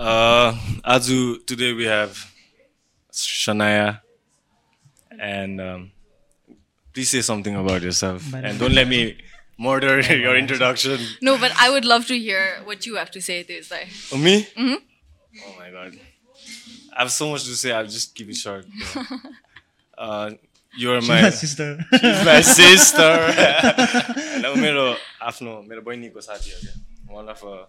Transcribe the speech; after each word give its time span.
Uh, 0.00 0.52
Azu, 0.82 1.44
today 1.44 1.74
we 1.74 1.84
have 1.84 2.32
Shania, 3.12 4.00
and 5.20 5.60
um, 5.60 5.92
please 6.94 7.10
say 7.10 7.20
something 7.20 7.54
about 7.54 7.82
yourself, 7.82 8.32
and 8.32 8.58
don't 8.58 8.72
let 8.72 8.88
me 8.88 9.18
murder 9.58 10.00
your 10.00 10.38
introduction. 10.38 10.98
No, 11.20 11.36
but 11.36 11.52
I 11.60 11.68
would 11.68 11.84
love 11.84 12.06
to 12.06 12.18
hear 12.18 12.62
what 12.64 12.86
you 12.86 12.96
have 12.96 13.10
to 13.10 13.20
say, 13.20 13.42
Tuesday. 13.42 13.88
Oh, 14.10 14.16
me? 14.16 14.48
Mm-hmm. 14.56 14.80
Oh 15.46 15.54
my 15.58 15.70
god, 15.70 15.98
I 16.96 17.00
have 17.02 17.12
so 17.12 17.28
much 17.28 17.44
to 17.44 17.54
say. 17.54 17.70
I'll 17.70 17.84
just 17.84 18.14
keep 18.14 18.30
it 18.30 18.36
short. 18.36 18.64
uh, 19.98 20.30
you're 20.78 21.02
my 21.02 21.28
sister 21.28 21.78
my 22.24 22.40
sister. 22.40 23.10
मेरो 24.64 24.96
आफ्नो 25.28 25.52
मेरो 25.68 25.82
बहिनीको 25.82 26.20
साथी 26.20 26.50
हो 26.50 26.58
क्या 26.64 26.74
one 27.18 27.28
of 27.28 27.44
a 27.44 27.66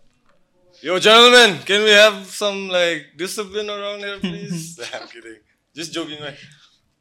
Yo, 0.82 0.98
gentlemen, 0.98 1.58
can 1.64 1.82
we 1.84 1.90
have 1.90 2.26
some 2.26 2.68
like 2.68 3.12
discipline 3.16 3.70
around 3.70 4.00
here, 4.00 4.18
please? 4.20 4.78
I'm 4.94 5.08
kidding. 5.08 5.40
Just 5.74 5.92
joking. 5.92 6.20
Like, 6.20 6.38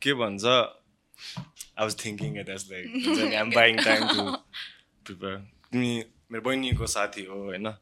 के 0.01 0.13
भन्छ 0.13 0.45
I 1.77 1.83
was 1.83 1.93
thinking 1.93 2.37
it 2.37 2.47
as 2.49 2.69
like 2.71 2.85
हुन्छ 2.85 3.29
नि, 3.29 3.35
I'm 3.35 3.49
buying 3.49 3.77
time 3.77 4.07
to 4.15 4.39
prepare. 5.03 5.41
तिमी 5.71 6.03
मेरो 6.31 6.41
बहिनीको 6.41 6.87
साथी 6.87 7.25
हो 7.25 7.43
होइन 7.49 7.73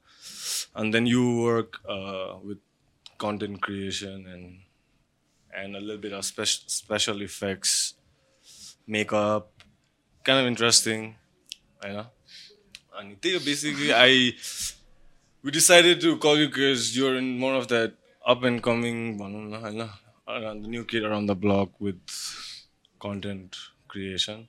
and 0.76 0.94
then 0.94 1.06
you 1.06 1.42
work 1.42 1.80
uh, 1.88 2.38
with 2.44 2.60
content 3.18 3.62
creation 3.62 4.26
and 4.28 4.60
and 5.56 5.76
a 5.76 5.80
little 5.80 6.02
bit 6.02 6.14
of 6.14 6.26
special 6.26 6.64
special 6.68 7.22
effects, 7.22 7.94
makeup, 8.88 9.52
kind 10.24 10.40
of 10.40 10.48
interesting, 10.48 11.16
you 11.86 11.94
know. 11.94 12.08
And 12.98 13.12
I 13.12 13.16
think 13.22 13.46
basically, 13.46 13.94
I 13.94 14.34
we 15.49 15.53
decided 15.53 15.99
to 15.99 16.19
call 16.19 16.37
you 16.37 16.47
because 16.49 16.95
you're 16.95 17.17
in 17.17 17.39
more 17.39 17.55
of 17.55 17.69
that 17.69 17.95
up 18.27 18.43
and 18.43 18.63
coming 18.63 19.19
around 19.19 20.61
the 20.63 20.69
new 20.69 20.85
kid 20.85 21.03
around 21.05 21.25
the 21.25 21.35
block 21.35 21.71
with 21.81 21.99
content 23.01 23.57
creation. 23.89 24.47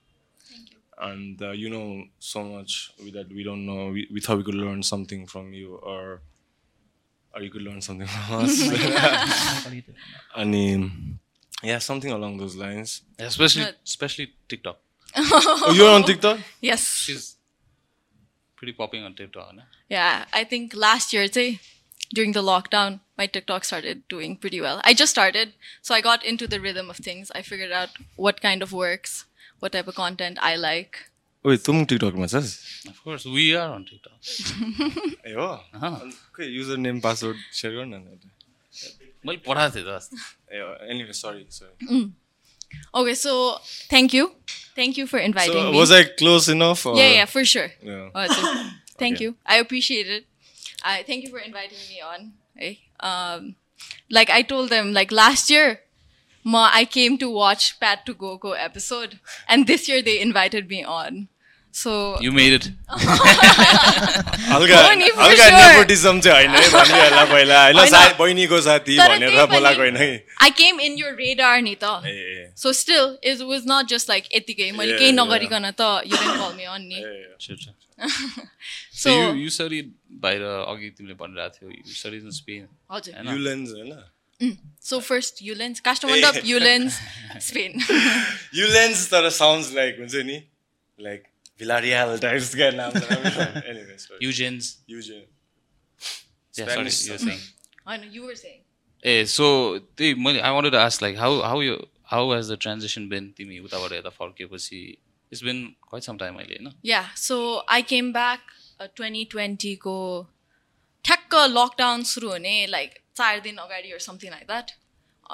And 0.98 1.42
uh, 1.42 1.52
you 1.52 1.70
know 1.70 2.04
so 2.20 2.44
much 2.44 2.92
that 3.14 3.30
we 3.30 3.46
don't 3.46 3.66
know. 3.66 3.92
We, 3.96 4.10
we, 4.14 4.20
thought 4.20 4.40
we 4.40 4.44
could 4.44 4.56
learn 4.66 4.84
something 4.84 5.26
from 5.26 5.54
you 5.54 5.76
or 5.76 6.20
or 7.34 7.42
you 7.44 7.50
could 7.50 7.62
learn 7.62 7.80
something 7.80 8.06
from 8.06 8.44
us. 8.44 8.60
And 10.36 10.54
um, 10.54 11.20
yeah 11.64 11.80
something 11.80 12.12
along 12.12 12.40
those 12.40 12.58
lines. 12.58 13.04
Especially 13.18 13.68
especially 13.86 14.34
tiktok. 14.50 14.80
Oh, 15.16 15.74
you're 15.74 15.92
on 15.92 16.04
tiktok? 16.04 16.40
Yes. 16.60 16.84
She's 17.06 17.39
pretty 18.62 18.74
popping 18.78 19.04
on 19.10 19.18
TikTok. 19.20 19.52
No? 19.58 19.64
Yeah, 19.90 20.26
I 20.34 20.44
think 20.54 20.74
last 20.86 21.14
year, 21.14 21.28
say, 21.40 21.60
during 22.14 22.34
the 22.38 22.44
lockdown, 22.46 23.00
my 23.18 23.26
TikTok 23.36 23.68
started 23.70 24.02
doing 24.14 24.36
pretty 24.46 24.60
well. 24.62 24.82
I 24.84 24.94
just 24.94 25.16
started, 25.18 25.54
so 25.82 25.96
I 25.96 26.02
got 26.02 26.26
into 26.32 26.48
the 26.54 26.60
rhythm 26.60 26.90
of 26.96 26.98
things. 26.98 27.32
I 27.40 27.42
figured 27.52 27.72
out 27.72 27.90
what 28.28 28.42
kind 28.48 28.66
of 28.68 28.74
works, 28.74 29.16
what 29.60 29.72
type 29.78 29.88
of 29.88 29.96
content 29.96 30.38
I 30.42 30.56
like. 30.56 31.06
Wait, 31.46 31.62
तुम 31.66 31.86
टिकटकमा 31.88 32.26
छस् 32.32 32.50
Of 32.90 32.98
course, 33.04 33.26
we 33.26 33.44
are 33.56 33.70
on 33.74 33.86
TikTok. 33.90 34.18
ए 35.28 35.34
हो 35.40 35.48
खै 36.36 36.46
user 36.46 36.78
name 36.78 37.00
password 37.06 37.38
share 37.60 37.76
गर्न 37.76 37.94
न 37.96 38.20
मैले 39.26 39.40
पठाएको 39.46 39.76
थिएँ 39.76 39.86
त 39.86 39.96
अस्ति। 39.96 40.18
ए 40.52 40.60
एनिवे 40.92 41.14
सरी 41.22 41.46
सरी 41.60 42.02
Okay, 42.94 43.16
so 43.16 43.32
thank 43.94 44.14
you. 44.14 44.26
Thank 44.76 44.98
you 44.98 45.08
for 45.08 45.20
inviting 45.20 45.54
So 45.54 45.72
me. 45.72 45.78
was 45.78 45.92
I 45.92 46.04
close 46.06 46.48
enough 46.50 46.86
or 46.86 46.96
yeah, 46.96 47.12
yeah, 47.12 47.26
for 47.26 47.44
sure. 47.46 47.72
Yeah. 47.82 48.10
Oh, 48.16 48.28
so, 48.28 48.42
thank 48.98 49.16
Okay. 49.18 49.26
you. 49.26 49.36
I 49.46 49.58
appreciate 49.58 50.08
it. 50.08 50.26
I 50.84 51.04
thank 51.04 51.24
you 51.24 51.30
for 51.30 51.40
inviting 51.40 51.78
me 51.90 52.00
on. 52.02 52.34
Hey, 52.56 52.80
um, 53.02 53.56
like 54.10 54.30
I 54.30 54.42
told 54.42 54.70
them, 54.70 54.94
like 54.94 55.12
last 55.12 55.50
year, 55.50 55.82
ma, 56.44 56.70
I 56.74 56.86
came 56.86 57.18
to 57.18 57.30
watch 57.30 57.80
Pat 57.80 58.06
to 58.06 58.14
Go 58.14 58.38
Go 58.38 58.54
episode, 58.54 59.20
and 59.48 59.68
this 59.68 59.88
year 59.90 60.02
they 60.02 60.20
invited 60.22 60.70
me 60.70 60.84
on. 60.84 61.28
So 61.74 61.92
you 62.24 62.32
made 62.32 62.54
it 62.54 62.66
हल्का 64.52 64.78
हल्का 65.24 65.50
nepotism 65.50 66.20
चाहिँ 66.20 66.36
होइन 66.38 66.56
है 66.56 66.70
भन्ने 66.70 67.00
होला 67.00 67.24
पहिला। 67.26 67.58
होइन 67.64 67.80
सायद 67.92 68.16
बहिनीको 68.20 68.62
साथी 68.62 68.98
भनेर 69.00 69.46
बोलाएको 69.54 69.82
होइन 69.82 69.98
आई 69.98 70.50
केम 70.58 70.80
इन 70.82 70.94
योर 70.98 71.14
रेडार 71.20 71.62
नि 71.62 71.76
त। 71.84 71.86
So 72.58 72.74
still 72.74 73.06
is 73.32 73.42
was 73.52 73.62
not 73.72 73.84
just 73.90 74.10
like 74.10 74.24
यतिकै। 74.36 74.72
मैले 74.74 74.98
केही 74.98 75.12
नगरिकन 75.14 75.72
त 75.72 75.82
यु 76.06 76.16
क्यान 76.18 76.36
कल 76.40 76.52
मी 76.58 76.66
अन 76.76 76.82
नि। 76.90 77.00
सो 79.04 79.10
यु 79.36 79.50
स्टडी 79.50 79.82
बाहिर 80.22 80.42
अघि 80.44 80.90
तिमीले 80.98 81.16
भनिरहेको 81.16 81.56
थियौ 81.56 81.70
यु 81.72 81.94
स्टडी 81.96 82.18
इन 82.18 82.32
स्पेन 82.34 82.68
हजुर। 82.92 83.14
युलेन्स 83.32 83.70
होइन। 83.72 83.92
सो 84.84 84.96
फर्स्ट 85.06 85.34
युलेन्स 85.44 85.80
कास्टमर 85.88 86.16
युलेन्स 86.46 87.00
स्पेन 87.48 87.72
युलेन्स 88.56 88.98
तर 89.12 89.30
साउन्ड 89.38 89.76
लाइक 89.76 89.94
हुन्छ 90.00 90.16
नि 90.28 90.38
लाइक 91.00 91.22
भिलारियल 91.59 92.19
टाइप्सका 92.27 92.71
नाम 92.81 92.97
एनिवे 92.97 93.97
सरी 94.05 94.27
Eugene's. 94.27 94.73
Eugen 94.91 95.23
Yeah, 96.55 96.67
sorry, 96.67 96.75
Spanish 96.75 96.97
you 97.07 97.13
were 97.13 97.19
stuff. 97.19 97.29
saying. 97.29 97.45
I 97.87 97.97
know 98.01 98.11
you 98.17 98.23
were 98.27 98.37
saying. 98.41 98.61
ए 99.03 99.25
सो 99.37 99.47
त्यही 99.99 100.15
मैले 100.27 100.41
I 100.41 100.51
wanted 100.57 100.75
ask 100.83 101.03
like 101.05 101.17
how 101.23 101.31
how 101.53 101.57
you 101.69 101.73
how 102.13 102.21
has 102.35 102.51
the 102.53 102.57
transition 102.67 103.09
been 103.15 103.27
तिमी 103.39 103.59
उताबाट 103.69 103.93
यता 103.93 104.11
फर्किएपछि 104.19 104.79
it's 105.33 105.43
been 105.49 105.65
quite 105.89 106.05
some 106.11 106.17
time 106.23 106.37
अहिले 106.43 106.55
होइन 106.61 106.73
Yeah, 106.93 107.09
so 107.25 107.39
I 107.79 107.81
came 107.95 108.13
back 108.19 108.55
uh, 108.81 108.89
2020 109.01 109.75
को 109.87 109.97
ठ्याक्क 111.05 111.35
lockdown 111.57 112.03
सुरु 112.13 112.31
हुने 112.31 112.55
लाइक 112.77 112.95
चार 113.17 113.41
दिन 113.49 113.57
अगाडि 113.67 113.93
or 113.97 114.01
something 114.09 114.33
like 114.37 114.47
that. 114.55 114.73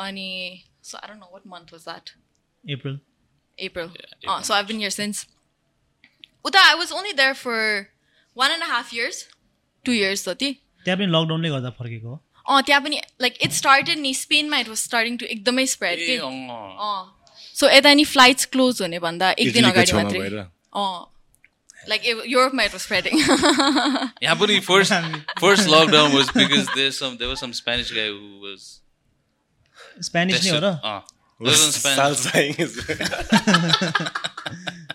अनि 0.07 0.29
so 0.89 0.99
I 1.03 1.07
don't 1.11 1.21
know 1.23 1.31
what 1.37 1.47
month 1.55 1.73
was 1.77 1.85
that. 1.93 2.11
April 2.65 2.99
April. 3.59 3.89
April, 3.95 4.35
Uh, 4.35 4.41
so 4.49 4.55
I've 4.59 4.69
been 4.73 4.79
here 4.87 4.95
since. 4.97 5.23
I 6.54 6.76
was 6.76 6.92
only 6.92 7.14
there 7.14 7.34
for 7.34 7.90
one 8.34 8.52
and 8.52 8.62
a 8.62 8.66
half 8.66 8.94
years. 8.94 9.28
Two 9.86 9.94
years 9.94 10.28
जति 10.28 10.52
त्यहाँ 10.86 10.98
पनि 10.98 11.08
लकडाउनले 11.08 11.50
गर्दा 11.50 11.70
फर्केको 11.70 12.10
हो? 12.10 12.20
अँ 12.50 12.62
त्यहाँ 12.64 12.82
पनि 12.82 13.02
like 13.22 13.34
it 13.42 13.52
started 13.52 13.98
नि 14.00 14.14
स्पेनमा 14.14 14.58
it 14.58 14.68
was 14.68 14.78
starting 14.78 15.18
to 15.18 15.26
एकदमै 15.26 15.66
स्प्रेड 15.66 16.00
कि? 16.00 16.18
अँ। 16.18 17.04
सो 17.60 17.70
यता 17.70 17.94
नि 17.94 18.04
फ्लाइट्स 18.06 18.46
क्लोज 18.46 18.82
हुने 18.82 19.00
भन्दा 19.00 19.32
एक 19.40 19.54
दिन 19.54 19.64
अगाडि 19.72 19.94
मात्रै। 19.94 20.20
अँ। 20.20 21.12
लाइक 21.90 22.02
युरोपमा 22.28 22.64
इट 22.64 22.72
वाज 22.74 22.82
स्प्रेडिङ 22.82 23.14
यहाँ 24.24 24.36
पनि 24.36 24.60
first 24.60 24.94
first 25.42 25.70
lockdown 25.70 26.12
was 26.16 26.28
because 26.38 26.66
there 26.76 26.92
some 26.92 27.18
there 27.18 27.30
was 27.30 27.38
some 27.38 27.52
Spanish 27.52 27.94
guy 27.94 28.10
who 28.10 28.48
was 28.48 28.62
Spanish 30.06 30.46
नै 30.46 30.50
हो 30.52 30.60
र? 30.60 30.66
अँ। 30.84 31.02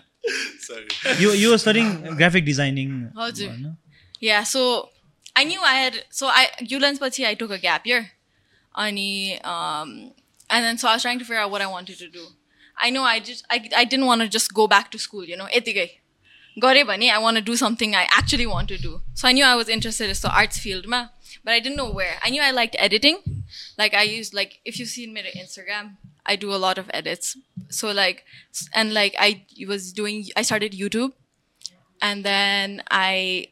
you 1.19 1.31
you 1.31 1.49
were 1.49 1.57
studying 1.57 2.15
graphic 2.15 2.45
designing. 2.45 3.11
yeah, 4.19 4.43
so 4.43 4.89
I 5.35 5.43
knew 5.43 5.61
I 5.61 5.73
had 5.75 6.05
so 6.09 6.27
I 6.27 6.49
You 6.59 6.77
Ullens 6.77 6.99
Pati 6.99 7.25
I 7.25 7.33
took 7.35 7.51
a 7.51 7.57
gap 7.57 7.85
year. 7.85 8.11
Ani 8.75 9.41
um 9.43 10.13
and 10.49 10.65
then 10.65 10.77
so 10.77 10.87
I 10.87 10.93
was 10.93 11.01
trying 11.01 11.19
to 11.19 11.25
figure 11.25 11.41
out 11.41 11.51
what 11.51 11.61
I 11.61 11.67
wanted 11.67 11.97
to 11.99 12.09
do. 12.09 12.25
I 12.77 12.89
know 12.89 13.03
I 13.03 13.19
just 13.19 13.45
I 13.49 13.69
I 13.75 13.85
didn't 13.85 14.05
want 14.05 14.21
to 14.21 14.27
just 14.27 14.53
go 14.53 14.67
back 14.67 14.91
to 14.91 14.99
school, 14.99 15.23
you 15.23 15.37
know. 15.37 15.47
Etigay. 15.53 15.89
Gore 16.59 16.83
bani, 16.85 17.09
I 17.09 17.17
want 17.17 17.37
to 17.37 17.41
do 17.41 17.55
something 17.55 17.95
I 17.95 18.07
actually 18.11 18.45
want 18.45 18.67
to 18.69 18.77
do. 18.77 19.01
So 19.13 19.27
I 19.27 19.31
knew 19.31 19.45
I 19.45 19.55
was 19.55 19.69
interested 19.69 20.09
in 20.09 20.15
the 20.21 20.31
arts 20.35 20.57
field, 20.59 20.85
ma, 20.85 21.07
but 21.45 21.53
I 21.53 21.59
didn't 21.61 21.77
know 21.77 21.89
where. 21.89 22.15
I 22.21 22.29
knew 22.29 22.41
I 22.41 22.51
liked 22.51 22.75
editing. 22.77 23.19
Like 23.77 23.93
I 23.93 24.03
used 24.03 24.33
like 24.33 24.59
if 24.65 24.77
you've 24.77 24.89
seen 24.89 25.13
me 25.13 25.21
on 25.21 25.27
Instagram, 25.41 25.95
I 26.25 26.35
do 26.35 26.53
a 26.53 26.57
lot 26.57 26.77
of 26.77 26.89
edits. 26.93 27.37
So 27.69 27.91
like 27.91 28.25
and 28.73 28.93
like 28.93 29.15
I 29.19 29.45
was 29.67 29.91
doing 29.93 30.25
I 30.35 30.41
started 30.43 30.73
YouTube 30.73 31.13
and 32.01 32.23
then 32.23 32.83
I 32.91 33.47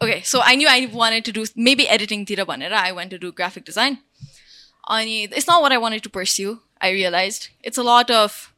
okay, 0.00 0.22
so 0.22 0.40
I 0.42 0.54
knew 0.56 0.68
I 0.68 0.86
wanted 0.86 1.24
to 1.26 1.32
do 1.32 1.46
maybe 1.56 1.88
editing 1.88 2.24
tira 2.26 2.44
banera. 2.44 2.72
I 2.72 2.92
went 2.92 3.10
to 3.10 3.18
do 3.18 3.32
graphic 3.32 3.64
design. 3.64 3.98
Ani, 4.88 5.24
it's 5.24 5.46
not 5.46 5.62
what 5.62 5.72
I 5.72 5.78
wanted 5.78 6.02
to 6.04 6.10
pursue. 6.10 6.60
I 6.80 6.90
realized 6.90 7.48
it's 7.62 7.78
a 7.78 7.82
lot 7.82 8.10
of 8.10 8.52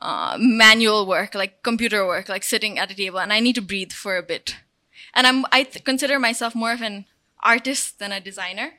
uh, 0.00 0.36
manual 0.38 1.06
work, 1.06 1.34
like 1.34 1.62
computer 1.62 2.06
work, 2.06 2.28
like 2.28 2.44
sitting 2.44 2.78
at 2.78 2.90
a 2.90 2.94
table, 2.94 3.18
and 3.18 3.32
I 3.32 3.40
need 3.40 3.54
to 3.54 3.62
breathe 3.62 3.92
for 3.92 4.16
a 4.16 4.22
bit. 4.22 4.56
And 5.14 5.26
I'm 5.26 5.44
I 5.52 5.62
th- 5.62 5.84
consider 5.84 6.18
myself 6.18 6.54
more 6.54 6.72
of 6.72 6.82
an 6.82 7.06
artist 7.42 7.98
than 7.98 8.12
a 8.12 8.20
designer. 8.20 8.74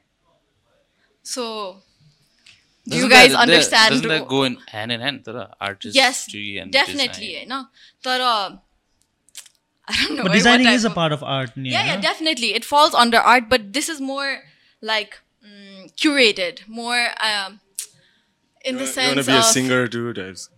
So, 1.24 1.84
do 2.88 2.98
you 2.98 3.10
guys 3.10 3.32
that, 3.32 3.40
understand 3.40 3.96
doesn't 3.96 4.08
that 4.08 4.28
go 4.28 4.44
in 4.44 4.58
hand 4.68 4.92
in 4.92 5.02
hand 5.02 5.26
tara 5.26 5.54
artistry 5.60 5.92
yes, 5.94 6.28
and 6.62 6.72
definitely 6.72 7.34
design. 7.34 7.48
no 7.50 7.66
tara 8.02 8.62
I 9.88 10.04
don't 10.04 10.18
know. 10.18 10.24
But 10.24 10.34
designing 10.34 10.68
is 10.68 10.84
a 10.84 10.90
part 10.90 11.14
of 11.14 11.24
art. 11.24 11.52
Yeah, 11.56 11.64
yeah, 11.64 11.86
yeah, 11.86 12.02
definitely. 12.02 12.54
It 12.54 12.66
falls 12.66 12.94
under 12.94 13.18
art, 13.18 13.50
but 13.50 13.72
this 13.72 13.88
is 13.88 14.02
more 14.02 14.40
like 14.82 15.20
mm, 15.46 15.94
curated, 15.96 16.68
more 16.68 17.08
um, 17.22 17.62
in 18.66 18.76
you 18.76 18.80
the 18.80 18.88
sense. 18.88 19.12
You 19.12 19.16
want 19.16 19.26
to 19.26 19.32
be 19.32 19.38
of, 19.38 19.44
a 19.44 19.44
singer 19.44 19.88
too, 19.88 20.14
Debs? 20.14 20.50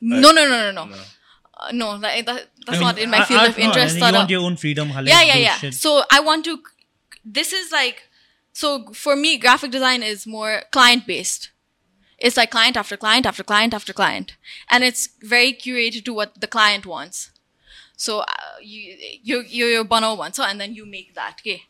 No, 0.00 0.30
no, 0.30 0.48
no, 0.48 0.48
no, 0.48 0.72
no. 0.72 0.84
No, 0.86 0.94
uh, 1.54 1.70
no 1.72 1.98
that, 1.98 2.24
that, 2.24 2.48
that's 2.66 2.68
I 2.68 2.72
mean, 2.72 2.80
not 2.80 2.98
in 2.98 3.10
my 3.10 3.24
field 3.24 3.48
of 3.48 3.58
interest. 3.58 3.98
No, 3.98 4.06
you 4.06 4.14
want 4.14 4.30
your 4.30 4.40
own 4.42 4.56
freedom. 4.56 4.88
Halal, 4.88 5.08
yeah, 5.08 5.22
yeah, 5.22 5.36
yeah. 5.36 5.56
Shit. 5.56 5.74
So 5.74 6.02
I 6.10 6.20
want 6.20 6.44
to. 6.46 6.62
This 7.24 7.52
is 7.52 7.72
like 7.72 8.07
so 8.58 8.86
for 8.92 9.14
me, 9.14 9.38
graphic 9.38 9.70
design 9.70 10.02
is 10.02 10.26
more 10.26 10.62
client 10.72 11.06
based. 11.06 11.50
It's 12.18 12.36
like 12.36 12.50
client 12.50 12.76
after 12.76 12.96
client 12.96 13.24
after 13.24 13.44
client 13.44 13.72
after 13.72 13.92
client. 13.92 14.36
And 14.68 14.82
it's 14.82 15.10
very 15.22 15.52
curated 15.52 16.04
to 16.06 16.12
what 16.12 16.40
the 16.40 16.48
client 16.48 16.84
wants. 16.84 17.30
So 17.96 18.22
uh, 18.22 18.24
you, 18.60 18.96
you, 19.22 19.42
you're 19.42 19.84
bono 19.84 20.16
wants, 20.16 20.40
and 20.40 20.60
then 20.60 20.74
you 20.74 20.84
make 20.86 21.14
that. 21.14 21.36
Okay. 21.40 21.62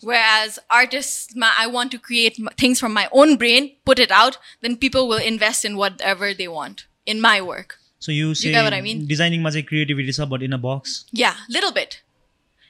Whereas 0.00 0.60
artists, 0.70 1.34
my, 1.34 1.50
I 1.58 1.66
want 1.66 1.90
to 1.90 1.98
create 1.98 2.38
things 2.56 2.78
from 2.78 2.92
my 2.92 3.08
own 3.10 3.34
brain, 3.34 3.72
put 3.84 3.98
it 3.98 4.12
out, 4.12 4.38
then 4.60 4.76
people 4.76 5.08
will 5.08 5.18
invest 5.18 5.64
in 5.64 5.76
whatever 5.76 6.32
they 6.32 6.46
want 6.46 6.86
in 7.04 7.20
my 7.20 7.42
work. 7.42 7.78
So 7.98 8.12
you 8.12 8.36
say 8.36 8.50
you 8.50 8.54
get 8.54 8.62
what 8.62 8.74
I 8.74 8.80
mean? 8.80 9.08
Designing 9.08 9.42
magic 9.42 9.66
creativity, 9.66 10.12
but 10.26 10.40
in 10.40 10.52
a 10.52 10.58
box. 10.58 11.04
Yeah, 11.10 11.34
little 11.48 11.72
bit. 11.72 12.00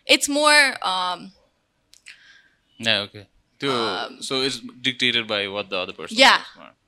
It's 0.06 0.26
more. 0.26 0.78
Um, 0.82 1.32
no, 2.78 3.02
okay. 3.02 3.26
त्यो 3.62 3.74
so 4.28 4.40
it's 4.46 4.58
dictated 4.88 5.24
by 5.34 5.40
what 5.56 5.66
the 5.74 5.78
other 5.82 5.96
person 6.00 6.18
Yeah. 6.24 6.40
wants. 6.60 6.78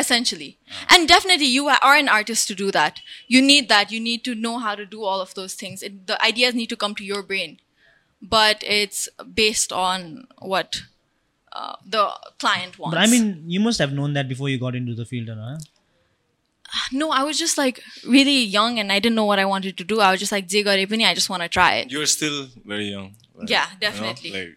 essentially 0.00 0.48
and 0.94 1.08
definitely 1.10 1.46
you 1.56 1.62
are 1.74 1.92
an 2.00 2.08
artist 2.14 2.42
to 2.50 2.54
do 2.62 2.66
that 2.76 2.98
you 3.34 3.40
need 3.50 3.68
that 3.74 3.92
you 3.94 4.00
need 4.08 4.22
to 4.26 4.32
know 4.46 4.52
how 4.64 4.72
to 4.80 4.84
do 4.94 4.98
all 5.10 5.20
of 5.26 5.30
those 5.38 5.54
things 5.60 5.84
it, 5.88 5.94
the 6.10 6.16
ideas 6.30 6.58
need 6.58 6.70
to 6.72 6.78
come 6.82 6.94
to 6.98 7.06
your 7.12 7.20
brain 7.30 7.54
but 8.34 8.66
it's 8.78 9.00
based 9.40 9.72
on 9.84 10.04
what 10.54 10.80
uh, 11.58 11.76
the 11.94 12.02
client 12.44 12.74
wants 12.82 12.94
But 12.96 13.02
I 13.04 13.08
mean, 13.14 13.26
you 13.54 13.60
must 13.68 13.78
have 13.84 13.92
known 14.00 14.12
that 14.18 14.28
before 14.34 14.50
you 14.52 14.58
got 14.66 14.74
into 14.80 14.94
the 15.00 15.06
field, 15.12 15.30
huh? 15.46 15.56
no 17.00 17.06
i 17.16 17.22
was 17.30 17.38
just 17.38 17.56
like 17.62 17.76
really 18.16 18.38
young 18.58 18.78
and 18.80 18.92
i 18.92 18.98
didn't 19.02 19.18
know 19.22 19.24
what 19.32 19.38
i 19.38 19.44
wanted 19.54 19.76
to 19.80 19.84
do 19.84 20.00
i 20.06 20.10
was 20.10 20.20
just 20.24 20.32
like 20.36 20.46
"Je 20.54 20.62
gare 20.68 20.86
i 21.10 21.14
just 21.14 21.30
want 21.34 21.42
to 21.42 21.48
try 21.58 21.68
it 21.80 21.90
You're 21.96 22.06
still 22.18 22.38
very 22.74 22.88
young. 22.94 23.08
right? 23.34 23.48
Yeah, 23.48 23.66
You 23.66 23.74
know? 23.74 23.80
definitely. 23.86 24.30
Like 24.38 24.54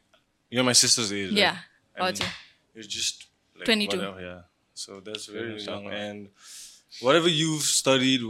you're 0.50 0.64
my 0.64 0.74
sister's 0.74 1.12
age. 1.14 1.30
right? 1.30 1.38
Yeah. 1.38 1.58
And 1.96 2.06
Roger. 2.06 2.26
You're 2.74 2.84
just 2.84 3.26
like, 3.56 3.66
22. 3.66 3.98
whatever, 3.98 4.22
yeah. 4.22 4.42
So 4.74 5.00
that's 5.00 5.26
very 5.26 5.54
Yeah, 5.62 5.72
young. 5.72 5.88
And 5.88 6.30
whatever 7.02 7.28
you've 7.28 7.64
studied, 7.64 8.22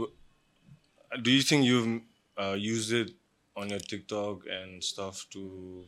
do 1.22 1.30
you 1.30 1.42
think 1.42 1.64
you've 1.64 2.02
uh, 2.38 2.52
used 2.58 2.92
it 2.92 3.12
on 3.56 3.68
your 3.70 3.78
TikTok 3.78 4.42
and 4.50 4.82
stuff 4.82 5.26
to 5.30 5.84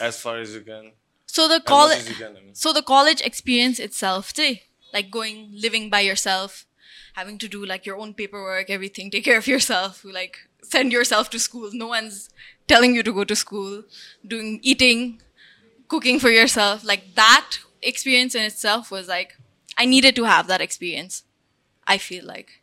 as 0.00 0.20
far 0.20 0.38
as 0.38 0.54
you 0.54 0.60
can? 0.62 0.92
so 1.26 1.48
the 1.48 1.60
college 1.60 1.98
as 1.98 2.08
you 2.10 2.14
can, 2.14 2.36
I 2.36 2.40
mean. 2.40 2.54
so 2.54 2.72
the 2.74 2.82
college 2.82 3.20
experience 3.22 3.78
itself 3.80 4.32
too 4.34 4.56
like 4.92 5.10
going 5.10 5.48
living 5.54 5.88
by 5.88 6.00
yourself 6.00 6.66
having 7.14 7.38
to 7.38 7.48
do 7.48 7.64
like 7.64 7.86
your 7.86 7.96
own 7.96 8.12
paperwork 8.12 8.68
everything 8.68 9.10
take 9.10 9.24
care 9.24 9.38
of 9.38 9.46
yourself 9.46 10.04
like 10.04 10.36
send 10.62 10.92
yourself 10.92 11.30
to 11.30 11.38
school 11.38 11.70
no 11.72 11.86
one's 11.86 12.28
telling 12.68 12.94
you 12.94 13.02
to 13.02 13.12
go 13.12 13.24
to 13.24 13.34
school 13.34 13.82
doing 14.26 14.60
eating 14.62 15.22
cooking 15.92 16.18
for 16.24 16.30
yourself 16.30 16.84
like 16.84 17.04
that 17.14 17.58
experience 17.82 18.34
in 18.34 18.42
itself 18.50 18.90
was 18.96 19.08
like 19.08 19.36
i 19.78 19.84
needed 19.84 20.16
to 20.16 20.24
have 20.24 20.46
that 20.48 20.60
experience 20.60 21.22
i 21.86 21.98
feel 21.98 22.24
like. 22.34 22.58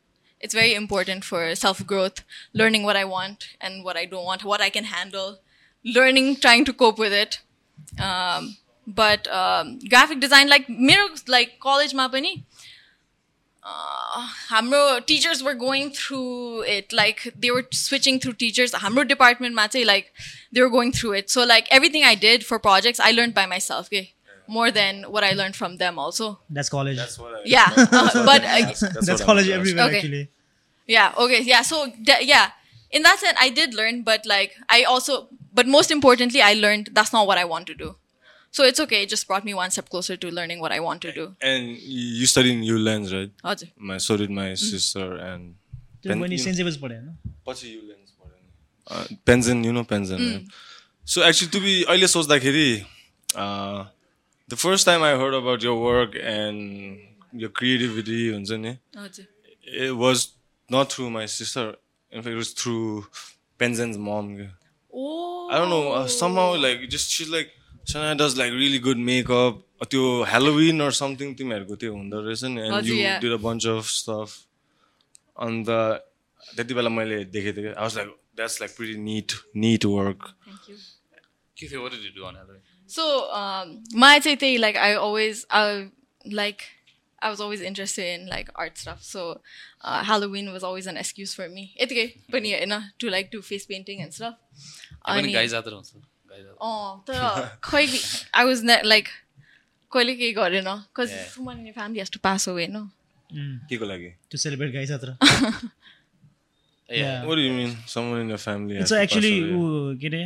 It's 0.46 0.54
very 0.58 0.74
important 0.74 1.26
for 1.30 1.40
self 1.62 1.80
growth 1.92 2.20
learning 2.60 2.84
what 2.88 2.96
i 3.00 3.04
want 3.14 3.48
and 3.60 3.84
what 3.88 3.98
i 4.02 4.06
don't 4.12 4.28
want 4.30 4.46
what 4.50 4.62
i 4.66 4.70
can 4.76 4.86
handle 4.92 5.40
learning 5.98 6.38
trying 6.46 6.64
to 6.70 6.74
cope 6.74 6.98
with 6.98 7.14
it. 7.14 7.40
Um, 8.08 8.58
but 8.88 9.28
um, 9.40 9.80
graphic 9.94 10.20
design 10.22 10.50
like 10.50 10.70
mirrors 10.70 11.28
like 11.36 11.60
college 11.60 11.94
ma 11.94 12.08
pani 12.16 12.46
हाम्रो 14.49 14.99
teachers 15.09 15.43
were 15.43 15.55
going 15.61 15.91
through 15.97 16.19
it 16.77 16.93
like 16.95 17.21
they 17.45 17.51
were 17.51 17.63
switching 17.75 18.19
through 18.23 18.33
teachers 18.43 18.75
हाम्रो 18.83 19.03
डिपार्टमेन्टमा 19.13 19.67
चाहिँ 19.67 19.87
like 19.87 20.11
they 20.55 20.61
were 20.61 20.69
going 20.75 20.93
through 20.99 21.15
it 21.21 21.29
so 21.37 21.45
like 21.45 21.69
everything 21.79 22.05
I 22.11 22.17
did 22.27 22.43
for 22.51 22.59
projects 22.67 23.01
I 23.09 23.13
learn 23.13 23.33
by 23.37 23.47
my 23.55 23.61
self 23.69 23.89
के 23.95 24.07
more 24.57 24.71
than 24.79 25.05
watt 25.09 25.25
I 25.25 25.33
learn 25.41 25.53
from 25.61 25.77
them 25.85 25.97
also 26.07 26.29
That's 26.59 26.71
college. 26.77 26.99
That's 27.03 27.19
what 27.23 27.35
I. 27.39 27.43
Yeah, 27.55 27.71
that's 27.77 27.95
uh, 28.01 28.03
what 28.03 28.27
but, 28.31 28.45
I- 28.57 28.63
uh, 28.63 28.67
that's, 28.67 28.81
that's 28.81 29.07
That's 29.07 29.21
what 29.21 29.27
college 29.33 29.49
I'm 29.53 29.61
everywhere, 29.61 29.87
Okay. 29.89 30.03
actually. 30.05 30.25
yeah 30.93 31.13
okay 31.23 31.37
yeah 31.49 31.63
so 31.67 31.77
de- 32.09 32.25
yeah 32.31 32.49
in 32.99 33.05
that 33.07 33.21
sense 33.21 33.39
i 33.45 33.47
did 33.59 33.77
learn 33.77 34.01
but 34.09 34.27
like 34.33 34.57
i 34.75 34.81
also 34.95 35.15
but 35.61 35.71
most 35.75 35.95
importantly 35.95 36.43
i 36.49 36.51
learned 36.65 36.91
that's 36.99 37.13
not 37.15 37.23
what 37.31 37.39
i 37.43 37.45
want 37.53 37.67
to 37.71 37.77
do 37.79 37.89
So 38.52 38.64
it's 38.64 38.80
okay. 38.80 39.04
It 39.04 39.10
just 39.10 39.28
brought 39.28 39.46
me 39.46 39.54
one 39.54 39.70
step 39.70 39.90
closer 39.90 40.18
to 40.18 40.32
learning 40.32 40.60
what 40.60 40.72
I 40.72 40.80
want 40.80 41.02
to 41.04 41.12
do. 41.12 41.36
And 41.42 41.78
you 41.78 42.26
studied 42.26 42.54
in 42.54 42.64
Ullens, 42.64 43.14
right? 43.14 43.32
हजुर 43.46 43.70
My 43.78 43.98
so 43.98 44.18
did 44.18 44.30
my 44.30 44.48
mm-hmm. 44.48 44.56
sister 44.56 45.08
and 45.16 45.56
When 46.04 46.14
Pen- 46.14 46.22
मैले 46.22 46.38
you- 46.38 46.44
sent 46.46 46.64
was 46.64 46.78
born, 46.78 46.92
होइन 46.92 47.18
पछि 47.48 47.68
युलेन्स 47.68 48.12
born. 48.20 48.34
Uh, 48.88 49.06
Penzen, 49.26 49.64
you 49.66 49.74
know 49.74 49.84
Penzen. 49.84 50.26
right? 50.26 50.44
Mm. 50.44 50.52
So 51.06 51.24
actually, 51.24 51.52
to 51.52 51.60
be 51.60 51.86
अहिले 51.86 52.08
सोच्दाखेरि 52.08 52.86
uh, 53.36 53.86
the 54.48 54.56
first 54.56 54.86
time 54.86 55.04
I 55.04 55.12
heard 55.24 55.34
about 55.34 55.62
your 55.62 55.76
work 55.82 56.16
and 56.16 57.00
your 57.44 57.50
creativity 57.50 58.32
हुन्छ 58.32 58.52
नि 58.66 58.78
it 59.72 59.96
was 59.96 60.30
not 60.70 60.92
through 60.92 61.10
my 61.10 61.26
sister. 61.26 61.76
In 62.12 62.24
fact, 62.24 62.34
it 62.34 62.36
was 62.36 62.54
through 62.54 63.06
Penzen's 63.60 63.98
mom. 63.98 64.50
Oh. 64.94 65.50
I 65.52 65.58
don't 65.58 65.70
know. 65.70 65.92
Uh, 65.92 66.08
somehow, 66.08 66.56
like, 66.56 66.88
just 66.90 67.12
she's 67.12 67.30
like, 67.30 67.52
Sana 67.90 68.14
does 68.16 68.38
like 68.38 68.54
really 68.54 68.80
good 68.80 68.98
makeup 69.06 69.66
त्यो 69.86 70.04
Halloween 70.30 70.82
or 70.82 70.92
something 70.94 71.34
तिमीहरूको 71.36 71.76
त्यो 71.76 71.94
हुँदो 71.94 72.22
रहेछ 72.22 72.44
नि 72.46 72.62
and 72.62 72.88
you 72.88 72.96
did 73.22 73.32
a 73.32 73.42
bunch 73.42 73.68
of 73.68 73.86
stuff 73.92 74.36
अन्त 75.40 75.70
त्यति 76.44 76.74
बेला 76.74 76.90
मैले 76.90 77.24
देखेको 77.28 77.62
थिएँ 77.62 77.74
I 77.74 77.82
was 77.82 77.96
like 77.98 78.10
that's 78.36 78.62
like 78.62 78.76
pretty 78.76 78.98
neat 79.02 79.34
neat 79.58 79.86
work 79.88 80.28
so 82.90 83.06
मलाई 83.96 84.20
चाहिँ 84.20 84.38
त्यही 84.38 84.58
like 84.58 84.78
I 84.78 84.94
always 85.00 85.46
like 86.34 86.62
I 87.22 87.30
was 87.30 87.42
always 87.42 87.64
interested 87.64 88.20
in 88.20 88.28
like 88.28 88.50
art 88.60 88.78
stuff 88.78 89.02
so 89.04 89.26
Halloween 90.12 90.50
was 90.50 90.64
always 90.64 90.88
an 90.88 90.98
excuse 90.98 91.36
for 91.38 91.50
me 91.50 91.66
यतिकै 91.82 92.08
पनि 92.32 92.54
होइन 92.54 92.80
to 93.00 93.10
like 93.10 93.30
to 93.32 93.42
face 93.50 93.66
painting 93.66 94.02
and 94.02 94.14
stuff 94.14 95.04
अनि 95.08 95.36
अँ 96.30 97.04
तर 97.08 97.50
खै 97.64 97.84
आई 98.36 98.46
वाज 98.46 98.64
लाइक 98.86 99.08
कहिले 99.92 100.16
केही 100.16 100.32
गरेन 100.34 100.70
cause 100.96 101.10
Suman 101.34 101.66
in 101.68 101.72
family 101.74 102.00
has 102.00 102.12
to 102.12 102.20
pass 102.24 102.48
away 102.50 102.64
हैन 102.64 102.90
के 103.70 103.78
को 103.78 103.86
लागि 103.86 104.12
टु 104.32 104.38
सेलिब्रेट 104.38 104.74
गाइस 104.74 104.92
अत्र 104.92 105.16
yeah 106.90 107.10
what 107.24 107.36
do 107.38 107.42
you 107.42 107.54
mean 107.54 107.76
someone 107.96 108.22
in 108.22 108.30
your 108.30 108.40
family 108.40 108.80
it's 108.80 108.92
actually 109.02 109.34
के 110.02 110.10
रे 110.16 110.24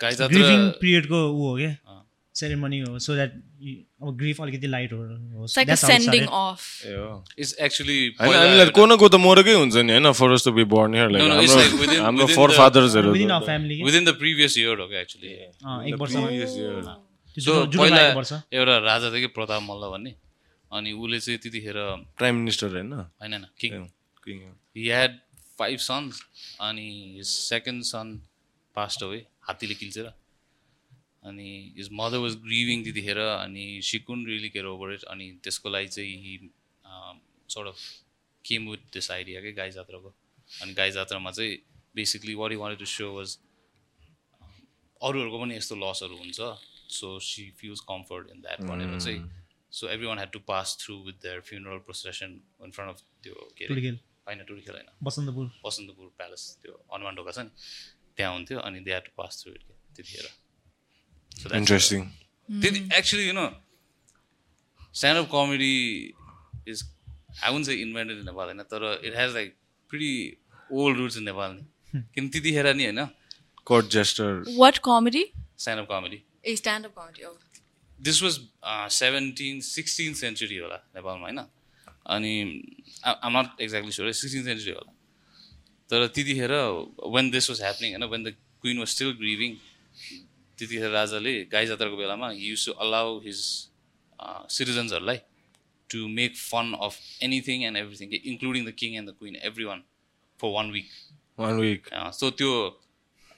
अत्र 0.00 0.28
ग्रीविंग 0.28 0.70
पीरियड 0.80 1.06
को 1.08 1.20
उ 1.30 1.48
हो 1.48 1.56
के 1.58 1.70
सेरेमनी 2.34 2.78
हो 2.80 2.98
सो 2.98 3.14
द्याट 3.14 3.32
अब 4.02 4.16
ग्रिफ 4.16 4.40
अलिकति 4.40 4.66
लाइट 4.66 4.92
होस् 4.92 5.58
हो। 5.58 7.24
को 8.70 8.86
न 8.86 8.96
को 8.96 9.08
त 9.08 9.14
मरेकै 9.14 9.52
हुन्छ 9.52 9.76
नि 9.76 9.92
होइन 9.92 10.12
for 10.12 10.36
to 10.44 10.52
be 10.52 10.64
born 10.64 10.94
here 10.94 11.08
हाम्रो 11.10 12.22
within 12.22 12.36
four 12.36 12.48
the- 12.48 12.58
फादर्सहरू 12.58 13.12
within 13.12 13.30
our 13.30 13.44
family 13.44 13.82
within 13.82 14.04
the 14.04 14.14
previous 14.14 14.58
year 14.58 14.80
हो 14.80 14.86
क्या 14.86 15.00
एक्चुली 15.00 15.28
अँ, 15.28 15.84
एक 15.86 15.94
वर्ष। 15.94 16.12
previous 16.12 16.56
year. 16.56 16.82
त्यो 17.36 17.44
सो 17.44 17.52
जुन- 17.52 17.70
जुन 17.72 17.80
पहिला 17.82 17.96
लागेको 17.96 18.16
वर्ष 18.16 18.32
एउटा 18.52 18.78
राजा 18.78 19.10
थियो 19.10 19.20
कि 19.20 19.26
प्रताप 19.26 19.62
मल्ल 19.62 19.90
भन्ने 19.90 20.14
अनि 20.72 20.92
उसले 20.92 21.20
चाहिँ 21.20 21.38
त्यतिखेर 21.38 21.76
प्राइम 22.18 22.34
मिनिस्टर 22.36 22.68
होइन 22.68 22.92
होइन 22.92 23.32
होइन 23.32 23.46
king 23.60 23.72
King. 24.26 24.40
He 24.76 24.82
had 24.88 25.18
five 25.58 25.78
sons 25.78 26.22
अनि 26.60 27.20
सेकेन्ड 27.24 27.82
सन 27.84 28.06
पास्ट 28.76 29.02
अवे 29.02 29.24
हात्तीले 29.42 29.74
किल्चेर 29.74 30.06
अनि 31.22 31.48
हिज 31.76 31.88
मदर 31.92 32.18
वाज 32.18 32.34
ग्रिभिङ 32.44 32.84
त्यतिखेर 32.84 33.18
अनि 33.18 33.64
सी 33.88 33.98
कुन 34.06 34.26
रियली 34.26 34.48
केयर 34.50 34.66
ओभर 34.66 34.92
इट 34.94 35.02
अनि 35.14 35.30
त्यसको 35.44 35.68
लागि 35.70 35.88
चाहिँ 35.96 36.16
he 36.24 36.34
sort 37.54 37.68
of 37.68 37.78
came 38.44 38.68
with 38.70 38.92
this 38.94 39.10
idea 39.10 39.40
क्या 39.40 39.52
गाई 39.58 39.70
जात्राको। 39.70 40.14
अनि 40.62 40.72
गाई 40.74 40.90
जात्रामा 40.92 41.30
चाहिँ 41.30 41.56
basically 41.96 42.34
what 42.34 42.52
you 42.52 42.58
wanted 42.60 42.78
to 42.78 42.90
so 42.92 43.12
was 43.16 43.38
अरूहरूको 45.00 45.38
पनि 45.40 45.56
यस्तो 45.56 45.76
लसहरू 45.76 46.16
हुन्छ 46.16 46.40
so 46.96 47.18
see 47.28 47.50
feels 47.60 47.80
comfort 47.88 48.30
in 48.30 48.40
that 48.42 48.60
भनेर 48.70 48.98
चाहिँ 48.98 49.20
so 49.72 49.88
every 49.88 50.06
one 50.06 50.18
had 50.18 50.32
to 50.32 50.40
pass 50.48 50.76
through 50.80 50.96
with 51.04 51.22
their 51.22 51.40
funeral 51.48 51.78
procession 51.86 52.40
in 52.64 52.70
front 52.70 52.90
of 52.90 53.02
त्यो 53.22 53.48
के 53.58 53.64
अरे? 53.66 53.90
होइन 54.26 54.44
टुर्खेल 54.48 54.74
होइन। 54.74 54.88
बसन्तपुर। 55.02 55.46
बसन्तपुर 55.64 56.12
प्यालेस 56.16 56.42
त्यो 56.62 56.74
हनुमान 56.92 57.14
ढोका 57.16 57.32
छ 57.32 57.38
नि। 57.38 57.50
त्यहाँ 58.16 58.32
हुन्थ्यो 58.32 58.58
अनि 58.60 58.80
they 58.80 58.90
had 58.90 59.04
to 59.04 59.12
pass 59.16 59.42
through 59.42 59.52
it 59.54 59.62
त्यतिखेर। 59.96 60.26
इन्ट्रेस्टिङ 61.54 62.08
त्यति 62.48 62.80
actually 62.98 63.26
you 63.26 63.32
know 63.32 63.46
stand up 64.94 65.28
comedy 65.32 65.74
is 66.68 66.84
I 67.42 67.52
won 67.52 67.64
चाहिँ 67.64 67.80
इन्भेन्टेड 67.80 68.18
इन 68.18 68.24
नेपाल 68.24 68.46
होइन 68.46 68.62
तर 68.72 68.90
it 69.04 69.16
has 69.16 69.34
like 69.34 69.54
pretty 69.90 70.12
old 70.70 70.98
roots 70.98 71.16
in 71.16 71.24
Nepal 71.24 71.50
नि 71.52 72.02
किन 72.14 72.28
त्यतिखेर 72.28 72.74
नि 72.74 72.84
होइन 72.84 73.06
court 73.66 73.88
jester 73.96 74.44
What 74.56 74.82
comedy? 74.82 75.24
Stand up 75.58 75.88
comedy 75.90 76.22
A 76.44 76.56
stand-up 76.56 76.94
comedy. 76.94 77.24
Oh. 77.24 77.34
This 78.00 78.22
was 78.22 78.38
seventeen 78.92 79.60
sixteen 79.62 80.14
century 80.20 80.56
होला 80.56 80.76
नेपालमा 80.94 81.26
होइन 81.26 81.38
अनि 82.14 82.32
I'm 83.04 83.36
not 83.38 83.60
exactly 83.60 83.92
sure 83.92 84.12
sixteen 84.12 84.44
century 84.44 84.72
होला 84.72 84.92
तर 85.90 86.06
त्यतिखेर 86.08 86.54
वेन 87.16 87.30
दिस 87.30 87.50
वाज 87.50 87.60
ह्यापनिङ 87.60 87.92
होइन 87.92 88.04
when 88.12 88.24
the 88.24 88.34
queen 88.64 88.78
was 88.78 88.88
still 88.88 89.12
grieving 89.20 89.54
त्यतिखेर 90.62 90.90
राजाले 90.92 91.34
गाई 91.50 91.66
जात्राको 91.66 91.96
बेलामा 91.96 92.30
use 92.32 92.66
to 92.66 92.72
allow 92.80 93.18
his 93.20 93.38
सिटिजन्सहरूलाई 94.50 95.18
to 95.90 96.06
make 96.10 96.36
fun 96.42 96.76
of 96.80 96.98
anything 97.22 97.64
and 97.64 97.76
everything 97.78 98.14
including 98.24 98.62
the 98.66 98.74
king 98.76 98.94
and 98.94 99.08
the 99.08 99.14
queen 99.18 99.36
every 99.42 99.64
one 99.64 99.82
for 100.40 100.52
one 100.52 100.70
week 100.72 100.94
one 101.38 101.60
week 101.60 101.90
so 102.14 102.30
त्यो 102.38 102.52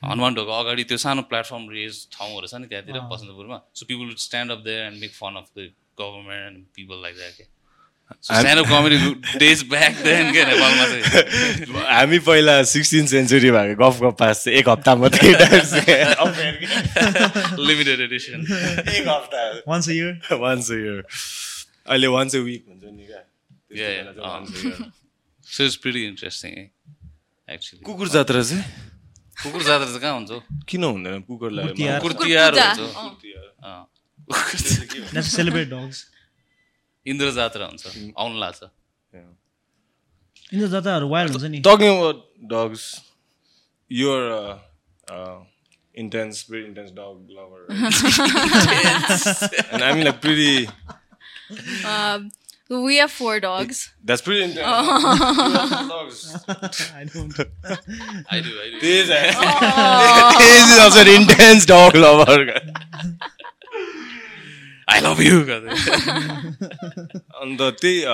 हनुमान 0.03 0.35
ढोको 0.35 0.59
अगाडि 0.59 0.85
त्यो 0.85 0.99
सानो 0.99 1.23
platform 1.29 1.71
raise 1.73 2.05
ठाउँहरू 2.13 2.47
छ 2.47 2.63
नि 2.63 2.67
त्यहाँतिर 2.69 3.01
बसन्तपुरमा 3.09 3.61
so 3.75 3.87
people 3.87 4.07
would 4.07 4.25
stand 4.25 4.53
up 4.53 4.65
there 4.65 4.87
and 4.87 5.01
make 5.01 5.15
fun 5.15 5.43
of 5.43 5.51
the 5.53 5.69
government 6.01 6.47
and 6.47 6.67
people 6.77 7.03
like 7.03 7.17
that 7.17 7.39
के 7.39 7.54
हामी 11.91 12.19
पहिला 12.19 12.63
सिक्सटिन 12.63 13.07
सेन्चुरी 13.07 13.51
भएको 13.51 13.75
गफ 13.81 13.97
गफ 14.01 14.15
पास 14.19 14.45
चाहिँ 14.45 14.59
एक 14.59 14.69
हप्ता 14.69 14.95
मात्रै 14.95 15.33
लिमिटेड 17.59 18.01
एडिसन 18.07 18.41
एक 18.89 19.09
हप्ता। 19.09 19.41
Once 19.73 19.89
a 19.89 19.95
year. 19.97 20.13
Once 20.41 20.71
a 20.71 20.75
year 20.75 21.01
अहिले 21.89 22.07
वान्स 22.07 22.37
अ 22.37 22.39
विक 22.39 22.65
हुन्छ 22.69 22.85
नि. 22.85 23.05
सो 25.47 25.65
इट्स 25.65 25.79
इन्ट्रेस्टिङ 25.87 26.53
है 26.53 26.65
एक्चुली 27.55 27.83
कुकुर 27.85 28.09
जात्रा 28.09 28.43
चाहिँ? 28.43 28.65
कुकुर 29.43 29.63
जात्रा 29.63 29.87
चाहिँ 29.87 30.01
कहाँ 30.01 30.15
हुन्छ? 30.15 30.31
किन 30.69 30.85
हुँदैन? 30.85 31.21
कुकुरलाई 31.21 31.67
कुकुर 31.67 32.13
तिहार। 32.13 32.53
हुन्छ। 32.59 33.21
That's 35.15 35.29
to 35.29 35.37
celebrate 35.37 35.69
dogs. 35.71 35.99
Indra 37.13 37.31
Jatra 37.41 37.67
हुन्छ 37.67 38.13
आउनु 38.19 38.39
लाग्छ 38.45 38.63
यिनीहरू 39.15 40.69
जताहरू 40.77 41.09
वाइल्ड 41.17 41.33
हुन्छ 41.33 41.45
नि 41.55 41.59
you're 43.89 44.31
a, 44.33 44.59
a 45.11 45.39
intense, 45.95 46.43
pretty 46.45 46.67
intense 46.67 46.91
dog 46.91 47.29
lover. 47.31 47.67
right? 47.69 47.83
and 49.71 49.83
I 49.83 49.93
mean, 49.95 50.07
like, 50.07 50.21
pretty. 50.21 50.69
Um, 51.87 52.31
we 52.69 52.97
have 52.97 53.11
four 53.11 53.41
dogs. 53.41 53.93
That's 54.03 54.23
pretty 54.23 54.45
intense. 54.45 54.67
Love 54.67 55.89
dogs. 55.89 56.45
I 56.95 57.05
don't. 57.05 57.33
I 58.31 58.41
do, 58.41 58.51
I 58.65 58.71
do. 58.71 58.81
This, 58.81 59.09
this 60.39 60.73
is 60.73 60.79
also 60.79 61.01
an 61.01 61.23
intense 61.23 61.67
dog 61.67 61.95
lover. 61.95 62.55
I 64.87 65.01
love 65.01 65.21
you 65.25 65.37
अन्त 67.41 67.61
त्यही 67.81 68.05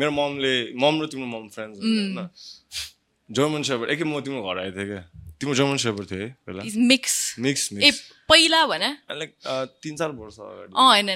मेरो 0.00 0.10
ममले 0.10 0.52
मम 0.80 0.94
र 1.02 1.06
तिम्रो 1.12 1.28
मम 1.28 1.48
friends 1.54 1.76
होइन। 1.80 2.28
German 3.36 3.62
shaper 3.68 3.90
एकै 3.92 4.04
म 4.04 4.20
तिम्रो 4.24 4.40
घर 4.48 4.56
आएको 4.62 4.76
थिएँ 4.78 4.88
क्या। 4.88 5.02
तिम्रो 5.40 5.54
जर्मन 5.60 5.76
सेपर 5.84 6.04
थियो 6.10 6.20
है 6.20 6.28
पहिला? 6.46 6.62
Mix. 6.92 7.04
मिक्स 7.46 7.68
ए 7.72 7.76
मिक्स 7.76 8.00
पहिला 8.28 8.60
भने। 8.66 8.90
लाइक 9.12 9.34
तिन 9.82 9.96
चार 9.96 10.10
वर्ष 10.20 10.38
अगाडि। 10.40 10.72
अँ 10.72 10.86
होइन 10.88 11.08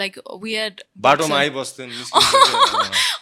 लाइक 0.00 0.14
वी 0.42 0.56
बाटोमा 1.08 1.36
आइबस्थ्यो 1.38 1.84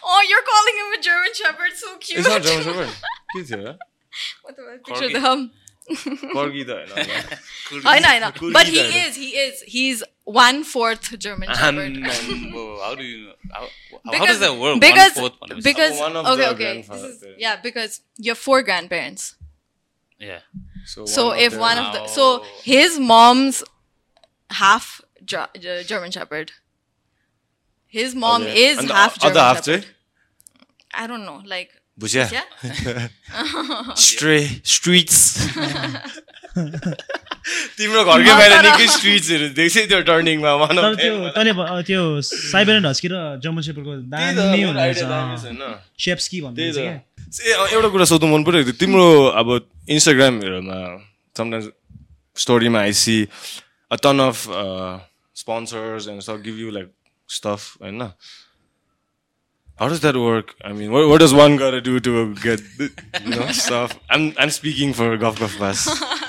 Oh, 0.07 0.21
you're 0.29 0.45
calling 0.53 0.75
him 0.79 0.89
a 0.97 1.01
German 1.01 1.33
Shepherd, 1.33 1.73
so 1.83 1.97
cute. 1.97 2.19
It's 2.19 2.29
not 2.29 2.41
German 2.47 2.63
Shepherd. 2.63 2.91
के 3.35 3.43
थियो? 3.51 3.75
What 4.45 4.55
the 4.55 4.63
picture. 4.87 5.49
कर्गी 5.90 6.64
त 6.64 6.70
होइन 6.70 7.86
I 7.92 7.98
know, 8.00 8.08
I 8.08 8.18
know. 8.22 8.30
Kurgi 8.38 8.52
But 8.52 8.66
he 8.66 8.76
dad. 8.76 8.94
is, 9.08 9.16
he 9.16 9.28
is. 9.44 9.62
He's 9.74 10.02
one 10.24 10.62
fourth 10.72 11.08
German 11.24 11.48
Shepherd. 11.60 11.96
Whoa, 12.54 12.66
how 12.82 12.94
do 13.00 13.04
you 13.04 13.18
know? 13.26 13.32
How, 13.54 13.62
how 13.62 14.12
Because, 14.12 14.28
does 14.28 14.40
that 14.44 14.56
work? 14.64 14.80
Because, 14.84 15.16
One 15.16 15.24
fourth 15.24 15.40
भनेपछि? 15.40 15.64
because 15.70 15.98
One 16.02 16.16
of 16.20 16.26
okay, 16.32 16.36
the 16.42 16.48
okay. 16.50 16.64
grandfather 16.64 17.02
This 17.08 17.16
is, 17.16 17.22
parents. 17.22 17.40
yeah, 17.46 17.56
because 17.66 18.00
you 18.18 18.30
have 18.32 18.38
four 18.38 18.62
grandparents. 18.70 19.26
Yeah. 20.18 20.40
So 21.16 21.32
if 21.48 21.56
one 21.64 21.78
of 21.78 21.92
the, 21.94 22.02
Oh. 22.02 22.06
so 22.06 22.28
his 22.62 22.98
mom's 23.12 23.62
half 24.62 24.90
Ger- 25.24 25.48
Ger- 25.58 25.82
German 25.94 26.10
Shepherd. 26.18 26.52
His 27.86 28.14
mom 28.14 28.44
is 28.44 28.78
half 28.90 29.18
German 29.18 29.36
other 29.36 29.40
half 29.48 29.64
Shepherd. 29.64 29.82
चाहिँ 29.82 29.94
I 31.02 31.06
don't 31.12 31.24
know, 31.30 31.40
like 31.54 31.70
stray 33.97 34.37
streets 34.65 35.19
तिम्रो 37.77 38.01
घरकै 38.03 38.33
बाहिर 38.33 38.53
निकै 38.65 38.87
स्ट्रिट्सहरू 38.87 39.47
देख्छ 39.55 39.75
त्यो 39.91 39.99
टर्निङमा 40.09 40.51
त्यो 40.99 41.13
त्यो 41.83 42.01
साइबेरियन 42.21 42.85
हस्की 42.85 43.07
र 43.07 43.15
जर्मन 43.39 43.61
सेपरको 43.67 43.93
दामी 44.11 44.61
भन्दै 46.43 46.67
एउटा 47.71 47.89
कुरा 47.89 48.05
सोध्नु 48.11 48.27
मन 48.27 48.43
परेको 48.43 48.65
थियो 48.65 48.79
तिम्रो 48.81 49.07
अब 49.39 49.47
इन्स्टाग्रामहरूमा 49.89 50.79
sometimes 51.35 51.67
स्टोरीमा 52.37 52.79
I see 52.81 53.17
a 53.91 53.95
ton 54.03 54.17
of 54.21 54.37
sponsors 55.35 56.07
and 56.07 56.21
सब 56.21 56.41
गिभ 56.43 56.59
यु 56.59 56.69
लाइक 56.71 56.87
स्टफ 57.29 57.61
होइन 57.79 58.01
How 59.77 59.89
does 59.89 59.99
that 60.01 60.15
work? 60.15 60.55
I 60.63 60.71
mean, 60.71 60.91
what, 60.91 61.09
what 61.09 61.19
does 61.19 61.33
one 61.33 61.57
gotta 61.57 61.81
do 61.81 61.99
to 61.99 62.33
get 62.35 62.61
you 62.79 63.29
know 63.29 63.47
stuff? 63.51 63.99
I'm 64.09 64.33
I'm 64.37 64.49
speaking 64.49 64.93
for 64.93 65.17
Golf 65.17 65.39
Golf 65.39 65.57
Pass. 65.57 65.87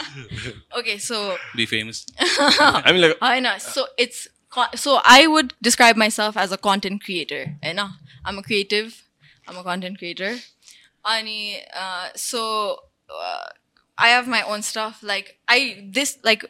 Okay, 0.77 0.97
so 0.99 1.37
Be 1.55 1.67
famous. 1.67 2.07
I 2.19 2.91
mean, 2.93 3.03
like 3.03 3.19
I 3.21 3.41
know. 3.41 3.59
So 3.59 3.87
it's 3.99 4.29
so 4.75 5.01
I 5.05 5.27
would 5.27 5.53
describe 5.61 5.97
myself 5.97 6.37
as 6.37 6.53
a 6.53 6.57
content 6.57 7.05
creator. 7.05 7.57
I 7.63 7.73
know 7.73 7.89
I'm 8.25 8.39
a 8.39 8.43
creative. 8.43 9.05
I'm 9.47 9.57
a 9.57 9.63
content 9.63 9.99
creator. 9.99 10.37
Ani, 11.05 11.63
uh, 11.75 12.09
so 12.15 12.81
uh, 13.11 13.49
I 13.99 14.09
have 14.09 14.27
my 14.27 14.43
own 14.43 14.63
stuff. 14.63 15.03
Like 15.03 15.39
I 15.49 15.89
this 15.93 16.19
like 16.25 16.45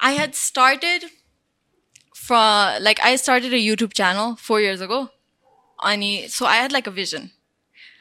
I 0.00 0.12
had 0.12 0.34
started 0.34 1.04
from 2.14 2.82
like 2.82 3.00
I 3.04 3.16
started 3.16 3.52
a 3.52 3.58
YouTube 3.58 3.92
channel 3.92 4.36
four 4.36 4.60
years 4.60 4.80
ago. 4.80 5.10
Ani, 5.84 6.28
so 6.28 6.46
I 6.46 6.56
had 6.56 6.72
like 6.72 6.86
a 6.86 6.90
vision. 6.90 7.30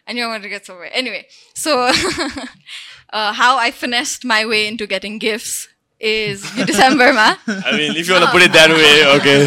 I 0.08 0.14
knew 0.14 0.24
I 0.24 0.28
wanted 0.28 0.44
to 0.44 0.50
get 0.50 0.66
somewhere. 0.66 0.90
Anyway, 0.94 1.28
so 1.54 1.86
uh, 3.14 3.34
how 3.34 3.58
I 3.58 3.72
finessed 3.72 4.26
my 4.26 4.46
way 4.46 4.68
into 4.68 4.88
getting 4.88 5.20
gifts 5.20 5.68
is 6.00 6.42
December, 6.66 7.14
ma. 7.14 7.36
I 7.48 7.72
mean, 7.78 7.96
if 7.96 8.08
you 8.08 8.14
wanna 8.14 8.28
put 8.32 8.42
it 8.42 8.52
that 8.54 8.70
way, 8.70 9.06
okay, 9.18 9.42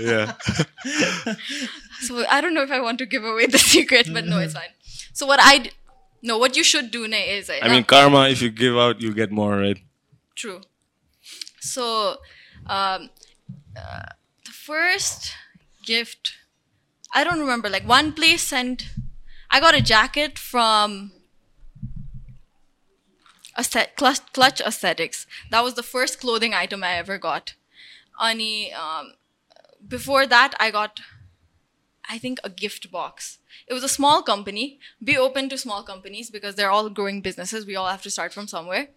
yeah. 0.06 1.34
So 2.02 2.24
I 2.28 2.40
don't 2.40 2.54
know 2.54 2.62
if 2.62 2.70
I 2.70 2.80
want 2.80 2.98
to 2.98 3.06
give 3.06 3.24
away 3.24 3.46
the 3.46 3.58
secret, 3.58 4.08
but 4.12 4.24
no, 4.26 4.38
it's 4.38 4.54
fine. 4.54 4.70
So 5.12 5.26
what 5.26 5.40
I 5.42 5.58
d- 5.58 5.70
no, 6.22 6.38
what 6.38 6.56
you 6.56 6.62
should 6.64 6.90
do 6.90 7.08
na 7.08 7.16
is 7.16 7.50
uh, 7.50 7.58
I 7.62 7.68
mean, 7.68 7.84
karma. 7.84 8.28
If 8.28 8.40
you 8.42 8.50
give 8.50 8.76
out, 8.76 9.00
you 9.00 9.12
get 9.14 9.30
more, 9.30 9.56
right? 9.56 9.78
true. 10.34 10.60
So 11.60 12.16
um, 12.66 13.10
uh, 13.76 14.08
the 14.46 14.50
first 14.52 15.32
gift, 15.84 16.32
I 17.12 17.24
don't 17.24 17.40
remember. 17.40 17.68
Like 17.68 17.86
one 17.86 18.12
place 18.12 18.42
sent, 18.42 18.86
I 19.50 19.60
got 19.60 19.74
a 19.74 19.80
jacket 19.80 20.38
from 20.38 21.12
Clutch, 23.96 24.20
Clutch 24.32 24.60
Aesthetics. 24.60 25.26
That 25.50 25.64
was 25.64 25.74
the 25.74 25.82
first 25.82 26.20
clothing 26.20 26.54
item 26.54 26.84
I 26.84 26.94
ever 26.94 27.18
got. 27.18 27.54
Ani, 28.20 28.72
um, 28.72 29.14
before 29.86 30.26
that, 30.26 30.54
I 30.60 30.70
got 30.70 31.00
I 32.08 32.18
think 32.18 32.38
a 32.42 32.50
gift 32.50 32.90
box. 32.90 33.38
It 33.68 33.74
was 33.74 33.84
a 33.84 33.88
small 33.88 34.22
company. 34.22 34.80
Be 35.02 35.16
open 35.16 35.48
to 35.48 35.58
small 35.58 35.84
companies 35.84 36.28
because 36.28 36.56
they're 36.56 36.70
all 36.70 36.90
growing 36.90 37.20
businesses. 37.20 37.64
We 37.64 37.76
all 37.76 37.86
have 37.86 38.02
to 38.02 38.10
start 38.10 38.32
from 38.32 38.48
somewhere. 38.48 38.88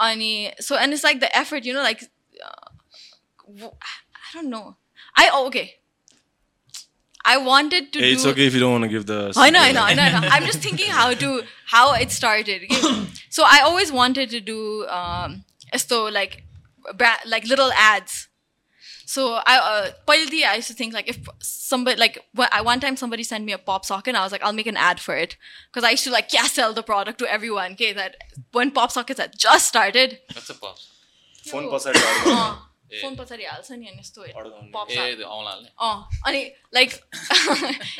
Ani, 0.00 0.52
so 0.60 0.76
and 0.76 0.92
it's 0.92 1.04
like 1.04 1.20
the 1.20 1.36
effort, 1.36 1.64
you 1.64 1.72
know, 1.72 1.82
like 1.82 2.04
uh, 2.44 3.70
I 3.70 4.34
don't 4.34 4.50
know. 4.50 4.76
I 5.16 5.30
oh, 5.32 5.46
okay. 5.48 5.76
I 7.24 7.38
wanted 7.38 7.92
to. 7.94 7.98
Hey, 8.00 8.12
it's 8.12 8.26
okay 8.26 8.46
if 8.46 8.54
you 8.54 8.60
don't 8.60 8.72
want 8.72 8.84
to 8.84 8.88
give 8.88 9.06
the. 9.06 9.32
I 9.36 9.50
know, 9.50 9.60
I 9.60 9.72
know, 9.72 9.82
I 9.82 9.94
know, 9.94 10.02
I 10.02 10.20
know. 10.20 10.28
I'm 10.30 10.44
just 10.44 10.58
thinking 10.58 10.90
how 10.90 11.14
to 11.14 11.42
how 11.66 11.94
it 11.94 12.10
started. 12.10 12.70
so 13.30 13.44
I 13.46 13.60
always 13.60 13.90
wanted 13.90 14.30
to 14.30 14.40
do 14.40 14.86
um, 14.88 15.44
so 15.76 16.04
like 16.04 16.44
like 17.26 17.46
little 17.46 17.72
ads. 17.72 18.28
So 19.06 19.34
I 19.46 19.56
uh, 19.56 19.90
I 20.08 20.54
used 20.56 20.68
to 20.68 20.74
think 20.74 20.92
like 20.92 21.08
if 21.08 21.18
somebody 21.40 21.98
like 21.98 22.18
one 22.34 22.80
time 22.80 22.96
somebody 22.96 23.22
sent 23.22 23.44
me 23.44 23.52
a 23.52 23.58
pop 23.58 23.84
socket 23.84 24.08
and 24.08 24.16
I 24.16 24.22
was 24.22 24.32
like 24.32 24.42
I'll 24.42 24.52
make 24.52 24.66
an 24.66 24.76
ad 24.76 25.00
for 25.00 25.16
it 25.16 25.36
because 25.70 25.84
I 25.84 25.90
used 25.90 26.04
to 26.04 26.10
like 26.10 26.32
yeah 26.32 26.44
sell 26.44 26.72
the 26.72 26.82
product 26.82 27.18
to 27.20 27.26
everyone. 27.32 27.72
Okay, 27.72 27.92
that 27.92 28.16
when 28.52 28.70
pop 28.70 28.90
sockets 28.92 29.20
had 29.20 29.38
just 29.38 29.66
started. 29.66 30.18
That's 30.32 30.50
a 30.50 30.54
pop? 30.54 30.76
Phone 31.44 31.68
pop 31.70 31.80
socket. 31.80 32.02
Uh, 32.83 33.01
phone 33.01 33.15
पछाडि 33.17 33.45
हाल्छ 33.45 33.71
नि 33.71 33.87
अनि 33.87 33.99
यस्तो 33.99 34.25
pop 34.75 34.89
ए 34.89 34.95
socket. 34.95 35.17
त्यो 35.17 35.27
औँलाले 35.27 35.67
Oh, 35.79 36.07
अनि 36.27 36.41
like 36.71 37.01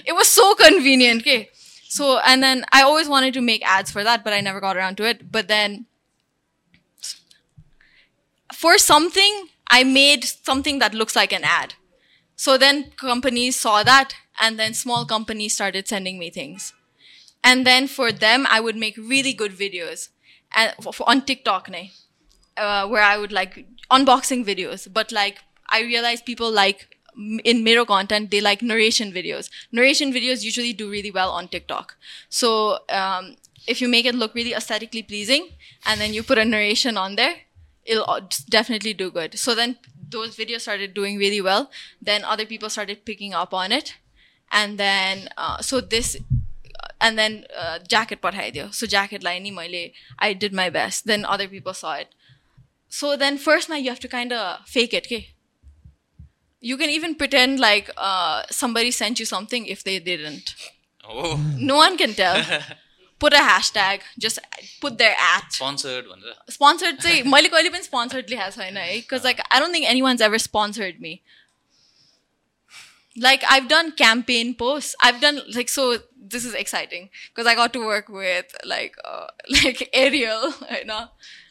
it 0.05 0.13
was 0.19 0.27
so 0.27 0.53
convenient, 0.55 1.21
okay. 1.21 1.49
So 1.89 2.17
and 2.19 2.43
then 2.43 2.65
I 2.71 2.81
always 2.83 3.07
wanted 3.07 3.33
to 3.35 3.41
make 3.41 3.63
ads 3.75 3.91
for 3.91 4.03
that, 4.03 4.23
but 4.23 4.33
I 4.33 4.41
never 4.41 4.59
got 4.65 4.77
around 4.77 4.97
to 4.97 5.05
it. 5.11 5.31
But 5.31 5.47
then 5.47 5.85
for 8.53 8.77
something, 8.77 9.47
I 9.69 9.83
made 9.83 10.23
something 10.25 10.79
that 10.79 10.93
looks 10.93 11.15
like 11.15 11.31
an 11.31 11.43
ad. 11.43 11.73
So 12.35 12.57
then 12.57 12.91
companies 12.97 13.55
saw 13.55 13.83
that, 13.83 14.13
and 14.39 14.57
then 14.59 14.73
small 14.73 15.05
companies 15.05 15.53
started 15.53 15.87
sending 15.87 16.17
me 16.19 16.29
things. 16.29 16.73
And 17.43 17.65
then 17.65 17.87
for 17.87 18.11
them, 18.11 18.45
I 18.49 18.59
would 18.59 18.75
make 18.75 18.97
really 18.97 19.33
good 19.33 19.51
videos 19.53 20.09
and 20.55 20.73
for, 20.81 20.93
for- 20.93 21.09
on 21.09 21.21
TikTok. 21.21 21.69
Nay. 21.69 21.91
uh, 22.57 22.85
where 22.91 23.01
I 23.01 23.17
would 23.17 23.31
like 23.31 23.53
unboxing 23.90 24.44
videos, 24.44 24.86
but 24.92 25.12
like 25.12 25.38
I 25.68 25.80
realize 25.82 26.22
people 26.22 26.50
like 26.50 26.88
in 27.44 27.62
mirror 27.62 27.84
content, 27.84 28.30
they 28.30 28.40
like 28.40 28.62
narration 28.62 29.12
videos. 29.12 29.50
Narration 29.72 30.12
videos 30.12 30.42
usually 30.42 30.72
do 30.72 30.90
really 30.90 31.10
well 31.10 31.30
on 31.30 31.48
TikTok. 31.48 31.96
So 32.28 32.78
um, 32.88 33.36
if 33.66 33.80
you 33.80 33.88
make 33.88 34.04
it 34.04 34.14
look 34.14 34.34
really 34.34 34.52
aesthetically 34.52 35.02
pleasing 35.02 35.50
and 35.86 36.00
then 36.00 36.12
you 36.12 36.22
put 36.22 36.38
a 36.38 36.44
narration 36.44 36.96
on 36.96 37.16
there, 37.16 37.36
it'll 37.84 38.20
definitely 38.48 38.94
do 38.94 39.10
good. 39.10 39.38
So 39.38 39.54
then 39.54 39.78
those 40.08 40.36
videos 40.36 40.62
started 40.62 40.94
doing 40.94 41.18
really 41.18 41.40
well. 41.40 41.70
Then 42.00 42.24
other 42.24 42.46
people 42.46 42.70
started 42.70 43.04
picking 43.04 43.34
up 43.34 43.54
on 43.54 43.72
it. 43.72 43.94
And 44.50 44.78
then, 44.78 45.28
uh, 45.36 45.60
so 45.60 45.80
this, 45.80 46.16
uh, 46.16 46.88
and 47.00 47.18
then 47.18 47.44
uh, 47.56 47.78
jacket 47.88 48.20
pathaideo. 48.22 48.72
So 48.72 48.86
jacket 48.86 49.22
line, 49.22 49.46
I 50.18 50.32
did 50.32 50.52
my 50.52 50.70
best. 50.70 51.06
Then 51.06 51.24
other 51.24 51.48
people 51.48 51.74
saw 51.74 51.94
it. 51.94 52.14
so 52.93 53.15
then 53.15 53.37
first 53.37 53.69
now 53.69 53.75
you 53.75 53.89
have 53.89 53.99
to 53.99 54.07
kind 54.07 54.33
of 54.33 54.67
fake 54.67 54.93
it 54.93 55.05
okay 55.05 55.29
you 56.61 56.77
can 56.77 56.89
even 56.89 57.15
pretend 57.15 57.59
like 57.59 57.89
uh, 57.97 58.43
somebody 58.49 58.91
sent 58.91 59.19
you 59.19 59.25
something 59.25 59.65
if 59.65 59.83
they 59.83 59.99
didn't 59.99 60.55
हो 61.05 61.37
no 61.71 61.75
one 61.75 61.97
can 61.97 62.13
tell 62.13 62.43
put 63.19 63.33
a 63.33 63.43
hashtag 63.45 64.01
just 64.17 64.39
put 64.81 64.97
their 64.97 65.15
at 65.29 65.57
sponsored 65.57 66.05
भनेर 66.11 66.53
sponsored 66.57 67.01
चाहिँ 67.05 67.23
मैले 67.33 67.49
कहिले 67.55 67.69
पनि 67.75 67.83
sponsored 67.87 68.29
लेखेको 68.33 68.51
छैन 68.57 68.77
है 68.77 68.87
because 69.01 69.27
like 69.29 69.41
I 69.51 69.59
don't 69.63 69.77
think 69.77 69.89
anyone's 69.93 70.25
ever 70.29 70.39
sponsored 70.45 71.01
me. 71.07 71.21
Like 73.23 73.43
I've 73.53 73.67
done 73.71 73.91
campaign 74.01 74.53
posts. 74.61 74.95
I've 75.07 75.19
done 75.21 75.41
like 75.55 75.73
so. 75.75 75.85
This 76.35 76.45
is 76.49 76.53
exciting 76.61 77.09
because 77.29 77.49
I 77.51 77.55
got 77.59 77.73
to 77.73 77.83
work 77.85 78.11
with 78.17 78.55
like 78.73 78.95
uh, 79.13 79.27
like 79.57 79.83
Ariel, 80.03 80.53
you 80.77 80.85
know, 80.91 81.01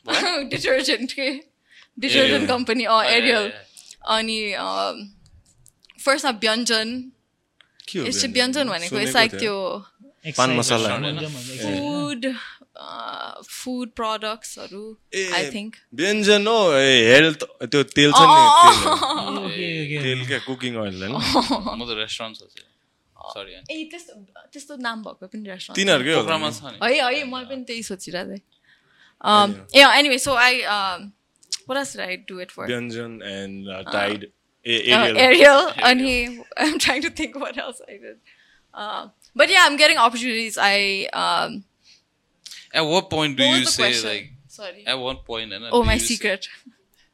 detergent 0.05 1.11
के 1.19 1.29
detergent 1.99 2.47
company 2.47 2.83
अँ 2.85 3.03
Ariel 3.17 3.51
अनि 4.15 4.37
फर्स्टमा 6.05 6.31
व्यञ्जन 6.43 6.87
यस्तो 7.95 8.27
व्यञ्जन 8.37 8.65
भनेको 8.69 8.99
यसो 8.99 9.27
त्यो 9.39 9.55
फुड 11.63 12.21
फुड 13.49 13.89
प्रडक्ट्सहरू 13.99 14.83
आई 15.39 15.49
थिङ्क 15.51 15.75
व्यञ्जन 16.01 16.47
हो 16.47 16.57
हेल्थ 17.09 17.43
त्यो 17.71 17.83
तेल 17.97 18.11
छ 18.11 18.21
नि 18.27 18.43
तेल 20.03 20.25
क्या 20.27 20.39
कुकिङ 20.47 20.73
अयल 20.83 21.03
म 21.07 21.15
त 21.19 21.91
रेस्टुरेन्ट 22.01 22.35
सोचेँ 22.37 22.67
ए 23.71 23.83
त्यस्तो 23.91 24.13
त्यस्तो 24.53 24.73
नाम 24.87 25.03
भएको 25.03 25.27
पनि 25.27 25.43
रेस्टुरेन्ट 25.49 25.77
तिनीहरूकै 25.79 26.11
है 26.83 26.91
है 27.01 27.23
म 27.23 27.43
पनि 27.51 27.63
त्यही 27.69 27.83
सोचिरहेको 27.91 28.31
थिएँ। 28.33 28.43
Um, 29.23 29.51
yeah. 29.51 29.89
yeah. 29.89 29.91
Anyway, 29.95 30.17
so 30.17 30.35
I 30.37 30.61
um, 30.63 31.13
what 31.65 31.77
else 31.77 31.93
did 31.93 32.01
I 32.01 32.15
do 32.17 32.39
it 32.39 32.51
for? 32.51 32.67
Dungeon 32.67 33.21
and 33.21 33.67
uh, 33.67 33.83
uh 33.85 33.91
Tide. 33.91 34.31
A- 34.65 34.91
uh, 34.91 34.97
Ariel. 34.97 35.17
Uh, 35.17 35.19
Ariel, 35.19 35.71
and 35.83 35.99
he. 35.99 36.41
I'm 36.57 36.79
trying 36.79 37.01
to 37.01 37.09
think 37.09 37.35
what 37.35 37.57
else 37.57 37.81
I 37.87 37.91
did. 37.93 38.17
Uh, 38.73 39.09
but 39.35 39.49
yeah, 39.49 39.65
I'm 39.65 39.77
getting 39.77 39.97
opportunities. 39.97 40.57
I. 40.59 41.07
Um, 41.13 41.65
at 42.73 42.81
what 42.81 43.09
point 43.09 43.37
do 43.37 43.45
what 43.45 43.59
you 43.59 43.65
say 43.65 43.83
question? 43.83 44.09
like? 44.09 44.31
Sorry. 44.47 44.83
At 44.85 44.99
what 44.99 45.25
point? 45.25 45.53
Anna, 45.53 45.69
oh, 45.71 45.83
my 45.83 45.97
secret. 45.97 46.47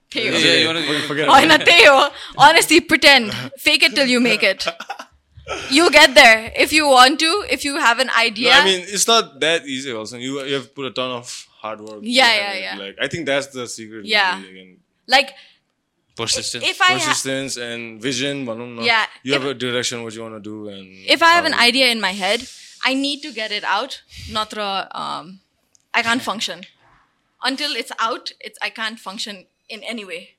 Teo. 0.09 0.31
Yeah, 0.39 0.53
you 0.55 0.67
wanna, 0.67 0.81
forget. 1.07 1.27
Oh, 1.29 1.57
Teo. 1.57 2.09
Honestly, 2.37 2.81
pretend. 2.81 3.33
Fake 3.57 3.83
it 3.83 3.93
till 3.93 4.07
you 4.07 4.19
make 4.19 4.43
it. 4.43 4.67
You'll 5.71 5.89
get 5.89 6.13
there 6.13 6.51
if 6.55 6.71
you 6.71 6.87
want 6.87 7.19
to. 7.19 7.45
If 7.49 7.65
you 7.65 7.77
have 7.77 7.99
an 7.99 8.09
idea. 8.11 8.51
No, 8.51 8.59
I 8.59 8.65
mean, 8.65 8.81
it's 8.81 9.07
not 9.07 9.39
that 9.39 9.65
easy. 9.65 9.91
Also, 9.91 10.17
you 10.17 10.43
you 10.43 10.55
have 10.55 10.75
put 10.75 10.85
a 10.85 10.91
ton 10.91 11.11
of 11.11 11.47
hard 11.61 11.81
work. 11.81 11.99
Yeah, 12.01 12.33
yeah, 12.35 12.53
yeah. 12.65 12.75
Like 12.83 12.97
I 13.01 13.07
think 13.07 13.25
that's 13.25 13.47
the 13.47 13.67
secret. 13.67 14.05
Yeah. 14.05 14.41
Like 15.07 15.33
persistence, 16.15 16.63
if 16.63 16.81
I 16.81 16.93
persistence 16.93 17.55
ha- 17.55 17.63
and 17.63 18.01
vision. 18.01 18.45
Yeah, 18.81 19.05
you 19.23 19.33
have 19.33 19.45
a 19.45 19.53
direction 19.53 20.03
what 20.03 20.13
you 20.15 20.21
want 20.21 20.35
to 20.35 20.39
do, 20.39 20.69
and 20.69 20.87
if 21.15 21.21
I 21.21 21.31
have 21.37 21.45
an 21.45 21.53
idea 21.53 21.87
in 21.91 21.99
my 22.01 22.13
head, 22.13 22.47
I 22.83 22.93
need 22.93 23.21
to 23.21 23.31
get 23.31 23.51
it 23.51 23.63
out. 23.63 24.01
Not 24.29 24.57
um, 24.57 25.39
I 25.93 26.01
can't 26.01 26.21
function 26.21 26.65
until 27.43 27.71
it's 27.75 27.91
out. 27.99 28.31
It's 28.39 28.57
I 28.61 28.69
can't 28.69 28.99
function 28.99 29.45
in 29.67 29.83
any 29.83 30.05
way. 30.05 30.35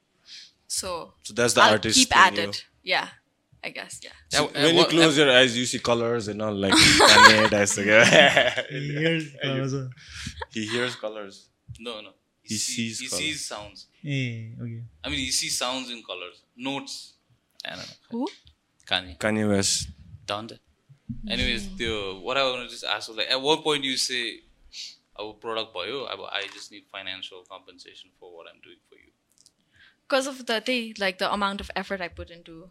So, 0.66 1.14
so 1.22 1.34
that's 1.34 1.54
the 1.54 1.62
I 1.62 1.72
artist. 1.72 1.98
Keep 1.98 2.16
at 2.16 2.36
you. 2.36 2.48
it. 2.48 2.64
Yeah. 2.82 3.08
I 3.62 3.70
guess, 3.70 4.00
yeah. 4.02 4.10
So 4.28 4.46
when 4.46 4.74
you 4.74 4.84
close 4.86 5.18
your 5.18 5.30
eyes, 5.30 5.56
you 5.56 5.66
see 5.66 5.78
colors 5.80 6.28
and 6.28 6.40
all 6.40 6.54
like. 6.54 6.72
he 6.76 6.86
hears 8.98 9.34
colors. 9.42 9.74
He 10.50 10.66
hears 10.66 10.96
colors. 10.96 11.48
No, 11.78 12.00
no. 12.00 12.10
He, 12.42 12.54
he 12.54 12.58
sees. 12.58 13.00
He 13.00 13.08
colors. 13.08 13.24
sees 13.24 13.46
sounds. 13.46 13.86
Hey, 14.02 14.54
okay. 14.60 14.82
I 15.04 15.08
mean, 15.10 15.18
he 15.18 15.30
sees 15.30 15.58
sounds 15.58 15.90
and 15.90 16.04
colors, 16.06 16.42
notes. 16.56 17.14
I 17.64 17.70
don't 17.70 17.78
know. 17.78 17.84
Who? 18.10 18.28
Kanye. 18.86 19.18
Kanye 19.18 19.46
West. 19.48 19.88
Dante. 20.26 20.56
Anyways, 21.28 21.66
mm. 21.66 21.76
the, 21.76 22.20
what 22.22 22.36
I 22.38 22.44
want 22.44 22.62
to 22.62 22.68
just 22.68 22.84
ask 22.84 23.08
was 23.08 23.16
like, 23.16 23.30
at 23.30 23.40
what 23.40 23.62
point 23.62 23.82
do 23.82 23.88
you 23.88 23.96
say, 23.96 24.40
"Our 25.18 25.34
product 25.34 25.74
by 25.74 25.82
I 25.82 26.46
just 26.54 26.72
need 26.72 26.84
financial 26.90 27.44
compensation 27.50 28.10
for 28.18 28.34
what 28.34 28.46
I'm 28.48 28.60
doing 28.62 28.78
for 28.88 28.96
you"? 28.96 29.12
Because 30.08 30.26
of 30.26 30.46
the 30.46 30.60
thing, 30.60 30.94
like 30.98 31.18
the 31.18 31.30
amount 31.30 31.60
of 31.60 31.70
effort 31.76 32.00
I 32.00 32.08
put 32.08 32.30
into 32.30 32.70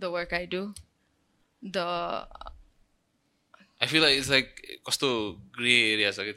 the 0.00 0.04
work 0.14 0.34
I 0.34 0.46
do 0.54 0.62
the 1.62 1.76
I 3.82 3.86
feel 3.86 4.00
like 4.02 4.18
it's 4.18 4.30
like 4.30 4.46
कस्तो 4.88 5.08
grey 5.58 5.74
area 5.92 6.10
छ 6.10 6.18
कि 6.20 6.32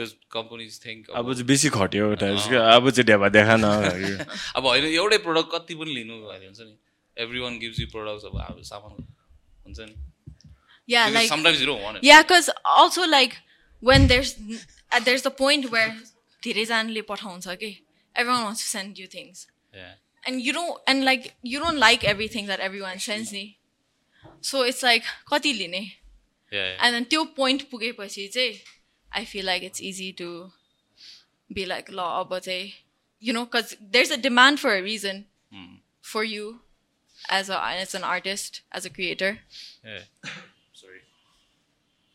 अब 0.00 1.32
चाहिँ 1.32 1.44
बेसी 1.46 1.68
खट्यो 1.74 2.10
अब 2.10 2.90
चाहिँ 2.90 3.04
ढ्यापा 3.06 3.28
देखा 3.36 3.56
न 3.60 3.64
अब 4.56 4.66
होइन 4.66 4.84
एउटै 4.84 5.18
प्रडक्ट 5.24 5.48
कति 5.54 5.74
पनि 5.74 5.94
लिनु 5.94 6.14
हुन्छ 6.14 6.60
नि? 6.60 6.74
Every 7.16 7.40
one 7.40 7.58
gives 7.58 7.80
you 7.80 7.86
product 7.94 8.24
अब 8.26 8.36
हाम्रो 8.40 8.62
सामान 8.68 8.92
हुन्छ 9.66 9.78
नि? 9.80 9.94
Yeah, 10.88 11.06
because 11.10 11.30
like 11.44 12.02
yeah, 12.02 12.22
because 12.22 12.48
also 12.64 13.06
like 13.06 13.34
when 13.82 14.06
there's 14.06 14.30
there's 15.06 15.22
the 15.22 15.34
point 15.40 15.66
where 15.72 15.90
धेरै 16.42 16.64
जनाले 16.64 17.02
पठाउँछ 17.10 17.46
कि 17.62 17.70
everyone 18.14 18.44
wants 18.44 18.60
to 18.62 18.68
send 18.68 18.98
you 19.02 19.08
things. 19.16 19.46
Yeah. 19.74 19.94
and 20.27 20.41
you 20.47 20.53
don't 20.53 20.77
and 20.93 21.03
like 21.09 21.25
you 21.53 21.59
don't 21.65 21.79
like 21.83 22.03
everything 22.13 22.45
that 22.51 22.59
everyone 22.69 22.99
sends 23.05 23.31
me 23.37 23.43
so 24.51 24.61
it's 24.71 24.83
like 24.89 25.03
कति 25.31 25.53
लिने 25.57 25.81
and 26.85 26.95
then 26.95 27.05
त्यो 27.13 27.23
point 27.39 27.63
पुगेपछि 27.71 28.27
चाहिँ 28.37 28.59
I 29.11 29.25
feel 29.31 29.45
like 29.51 29.63
it's 29.69 29.81
easy 29.91 30.11
to 30.21 30.27
be 31.49 31.65
like 31.73 31.89
ल 31.89 31.99
अब 32.21 32.37
चाहिँ 32.39 32.71
you 33.21 33.33
know 33.37 33.45
because 33.45 33.75
there's 33.95 34.11
a 34.11 34.17
demand 34.27 34.59
for 34.65 34.73
a 34.75 34.81
reason 34.81 35.23
for 36.13 36.23
you 36.23 36.45
as 37.39 37.49
a 37.49 37.57
as 37.83 37.93
an 37.99 38.03
artist 38.13 38.61
as 38.79 38.85
a 38.85 38.89
creator 38.99 39.31
सरी 40.79 40.99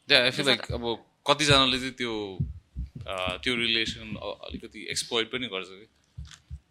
त्यहाँ 0.09 0.23
आई 0.25 0.31
फिल 0.39 0.47
लाइक 0.47 0.73
अब 0.81 0.85
कतिजनाले 1.31 1.79
चाहिँ 1.79 1.93
त्यो 2.01 2.15
अ, 3.07 3.37
त्यो 3.45 3.55
रिलेसन 3.57 4.17
अलिकति 4.49 4.87
एक्सप्लोइट 4.91 5.31
पनि 5.33 5.47
गर्छ 5.55 5.69
कि 5.69 5.87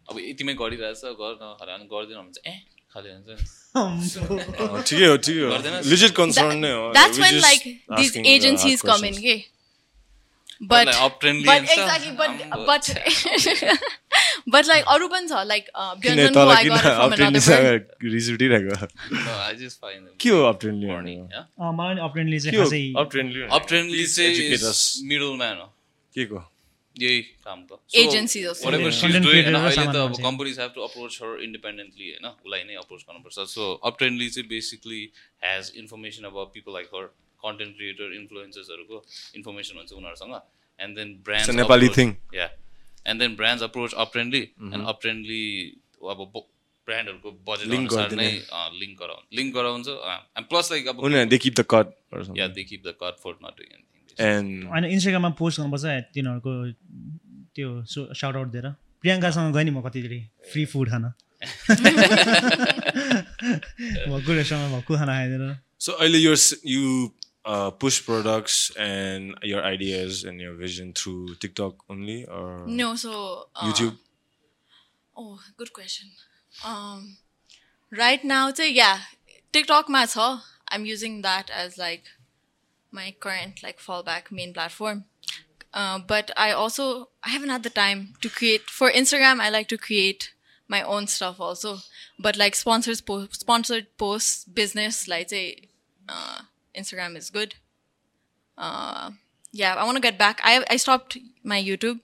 अब 0.09 0.19
यतिमै 0.19 0.53
गरिरहेछ 0.53 1.01
गर्न 1.05 1.55
हरान 1.61 1.81
गर्दैन 1.91 2.17
भने 2.17 2.23
हुन्छ 2.23 2.37
ए 2.47 2.61
ठिकै 4.87 5.05
हो 5.05 5.17
ठिकै 5.17 5.41
हो। 5.41 5.79
लिजिट 5.89 6.11
कन्सर्न 6.11 6.57
नै 6.57 6.71
हो। 6.71 6.91
That's 6.93 7.19
when 7.19 7.39
like 7.39 7.61
this 7.97 8.17
agencies 8.17 8.81
come 8.81 9.05
in 9.05 9.17
के 9.21 9.35
but 10.63 10.87
but 10.87 11.69
exactly 11.69 12.11
but 12.11 12.85
but 14.49 14.65
like 14.65 14.85
अरू 14.85 15.07
लाइक 15.43 15.69
मिडल 25.03 25.33
म्यान 25.35 25.57
यही 27.01 27.19
creator 27.93 28.23
होइन 29.25 29.47
र 29.49 29.59
अहिले 29.59 29.85
त 29.85 29.95
अब। 29.97 30.13
Companies 30.23 30.59
have 30.59 30.71
to 30.75 30.81
approach 30.83 31.13
her 31.21 31.31
independently 31.43 32.07
होइन 32.09 32.25
उसलाई 32.29 32.63
नै 32.63 32.75
अप्रोच 32.81 33.01
गर्नुपर्छ। 33.09 33.37
सो 33.49 33.63
अपट्रेन्डली 33.89 34.27
चाहिँ 34.29 34.47
बेसिकली 34.49 35.01
हेज 35.45 35.63
इन्फर्मेसन 35.83 36.23
अब 36.29 36.35
people 36.53 36.71
like 36.73 36.87
her 36.95 37.03
content 37.43 37.71
creator 37.77 38.07
इन्फ्लुएन्सर्सहरूको 38.15 38.97
information 39.35 39.75
हुन्छ 39.77 39.91
उनीहरूसँग। 39.93 40.33
And 40.79 40.91
then 40.97 41.09
brand 41.25 41.59
Nepali 41.59 41.89
thing. 41.97 42.11
Yeah 42.33 42.47
and 43.07 43.17
then 43.21 43.35
brands 43.35 43.63
approach 43.63 43.91
upfrontly. 44.05 44.43
And 44.73 44.83
upfrontly 44.87 45.43
अब 46.11 46.19
ब्रान्डहरूको 46.87 47.29
budget 47.47 47.67
Link 47.73 47.87
अनुसार। 47.87 48.07
नै 48.19 48.31
लिङ्क 48.79 48.95
गराउनु 48.99 49.25
लिङ्क 49.37 49.51
गराउँछ। 49.55 49.87
एन्ड 50.37 50.45
प्लस 50.49 50.65
लाइक 50.71 50.83
अब 50.87 50.95
दे 51.33 51.37
keep 51.37 51.53
the 51.55 51.61
cut 51.73 51.87
yeah 52.37 52.45
they 52.47 52.63
keep 52.63 52.81
the 52.87 52.89
cut 53.01 53.15
for 53.23 53.31
not 53.43 53.53
doing 53.57 53.69
anything 53.71 53.81
and 53.83 53.92
होइन 54.19 54.85
इन्स्टाग्राममा 54.85 55.29
post 55.39 55.59
गर्नुपर्छ 55.59 55.85
तिनीहरूको 56.13 56.51
त्यो 57.55 57.69
साउट 57.87 58.35
आउट 58.35 58.49
दिएर 58.51 58.67
प्रियङ्कासँग 59.03 59.53
गएँ 59.55 59.63
नि 59.63 59.71
म 59.71 59.81
कतिचोटि 59.81 60.19
फ्री 60.51 60.65
फुड 60.73 60.89
खान 60.89 61.03
भक्कु 64.09 64.31
रेस्टुरेन्टमा 64.33 64.77
भक्कु 64.77 64.93
खाना 64.95 65.13
खाइदिएर 65.17 65.43
सो 65.79 65.91
अहिले 65.99 66.19
यो 66.19 66.35
यु 66.67 66.83
uh, 67.45 67.71
push 67.71 68.05
products 68.05 68.71
and 68.77 69.35
your 69.43 69.63
ideas 69.63 70.23
and 70.23 70.39
your 70.39 70.53
vision 70.53 70.93
through 70.93 71.35
TikTok 71.35 71.75
only 71.89 72.25
or 72.25 72.65
No, 72.67 72.95
so 72.95 73.47
uh, 73.55 73.65
YouTube? 73.65 73.97
Oh, 75.15 75.39
good 75.57 75.73
question. 75.73 76.09
Um, 76.65 77.17
right 77.91 78.23
now, 78.23 78.51
so 78.53 78.63
yeah, 78.63 78.99
TikTok 79.53 79.89
ma 79.89 80.05
छ. 80.05 80.41
I'm 80.69 80.85
using 80.85 81.21
that 81.21 81.51
as 81.53 81.77
like 81.77 82.03
my 82.93 83.13
current 83.19 83.61
like 83.63 83.79
fallback 83.79 84.31
main 84.31 84.53
platform. 84.53 85.05
Uh, 85.73 85.97
but 85.99 86.29
I 86.37 86.51
also 86.51 87.09
I 87.23 87.29
haven't 87.29 87.49
had 87.49 87.63
the 87.63 87.69
time 87.71 88.13
to 88.21 88.29
create 88.29 88.69
for 88.69 88.91
Instagram. 88.91 89.39
I 89.41 89.49
like 89.49 89.67
to 89.69 89.77
create 89.77 90.31
my 90.67 90.81
own 90.83 91.07
stuff 91.07 91.39
also. 91.41 91.79
But 92.19 92.37
like 92.37 92.55
sponsors 92.55 93.01
po- 93.01 93.27
sponsored 93.31 93.87
posts, 93.97 94.45
business 94.45 95.07
like 95.07 95.29
say 95.29 95.69
uh, 96.07 96.41
Instagram 96.77 97.17
is 97.17 97.29
good. 97.31 97.55
Uh, 98.57 99.11
yeah, 99.51 99.73
I 99.75 99.83
want 99.83 99.95
to 99.97 100.01
get 100.01 100.17
back. 100.17 100.39
I 100.43 100.63
I 100.69 100.77
stopped 100.77 101.17
my 101.43 101.61
YouTube 101.61 101.99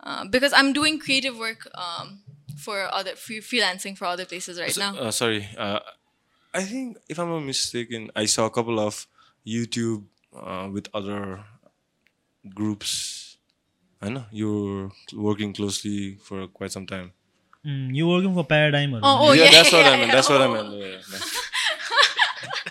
uh, 0.00 0.24
because 0.30 0.52
I'm 0.52 0.72
doing 0.72 0.98
creative 0.98 1.36
work 1.38 1.66
um, 1.74 2.20
for 2.56 2.86
other 2.94 3.16
free, 3.16 3.40
freelancing 3.40 3.96
for 3.98 4.04
other 4.06 4.24
places 4.24 4.60
right 4.60 4.72
So- 4.72 4.80
now. 4.80 4.98
uh, 4.98 5.10
sorry. 5.10 5.48
Uh, 5.58 5.80
I 6.54 6.62
think, 6.62 6.96
if 7.08 7.18
I'm 7.18 7.28
not 7.28 7.40
mistaken, 7.40 8.10
I 8.16 8.24
saw 8.26 8.46
a 8.46 8.50
couple 8.50 8.80
of 8.80 9.06
YouTube 9.46 10.04
uh, 10.34 10.68
with 10.72 10.88
other 10.92 11.44
groups? 12.54 13.36
I 14.00 14.10
know 14.10 14.24
you're 14.30 14.90
working 15.14 15.52
closely 15.52 16.16
for 16.22 16.46
quite 16.48 16.72
some 16.72 16.86
time. 16.86 17.12
Mm, 17.64 17.94
you 17.94 18.06
working 18.06 18.34
for 18.34 18.44
Paradigm? 18.44 18.94
Or 18.94 19.00
oh, 19.02 19.28
oh 19.28 19.32
yeah, 19.32 19.44
yeah, 19.44 19.50
that's 19.50 19.72
what 19.72 19.86
I 19.86 19.96
meant. 19.96 20.12
That's 20.12 20.30
oh. 20.30 20.38
what 20.38 20.42
I 20.42 20.52
meant. 20.52 20.74
Yeah, 20.74 20.86
yeah. 20.86 21.18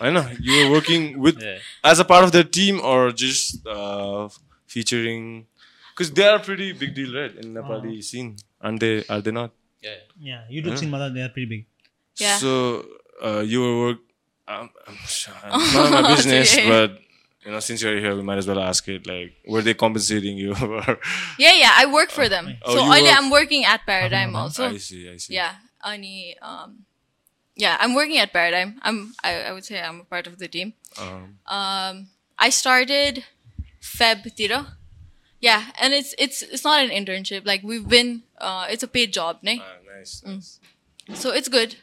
I 0.00 0.10
know 0.10 0.28
you 0.40 0.66
were 0.66 0.72
working 0.72 1.18
with 1.18 1.42
as 1.82 1.98
a 1.98 2.04
part 2.04 2.24
of 2.24 2.32
their 2.32 2.44
team 2.44 2.80
or 2.82 3.12
just 3.12 3.66
uh, 3.66 4.28
featuring 4.66 5.46
because 5.92 6.12
they 6.12 6.26
are 6.26 6.38
pretty 6.38 6.72
big 6.72 6.94
deal, 6.94 7.14
right? 7.14 7.34
In 7.34 7.54
Nepali 7.54 7.98
oh. 7.98 8.00
scene, 8.00 8.36
are 8.60 8.76
they? 8.76 9.04
Are 9.08 9.20
they 9.20 9.32
not? 9.32 9.52
Yeah, 9.82 10.44
yeah. 10.48 10.62
do 10.62 10.76
scene, 10.76 10.90
mother, 10.90 11.10
they 11.10 11.22
are 11.22 11.28
pretty 11.28 11.46
big. 11.46 11.66
Yeah. 12.16 12.36
So 12.36 12.84
uh, 13.22 13.40
you 13.40 13.60
were 13.60 13.78
work, 13.80 13.98
um, 14.48 14.70
I'm 14.86 14.94
sure, 15.06 15.34
it's 15.44 15.74
none 15.74 15.86
of 15.86 15.90
my 15.92 16.14
business, 16.14 16.56
Yeah. 16.56 16.68
but 16.68 17.00
you 17.44 17.50
know, 17.52 17.60
since 17.60 17.82
you're 17.82 17.98
here, 17.98 18.14
we 18.16 18.22
might 18.22 18.38
as 18.38 18.46
well 18.46 18.58
ask 18.60 18.86
it. 18.88 19.06
Like, 19.06 19.34
were 19.46 19.62
they 19.62 19.74
compensating 19.74 20.36
you? 20.36 20.54
Yeah, 21.38 21.52
yeah, 21.52 21.72
I 21.76 21.86
work 21.86 22.10
for 22.10 22.28
them. 22.28 22.56
Oh, 22.62 22.74
so 22.74 22.88
work- 22.88 23.02
I'm 23.06 23.30
working 23.30 23.64
at 23.64 23.86
Paradigm 23.86 24.34
also. 24.34 24.68
I 24.68 24.76
see. 24.78 25.08
I 25.10 25.16
see. 25.16 25.34
Yeah, 25.34 25.54
Ani, 25.84 26.36
um, 26.42 26.84
yeah, 27.54 27.76
I'm 27.80 27.94
working 27.94 28.18
at 28.18 28.32
Paradigm. 28.32 28.78
I'm, 28.82 29.14
I, 29.22 29.42
I 29.44 29.52
would 29.52 29.64
say 29.64 29.80
I'm 29.80 30.00
a 30.00 30.04
part 30.04 30.26
of 30.26 30.38
the 30.38 30.48
team. 30.48 30.74
Um, 31.00 31.38
Um, 31.46 32.08
I 32.38 32.50
started 32.50 33.24
Feb 33.80 34.34
Tira. 34.34 34.76
Yeah, 35.40 35.66
and 35.78 35.92
it's 35.94 36.14
it's 36.18 36.42
it's 36.42 36.64
not 36.64 36.82
an 36.82 36.90
internship. 36.90 37.46
Like 37.46 37.62
we've 37.62 37.86
been, 37.88 38.22
uh, 38.38 38.66
it's 38.68 38.82
a 38.82 38.88
paid 38.88 39.12
job, 39.12 39.38
ne? 39.42 39.60
ah, 39.62 39.76
nice. 39.96 40.22
Mm. 40.26 40.40
nice. 41.08 41.20
So 41.20 41.30
it's 41.30 41.48
good 41.48 41.76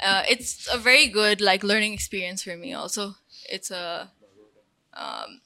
uh, 0.00 0.22
it's 0.28 0.68
a 0.72 0.78
very 0.78 1.08
good 1.08 1.40
like 1.40 1.62
learning 1.62 1.92
experience 1.92 2.42
for 2.42 2.56
me. 2.56 2.72
Also, 2.72 3.14
it's 3.48 3.70
a 3.70 4.10
um, 4.94 5.40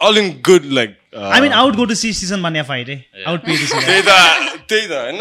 All 0.00 0.16
in 0.16 0.28
good, 0.48 0.64
like. 0.76 0.94
Uh, 1.12 1.28
I 1.32 1.40
mean 1.40 1.52
out 1.52 1.74
go 1.76 1.84
to 1.84 1.94
see 2.02 2.12
Sijan 2.18 2.40
Manya 2.40 2.62
fight 2.68 2.88
है 2.88 3.24
out 3.26 3.40
pay 3.46 3.56
to 3.56 3.66
see 3.66 3.80
त्यही 3.86 4.02
त 4.02 4.10
त्यही 4.68 4.86
त 4.88 4.92
होइन? 4.92 5.20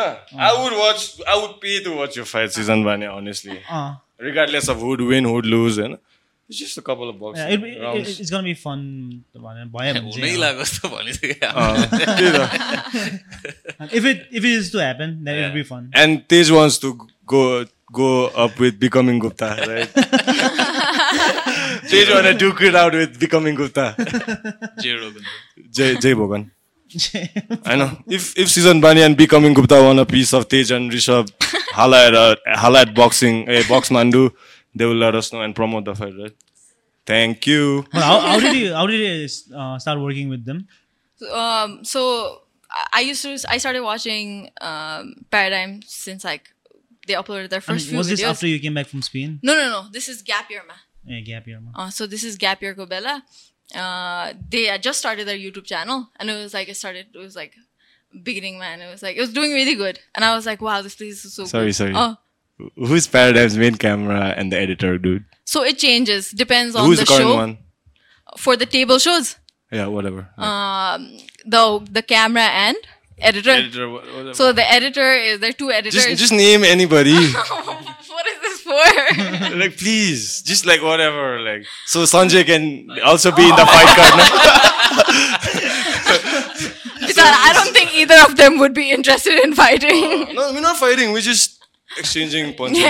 I 0.50 0.52
would 0.60 0.76
watch 0.82 1.02
I 1.34 1.36
would 1.42 1.56
pay 1.66 1.76
to 1.88 1.96
watch 1.98 2.16
your 2.20 2.28
fight 2.30 2.56
season 2.58 2.86
भने 2.86 3.08
honestly. 3.16 3.58
regardless 4.28 4.70
of 4.70 4.78
who'd 4.86 5.02
win 5.10 5.26
who'd 5.26 5.46
lose 5.46 5.76
होइन? 5.80 5.94
it's 5.98 6.09
just 6.51 6.77
a 6.79 6.83
couple 6.87 7.09
of 7.11 7.17
boxing 7.21 7.63
rounds 7.83 8.09
it's 8.21 8.33
gonna 8.33 8.45
be 8.45 8.53
fun 8.63 8.81
भनेर 9.45 9.67
भयो 9.77 9.93
भने 9.95 10.01
हुनै 10.01 10.21
चाहिँ 10.21 10.37
लाग्यो 10.41 10.65
जस्तो 10.65 10.89
भनिसक्यो 10.95 11.49
अँ, 11.49 11.87
त्यही 11.95 12.29
त 12.35 13.95
if 13.95 14.05
it 14.05 14.29
if 14.33 14.45
it 14.45 14.51
is 14.51 14.73
to 14.73 14.79
happen 14.79 15.15
then 15.29 15.45
it 15.45 15.53
be 15.55 15.63
fun 15.71 15.91
and 16.03 16.21
Tej 16.33 16.51
wants 16.59 16.79
to 16.85 16.93
go 17.35 17.43
go 18.01 18.11
up 18.45 18.61
with 18.65 18.79
becoming 18.85 19.19
Gupta 19.25 19.49
right 19.71 19.97
Tej 21.91 22.05
wanna 22.15 22.35
duke 22.45 22.61
it 22.71 22.75
out 22.83 22.93
with 23.01 23.19
becoming 23.25 23.55
Gupta 23.55 23.87
Jay 24.83 24.95
Rogan. 24.95 25.25
Jay 25.79 25.91
Jay 25.97 26.15
Bhogan 26.23 26.51
I 27.65 27.77
know 27.77 27.91
if 28.19 28.27
if 28.45 28.51
season 28.57 28.81
Bani 28.81 29.03
and 29.03 29.17
becoming 29.17 29.55
Gupta 29.61 29.81
want 29.83 30.01
a 30.01 30.07
piece 30.15 30.33
of 30.41 30.49
Tej 30.55 30.71
and 30.77 30.93
Rishabh 30.99 31.31
hala 31.79 32.01
at 32.09 32.15
uh, 32.15 32.35
hala 32.65 32.83
at 32.87 32.95
boxing 32.99 33.41
eh, 33.49 33.63
box 33.69 33.91
Mandu 33.99 34.25
They 34.80 34.86
will 34.90 35.02
let 35.06 35.16
us 35.22 35.32
know 35.34 35.42
and 35.46 35.54
promote 35.62 35.84
the 35.90 35.96
fight 36.02 36.16
right 36.24 36.36
thank 37.12 37.46
you 37.52 37.64
But 37.94 38.04
how, 38.10 38.18
how 38.32 38.40
did 38.40 38.56
you 38.62 38.74
how 38.80 38.86
did 38.92 39.00
you 39.06 39.14
uh, 39.62 39.78
start 39.86 40.00
working 40.08 40.30
with 40.34 40.44
them? 40.50 40.60
um, 41.44 41.84
so 41.94 42.02
I- 42.80 42.88
I 43.00 43.02
used 43.12 43.22
to 43.28 43.32
I 43.56 43.58
started 43.64 43.82
watching 43.92 44.28
um, 44.62 45.16
Paradigm 45.36 45.82
since 45.84 46.24
like 46.32 46.44
they 47.08 47.16
uploaded 47.22 47.50
their 47.54 47.64
I 47.68 47.72
mean, 47.72 47.78
first 47.80 47.90
few 47.90 47.98
was 47.98 48.08
this 48.10 48.22
videos. 48.22 48.30
after 48.36 48.48
you 48.48 48.60
came 48.66 48.76
back 48.80 48.88
from 48.94 49.02
Spain? 49.02 49.40
No, 49.42 49.54
no, 49.60 49.66
no. 49.76 49.82
This 49.92 50.08
is 50.14 50.22
Gap 50.22 50.50
Year, 50.54 50.62
ma. 50.68 50.76
Yeah, 51.06 51.22
gap 51.22 51.48
year. 51.48 51.60
man. 51.60 51.74
Uh, 51.74 51.90
so 51.90 52.06
this 52.14 52.24
is 52.24 52.36
Gap 52.38 52.62
Year 52.62 52.76
Gobella. 52.76 53.16
Uh, 53.74 54.34
they 54.54 54.66
had 54.66 54.84
just 54.84 55.00
started 55.00 55.28
their 55.28 55.38
YouTube 55.46 55.66
channel, 55.66 56.10
and 56.20 56.30
it 56.30 56.38
was 56.44 56.54
like 56.54 56.70
it 56.70 56.78
started. 56.78 57.08
It 57.16 57.18
was 57.18 57.36
like 57.42 57.54
beginning, 58.30 58.60
man. 58.60 58.82
It 58.86 58.90
was 58.94 59.02
like 59.02 59.16
it 59.18 59.22
was 59.22 59.34
doing 59.34 59.52
really 59.60 59.76
good, 59.76 59.98
and 60.14 60.24
I 60.24 60.36
was 60.36 60.46
like, 60.46 60.62
wow, 60.62 60.82
this 60.84 60.96
place 60.96 61.26
is 61.26 61.34
so. 61.34 61.46
Sorry, 61.46 61.68
good. 61.68 61.76
sorry. 61.82 61.94
Oh, 61.96 62.16
who's 62.76 63.08
Paradigm's 63.08 63.58
main 63.58 63.76
camera 63.76 64.34
and 64.38 64.52
the 64.52 64.58
editor 64.58 64.98
dude 64.98 65.26
so 65.46 65.64
it 65.64 65.78
changes 65.78 66.32
depends 66.32 66.76
on 66.76 66.86
who's 66.86 67.00
the, 67.00 67.06
the 67.06 67.10
current 67.12 67.30
show. 67.30 67.36
one 67.36 67.58
For 68.38 68.56
the 68.56 68.66
table 68.66 69.00
shows, 69.00 69.38
yeah 69.72 69.88
whatever 69.88 70.30
um, 70.38 71.18
the 71.46 71.64
the 71.92 72.04
camera 72.04 72.48
and 72.66 72.78
editor. 73.22 73.52
Editor, 73.52 73.90
whatever. 73.90 74.34
So 74.34 74.54
the 74.54 74.70
editor 74.70 75.12
is 75.14 75.40
there 75.40 75.50
are 75.50 75.54
two 75.54 75.72
editors. 75.72 76.06
just 76.06 76.20
just 76.20 76.32
name 76.34 76.64
anybody. 76.64 77.16
what 77.16 78.26
is 78.28 78.40
this 78.42 78.60
for? 78.62 79.56
like 79.60 79.78
please, 79.78 80.42
just 80.42 80.66
like 80.66 80.82
whatever. 80.82 81.40
Like 81.40 81.66
so, 81.86 82.04
Sanjay 82.04 82.46
can 82.46 82.88
also 83.04 83.32
be 83.36 83.44
in 83.44 83.56
the 83.56 83.66
fight 83.66 83.92
card. 83.98 84.14
now. 84.20 84.30
Because 87.02 87.18
I 87.48 87.52
don't 87.54 87.74
think 87.74 87.94
either 87.96 88.16
of 88.28 88.36
them 88.38 88.58
would 88.60 88.74
be 88.74 88.92
interested 88.92 89.40
in 89.44 89.54
fighting. 89.54 90.34
no, 90.36 90.52
we're 90.54 90.62
not 90.62 90.78
fighting. 90.78 91.12
We're 91.12 91.22
just 91.22 91.59
exchanging 91.98 92.54
punches. 92.56 92.84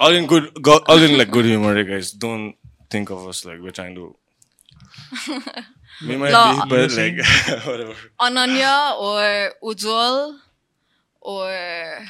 All 0.00 0.12
in 0.12 0.26
good, 0.26 0.60
go, 0.62 0.80
all 0.88 0.98
in 1.00 1.16
like 1.16 1.30
good 1.30 1.44
humor, 1.44 1.76
eh, 1.76 1.82
guys. 1.84 2.10
Don't 2.12 2.56
think 2.90 3.10
of 3.10 3.26
us 3.26 3.44
like 3.44 3.60
we're 3.60 3.70
trying 3.70 3.94
to. 3.94 4.16
We 6.06 6.16
might 6.16 6.32
No. 6.32 6.62
be, 6.64 6.68
but 6.68 6.90
like 6.92 7.16
whatever. 7.66 7.94
Ananya 8.20 8.98
or 8.98 9.52
Ujjwal 9.62 10.38
or 11.22 11.48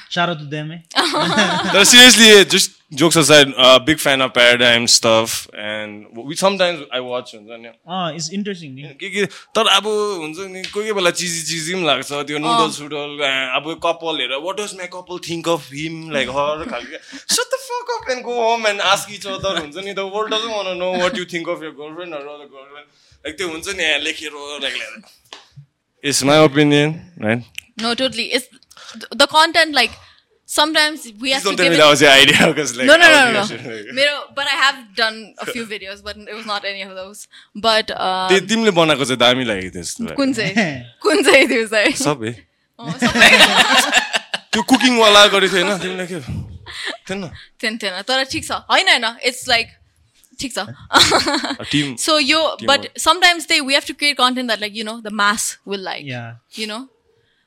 Shout 0.09 0.29
out 0.29 0.39
to 0.39 0.47
them, 0.47 0.73
eh? 0.73 0.81
No, 1.75 1.85
seriously, 1.85 2.29
eh, 2.29 2.45
just 2.45 2.73
jokes 2.91 3.17
aside, 3.17 3.49
uh, 3.57 3.79
big 3.79 3.99
fan 3.99 4.21
of 4.21 4.33
Paradigm 4.33 4.87
stuff, 4.87 5.49
and 5.57 6.07
we 6.17 6.35
sometimes 6.35 6.81
I 6.91 7.01
watch 7.01 7.35
नि। 7.35 7.69
It's 8.17 8.31
नि 8.33 8.95
के 9.01 9.11
के 9.11 9.27
तर 9.55 9.67
अब 9.77 9.87
हुन्छ 9.87 10.39
नि 10.39 10.63
कोही 10.63 10.73
कोही 10.73 10.93
बेला 10.93 11.11
चिजी 11.11 11.43
चिजी 11.43 11.75
पनि 11.75 11.85
लाग्छ 11.87 12.13
त्यो 12.13 12.39
नुडल 12.39 12.71
सुडल 12.73 13.21
अब 13.57 13.73
कपाल 13.85 14.21
हेरेर 14.21 14.41
वाट 14.47 14.61
डज 14.61 14.75
माई 14.81 14.87
कपाल 14.97 15.19
think 15.29 15.49
of 15.49 15.69
him 15.73 16.11
like 16.17 16.29
her 16.37 16.65
खालको। 16.73 17.01
Shut 17.37 17.55
the 17.55 17.63
fuck 17.69 17.97
up 17.97 18.11
and 18.11 18.23
go 18.25 18.41
home 18.43 18.67
and 18.67 18.81
ask 18.93 19.13
each 19.15 19.27
other 19.37 19.61
हुन्छ 19.61 19.77
नि 19.77 19.93
the 19.93 20.11
world 20.17 20.35
doesn't 20.35 20.57
want 20.57 20.77
know 20.85 20.93
what 21.03 21.19
you 21.19 21.25
think 21.33 21.49
of 21.57 21.63
your 21.63 21.75
girlfriend 21.81 22.15
or 22.15 22.29
other 22.37 22.53
girlfriend 22.57 22.87
like 23.25 23.37
त्यो 23.39 23.49
हुन्छ 23.49 23.81
नि 23.81 23.97
लेखेर 24.05 24.39
like 24.63 25.03
it's 26.05 26.23
my 26.31 26.45
opinion 26.45 27.01
right 27.23 27.61
no, 27.77 27.95
totally. 27.95 28.33
It's 28.33 28.49
the 28.97 29.29
content 29.35 29.75
like 29.75 29.91
sometimes 30.47 31.05
we 31.21 31.31
have 31.31 31.43
Please 31.43 31.57
to 31.57 31.63
give 31.63 31.73
it, 31.73 31.77
that 31.79 31.89
was 31.89 32.01
your 32.03 32.11
idea 32.11 32.47
because 32.47 32.77
like 32.77 32.87
no 32.87 32.97
no 32.97 33.09
no 33.09 33.33
no, 33.33 33.45
no. 33.45 33.93
Mero, 33.93 34.17
but 34.35 34.47
I 34.47 34.57
have 34.57 34.95
done 34.95 35.35
a 35.39 35.47
few 35.47 35.67
videos 35.75 36.03
but 36.05 36.17
it 36.17 36.35
was 36.35 36.47
not 36.47 36.65
any 36.65 36.83
of 36.83 36.95
those. 36.95 37.27
But 37.55 37.91
um, 37.91 38.31
तिमीले 38.49 38.71
बनाएको 38.71 39.05
चाहिँ 39.05 39.19
दामी 39.19 39.45
लागेको 39.45 39.71
थियो 39.75 40.15
कुन 40.17 40.33
चाहिँ 40.35 40.55
कुन 41.03 41.23
चाहिँ 41.25 41.49
थियो 41.49 41.67
चाहिँ 41.67 41.93
सबै 42.05 42.33
त्यो 44.53 44.63
कुकिङ 44.63 44.99
वाला 44.99 45.27
गरेको 45.37 45.57
थियो 45.57 45.67
हैन 45.67 45.79
तिमीले 45.83 46.07
के 46.07 46.21
थिएन 47.09 47.29
थिएन 47.63 47.79
थिएन 47.79 48.03
तर 48.09 48.25
ठिक 48.33 48.45
छ 48.45 48.61
हैन 48.73 48.89
हैन 48.89 49.07
इट्स 49.25 49.49
लाइक 49.49 49.67
ठिक 50.41 50.53
छ 50.53 50.59
so 52.07 52.19
yo 52.19 52.41
but 52.69 52.89
sometimes 52.99 53.49
they 53.49 53.61
we 53.61 53.75
have 53.75 53.85
to 53.89 53.95
create 53.95 54.17
content 54.19 54.49
that 54.49 54.61
like 54.61 54.77
you 54.77 54.85
know 54.85 55.01
the 55.01 55.13
mass 55.23 55.47
will 55.69 55.85
like 55.85 56.03
you 56.59 56.67
know 56.67 56.87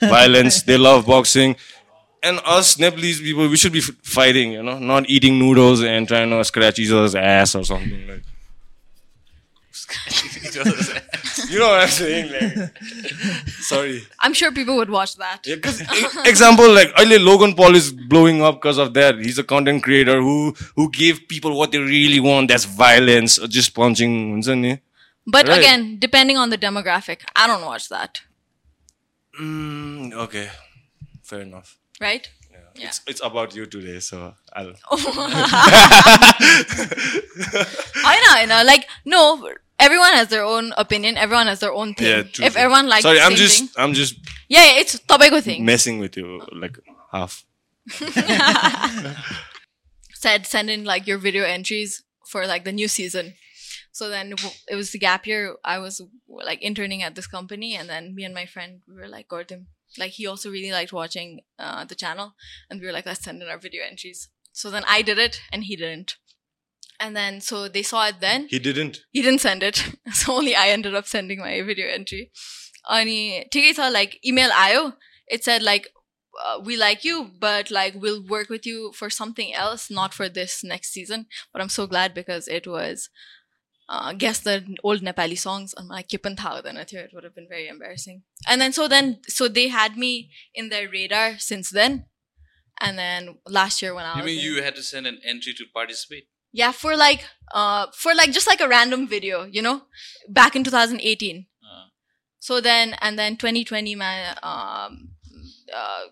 violence. 0.00 0.62
They 0.62 0.76
love 0.76 1.06
boxing. 1.06 1.56
And 2.22 2.38
us 2.44 2.78
Nepalese 2.78 3.20
people, 3.20 3.48
we 3.48 3.56
should 3.56 3.72
be 3.72 3.80
fighting, 3.80 4.52
you 4.52 4.62
know, 4.62 4.78
not 4.78 5.08
eating 5.08 5.38
noodles 5.38 5.82
and 5.82 6.06
trying 6.06 6.28
to 6.30 6.44
scratch 6.44 6.78
each 6.78 6.90
other's 6.90 7.14
ass 7.14 7.54
or 7.54 7.64
something 7.64 8.06
like. 8.06 8.22
you 11.48 11.58
know 11.58 11.68
what 11.68 11.80
I'm 11.82 11.88
saying? 11.88 12.30
Like, 12.30 12.78
sorry. 13.48 14.02
I'm 14.20 14.34
sure 14.34 14.52
people 14.52 14.76
would 14.76 14.90
watch 14.90 15.16
that. 15.16 15.40
Yeah, 15.44 15.56
cause, 15.56 15.80
example, 16.26 16.72
like 16.72 16.92
only 16.98 17.18
Logan 17.18 17.54
Paul 17.54 17.74
is 17.74 17.90
blowing 17.92 18.42
up 18.42 18.56
because 18.56 18.78
of 18.78 18.94
that. 18.94 19.18
He's 19.18 19.38
a 19.38 19.44
content 19.44 19.82
creator 19.82 20.20
who 20.20 20.54
who 20.76 20.90
gave 20.90 21.26
people 21.28 21.56
what 21.56 21.72
they 21.72 21.78
really 21.78 22.20
want. 22.20 22.48
That's 22.48 22.64
violence 22.64 23.38
or 23.38 23.46
just 23.46 23.74
punching. 23.74 24.42
But 25.26 25.48
right. 25.48 25.58
again, 25.58 25.98
depending 25.98 26.36
on 26.36 26.50
the 26.50 26.58
demographic, 26.58 27.20
I 27.34 27.46
don't 27.46 27.64
watch 27.64 27.88
that. 27.88 28.20
Mm, 29.40 30.12
okay, 30.12 30.50
fair 31.22 31.40
enough. 31.40 31.78
Right? 32.00 32.28
Yeah. 32.74 32.88
It's 32.88 33.00
it's 33.06 33.20
about 33.24 33.54
you 33.54 33.66
today, 33.66 34.00
so 34.00 34.34
I'll. 34.52 34.68
I 38.04 38.16
know, 38.22 38.32
I 38.36 38.44
know. 38.46 38.62
Like, 38.64 38.86
no, 39.04 39.50
everyone 39.78 40.12
has 40.12 40.28
their 40.28 40.44
own 40.44 40.72
opinion. 40.76 41.16
Everyone 41.16 41.46
has 41.46 41.60
their 41.60 41.72
own 41.72 41.94
thing. 41.94 42.06
Yeah, 42.06 42.22
true. 42.22 42.44
if 42.44 42.56
everyone 42.56 42.88
likes 42.88 43.02
Sorry, 43.02 43.20
I'm 43.20 43.34
just 43.34 43.58
thing, 43.58 43.68
I'm 43.76 43.94
just 43.94 44.14
yeah, 44.48 44.64
yeah, 44.64 44.80
it's 44.80 44.98
tabaiko 45.00 45.42
thing. 45.42 45.64
messing 45.64 45.98
with 45.98 46.16
you 46.16 46.42
like 46.52 46.78
half. 47.10 47.44
said 50.14 50.46
send 50.46 50.68
in 50.70 50.84
like 50.84 51.06
your 51.06 51.16
video 51.18 51.44
entries 51.44 52.04
for 52.26 52.46
like 52.46 52.64
the 52.64 52.72
new 52.72 52.88
season. 52.88 53.34
So 53.91 54.09
then 54.09 54.31
w- 54.31 54.55
it 54.69 54.75
was 54.75 54.91
the 54.91 54.99
gap 54.99 55.25
year. 55.27 55.55
I 55.63 55.79
was 55.79 56.01
like 56.27 56.61
interning 56.61 57.03
at 57.03 57.15
this 57.15 57.27
company, 57.27 57.75
and 57.75 57.89
then 57.89 58.13
me 58.15 58.23
and 58.23 58.33
my 58.33 58.45
friend 58.45 58.81
we 58.87 58.95
were 58.95 59.07
like, 59.07 59.27
Gordon, 59.27 59.67
like 59.97 60.11
he 60.11 60.27
also 60.27 60.49
really 60.49 60.71
liked 60.71 60.93
watching 60.93 61.41
uh, 61.59 61.85
the 61.85 61.95
channel, 61.95 62.35
and 62.69 62.79
we 62.79 62.87
were 62.87 62.93
like, 62.93 63.05
let's 63.05 63.23
send 63.23 63.41
in 63.41 63.49
our 63.49 63.57
video 63.59 63.83
entries. 63.83 64.29
So 64.51 64.69
then 64.69 64.83
I 64.87 65.01
did 65.01 65.17
it, 65.17 65.41
and 65.51 65.63
he 65.65 65.75
didn't. 65.75 66.15
And 66.99 67.15
then 67.15 67.41
so 67.41 67.67
they 67.67 67.83
saw 67.83 68.07
it 68.07 68.21
then. 68.21 68.47
He 68.49 68.59
didn't. 68.59 69.01
He 69.11 69.21
didn't 69.21 69.41
send 69.41 69.63
it. 69.63 69.83
So 70.13 70.33
only 70.33 70.55
I 70.55 70.69
ended 70.69 70.95
up 70.95 71.07
sending 71.07 71.39
my 71.39 71.61
video 71.61 71.87
entry. 71.87 72.31
अनि 72.93 73.49
ठिकै 73.53 73.73
छ 73.75 73.91
like 73.91 74.19
email 74.31 74.51
आयो 74.63 74.81
it 75.27 75.43
said 75.43 75.63
like 75.63 75.87
uh, 76.45 76.59
we 76.63 76.75
like 76.77 77.03
you 77.03 77.31
but 77.39 77.71
like 77.71 77.95
we'll 77.95 78.21
work 78.33 78.49
with 78.49 78.65
you 78.65 78.91
for 78.97 79.09
something 79.09 79.53
else 79.53 79.89
not 79.89 80.13
for 80.13 80.27
this 80.29 80.63
next 80.63 80.91
season 80.91 81.25
but 81.51 81.61
i'm 81.63 81.71
so 81.77 81.87
glad 81.87 82.13
because 82.13 82.47
it 82.47 82.67
was 82.67 83.09
uh, 83.90 84.12
guess 84.12 84.38
the 84.38 84.76
old 84.84 85.02
Nepali 85.02 85.36
songs 85.36 85.74
on 85.74 85.88
my 85.88 86.04
Kipan 86.04 86.36
Thawdanathyo. 86.36 87.04
It 87.04 87.10
would 87.12 87.24
have 87.24 87.34
been 87.34 87.48
very 87.48 87.66
embarrassing. 87.66 88.22
And 88.46 88.60
then 88.60 88.72
so 88.72 88.86
then 88.86 89.18
so 89.26 89.48
they 89.48 89.66
had 89.68 89.96
me 89.96 90.30
in 90.54 90.68
their 90.68 90.88
radar 90.88 91.38
since 91.38 91.70
then. 91.70 92.06
And 92.80 92.96
then 92.96 93.38
last 93.46 93.82
year 93.82 93.92
when 93.92 94.06
I 94.06 94.18
you 94.18 94.24
mean 94.24 94.38
in, 94.38 94.44
you 94.44 94.62
had 94.62 94.76
to 94.76 94.82
send 94.82 95.06
an 95.08 95.20
entry 95.24 95.52
to 95.54 95.64
participate? 95.74 96.28
Yeah, 96.52 96.70
for 96.70 96.96
like 96.96 97.24
uh 97.52 97.88
for 97.92 98.14
like 98.14 98.30
just 98.30 98.46
like 98.46 98.60
a 98.60 98.68
random 98.68 99.08
video, 99.08 99.44
you 99.44 99.60
know, 99.60 99.82
back 100.28 100.54
in 100.54 100.62
2018. 100.62 101.46
Uh. 101.60 101.88
So 102.38 102.60
then 102.60 102.94
and 103.00 103.18
then 103.18 103.36
2020 103.36 103.96
my 103.96 104.28
um 104.36 105.10
uh, 105.74 106.04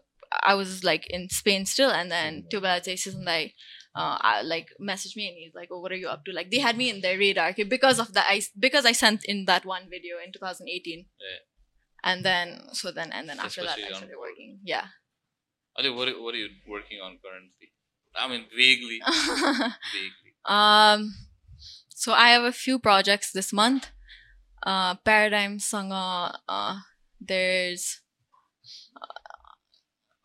I 0.42 0.54
was 0.54 0.82
like 0.82 1.06
in 1.08 1.30
Spain 1.30 1.64
still 1.64 1.90
and 1.90 2.10
then 2.10 2.44
Tubala 2.52 2.82
and 3.14 3.24
like 3.24 3.54
uh, 3.94 4.18
I, 4.20 4.42
like 4.42 4.68
messaged 4.80 5.16
me 5.16 5.28
and 5.28 5.36
he's 5.36 5.54
like 5.54 5.68
oh 5.72 5.80
what 5.80 5.92
are 5.92 5.96
you 5.96 6.08
up 6.08 6.24
to 6.24 6.32
like 6.32 6.50
they 6.50 6.58
had 6.58 6.76
me 6.76 6.90
in 6.90 7.00
their 7.00 7.18
radar 7.18 7.48
okay, 7.50 7.64
because 7.64 7.98
of 7.98 8.12
that 8.14 8.26
i 8.28 8.42
because 8.58 8.84
i 8.86 8.92
sent 8.92 9.24
in 9.24 9.44
that 9.46 9.64
one 9.64 9.88
video 9.90 10.16
in 10.24 10.32
2018 10.32 11.06
Yeah. 11.20 11.26
and 12.04 12.24
then 12.24 12.60
so 12.72 12.90
then 12.92 13.10
and 13.12 13.28
then 13.28 13.38
after 13.40 13.62
that 13.62 13.78
i 13.78 13.88
started 13.88 14.10
board. 14.14 14.30
working 14.30 14.58
yeah 14.64 14.86
Ali, 15.78 15.90
what, 15.90 16.08
are- 16.08 16.20
what 16.20 16.34
are 16.34 16.38
you 16.38 16.48
working 16.66 16.98
on 17.00 17.18
currently? 17.22 17.70
I 18.16 18.26
mean, 18.26 18.46
vaguely. 18.50 18.98
vaguely. 19.06 20.34
Um, 20.44 21.14
so 21.88 22.12
I 22.12 22.30
have 22.30 22.42
a 22.42 22.50
few 22.50 22.80
projects 22.80 23.30
this 23.30 23.52
month. 23.52 23.92
Uh, 24.64 24.96
Paradigm 24.96 25.58
Sangha. 25.58 26.34
Uh, 26.48 26.78
there's. 27.20 28.00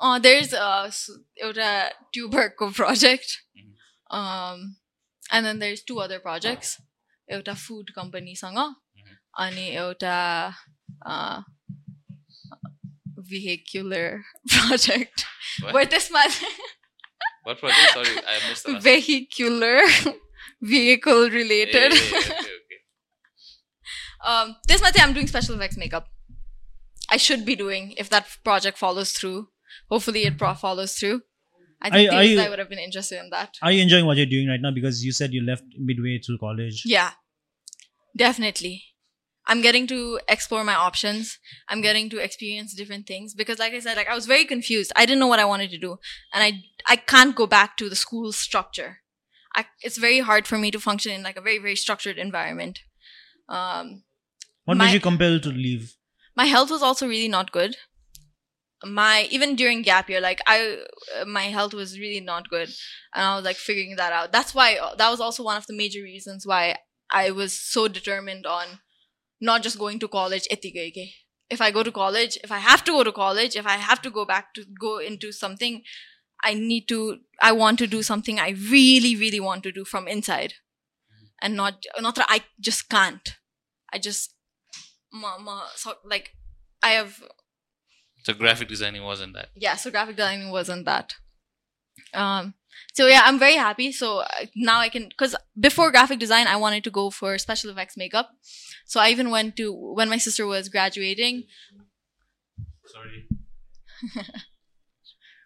Uh, 0.02 0.18
there's 0.18 0.52
uh, 0.54 0.84
s- 0.88 1.10
एउटा 1.42 1.70
ट्युबरको 2.14 2.72
project. 2.74 3.38
Um, 4.10 4.76
and 5.30 5.44
then 5.44 5.58
there's 5.58 5.82
two 5.82 5.98
other 6.00 6.18
projects. 6.20 6.76
एउटा 7.30 7.54
food 7.56 7.90
companyसँग 7.96 8.58
अनि 9.38 9.66
एउटा 9.76 10.18
uh, 11.06 11.42
vehicular 13.16 14.24
project. 14.48 15.24
What? 15.62 15.72
But 15.72 15.90
त्यसमा 15.90 16.22
What 17.44 17.58
project? 17.58 17.92
Sorry, 17.92 18.16
I 18.26 18.48
missed 18.48 18.64
the 18.64 18.72
last. 18.72 18.84
vehicular 18.84 19.80
vehicle 20.62 21.28
Yeah, 21.28 21.34
related 21.34 21.92
yeah, 21.92 22.10
yeah, 22.10 22.18
okay, 22.18 22.36
okay. 22.62 22.80
um 24.30 24.56
this 24.66 24.80
month 24.82 24.96
i'm 25.00 25.12
doing 25.12 25.28
special 25.28 25.54
effects 25.54 25.76
makeup 25.82 26.08
i 27.10 27.16
should 27.16 27.44
be 27.44 27.54
doing 27.60 27.92
if 27.96 28.10
that 28.14 28.26
project 28.48 28.76
follows 28.76 29.12
through 29.12 29.48
hopefully 29.89 30.23
it 30.29 30.37
pro- 30.37 30.53
follows 30.53 30.93
through 30.99 31.21
i 31.81 31.89
think 31.89 32.11
Are- 32.11 32.15
are 32.17 32.23
you- 32.23 32.39
i 32.41 32.49
would 32.49 32.59
have 32.59 32.69
been 32.69 32.79
interested 32.87 33.19
in 33.23 33.29
that 33.31 33.55
Are 33.61 33.71
you 33.71 33.81
enjoying 33.81 34.05
what 34.05 34.17
you're 34.17 34.25
doing 34.37 34.47
right 34.47 34.61
now? 34.61 34.71
Because 34.71 35.03
you 35.05 35.11
said 35.11 35.33
you 35.33 35.43
left 35.51 35.63
midway 35.77 36.19
through 36.19 36.37
college. 36.47 36.83
yeah 36.85 37.11
definitely 38.15 38.83
I'm 39.45 39.61
getting 39.61 39.87
to 39.87 40.21
explore 40.29 40.63
my 40.63 40.73
options. 40.73 41.37
I'm 41.67 41.81
getting 41.81 42.09
to 42.11 42.17
experience 42.19 42.73
different 42.73 43.05
things 43.07 43.33
because, 43.33 43.59
like 43.59 43.73
I 43.73 43.79
said, 43.79 43.97
like 43.97 44.07
I 44.07 44.15
was 44.15 44.25
very 44.25 44.45
confused. 44.45 44.93
I 44.95 45.05
didn't 45.05 45.19
know 45.19 45.27
what 45.27 45.39
I 45.39 45.43
wanted 45.43 45.69
to 45.71 45.77
do, 45.77 45.97
and 46.33 46.41
I 46.45 46.63
I 46.87 46.95
can't 46.95 47.35
go 47.35 47.45
back 47.45 47.75
to 47.81 47.89
the 47.89 47.95
school 48.03 48.31
structure. 48.31 48.99
I, 49.53 49.65
it's 49.81 49.97
very 49.97 50.19
hard 50.21 50.47
for 50.47 50.57
me 50.57 50.71
to 50.71 50.79
function 50.79 51.11
in 51.11 51.23
like 51.23 51.35
a 51.35 51.41
very 51.41 51.57
very 51.57 51.75
structured 51.75 52.17
environment. 52.17 52.79
Um, 53.49 54.03
What 54.63 54.77
My- 54.77 54.85
made 54.85 54.93
you 54.93 55.01
compelled 55.01 55.43
to 55.43 55.49
leave? 55.49 55.91
my 56.41 56.45
health 56.45 56.71
was 56.71 56.81
also 56.81 57.05
really 57.05 57.27
not 57.27 57.51
good 57.51 57.75
my 58.85 59.27
even 59.31 59.55
during 59.55 59.81
gap 59.81 60.09
year 60.09 60.19
like 60.21 60.41
i 60.47 60.77
my 61.25 61.43
health 61.43 61.73
was 61.73 61.99
really 61.99 62.19
not 62.19 62.49
good. 62.49 62.69
And 63.13 63.25
i 63.25 63.35
was 63.35 63.45
like 63.45 63.55
figuring 63.57 63.95
that 63.97 64.11
out. 64.13 64.31
That's 64.31 64.53
why 64.55 64.77
that 64.97 65.09
was 65.09 65.19
also 65.21 65.43
one 65.43 65.57
of 65.57 65.67
the 65.67 65.73
major 65.75 66.01
reasons 66.03 66.45
why 66.45 66.77
i 67.11 67.31
was 67.31 67.53
so 67.57 67.87
determined 67.87 68.45
on 68.45 68.79
not 69.41 69.63
just 69.63 69.79
going 69.79 69.99
to 69.99 70.07
college 70.07 70.47
if 71.49 71.61
i 71.61 71.71
go 71.71 71.83
to 71.83 71.91
college 71.91 72.37
if 72.43 72.51
i 72.51 72.59
have 72.59 72.83
to 72.83 72.91
go 72.91 73.03
to 73.03 73.11
college 73.11 73.55
if 73.55 73.65
i 73.67 73.77
have 73.77 74.01
to 74.01 74.09
go 74.09 74.25
back 74.25 74.53
to 74.53 74.63
go 74.79 74.97
into 74.99 75.31
something 75.31 75.81
i 76.43 76.53
need 76.53 76.87
to 76.87 77.19
i 77.41 77.51
want 77.51 77.77
to 77.79 77.87
do 77.87 78.03
something 78.03 78.39
i 78.39 78.49
really 78.71 79.15
really 79.15 79.39
want 79.39 79.63
to 79.63 79.71
do 79.71 79.85
from 79.85 80.07
inside. 80.07 80.55
And 81.41 81.55
not 81.55 81.85
not 81.99 82.15
that 82.15 82.27
i 82.29 82.41
just 82.59 82.89
can't. 82.89 83.37
I 83.93 83.99
just 83.99 84.33
ma, 85.13 85.37
ma, 85.39 85.61
like 86.05 86.31
I 86.83 86.91
have 86.91 87.23
So 88.24 88.34
graphic 88.34 88.68
designing 88.68 89.02
wasn't 89.04 89.34
that. 89.34 89.48
yeah. 89.56 89.74
So 89.76 89.90
graphic 89.90 90.16
designing 90.16 90.50
wasn't 90.50 90.84
that. 90.86 91.14
Um. 92.14 92.54
So 92.94 93.06
yeah, 93.06 93.22
I'm 93.24 93.38
very 93.38 93.54
happy. 93.56 93.92
So 93.92 94.18
uh, 94.20 94.46
now 94.56 94.78
I 94.80 94.88
can 94.88 95.08
because 95.08 95.34
before 95.58 95.90
graphic 95.90 96.18
design, 96.18 96.46
I 96.46 96.56
wanted 96.56 96.84
to 96.84 96.90
go 96.90 97.10
for 97.10 97.38
special 97.38 97.70
effects 97.70 97.96
makeup. 97.96 98.30
So 98.86 99.00
I 99.00 99.10
even 99.10 99.30
went 99.30 99.56
to 99.56 99.72
when 99.72 100.08
my 100.08 100.18
sister 100.18 100.46
was 100.46 100.68
graduating. 100.68 101.44
Sorry. 102.86 103.26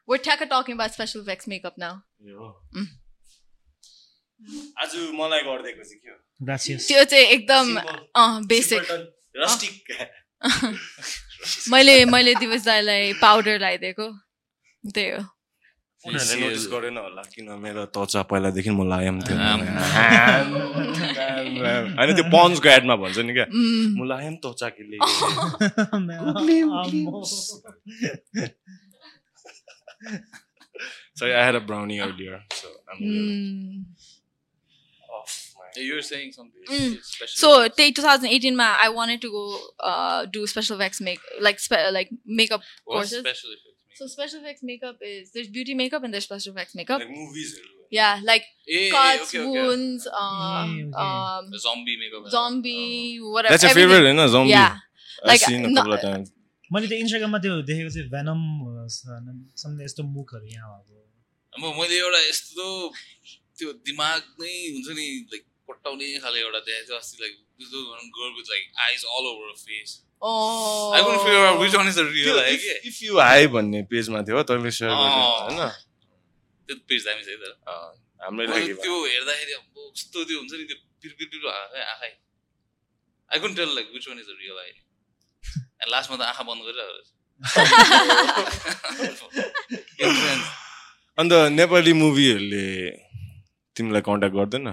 We're 0.06 0.18
tech 0.18 0.46
talking 0.48 0.74
about 0.74 0.92
special 0.92 1.22
effects 1.22 1.46
makeup 1.46 1.78
now. 1.78 2.04
Mm. 2.22 2.86
आज 4.82 4.94
मलाई 5.14 5.42
गरिदिएको 5.46 5.82
चाहिँ 5.86 6.00
के 6.02 6.10
हो 6.10 6.16
Gracias. 6.46 6.86
त्यो 6.88 7.04
चाहिँ 7.04 7.26
एकदम 7.34 7.76
अँ 8.16 8.46
basic 8.46 8.90
rustic 9.38 9.74
मैले 11.71 11.93
मैले 12.13 12.33
दिवस 12.43 12.61
दाईलाई 12.65 13.13
पाउडर 13.21 13.55
लगाइदिएको 13.59 14.07
त्यही 14.83 15.09
हो 15.11 15.21
उनीहरूले 16.03 16.35
नोटिस 16.41 16.65
गरेन 16.71 16.97
होला 16.97 17.21
किन 17.33 17.47
मेरो 17.63 17.81
त्वचा 17.95 18.21
पहिलादेखि 18.31 18.69
म 18.69 18.81
लायम 18.89 19.17
थियो 19.27 19.37
आम। 19.49 19.59
होइन 21.97 22.09
त्यो 22.17 22.25
पन्सको 22.35 22.67
एडमा 22.69 22.95
भन्छ 23.01 23.17
नि 23.27 23.33
क्या. 23.37 23.45
मुलायम 23.99 24.35
त्वचा 24.43 24.67
के 24.77 24.83
लिए 24.89 24.99
Ammo. 26.81 27.23
Sorry, 31.15 31.33
I 31.33 31.43
had 31.45 31.55
a 31.55 31.59
brownie 31.59 31.99
earlier, 31.99 32.43
so 32.53 32.67
I'm 32.89 32.97
a 32.97 33.05
little 33.05 33.27
Mm. 33.27 33.85
So 37.35 37.67
त्यही 37.67 37.91
two 37.91 38.03
thousand 38.03 38.31
एटिनमा 38.31 38.67
I 38.83 38.93
wanted 38.99 39.21
to 39.21 39.29
go 39.31 39.45
do 40.35 40.45
special 40.53 40.77
VFX 40.77 41.01
make 41.01 41.19
like 41.41 41.57
like 41.71 42.09
makeup 42.41 42.61
So 43.97 44.05
special 44.05 44.41
effects 44.41 44.61
makeup 44.61 44.99
is 45.01 45.31
there's 45.35 45.47
beauty 45.53 45.73
makeup 45.73 46.03
and 46.03 46.13
there's 46.13 46.25
special 46.25 46.51
effects 46.53 46.75
makeup. 46.75 46.99
Like 46.99 47.09
movies. 47.09 47.53
Yeah, 47.89 48.19
like 48.23 48.43
hey, 48.67 48.91
cuts, 48.91 49.33
okay, 49.33 49.39
okay. 49.39 49.61
wounds, 49.61 50.05
um, 50.07 50.91
okay. 50.93 51.05
um, 51.05 51.47
zombie 51.63 51.95
makeup. 52.01 52.29
Zombie, 52.29 53.19
uh, 53.19 53.31
whatever. 53.31 53.53
That's 53.53 53.63
your 53.63 53.73
favorite, 53.73 54.05
in 54.05 54.19
a 54.19 54.27
zombie. 54.27 54.51
Yeah, 54.51 54.77
I've 55.23 55.27
like, 55.31 55.39
seen 55.39 55.65
a 55.65 55.73
couple 55.73 55.93
of 55.93 56.01
times. 56.01 56.29
मैले 56.71 56.87
त्यो 56.87 56.99
venom, 56.99 57.31
some 57.31 57.65
देखेको 57.65 57.89
थिएँ 57.95 58.09
venom 58.11 58.41
सम्झ 59.57 59.81
यस्तो 59.81 60.03
मुखहरू 60.03 60.45
यहाँ 60.45 60.83
अब 61.57 61.63
मैले 61.79 61.97
एउटा 61.97 62.19
यस्तो 62.27 62.65
त्यो 63.57 63.73
दिमाग 63.87 64.21
नै 64.41 64.55
हुन्छ 64.73 64.87
नि 64.97 65.07
लाइक 65.31 65.46
पट्टाउने 65.67 66.05
खाले 66.23 66.39
एउटा 66.39 66.59
देखेको 66.59 66.85
थियो 66.87 66.97
अस्ति 66.97 67.17
like 67.21 67.33
girl 68.17 68.31
with 68.37 68.47
like 68.51 68.63
eyes 68.87 69.01
all 69.17 69.25
over 69.31 69.49
face. 69.63 69.89
I 70.17 70.99
can't 71.07 71.15
figure 71.25 71.41
out 71.45 71.57
which 71.61 71.73
one 71.75 71.87
is 71.87 71.95
the 71.99 72.01
real 72.13 72.37
है 72.39 72.43
के 72.63 72.71
इफ 72.89 72.95
यु 73.03 73.11
हाई 73.19 73.43
भन्ने 73.55 73.79
पेजमा 73.91 74.19
थियो 74.29 74.37
तैँले 74.51 74.71
सेयर 74.77 74.91
अँ। 74.91 74.95
होइन? 74.97 75.59
त्यो 76.67 76.75
पेज 76.89 77.01
दामी 77.07 77.21
छ 77.23 77.25
तर। 77.43 77.51
हाम्रै 78.23 78.45
लागि 78.53 78.71
त्यो 78.85 78.95
हेर्दाखेरि 79.05 79.53
अब 79.59 79.65
कस्तो 79.97 80.19
त्यो 80.23 80.37
हुन्छ 80.39 80.53
नि 80.53 80.63
त्यो 80.71 80.77
पिर 81.01 81.11
पिर 81.19 81.27
आँखा 81.51 81.77
आँखै। 81.91 82.11
I 83.31 83.37
can't 83.43 83.51
tell 83.59 83.69
like 83.75 83.87
which 83.93 84.05
one 84.07 84.17
is 84.19 84.25
the 84.25 84.27
real 84.41 84.57
eye 84.63 84.69
and 84.71 85.89
लास्टमा 85.91 86.15
त 86.17 86.19
आँखा 86.31 86.43
बन्द 86.49 86.61
गरिरहेको 86.69 87.15
अन्त 91.17 91.33
नेपाली 91.53 91.93
मुभीहरूले 91.93 92.67
तिमीलाई 93.75 94.01
कन्ट्याक्ट 94.07 94.35
गर्दैन? 94.37 94.67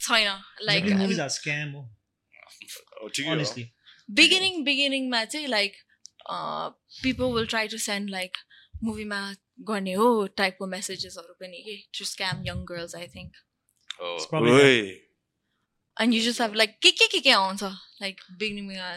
छैन 0.00 0.38
लाइक 0.62 0.84
बिगिनिङ 4.10 4.64
बिगिनिङमा 4.64 5.24
चाहिँ 5.24 5.48
like 5.48 5.76
people 7.02 7.32
will 7.34 7.46
try 7.46 7.68
to 7.68 7.78
send 7.80 8.10
like 8.10 8.36
मुभीमा 8.84 9.20
गर्ने 9.68 9.92
हो 9.92 10.08
टाइपको 10.36 10.66
मेसेजेसहरू 10.66 11.34
पनि 11.40 11.62
के 11.62 11.76
to 11.98 12.04
scam 12.04 12.42
young 12.46 12.64
girls 12.64 12.94
I 12.96 13.06
think 13.16 13.32
अनि 15.96 16.16
युज 16.16 16.40
हेभ 16.40 16.54
लाइक 16.54 16.78
के 16.82 16.90
के 16.90 17.06
के 17.06 17.20
के 17.20 17.30
आउँछ 17.32 17.62
like 18.02 18.20
बिगिनिङमा 18.32 18.88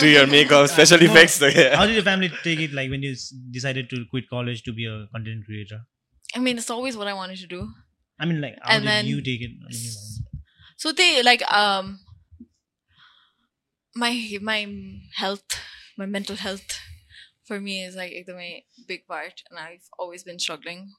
to 0.00 0.08
your 0.08 0.26
makeup, 0.26 0.68
special 0.68 0.98
No. 0.98 1.06
effects. 1.06 1.38
though, 1.38 1.48
yeah. 1.48 1.76
how 1.76 1.86
did 1.86 1.94
your 1.94 2.04
family 2.04 2.30
take 2.42 2.60
it 2.60 2.72
like 2.72 2.90
when 2.90 3.02
you 3.02 3.14
decided 3.50 3.88
to 3.90 4.04
quit 4.10 4.28
college 4.28 4.62
to 4.64 4.72
be 4.72 4.86
a 4.86 5.06
content 5.12 5.44
creator 5.46 5.80
I 6.34 6.38
mean 6.40 6.58
it's 6.58 6.70
always 6.70 6.96
what 6.96 7.06
I 7.08 7.14
wanted 7.14 7.38
to 7.38 7.46
do 7.46 7.68
I 8.20 8.26
mean 8.26 8.40
like 8.40 8.56
how 8.62 8.74
And 8.76 8.82
did 8.84 8.88
then- 8.90 9.06
you 9.06 9.20
take 9.22 9.40
it 9.42 9.52
so 10.76 10.92
they 10.92 11.22
like 11.22 11.42
um 11.52 12.00
my 13.94 14.38
my 14.42 14.66
health 15.16 15.44
my 15.96 16.06
mental 16.06 16.36
health 16.36 16.78
for 17.46 17.60
me 17.60 17.84
is 17.84 17.94
like 17.94 18.12
a 18.12 18.24
big 18.88 19.06
part 19.06 19.42
and 19.50 19.58
i've 19.58 19.86
always 19.98 20.24
been 20.24 20.38
struggling 20.38 20.92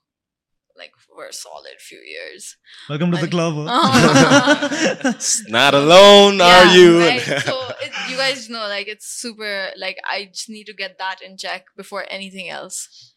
like 0.78 0.92
for 1.08 1.26
a 1.28 1.34
solid 1.34 1.78
few 1.80 2.00
years 2.00 2.56
welcome 2.90 3.12
to 3.12 3.18
the 3.18 3.24
Like- 3.24 3.32
club 3.32 3.54
huh? 3.68 5.14
Not 5.50 5.74
alone, 5.74 6.40
are 6.42 6.66
you? 6.76 7.00
right? 7.00 7.22
so 7.22 7.60
it, 7.62 7.65
you 8.10 8.18
guys 8.18 8.50
know 8.50 8.68
like 8.68 8.88
it's 8.88 9.08
super 9.08 9.70
like 9.78 9.98
i 10.10 10.26
just 10.26 10.50
need 10.50 10.66
to 10.66 10.74
get 10.74 10.98
that 10.98 11.22
in 11.22 11.38
check 11.38 11.66
before 11.76 12.06
anything 12.10 12.50
else 12.50 13.14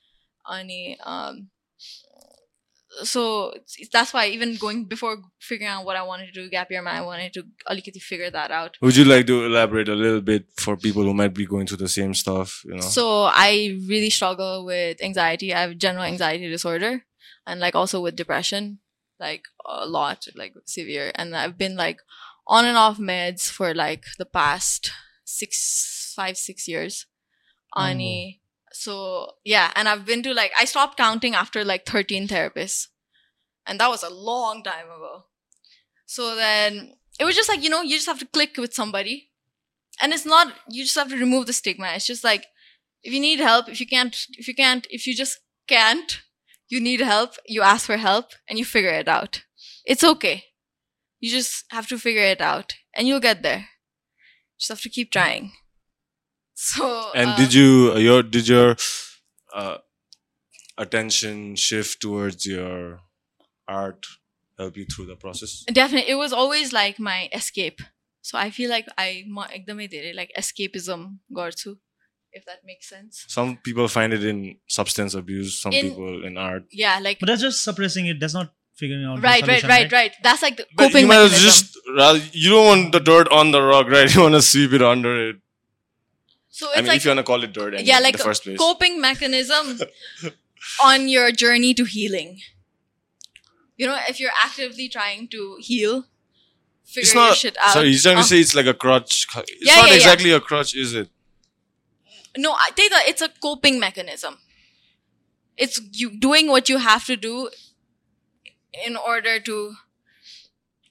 Ani, 0.51 0.99
um 1.05 1.49
so 3.03 3.53
that's 3.93 4.15
why 4.15 4.27
even 4.27 4.57
going 4.57 4.85
before 4.85 5.19
figuring 5.41 5.71
out 5.71 5.85
what 5.85 5.97
i 5.97 6.03
wanted 6.03 6.27
to 6.27 6.33
do 6.33 6.49
gap 6.49 6.71
year 6.71 6.87
i 6.87 7.01
wanted 7.03 7.33
to 7.33 7.43
alikiti 7.69 8.01
figure 8.01 8.31
that 8.31 8.51
out 8.51 8.77
Would 8.81 8.97
you 8.97 9.05
like 9.05 9.27
to 9.27 9.45
elaborate 9.45 9.89
a 9.89 9.95
little 9.95 10.21
bit 10.21 10.47
for 10.57 10.77
people 10.77 11.03
who 11.03 11.15
might 11.15 11.35
be 11.35 11.47
going 11.47 11.67
through 11.67 11.77
the 11.79 11.89
same 11.89 12.15
stuff? 12.15 12.63
You 12.65 12.77
know. 12.77 12.81
So 12.81 13.25
I 13.25 13.79
really 13.87 14.11
struggle 14.11 14.65
with 14.65 15.03
anxiety. 15.03 15.53
I 15.55 15.61
have 15.61 15.77
general 15.77 16.05
anxiety 16.05 16.49
disorder 16.49 17.05
and 17.47 17.61
like 17.61 17.75
also 17.75 18.01
with 18.01 18.17
depression, 18.17 18.79
like 19.19 19.45
a 19.67 19.87
lot, 19.87 20.27
like 20.35 20.55
severe. 20.67 21.11
And 21.15 21.37
I've 21.37 21.59
been 21.59 21.77
like 21.77 22.01
on 22.49 22.65
and 22.65 22.77
off 22.77 22.99
meds 22.99 23.51
for 23.51 23.75
like 23.75 24.05
the 24.19 24.25
past 24.25 24.91
six, 25.25 26.13
five, 26.17 26.37
six 26.37 26.67
years. 26.67 27.07
Ani. 27.77 28.41
So 28.73 29.33
yeah, 29.45 29.73
and 29.77 29.89
I've 29.89 30.07
been 30.07 30.23
to 30.23 30.35
like 30.35 30.53
I 30.59 30.65
stopped 30.65 30.97
counting 30.97 31.35
after 31.35 31.65
like 31.65 31.87
13 31.87 32.29
therapists. 32.29 32.89
And 33.67 33.79
that 33.81 33.91
was 33.91 34.03
a 34.03 34.09
long 34.11 34.63
time 34.63 34.87
ago. 34.87 35.25
So 36.07 36.35
then 36.35 36.95
it 37.21 37.25
was 37.25 37.37
just 37.37 37.51
like, 37.51 37.63
you 37.63 37.69
know, 37.69 37.83
you 37.83 37.97
just 37.97 38.07
have 38.07 38.19
to 38.21 38.27
click 38.27 38.57
with 38.57 38.73
somebody. 38.73 39.31
And 40.01 40.13
it's 40.13 40.25
not 40.25 40.55
you 40.71 40.85
just 40.85 40.97
have 40.97 41.11
to 41.11 41.19
remove 41.19 41.47
the 41.47 41.53
stigma. 41.53 41.89
It's 41.95 42.07
just 42.07 42.25
like 42.25 42.47
if 43.03 43.13
you 43.13 43.21
need 43.21 43.41
help, 43.41 43.69
if 43.69 43.81
you 43.81 43.87
can't, 43.87 44.27
if 44.33 44.49
you 44.49 44.55
can't, 44.55 44.87
if 44.91 45.07
you 45.07 45.15
just 45.15 45.41
can't, 45.67 46.21
you 46.69 46.81
need 46.81 47.01
help, 47.01 47.35
you 47.47 47.63
ask 47.63 47.87
for 47.87 47.97
help 47.97 48.33
and 48.49 48.59
you 48.59 48.65
figure 48.65 48.91
it 48.91 49.09
out. 49.09 49.43
It's 49.85 50.05
okay. 50.05 50.45
You 51.21 51.31
just 51.31 51.65
have 51.71 51.87
to 51.89 51.99
figure 51.99 52.23
it 52.23 52.41
out 52.41 52.75
and 52.95 53.09
you'll 53.09 53.21
get 53.21 53.43
there. 53.43 53.67
Just 54.59 54.71
have 54.71 54.81
to 54.83 54.89
keep 54.89 55.11
trying. 55.11 55.53
So 56.61 57.13
And 57.15 57.31
uh, 57.31 57.37
did 57.37 57.55
you 57.55 57.93
uh, 57.95 57.99
your 57.99 58.23
did 58.25 58.49
your 58.49 58.75
uh, 59.55 59.79
attention 60.77 61.55
shift 61.55 62.03
towards 62.03 62.45
your 62.47 62.99
art 63.69 64.05
help 64.59 64.77
you 64.77 64.85
through 64.85 65.07
the 65.07 65.15
process? 65.15 65.65
Definitely. 65.73 66.11
It 66.11 66.17
was 66.17 66.33
always 66.33 66.73
like 66.73 66.99
my 66.99 67.29
escape. 67.33 67.81
So 68.23 68.37
I 68.37 68.51
feel 68.51 68.69
like 68.71 68.87
I 68.99 69.25
like 70.15 70.33
escapism 70.37 71.19
gortu, 71.33 71.79
if 72.33 72.45
that 72.47 72.61
makes 72.65 72.89
sense. 72.89 73.25
Some 73.29 73.59
people 73.59 73.87
find 73.89 74.13
it 74.13 74.25
in 74.25 74.57
substance 74.69 75.15
abuse, 75.15 75.61
some 75.61 75.73
in, 75.73 75.91
people 75.91 76.25
in 76.25 76.37
art. 76.37 76.65
Yeah, 76.73 76.99
like 76.99 77.21
But 77.21 77.27
that's 77.27 77.43
just 77.43 77.63
suppressing 77.63 78.07
it. 78.07 78.19
That's 78.21 78.35
not 78.35 78.53
figuring 78.79 79.05
out. 79.05 79.17
the 79.17 79.23
right, 79.23 79.47
right, 79.47 79.63
right, 79.65 79.93
right. 79.93 80.13
That's 80.23 80.43
like 80.43 80.57
the 80.59 80.67
But 80.77 80.85
coping 80.89 81.03
you 81.03 81.09
might 81.09 81.23
mechanism. 81.25 81.45
just 81.51 81.79
rather, 81.97 82.21
you 82.33 82.51
don't 82.51 82.67
want 82.67 82.93
the 82.93 83.01
dirt 83.01 83.29
on 83.29 83.51
the 83.51 83.63
rock, 83.63 83.89
right? 83.89 84.09
You 84.15 84.23
want 84.23 84.35
to 84.35 84.43
sweep 84.43 84.73
it 84.73 84.83
under 84.83 85.13
it. 85.31 85.37
so 86.51 86.67
I 86.69 86.71
it's 86.71 86.77
mean, 86.79 86.87
like 86.89 86.97
if 86.99 87.05
you 87.05 87.11
want 87.11 87.19
to 87.19 87.25
call 87.25 87.43
it 87.45 87.53
dirt, 87.53 87.75
in 87.75 87.87
yeah, 87.87 87.99
like 88.01 88.17
the 88.17 88.25
first 88.25 88.45
place. 88.45 88.59
coping 88.59 89.01
mechanism 89.01 89.81
on 90.85 91.09
your 91.09 91.31
journey 91.33 91.75
to 91.75 91.85
healing. 91.85 92.41
You 93.77 93.87
know, 93.87 93.99
if 94.09 94.19
you're 94.21 94.37
actively 94.45 94.89
trying 94.89 95.29
to 95.29 95.57
heal, 95.61 96.07
figure 96.85 97.03
it's 97.03 97.15
your 97.15 97.25
not. 97.29 97.37
shit 97.37 97.57
out. 97.61 97.73
Sorry, 97.75 97.89
you're 97.91 98.01
trying 98.01 98.17
Uh, 98.19 98.23
to 98.23 98.29
say 98.29 98.41
it's 98.41 98.55
like 98.55 98.67
a 98.67 98.75
crutch. 98.75 99.27
It's 99.37 99.53
Yeah, 99.67 99.77
not 99.77 99.85
yeah, 99.87 99.91
yeah. 99.91 99.97
exactly 99.97 100.33
a 100.33 100.41
crutch, 100.41 100.75
is 100.75 100.95
it? 100.95 101.09
No, 102.37 102.53
I 102.53 102.71
think 102.77 102.91
that 102.93 103.05
it's 103.09 103.23
a 103.23 103.29
coping 103.29 103.79
mechanism. 103.81 104.39
It's 105.57 105.81
you 105.93 106.11
doing 106.19 106.49
what 106.49 106.69
you 106.69 106.79
have 106.79 107.05
to 107.07 107.17
do 107.17 107.51
in 108.73 108.97
order 108.97 109.41
to. 109.41 109.75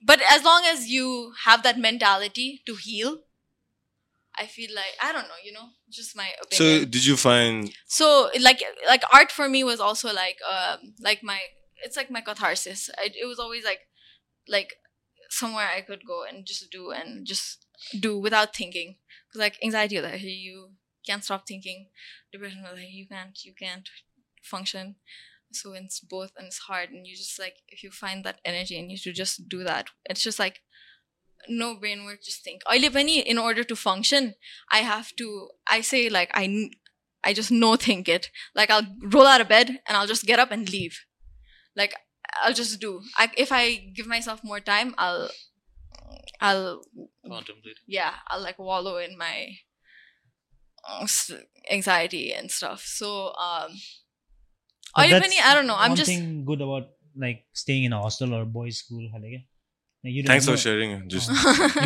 But 0.01 0.21
as 0.29 0.43
long 0.43 0.63
as 0.65 0.87
you 0.87 1.33
have 1.45 1.63
that 1.63 1.77
mentality 1.79 2.61
to 2.65 2.75
heal, 2.75 3.19
I 4.37 4.45
feel 4.45 4.69
like 4.75 4.95
I 5.01 5.11
don't 5.11 5.23
know. 5.27 5.39
You 5.43 5.53
know, 5.53 5.69
just 5.89 6.15
my 6.15 6.29
opinion 6.41 6.81
So, 6.81 6.85
did 6.85 7.05
you 7.05 7.17
find? 7.17 7.73
So, 7.87 8.29
like 8.39 8.61
like 8.87 9.03
art 9.11 9.31
for 9.31 9.49
me 9.49 9.63
was 9.63 9.79
also 9.79 10.13
like 10.13 10.37
um 10.47 10.93
like 10.99 11.23
my 11.23 11.39
it's 11.83 11.97
like 11.97 12.11
my 12.11 12.21
catharsis. 12.21 12.89
I, 12.97 13.09
it 13.15 13.25
was 13.27 13.39
always 13.39 13.65
like 13.65 13.81
like 14.47 14.75
somewhere 15.29 15.67
I 15.75 15.81
could 15.81 16.05
go 16.05 16.23
and 16.23 16.45
just 16.45 16.69
do 16.71 16.91
and 16.91 17.25
just 17.25 17.65
do 17.99 18.19
without 18.19 18.55
thinking. 18.55 18.97
Because 19.27 19.39
like 19.39 19.57
anxiety, 19.63 19.99
like 19.99 20.21
you 20.21 20.71
can't 21.05 21.23
stop 21.23 21.47
thinking. 21.47 21.87
Depression, 22.31 22.63
like 22.63 22.91
you 22.91 23.07
can't 23.07 23.37
you 23.43 23.53
can't 23.57 23.89
function 24.43 24.95
so 25.51 25.73
it's 25.73 25.99
both 25.99 26.31
and 26.37 26.47
it's 26.47 26.59
hard 26.59 26.89
and 26.89 27.07
you 27.07 27.15
just 27.15 27.39
like 27.39 27.57
if 27.67 27.83
you 27.83 27.91
find 27.91 28.23
that 28.23 28.39
energy 28.43 28.77
and 28.77 28.91
you 28.91 28.97
should 28.97 29.15
just 29.15 29.47
do 29.47 29.63
that 29.63 29.87
it's 30.05 30.23
just 30.23 30.39
like 30.39 30.61
no 31.47 31.75
brain 31.75 32.03
work 32.03 32.21
just 32.23 32.43
think. 32.43 32.61
I 32.65 32.77
live 32.77 32.95
any 32.95 33.19
in 33.19 33.37
order 33.37 33.63
to 33.63 33.75
function 33.75 34.35
i 34.71 34.79
have 34.79 35.15
to 35.17 35.49
i 35.67 35.81
say 35.81 36.09
like 36.09 36.31
i 36.33 36.69
i 37.23 37.33
just 37.33 37.51
no 37.51 37.75
think 37.75 38.09
it. 38.09 38.29
Like 38.55 38.69
i'll 38.69 38.87
roll 39.01 39.27
out 39.27 39.41
of 39.41 39.47
bed 39.47 39.69
and 39.87 39.97
i'll 39.97 40.07
just 40.07 40.25
get 40.25 40.39
up 40.39 40.51
and 40.51 40.69
leave. 40.69 41.05
Like 41.75 41.95
i'll 42.43 42.53
just 42.53 42.79
do. 42.79 43.01
I, 43.17 43.29
if 43.37 43.51
i 43.51 43.75
give 43.95 44.07
myself 44.07 44.43
more 44.43 44.59
time 44.59 44.93
i'll 44.97 45.29
i'll 46.39 46.81
contemplate 47.27 47.77
yeah 47.87 48.13
i'll 48.27 48.41
like 48.41 48.59
wallow 48.59 48.97
in 48.97 49.17
my 49.17 49.49
anxiety 51.69 52.33
and 52.33 52.51
stuff. 52.51 52.83
So 52.85 53.33
um 53.35 53.71
अहिले 54.97 55.19
पनि 55.19 55.37
I 55.37 55.53
don't 55.55 55.67
know 55.67 55.75
I'm 55.85 55.95
just 56.01 56.11
good 56.49 56.61
about 56.67 56.85
like 57.23 57.43
staying 57.61 57.85
in 57.85 57.91
a 57.91 58.01
hostel 58.03 58.29
or 58.39 58.43
boy 58.57 58.71
school 58.81 59.03
खाले 59.13 59.27
क्या 59.29 59.41
you 60.03 60.19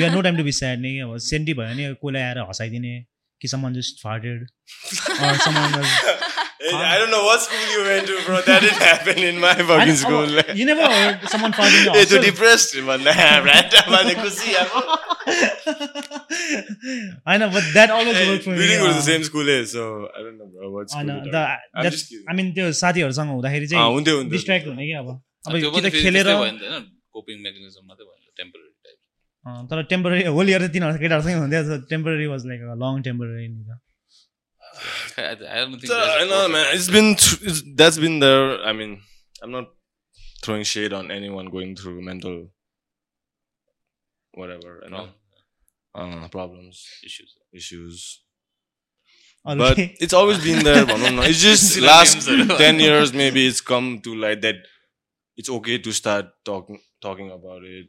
are 0.05 0.11
no 0.11 0.21
time 0.21 0.37
to 0.37 0.43
be 0.49 0.51
sad 0.59 0.77
नि 0.87 0.91
अब 1.07 1.17
senti 1.29 1.53
भयो 1.61 1.67
भने 1.73 1.93
कसलाई 2.03 2.23
आएर 2.23 2.39
हँसाइदिने 2.51 2.93
कि 3.41 3.47
someone 3.55 3.71
just 3.81 4.03
farted 4.03 4.39
I 6.71 6.97
don't 6.97 7.11
know 7.11 7.19
what 7.25 7.41
school 7.43 7.69
you 7.69 7.79
went 7.85 8.07
to, 8.07 8.15
bro. 8.25 8.39
That 8.47 8.59
didn't 8.63 8.83
happen 8.87 9.21
in 9.29 9.39
my 9.43 9.53
fucking 9.69 9.95
school. 10.01 10.35
You 10.59 10.65
never 10.67 10.89
heard 10.91 11.23
someone 11.31 11.55
farting 11.59 11.77
in 11.79 11.87
a 11.87 11.95
hostel? 11.95 12.09
They're 12.11 12.25
depressed, 12.25 12.75
man. 12.89 13.07
I'm 13.13 13.47
right. 13.47 13.77
I'm 13.79 13.95
होइन 17.27 17.45
but 17.55 17.65
that 17.73 17.89
always 17.89 18.29
work 18.29 18.41
for 18.45 18.55
me 18.61 18.65
the 18.67 19.01
same 19.07 19.21
school 19.29 19.49
A 19.49 19.57
so 19.73 19.83
I 20.05 20.23
don't 20.23 20.37
know 20.39 20.45
bro 20.55 20.71
what's 20.73 20.95
होइन 20.95 21.07
the 21.27 21.35
I 21.35 22.35
mean 22.39 22.47
त्यो 22.55 22.71
साथीहरुसँग 22.81 23.29
हुँदाखेरि 23.35 23.67
चाहिँ 23.67 23.83
ah, 23.83 23.89
distract 24.31 24.67
हुने 24.67 24.87
कि 24.87 24.93
अब 25.03 25.07
अब 25.47 25.53
कि 25.75 25.81
त 25.81 25.93
खेलेर 25.99 26.31
होइन 26.31 26.57
कोपिङ 27.13 27.37
मेकानिजम 27.45 27.83
मात्रै 27.87 28.05
भयो 28.05 28.31
टेम्परेरी 28.41 28.71
टाइप 28.87 28.97
तर 29.71 29.83
टेम्परेरी 29.93 30.23
होल 30.39 30.47
इयर 30.49 30.61
चाहिँ 30.61 30.73
तिनीहरू 30.73 30.99
केटाहरूसँग 31.05 31.39
हुन्थ्यो 31.45 31.79
temporary 31.93 32.27
was 32.33 32.41
like 32.51 32.59
long 32.83 33.01
temporary 33.09 33.47
नि 33.47 33.79
I, 35.17 35.31
I 35.31 35.55
don't 35.59 35.71
think. 35.71 35.87
So, 35.87 35.97
I 35.97 36.25
know, 36.25 36.47
man. 36.47 36.65
It's 36.75 36.89
been 36.89 37.11
it's, 37.11 37.61
that's 37.75 37.97
been 37.97 38.19
there. 38.19 38.45
I 38.63 38.73
mean, 38.73 39.01
I'm 39.43 39.51
not 39.51 39.67
throwing 40.43 40.63
shade 40.63 40.93
on 40.93 41.11
anyone 41.11 41.47
going 41.47 41.75
through 41.75 42.01
whatever, 44.33 44.81
you 44.83 44.89
know, 44.89 45.07
uh, 45.95 46.27
problems, 46.29 46.87
issues. 47.03 47.37
issues. 47.53 48.21
But 49.45 49.79
it's 49.79 50.13
always 50.13 50.43
been 50.43 50.63
there. 50.63 50.85
It's 51.29 51.41
just 51.41 51.79
last 51.79 52.27
are- 52.29 52.57
ten 52.57 52.79
years, 52.79 53.13
maybe 53.13 53.47
it's 53.47 53.61
come 53.61 53.99
to 54.01 54.15
like 54.15 54.41
that. 54.41 54.55
It's 55.37 55.49
okay 55.49 55.77
to 55.79 55.91
start 55.91 56.27
talking 56.45 56.79
talking 57.01 57.31
about 57.31 57.63
it. 57.63 57.87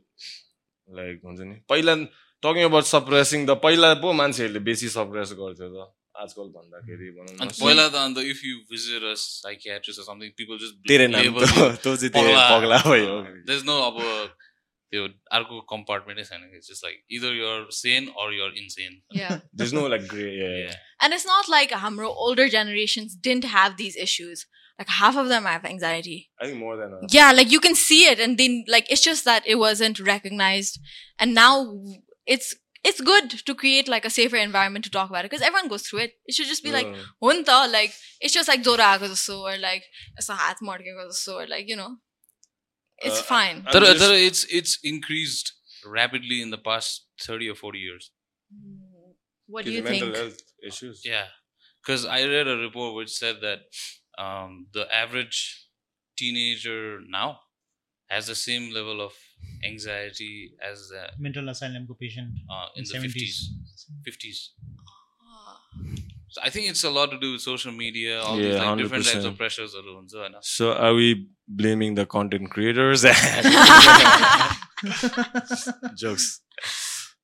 Like 0.88 1.20
हुन्छ 1.24 1.40
नि 1.40 1.57
पहिला 1.70 1.95
talking 2.43 2.64
about 2.64 2.86
suppressing 2.86 3.47
the 3.47 3.57
पहिला 3.64 3.95
पो 4.03 4.12
मान्छेहरूले 4.20 4.61
बेसी 4.68 4.88
suppress 4.95 5.32
गर्थ्यो 5.40 5.68
त 5.74 5.90
आजकल 6.22 6.49
भन्दाखेरि 6.57 7.11
भनौँ 7.18 7.36
अनि 7.40 7.47
न 7.47 7.61
पहिला 7.61 7.88
त 7.88 7.95
अन्त 8.07 8.18
if 8.32 8.40
you 8.45 8.57
visit 8.72 9.03
a 9.11 9.14
psychiatrist 9.24 10.01
or 10.01 10.07
something 10.09 10.32
people 10.40 10.59
just 10.59 10.74
नाम 11.14 11.38
त 11.38 11.53
you 11.57 11.68
तँ 11.84 11.97
चाहिँ 11.97 12.11
तेरे 12.16 12.34
पगला 12.53 12.78
भयो 12.88 13.14
there's 13.51 13.64
no 13.70 13.78
अब 13.90 14.01
त्यो 14.91 15.08
अर्को 15.38 15.62
कम्पार्टमेन्टै 15.72 16.24
छैन 16.28 16.43
it's 16.58 16.72
just 16.72 16.86
like 16.86 17.18
either 17.20 17.34
you're 17.38 17.66
Sen 17.80 18.08
और 18.24 18.36
you're 18.36 18.53
insane 18.64 19.01
yeah. 19.22 19.39
There's 19.62 19.74
no 19.80 19.88
like 19.95 20.05
gray. 20.14 20.30
Yeah, 20.43 20.53
yeah. 20.60 20.78
And 21.01 21.18
it's 21.18 21.28
not 21.32 21.49
like 21.55 21.74
Hamro 21.86 22.14
older 22.28 22.47
generations 22.53 23.18
didn't 23.28 23.49
have 23.55 23.76
these 23.82 23.99
issues. 24.05 24.45
Like 24.80 24.93
half 24.99 25.18
of 25.20 25.28
them 25.34 25.49
have 25.49 25.66
anxiety. 25.66 26.16
I 26.39 26.47
think 26.47 26.60
more 26.64 26.78
than 26.80 26.93
a, 26.93 26.97
Yeah, 27.18 27.32
like 27.39 27.51
you 27.51 27.60
can 27.60 27.76
see 27.84 27.99
it, 28.14 28.20
and 28.26 28.41
then 28.43 28.58
like 28.76 28.91
it's 28.95 29.05
just 29.10 29.26
that 29.30 29.47
it 29.53 29.60
wasn't 29.62 30.01
recognized, 30.10 30.80
and 31.18 31.34
now 31.34 31.53
it's 32.36 32.55
it's 32.84 33.01
good 33.01 33.32
to 33.45 33.55
create 33.55 33.88
like 33.88 34.05
a 34.05 34.10
safer 34.10 34.38
environment 34.38 34.86
to 34.86 34.91
talk 34.91 35.10
about 35.10 35.26
it 35.26 35.32
because 35.32 35.45
everyone 35.47 35.68
goes 35.68 35.88
through 35.88 35.99
it. 35.99 36.14
It 36.26 36.36
should 36.36 36.47
just 36.47 36.64
be 36.64 36.72
like 36.72 36.88
Uh, 36.88 37.05
hunta, 37.24 37.58
like 37.72 37.95
it's 38.22 38.34
just 38.34 38.47
like 38.47 38.64
Zora 38.64 39.16
so 39.16 39.39
or 39.47 39.58
like 39.58 39.84
it's 40.16 40.30
a 40.30 40.36
hat 40.36 40.58
so 41.12 41.39
or 41.39 41.47
like 41.47 41.68
you 41.68 41.76
know, 41.76 41.97
it's 43.05 43.20
uh, 43.20 43.22
fine. 43.22 43.64
There, 43.72 43.80
just, 43.80 44.12
it's 44.12 44.44
it's 44.44 44.78
increased 44.82 45.53
rapidly 45.84 46.42
in 46.42 46.50
the 46.50 46.59
past 46.59 47.07
thirty 47.20 47.48
or 47.48 47.55
forty 47.55 47.78
years. 47.78 48.11
What 49.46 49.64
do 49.64 49.70
you 49.70 49.82
mental 49.82 50.09
think? 50.09 50.16
Health 50.16 50.40
issues. 50.66 51.03
Yeah, 51.05 51.26
because 51.84 52.07
I 52.07 52.24
read 52.24 52.48
a 52.48 52.57
report 52.57 52.94
which 52.94 53.11
said 53.11 53.36
that 53.42 53.61
um, 54.18 54.66
the 54.72 54.92
average 54.94 55.68
teenager 56.16 57.00
now 57.09 57.40
has 58.09 58.26
the 58.26 58.34
same 58.34 58.72
level 58.72 59.00
of 59.00 59.12
anxiety 59.64 60.55
as 60.62 60.88
the 60.88 61.09
mental 61.18 61.48
asylum 61.48 61.86
patient 61.98 62.30
uh, 62.50 62.68
in, 62.76 62.84
in 62.84 63.03
the 63.03 63.09
70s. 63.09 63.09
50s 63.09 63.36
50s 64.07 64.38
i 66.43 66.51
think 66.51 66.68
it's 66.72 66.85
a 66.85 66.91
lot 66.91 67.11
to 67.14 67.18
do 67.24 67.33
with 67.33 67.43
social 67.43 67.72
media 67.72 68.20
all 68.22 68.37
Yeah, 68.41 68.45
these 68.49 68.61
like 68.61 68.78
different 68.83 69.05
types 69.07 69.24
100%. 69.24 69.28
of 69.30 69.37
pressures 69.39 69.74
So 70.43 70.72
are 70.72 70.95
we 70.95 71.09
blaming 71.49 71.95
the 71.95 72.07
content 72.07 72.51
creators? 72.51 73.05
Jokes. 75.95 76.41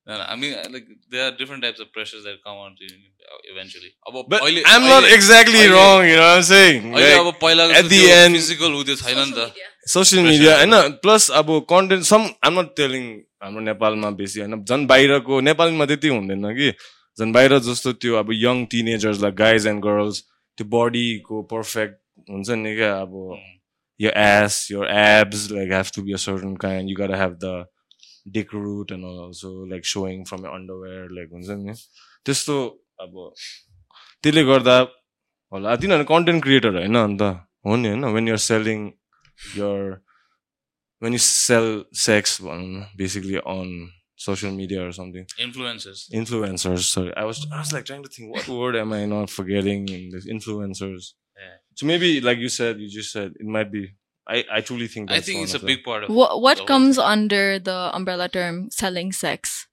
No, 0.07 0.17
no, 0.17 0.23
I 0.23 0.35
mean, 0.35 0.53
uh, 0.59 0.63
like 0.73 0.85
there 1.13 1.23
are 1.27 1.31
different 1.39 1.61
types 1.63 1.79
of 1.79 1.91
pressures 1.93 2.23
that 2.23 2.37
come 2.43 2.57
on 2.57 2.75
to 2.77 2.83
you 2.83 2.95
uh, 3.31 3.39
eventually. 3.53 3.89
But 4.27 4.41
अहिले- 4.41 4.63
I'm 4.65 4.85
not 4.91 5.03
exactly 5.17 5.67
wrong, 5.67 6.05
you 6.07 6.15
know 6.15 6.21
what 6.29 6.37
I'm 6.37 6.43
saying? 6.43 6.91
Like, 6.93 7.75
at 7.81 7.89
the 7.93 8.01
end- 8.11 8.35
physical 8.35 8.71
हुँदै 8.77 8.95
छैन 9.03 9.19
नि 9.33 9.51
Social 9.95 10.19
त 10.19 10.23
Pressure 10.23 10.23
mediaहरू। 10.29 10.71
होइन 10.71 10.91
plus 11.03 11.29
अब 11.41 11.51
content 11.73 12.03
some 12.13 12.25
I'm 12.49 12.59
not 12.59 12.71
telling 12.79 13.03
हाम्रो 13.43 13.61
नेपालमा 13.69 14.09
बेसी 14.21 14.39
होइन 14.45 14.63
झन् 14.71 14.87
बाहिरको 14.93 15.39
नेपालमा 15.49 15.85
त्यति 15.91 16.07
हुँदैन 16.15 16.49
कि 16.57 16.67
झन् 17.19 17.33
बाहिर 17.33 17.57
जस्तो 17.69 17.93
त्यो 18.03 18.15
अब 18.15 18.31
यङ 18.33 18.65
टिनेजर्सलाई 18.71 19.31
गाइज 19.39 19.67
एन्ड 19.67 19.83
गर्ल्स 19.83 20.21
त्यो 20.57 20.65
बडीको 20.75 21.41
पर्फेक्ट 21.53 21.97
हुन्छ 22.29 22.49
नि 22.63 22.75
क्या? 22.75 22.91
अब 23.01 23.11
यो 23.99 24.11
S 24.17 24.67
yo 24.71 24.83
abs 24.99 25.49
like 25.51 25.71
have 25.73 25.91
to 25.95 26.01
be 26.03 26.13
a 26.13 26.21
certain 26.25 26.55
kind 26.63 26.89
you 26.89 26.95
got 26.99 27.11
have 27.21 27.33
the 27.43 27.51
deck 28.35 28.53
route 28.53 28.91
and 28.91 29.05
also 29.05 29.51
like 29.69 29.85
showing 29.85 30.23
from 30.29 30.45
a 30.45 30.49
underwear 30.53 31.11
like 31.17 31.29
हुन्छ 31.33 31.49
नि? 31.65 31.73
त्यस्तो 32.25 32.55
अब 33.01 33.13
त्यसले 34.23 34.43
गर्दा 34.43 34.79
होला। 35.51 35.75
तिनीहरू 35.83 36.03
कन्टेन्ट 36.13 36.43
क्रिएटर 36.43 36.75
होइन 36.77 36.97
अन्त। 36.97 37.21
हो 37.65 37.75
नि 37.75 37.87
होइन? 37.89 38.05
When 38.15 38.27
you're 38.27 38.43
selling 38.47 38.79
your 39.57 39.81
when 41.01 41.13
you 41.13 41.19
sell 41.19 41.67
sex 42.07 42.41
भनौँ 42.41 42.67
न 42.67 42.85
basically 42.97 43.35
on 43.43 43.69
social 44.19 44.51
media 44.51 44.85
or 44.85 44.91
something. 44.91 45.25
Influencers. 45.39 46.11
Influencers. 46.11 46.83
Sorry, 46.83 47.15
I 47.15 47.23
was 47.23 47.47
I 47.51 47.59
was 47.59 47.71
like 47.71 47.85
trying 47.85 48.03
to 48.03 48.09
think 48.09 48.35
what 48.35 48.47
word 48.47 48.75
am 48.75 48.91
I 48.93 49.05
not 49.05 49.29
forgetting 49.29 49.87
in 49.87 50.11
this 50.11 50.27
influencers. 50.27 51.13
Yeah. 51.37 51.55
So 51.75 51.85
maybe 51.85 52.19
like 52.19 52.37
you 52.37 52.49
said, 52.49 52.79
you 52.79 52.89
just 52.89 53.11
said 53.11 53.33
it 53.39 53.45
might 53.45 53.71
be. 53.71 53.95
I, 54.27 54.45
I 54.51 54.61
truly 54.61 54.87
think 54.87 55.09
I 55.09 55.21
think 55.21 55.41
it's 55.41 55.55
a 55.55 55.59
big 55.59 55.83
part 55.83 56.03
of 56.03 56.09
what 56.11 56.41
what 56.41 56.67
comes 56.67 56.99
under 56.99 57.57
the 57.57 57.89
umbrella 57.95 58.27
term 58.29 58.69
selling 58.69 59.11
sex. 59.11 59.67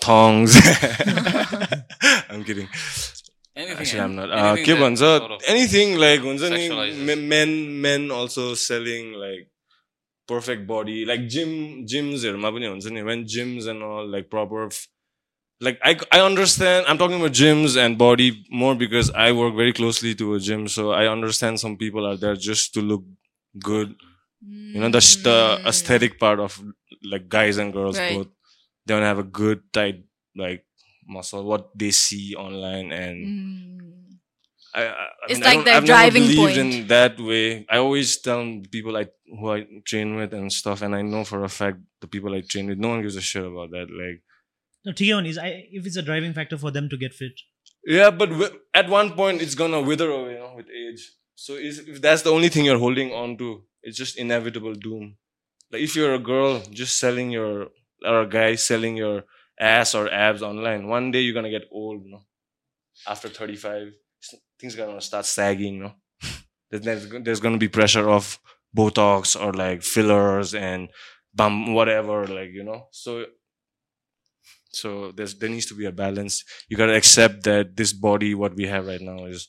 Tongs. 0.00 0.54
I'm 2.30 2.44
kidding. 2.44 2.68
Anything, 3.56 3.78
Actually, 3.78 4.00
I'm 4.00 4.14
not. 4.14 4.30
Uh, 4.30 4.54
anything, 4.54 4.82
ah, 4.82 4.88
that, 4.90 4.96
sort 4.96 5.32
of 5.32 5.42
anything 5.46 5.98
like 5.98 6.22
men 7.18 7.80
men 7.82 8.10
also 8.10 8.54
selling 8.54 9.12
like 9.12 9.50
perfect 10.29 10.65
body 10.67 11.05
like 11.05 11.27
gym 11.33 11.51
gymsहरूमा 11.93 12.49
पनि 12.57 12.67
हुन्छ 12.73 12.91
नि 12.97 13.01
when 13.09 13.25
gyms 13.35 13.67
and 13.73 13.83
all 13.87 14.07
like 14.15 14.29
proper 14.35 14.61
f- 14.67 14.87
like 15.67 15.77
I 15.89 15.91
I 16.17 16.19
understand 16.29 16.85
I'm 16.87 16.97
talking 17.01 17.19
about 17.23 17.35
gyms 17.41 17.77
and 17.83 17.97
body 18.01 18.29
more 18.63 18.73
because 18.83 19.11
I 19.25 19.27
work 19.41 19.53
very 19.61 19.73
closely 19.81 20.13
to 20.21 20.33
a 20.37 20.39
gym 20.47 20.67
so 20.77 20.91
I 21.01 21.05
understand 21.11 21.59
some 21.65 21.77
people 21.83 22.05
are 22.11 22.17
there 22.25 22.35
just 22.47 22.73
to 22.77 22.81
look 22.93 23.03
good 23.69 23.95
you 24.75 24.79
know 24.81 24.89
the 24.97 25.01
sh- 25.09 25.21
the 25.27 25.37
aesthetic 25.73 26.19
part 26.25 26.39
of 26.47 26.57
like 27.13 27.29
guys 27.37 27.57
and 27.65 27.73
girls 27.77 27.97
Right. 28.01 28.17
both 28.17 28.27
they 28.85 28.93
want 28.97 29.03
to 29.07 29.11
have 29.13 29.19
a 29.23 29.29
good 29.41 29.61
tight 29.79 30.03
like 30.43 30.65
muscle 31.07 31.45
what 31.53 31.69
they 31.83 31.91
see 31.91 32.25
online 32.35 32.91
and 32.91 33.17
Mm. 33.29 33.78
I, 34.72 34.82
I 34.86 35.06
it's 35.28 35.40
mean, 35.40 35.48
like 35.48 35.58
I 35.58 35.62
their 35.64 35.74
I've 35.76 35.84
driving 35.84 36.22
never 36.22 36.34
believed 36.34 36.56
point. 36.58 36.74
in 36.74 36.86
that 36.88 37.20
way. 37.20 37.66
I 37.68 37.78
always 37.78 38.16
tell 38.18 38.44
people 38.70 38.96
I 38.96 39.06
who 39.26 39.50
I 39.52 39.66
train 39.84 40.14
with 40.16 40.32
and 40.32 40.52
stuff, 40.52 40.82
and 40.82 40.94
I 40.94 41.02
know 41.02 41.24
for 41.24 41.42
a 41.44 41.48
fact 41.48 41.78
the 42.00 42.06
people 42.06 42.34
I 42.34 42.40
train 42.42 42.68
with, 42.68 42.78
no 42.78 42.88
one 42.88 43.02
gives 43.02 43.16
a 43.16 43.20
shit 43.20 43.44
about 43.44 43.70
that. 43.70 43.88
Like, 43.90 44.22
no, 44.84 44.92
Tion 44.92 45.26
is 45.26 45.38
I, 45.38 45.66
if 45.72 45.86
it's 45.86 45.96
a 45.96 46.02
driving 46.02 46.32
factor 46.32 46.56
for 46.56 46.70
them 46.70 46.88
to 46.88 46.96
get 46.96 47.14
fit. 47.14 47.32
Yeah, 47.84 48.10
but 48.10 48.30
w- 48.30 48.58
at 48.74 48.88
one 48.88 49.12
point 49.12 49.42
it's 49.42 49.54
gonna 49.54 49.80
wither 49.80 50.10
away, 50.10 50.32
you 50.34 50.38
know, 50.38 50.54
with 50.56 50.66
age. 50.70 51.10
So 51.34 51.54
if 51.58 52.00
that's 52.00 52.22
the 52.22 52.30
only 52.30 52.48
thing 52.48 52.64
you're 52.66 52.78
holding 52.78 53.12
on 53.12 53.36
to, 53.38 53.64
it's 53.82 53.96
just 53.96 54.18
inevitable 54.18 54.74
doom. 54.74 55.16
Like 55.72 55.82
if 55.82 55.96
you're 55.96 56.14
a 56.14 56.18
girl 56.18 56.60
just 56.70 56.98
selling 56.98 57.30
your 57.30 57.68
or 58.04 58.20
a 58.22 58.28
guy 58.28 58.54
selling 58.56 58.96
your 58.96 59.24
ass 59.58 59.94
or 59.94 60.10
abs 60.12 60.42
online, 60.42 60.86
one 60.88 61.10
day 61.10 61.20
you're 61.20 61.34
gonna 61.34 61.50
get 61.50 61.64
old, 61.72 62.04
you 62.04 62.12
know, 62.12 62.24
after 63.06 63.28
35 63.28 63.92
s- 64.68 64.76
are 64.78 64.86
gonna 64.86 65.00
start 65.00 65.26
sagging, 65.26 65.74
you 65.74 65.82
know. 65.84 65.92
There's, 66.70 67.08
there's, 67.08 67.40
gonna 67.40 67.58
be 67.58 67.68
pressure 67.68 68.08
of 68.08 68.38
Botox 68.76 69.40
or 69.40 69.52
like 69.52 69.82
fillers 69.82 70.54
and 70.54 70.88
bum 71.34 71.74
whatever, 71.74 72.26
like 72.26 72.50
you 72.50 72.62
know. 72.64 72.86
So 72.92 73.26
so 74.72 75.12
there's 75.12 75.34
there 75.38 75.48
needs 75.48 75.66
to 75.66 75.74
be 75.74 75.86
a 75.86 75.92
balance. 75.92 76.44
You 76.68 76.76
gotta 76.76 76.94
accept 76.94 77.42
that 77.44 77.76
this 77.76 77.92
body, 77.92 78.34
what 78.34 78.54
we 78.54 78.66
have 78.66 78.86
right 78.86 79.00
now, 79.00 79.24
is 79.26 79.48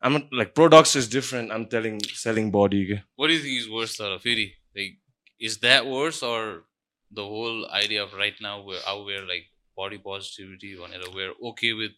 I'm 0.00 0.12
not 0.14 0.32
like 0.32 0.54
products 0.54 0.96
is 0.96 1.08
different. 1.08 1.50
I'm 1.52 1.66
telling 1.66 2.00
selling 2.02 2.50
body. 2.50 3.02
What 3.16 3.28
do 3.28 3.34
you 3.34 3.40
think 3.40 3.58
is 3.58 3.70
worse, 3.70 3.96
Tara? 3.96 4.18
Firi? 4.18 4.52
Like, 4.76 4.98
is 5.40 5.58
that 5.58 5.86
worse 5.86 6.22
or 6.22 6.64
the 7.10 7.24
whole 7.24 7.68
idea 7.70 8.04
of 8.04 8.14
right 8.14 8.34
now 8.40 8.62
we're 8.62 8.80
out 8.86 9.04
we're 9.04 9.26
like 9.26 9.46
body 9.76 9.98
positivity, 9.98 10.78
whenever 10.78 11.10
we're 11.12 11.32
okay 11.50 11.72
with 11.72 11.92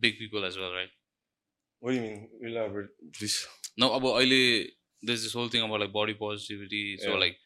big 0.00 0.18
people 0.18 0.44
as 0.44 0.56
well, 0.58 0.72
right? 0.72 0.90
What 1.80 1.92
do 1.92 1.96
you 1.96 2.02
mean? 2.02 2.28
Elaborate, 2.42 2.90
please. 3.18 3.36
No, 3.76 3.92
about 3.98 4.16
अहिले 4.22 4.40
there's 5.02 5.22
this 5.22 5.32
whole 5.32 5.48
thing 5.48 5.62
about 5.66 5.80
like 5.80 5.92
body 5.92 6.14
positivity. 6.14 6.96
So 7.02 7.10
Yeah. 7.10 7.20
like 7.24 7.36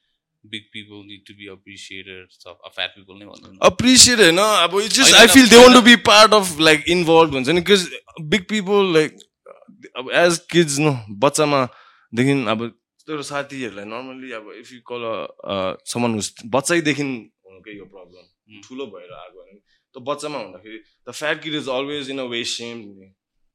big 0.55 0.63
people 0.77 1.03
need 1.09 1.27
to 1.27 1.35
be 1.41 1.49
appreciated. 1.55 2.31
Stuff. 2.37 2.57
Uh, 2.67 2.71
fat 2.79 2.95
people 2.95 3.19
नै 3.19 3.27
भन्नु 3.33 3.51
नि। 3.53 3.59
Appreciate 3.71 4.23
it, 4.29 4.33
no? 4.39 4.47
अब 4.69 4.79
It's 4.85 4.97
just 5.01 5.15
I 5.15 5.27
feel 5.35 5.51
they 5.53 5.61
want 5.65 5.77
to 5.81 5.85
be 5.91 5.97
part 6.13 6.33
of 6.41 6.55
like 6.69 6.89
involved 6.97 7.37
ones, 7.41 7.49
and 7.55 7.63
because 7.65 7.85
big 8.37 8.49
people 8.55 8.89
like 8.99 9.15
as 10.23 10.39
kids, 10.55 10.79
no, 10.79 10.95
बच्चामा 11.27 11.61
देखि 12.21 12.35
अब 12.55 12.65
तेरो 13.09 13.23
साथीहरूलाई 13.29 13.85
normally 13.93 14.33
अब 14.41 14.51
if 14.63 14.73
you 14.73 14.81
call 14.91 15.05
a 15.13 15.15
uh, 15.53 15.71
someone 15.93 16.13
who's 16.19 16.33
बच्चैदेखि 16.57 17.07
हुनुकै 17.07 17.79
yo 17.79 17.87
problem 17.95 18.29
Hmm. 18.53 18.63
ठुलो 18.65 18.87
भएर 18.93 19.13
आएको 19.17 19.41
होइन 19.41 19.59
त्यो 19.94 20.02
बच्चामा 20.12 20.38
हुँदाखेरि 20.40 20.80
the 21.10 21.12
fat 21.20 21.44
kid 21.44 21.56
is 21.62 21.70
always 21.78 22.10
in 22.16 22.20
a 22.20 22.28
way 22.34 22.44
same 22.56 22.82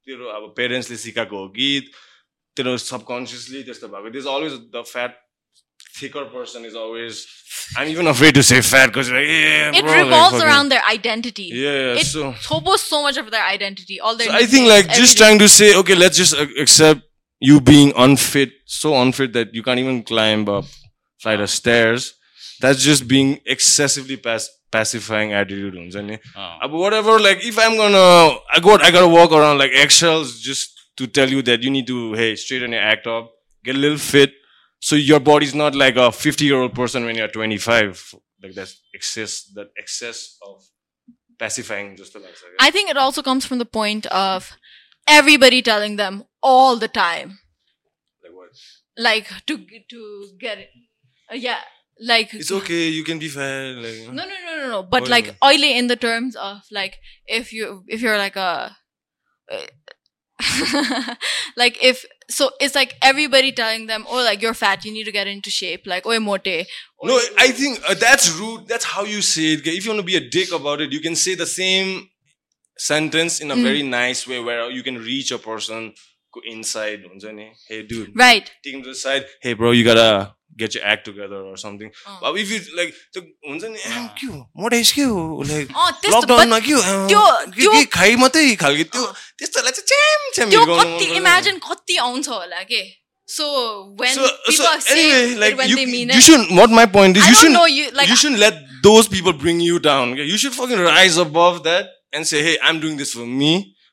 तेरो 0.07 0.29
अब 0.37 0.53
पेरेन्ट्सले 0.57 0.97
सिकाएको 1.07 1.37
हो 1.43 1.47
कि 1.57 1.67
तेरो 2.57 2.77
सबकन्सियसली 2.85 3.63
त्यस्तो 3.69 3.87
भएको 3.95 4.09
this 4.17 4.25
always 4.37 4.53
the 4.77 4.83
fat 4.93 5.19
thicker 5.95 6.21
person 6.29 6.63
is 6.67 6.75
always 6.81 7.17
I'm 7.79 7.87
even 7.89 8.07
afraid 8.11 8.35
to 8.37 8.41
say 8.45 8.57
fat 8.67 8.87
because 8.91 9.09
like 9.15 9.27
yeah 9.31 9.75
It 9.79 9.83
bro, 9.83 9.91
like, 9.91 9.99
revolves 10.05 10.31
fucking- 10.35 10.45
around 10.47 10.71
their 10.73 10.85
identity. 10.91 11.45
yeah 11.63 11.99
It 12.03 12.07
so 12.11 12.31
hobos 12.45 12.85
so 12.93 13.01
much 13.03 13.19
of 13.21 13.29
their 13.35 13.43
identity. 13.49 13.97
All 14.07 14.17
their 14.21 14.29
so 14.31 14.37
I 14.39 14.47
think 14.53 14.67
like 14.71 14.87
nicknames, 14.87 15.01
just 15.01 15.21
everything. 15.21 15.21
trying 15.21 15.43
to 15.43 15.49
say 15.57 15.67
okay 15.81 15.97
let's 15.99 16.21
just 16.21 16.33
uh, 16.45 16.47
accept 16.65 17.05
you 17.51 17.59
being 17.69 17.93
unfit 18.07 18.57
so 18.77 18.95
unfit 19.03 19.33
that 19.37 19.53
you 19.59 19.65
can't 19.69 19.83
even 19.83 20.01
climb 20.13 20.47
up 20.55 20.73
flight 21.27 21.45
of 21.47 21.53
stairs 21.57 22.09
that's 22.61 22.81
just 22.81 23.07
being 23.07 23.39
excessively 23.45 24.17
pass- 24.17 24.49
pacifying 24.71 25.33
attitude 25.33 25.75
हुन्छ 25.75 25.95
नि 26.09 26.17
अँ। 26.37 26.59
But 26.61 26.77
whatever, 26.83 27.19
like 27.19 27.43
if 27.43 27.59
I'm 27.59 27.75
gonna, 27.77 28.05
I 28.51 28.59
got, 28.59 28.81
I 28.81 28.91
gotta 28.91 29.07
walk 29.07 29.31
around 29.31 29.57
like 29.59 29.71
eggshells 29.71 30.39
just 30.39 30.79
to 30.97 31.07
tell 31.07 31.29
you 31.29 31.41
that 31.43 31.63
you 31.63 31.69
need 31.69 31.87
to, 31.87 32.13
hey, 32.13 32.35
straighten 32.35 32.71
your 32.71 32.81
act 32.81 33.07
up, 33.07 33.31
get 33.63 33.75
a 33.75 33.79
little 33.79 33.97
fit, 33.97 34.31
so 34.79 34.95
your 34.95 35.19
body's 35.19 35.55
not 35.55 35.75
like 35.75 35.95
a 35.95 36.11
50 36.11 36.45
year 36.45 36.59
old 36.61 36.73
person 36.73 37.05
when 37.05 37.15
you're 37.15 37.27
25. 37.27 38.15
Like 38.41 38.53
that's 38.53 38.81
excess, 38.93 39.43
that 39.55 39.67
excess 39.77 40.37
of 40.45 40.61
pacifying 41.39 41.95
just 41.95 42.11
to 42.13 42.19
like. 42.19 42.35
I 42.59 42.71
think 42.71 42.89
it 42.89 42.97
also 42.97 43.21
comes 43.21 43.45
from 43.45 43.57
the 43.59 43.65
point 43.65 44.05
of 44.07 44.51
everybody 45.07 45.61
telling 45.61 45.95
them 45.95 46.23
all 46.41 46.75
the 46.77 46.87
time, 46.87 47.39
like 48.23 48.33
what? 48.33 48.49
like 48.97 49.29
to 49.47 49.57
to 49.89 50.27
get 50.39 50.57
it. 50.57 50.69
Uh, 51.31 51.35
yeah, 51.35 51.59
like 52.00 52.32
it's 52.34 52.52
okay 52.52 52.88
you 52.88 53.04
can 53.04 53.18
be 53.18 53.28
fat. 53.28 53.76
like 53.76 54.12
no 54.12 54.24
no 54.24 54.34
no 54.46 54.56
no 54.56 54.68
no 54.68 54.82
but 54.82 55.02
oily. 55.02 55.10
like 55.10 55.36
oily 55.42 55.76
in 55.76 55.86
the 55.88 55.96
terms 55.96 56.36
of 56.36 56.62
like 56.70 56.98
if 57.26 57.52
you 57.52 57.82
if 57.88 58.00
you're 58.00 58.18
like 58.18 58.36
a 58.36 58.76
like 61.56 61.82
if 61.82 62.04
so 62.30 62.50
it's 62.60 62.74
like 62.74 62.94
everybody 63.02 63.50
telling 63.50 63.86
them 63.86 64.04
oh 64.08 64.22
like 64.22 64.40
you're 64.40 64.54
fat 64.54 64.84
you 64.84 64.92
need 64.92 65.04
to 65.04 65.12
get 65.12 65.26
into 65.26 65.50
shape 65.50 65.84
like 65.86 66.06
oh 66.06 66.20
mote 66.20 66.46
no 67.02 67.20
i 67.38 67.50
think 67.50 67.80
uh, 67.88 67.94
that's 67.94 68.30
rude 68.38 68.68
that's 68.68 68.84
how 68.84 69.02
you 69.02 69.20
say 69.20 69.54
it 69.54 69.66
if 69.66 69.84
you 69.84 69.90
want 69.90 70.00
to 70.00 70.06
be 70.06 70.16
a 70.16 70.28
dick 70.28 70.52
about 70.52 70.80
it 70.80 70.92
you 70.92 71.00
can 71.00 71.16
say 71.16 71.34
the 71.34 71.46
same 71.46 72.08
sentence 72.76 73.40
in 73.40 73.50
a 73.50 73.56
mm. 73.56 73.62
very 73.62 73.82
nice 73.82 74.28
way 74.28 74.38
where 74.38 74.70
you 74.70 74.82
can 74.84 74.96
reach 74.96 75.32
a 75.32 75.38
person 75.38 75.92
inside 76.46 77.00
hey 77.68 77.82
dude 77.82 78.12
right 78.14 78.52
take 78.62 78.74
him 78.74 78.82
to 78.82 78.90
the 78.90 78.94
side 78.94 79.24
hey 79.42 79.54
bro 79.54 79.72
you 79.72 79.82
gotta 79.82 80.32
get 80.62 80.74
your 80.76 80.84
act 80.92 81.04
together 81.08 81.40
or 81.50 81.56
something. 81.62 81.90
But 82.22 82.38
if 82.44 82.50
you 82.54 82.60
like, 82.78 82.94
त्यो 83.14 83.22
हुन्छ 83.48 83.64
नि 83.64 83.80
"आम, 83.92 84.06
के 84.20 84.26
हो 84.26 84.38
मोटाइस 84.64 84.92
के 84.98 85.02
हो 85.10 85.42
like 85.50 85.70
अँ, 85.74 85.90
त्यस्तो- 86.02 86.22
लकडाउनमा 86.22 86.58
but 86.58 86.66
के 86.66 86.72
हो 86.72 86.80
आम, 86.80 87.08
त्यो- 87.08 87.84
खाइ 87.98 88.16
मात्रै 88.24 88.54
खालको 88.62 88.84
त्यो 88.96 89.04
त्यस्तोलाई 89.38 89.72
चाहिँ 89.80 89.86
च्याम 89.92 90.30
च्याम 90.38 90.50
त्यो 90.50 90.64
कति 90.80 91.10
imagine 91.20 91.60
कति 91.68 91.96
आउँछ 92.06 92.28
होला 92.28 92.62
के 92.72 92.82
so 93.36 93.46
when 94.00 94.14
So, 94.14 94.26
people 94.46 94.66
so 94.66 94.78
saying 94.80 95.12
anyway, 95.14 95.34
like 95.40 95.56
when 95.58 95.68
you, 95.68 95.76
they 95.76 95.86
mean 95.86 96.08
you 96.08 96.16
it 96.20 96.22
shouldn't. 96.26 96.50
What 96.58 96.70
my 96.70 96.86
point 96.86 97.18
is, 97.18 97.24
I 97.24 97.28
you 97.28 97.34
shouldn't. 97.40 97.56
know 97.58 97.66
you 97.66 97.90
like 97.98 98.08
you 98.08 98.16
shouldn't 98.16 98.40
let 98.40 98.54
those 98.86 99.06
people 99.14 99.34
bring 99.42 99.60
you 99.60 99.78
down. 99.78 100.14
okay? 100.14 100.24
You 100.24 100.38
should 100.38 100.54
fucking 100.54 100.80
rise 100.80 101.18
above 101.24 101.58
that 101.64 101.90
and 102.12 102.26
say, 102.30 102.42
"Hey, 102.46 102.56
I'm 102.62 102.80
doing 102.84 102.96
this 103.02 103.12
for 103.18 103.26
me, 103.42 103.50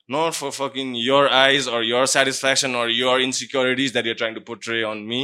not 0.08 0.36
for 0.40 0.54
fucking 0.60 0.96
your 0.96 1.28
eyes 1.40 1.68
or 1.68 1.84
your 1.84 2.06
satisfaction 2.14 2.76
or 2.84 2.88
your 2.88 3.20
insecurities 3.20 3.92
that 3.98 4.06
you're 4.06 4.16
trying 4.24 4.36
to 4.40 4.46
portray 4.52 4.84
on 4.84 5.06
me." 5.06 5.20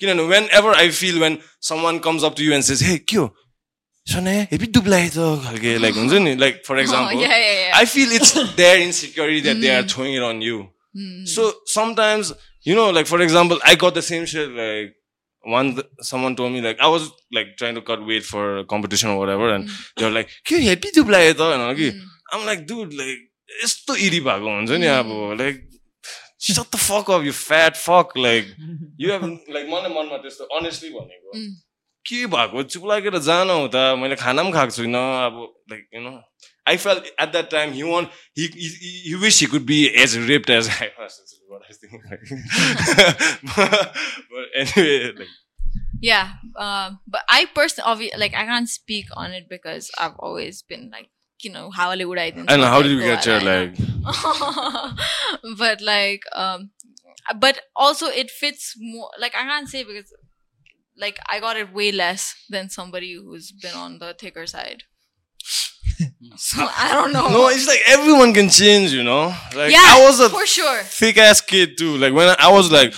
किनभने 0.00 0.22
whenever 0.58 0.74
I 0.78 0.90
feel 0.98 1.18
when 1.22 1.38
someone 1.86 1.98
comes 2.08 2.24
up 2.24 2.36
to 2.36 2.42
you and 2.42 2.62
says 2.68 2.82
hey 2.88 2.96
के 2.98 3.16
हो? 3.16 3.26
सने 4.06 4.36
happy 4.52 4.66
दुब्लाए 4.76 5.08
त 5.16 5.26
खालके 5.44 5.76
like 5.78 5.94
हुन्छ 6.02 6.12
नि 6.26 6.34
like 6.44 6.62
for 6.66 6.78
example 6.80 7.24
I 7.80 7.84
feel 7.96 8.12
it's 8.20 8.36
their 8.62 8.78
insecurity 8.86 9.40
that 9.40 9.56
they 9.64 9.74
are 9.74 9.88
throwing 9.94 10.22
on 10.30 10.42
you 10.42 10.62
so 11.34 11.50
sometimes 11.74 12.32
you 12.66 12.76
know 12.76 12.90
like 12.92 13.06
for 13.12 13.22
example 13.22 13.60
I 13.68 13.76
got 13.84 13.98
the 13.98 14.06
same 14.12 14.24
share 14.34 14.48
like 14.62 14.96
one 15.44 15.74
someone 16.06 16.34
told 16.36 16.52
me 16.52 16.60
like 16.60 16.80
I 16.86 16.88
was 16.94 17.04
like 17.32 17.56
trying 17.60 17.76
to 17.76 17.82
cut 17.82 18.04
weight 18.08 18.24
for 18.24 18.58
a 18.58 18.64
competition 18.64 19.10
or 19.10 19.18
whatever, 19.18 19.46
and 19.52 19.64
mm. 19.64 19.78
they 19.96 20.04
were 20.04 20.12
like, 20.16 20.34
"Kyo 20.44 20.58
happy 20.64 20.90
to 20.96 21.04
play 21.04 21.22
it?" 21.30 21.40
And 21.40 21.62
I'm 21.62 21.78
यस्तो 23.62 23.94
इरी 23.96 24.20
भएको 24.20 24.54
हुन्छ 24.56 24.70
नि 24.70 24.86
mm. 24.86 24.98
अब 24.98 25.36
like 25.40 25.69
shut 26.40 26.76
the 26.76 26.78
fuck 26.78 27.10
off 27.10 27.24
you 27.24 27.32
fat 27.32 27.76
fuck 27.76 28.12
like 28.18 28.54
you 29.00 29.12
have 29.12 29.24
like 29.50 29.66
मलाई 29.66 29.90
मनमा 29.90 30.16
त्यस्तो 30.16 30.44
honestly 30.44 30.90
भनेको। 30.90 31.32
के 32.08 32.26
भएको? 32.26 32.62
चुप 32.62 32.82
जान 33.24 33.50
हो 33.50 33.68
त 33.74 33.76
मैले 33.98 34.16
खाना 34.16 34.42
पनि 34.42 34.52
खाएको 34.52 34.70
छुइनँ 34.70 35.26
अब 35.26 35.54
like 35.70 35.88
you 35.94 36.00
know 36.00 36.22
I 36.68 36.76
fell 36.76 37.02
at 37.20 37.28
that 37.32 37.50
time 37.50 37.72
he 37.72 37.82
want 37.82 38.06
he 38.38 39.14
wish 39.14 39.40
he 39.40 39.46
could 39.46 39.62
be 39.62 39.84
as 39.86 40.16
raped 40.16 40.50
as 40.50 40.68
I 40.68 40.88
anyway, 44.60 45.26
yeah 46.02 46.28
uh, 46.56 46.90
but 47.06 47.22
i 47.28 47.46
personally 47.56 48.10
like 48.16 48.34
i 48.34 48.44
can't 48.50 48.68
speak 48.68 49.10
on 49.16 49.32
it 49.38 49.48
because 49.48 49.90
i've 49.98 50.14
always 50.18 50.62
been 50.62 50.90
like 50.90 51.08
you 51.44 51.50
know 51.50 51.70
how 51.70 51.90
would 51.96 52.18
I 52.18 52.26
I 52.26 52.30
don't 52.30 52.60
know 52.60 52.66
how 52.66 52.82
did 52.82 52.96
we 52.96 53.02
get 53.02 53.26
your 53.26 53.40
leg? 53.40 53.76
but 55.58 55.80
like 55.80 56.22
um 56.32 56.70
but 57.38 57.60
also 57.76 58.06
it 58.06 58.30
fits 58.30 58.74
more 58.78 59.10
like 59.18 59.34
i 59.34 59.42
can't 59.42 59.68
say 59.68 59.84
because 59.84 60.12
like 60.96 61.18
i 61.28 61.38
got 61.38 61.56
it 61.56 61.72
way 61.72 61.92
less 61.92 62.34
than 62.48 62.68
somebody 62.68 63.14
who's 63.14 63.52
been 63.52 63.74
on 63.74 63.98
the 63.98 64.14
thicker 64.18 64.46
side 64.46 64.84
So 66.36 66.66
I 66.76 66.92
don't 66.92 67.12
know. 67.12 67.28
No, 67.28 67.48
it's 67.48 67.66
like 67.66 67.80
everyone 67.86 68.32
can 68.32 68.48
change, 68.48 68.92
you 68.92 69.02
know. 69.02 69.34
Like 69.54 69.70
yeah, 69.70 69.84
I 69.84 70.04
was 70.06 70.20
a 70.20 70.30
for 70.30 70.46
sure. 70.46 70.82
thick 70.84 71.18
ass 71.18 71.40
kid 71.40 71.76
too. 71.76 71.96
Like 71.98 72.14
when 72.14 72.28
I, 72.28 72.36
I 72.38 72.52
was 72.52 72.70
like 72.70 72.94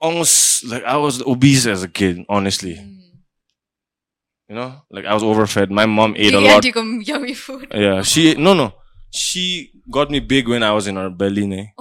almost 0.00 0.64
like 0.64 0.82
I 0.84 0.96
was 0.96 1.22
obese 1.22 1.66
as 1.66 1.82
a 1.82 1.88
kid, 1.88 2.24
honestly. 2.28 2.99
You 4.50 4.56
know, 4.56 4.82
like 4.90 5.04
I 5.04 5.14
was 5.14 5.22
overfed. 5.22 5.70
My 5.70 5.86
mom 5.86 6.14
ate 6.16 6.34
a 6.34 6.40
lot. 6.40 6.60
Gigantic 6.64 7.06
yummy 7.06 7.34
food. 7.34 7.68
Yeah, 7.72 8.02
she 8.02 8.34
no 8.34 8.52
no. 8.52 8.72
She 9.12 9.70
got 9.88 10.10
me 10.10 10.18
big 10.18 10.48
when 10.48 10.64
I 10.64 10.72
was 10.72 10.88
in 10.88 10.96
her 10.96 11.08
belly, 11.08 11.46
ne. 11.46 11.72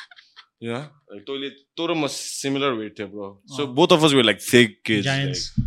yeah, 0.60 0.86
like 1.10 1.26
totally, 1.26 1.50
totally 1.76 2.08
similar 2.08 2.76
weight, 2.76 2.94
थियो, 2.96 3.10
bro. 3.10 3.38
So 3.46 3.64
Oh. 3.64 3.66
both 3.66 3.90
of 3.90 4.04
us 4.04 4.14
were 4.14 4.22
like 4.22 4.40
thick 4.40 4.84
kids. 4.84 5.04
Giants. 5.04 5.52
like. 5.58 5.66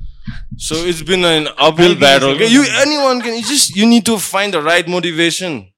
so 0.57 0.75
it's 0.75 1.01
been 1.01 1.25
an 1.25 1.49
uphill 1.57 1.95
battle. 1.99 2.29
Okay? 2.35 2.47
You 2.47 2.63
anyone 2.85 3.21
can. 3.21 3.35
You 3.35 3.43
just 3.43 3.75
you 3.75 3.85
need 3.85 4.05
to 4.05 4.17
find 4.17 4.53
the 4.53 4.61
right 4.61 4.87
motivation. 4.87 5.71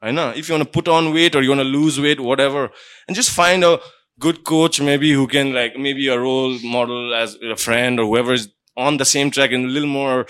I 0.00 0.10
know 0.12 0.30
if 0.30 0.48
you 0.48 0.54
want 0.54 0.64
to 0.64 0.70
put 0.78 0.88
on 0.88 1.12
weight 1.12 1.36
or 1.36 1.42
you 1.42 1.50
want 1.50 1.60
to 1.60 1.70
lose 1.78 2.00
weight, 2.00 2.20
whatever, 2.20 2.70
and 3.06 3.14
just 3.14 3.30
find 3.30 3.62
a 3.64 3.78
good 4.18 4.44
coach 4.44 4.80
maybe 4.80 5.12
who 5.12 5.26
can 5.26 5.52
like 5.52 5.76
maybe 5.76 6.08
a 6.08 6.18
role 6.18 6.58
model 6.64 7.14
as 7.14 7.36
a 7.42 7.56
friend 7.56 8.00
or 8.00 8.06
whoever 8.06 8.32
is 8.32 8.48
on 8.76 8.96
the 8.96 9.04
same 9.04 9.30
track 9.30 9.52
and 9.52 9.64
a 9.66 9.68
little 9.68 9.88
more 9.88 10.26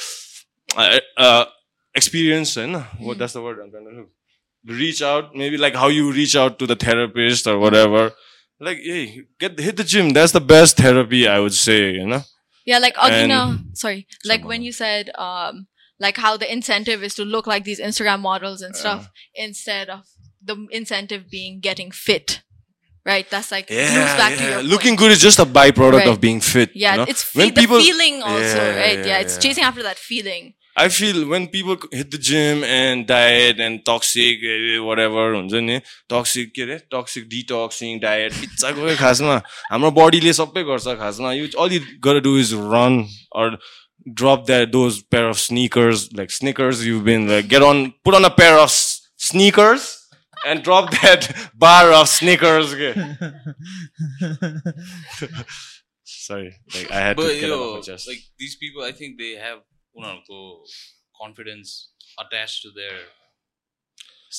uh, 0.77 0.99
uh, 1.17 1.45
experience. 1.95 2.57
I 2.57 2.67
know 2.67 2.85
what 2.99 3.19
that's 3.19 3.33
the 3.35 3.43
word 3.43 3.59
I'm 3.63 3.71
trying 3.71 3.85
to 3.85 3.91
look. 3.91 4.11
Reach 4.65 5.03
out, 5.03 5.35
maybe 5.35 5.57
like 5.57 5.75
how 5.75 5.89
you 5.89 6.13
reach 6.13 6.37
out 6.37 6.59
to 6.61 6.67
the 6.67 6.77
therapist 6.77 7.47
or 7.47 7.59
whatever. 7.59 8.13
Like, 8.61 8.79
hey, 8.79 9.23
get 9.41 9.59
hit 9.59 9.77
the 9.77 9.85
gym. 9.85 10.11
That's 10.11 10.31
the 10.33 10.41
best 10.41 10.77
therapy, 10.77 11.27
I 11.27 11.41
would 11.41 11.55
say. 11.55 11.91
You 11.93 12.07
know. 12.07 12.23
Yeah, 12.65 12.79
like 12.79 12.95
And- 13.01 13.33
Agina, 13.33 13.77
sorry, 13.77 14.07
like 14.25 14.41
Someone. 14.41 14.49
when 14.49 14.63
you 14.63 14.71
said, 14.73 15.11
um, 15.17 15.67
like 15.99 16.17
how 16.17 16.37
the 16.37 16.51
incentive 16.53 17.03
is 17.03 17.15
to 17.17 17.25
look 17.25 17.47
like 17.49 17.65
these 17.65 17.81
Instagram 17.81 18.21
models 18.21 18.63
and 18.63 18.77
stuff 18.77 19.11
instead 19.35 19.89
of 19.91 20.07
the 20.41 20.67
incentive 20.71 21.29
being 21.29 21.59
getting 21.61 21.91
fit, 21.91 22.43
right? 23.06 23.28
That's 23.34 23.52
like 23.52 23.70
loops 23.70 23.92
Yeah, 23.98 24.18
back 24.22 24.38
to 24.38 24.44
yeah. 24.44 24.50
your 24.54 24.64
looking 24.64 24.96
point. 24.98 25.00
good 25.02 25.12
is 25.18 25.22
just 25.26 25.40
a 25.40 25.46
byproduct 25.58 26.00
Right. 26.04 26.14
of 26.14 26.22
being 26.28 26.40
fit. 26.42 26.72
Yeah, 26.76 26.92
you 26.96 26.98
know? 27.02 27.06
it's 27.16 27.26
When 27.36 27.50
fe- 27.50 27.56
the 27.56 27.62
people- 27.62 27.84
feeling 27.90 28.22
also, 28.22 28.64
Yeah, 28.64 28.80
right? 28.80 28.98
Yeah, 29.00 29.06
yeah, 29.12 29.20
it's 29.26 29.36
yeah. 29.36 29.44
chasing 29.46 29.64
after 29.74 29.84
that 29.90 29.98
feeling. 30.12 30.54
I 30.80 30.90
feel 30.96 31.22
when 31.30 31.46
people 31.54 31.78
hit 31.92 32.12
the 32.16 32.18
gym 32.26 32.60
and 32.64 33.08
diet 33.12 33.62
and 33.68 33.80
toxic 33.90 34.44
eh, 34.50 34.76
whatever 34.88 35.24
हुन्छ 35.36 35.62
नि 35.70 35.78
toxic 36.14 36.52
के 36.56 36.62
अरे 36.66 36.76
toxic 36.96 37.24
detoxing 37.32 37.98
diet 38.04 38.34
pizza 38.42 38.72
गयो 38.80 38.96
खासमा 39.00 39.38
हाम्रो 39.72 39.92
बडीले 39.98 40.34
सबै 40.40 40.64
गर्छ 40.70 40.94
खासमा 41.02 41.32
यु 41.40 41.48
अल 41.66 41.74
यु 41.74 41.80
गर 42.10 42.20
do 42.28 42.38
is 42.44 42.54
run 42.76 43.00
or 43.44 43.58
drop 44.22 44.44
that 44.52 44.70
those 44.78 45.00
pair 45.16 45.26
of 45.34 45.38
sneakers 45.48 46.08
like 46.22 46.32
sneakers 46.38 46.84
you 46.92 47.00
been 47.10 47.28
like 47.30 47.48
get 47.56 47.64
on 47.72 47.86
put 48.06 48.16
on 48.22 48.24
a 48.30 48.34
pair 48.42 48.58
of 48.68 48.70
sneakers 49.32 49.90
and 50.51 50.63
drop 50.69 50.91
that 50.95 51.25
bar 51.67 51.89
of 52.01 52.07
sneakers 52.17 52.75
के 52.83 52.91
Sorry, 56.23 56.51
like 56.75 56.91
I 56.91 57.01
had 57.05 57.17
But 57.17 57.29
to 57.29 57.35
get 57.41 57.49
yo, 57.49 57.75
my 57.77 57.81
chest. 57.81 58.07
like 58.09 58.21
these 58.39 58.55
people, 58.57 58.83
I 58.89 58.93
think 58.99 59.19
they 59.23 59.31
have 59.45 59.59
उनीहरूको 60.01 60.39
confidence 61.21 61.73
attached 62.25 62.63
to 62.67 62.71
their 62.77 62.99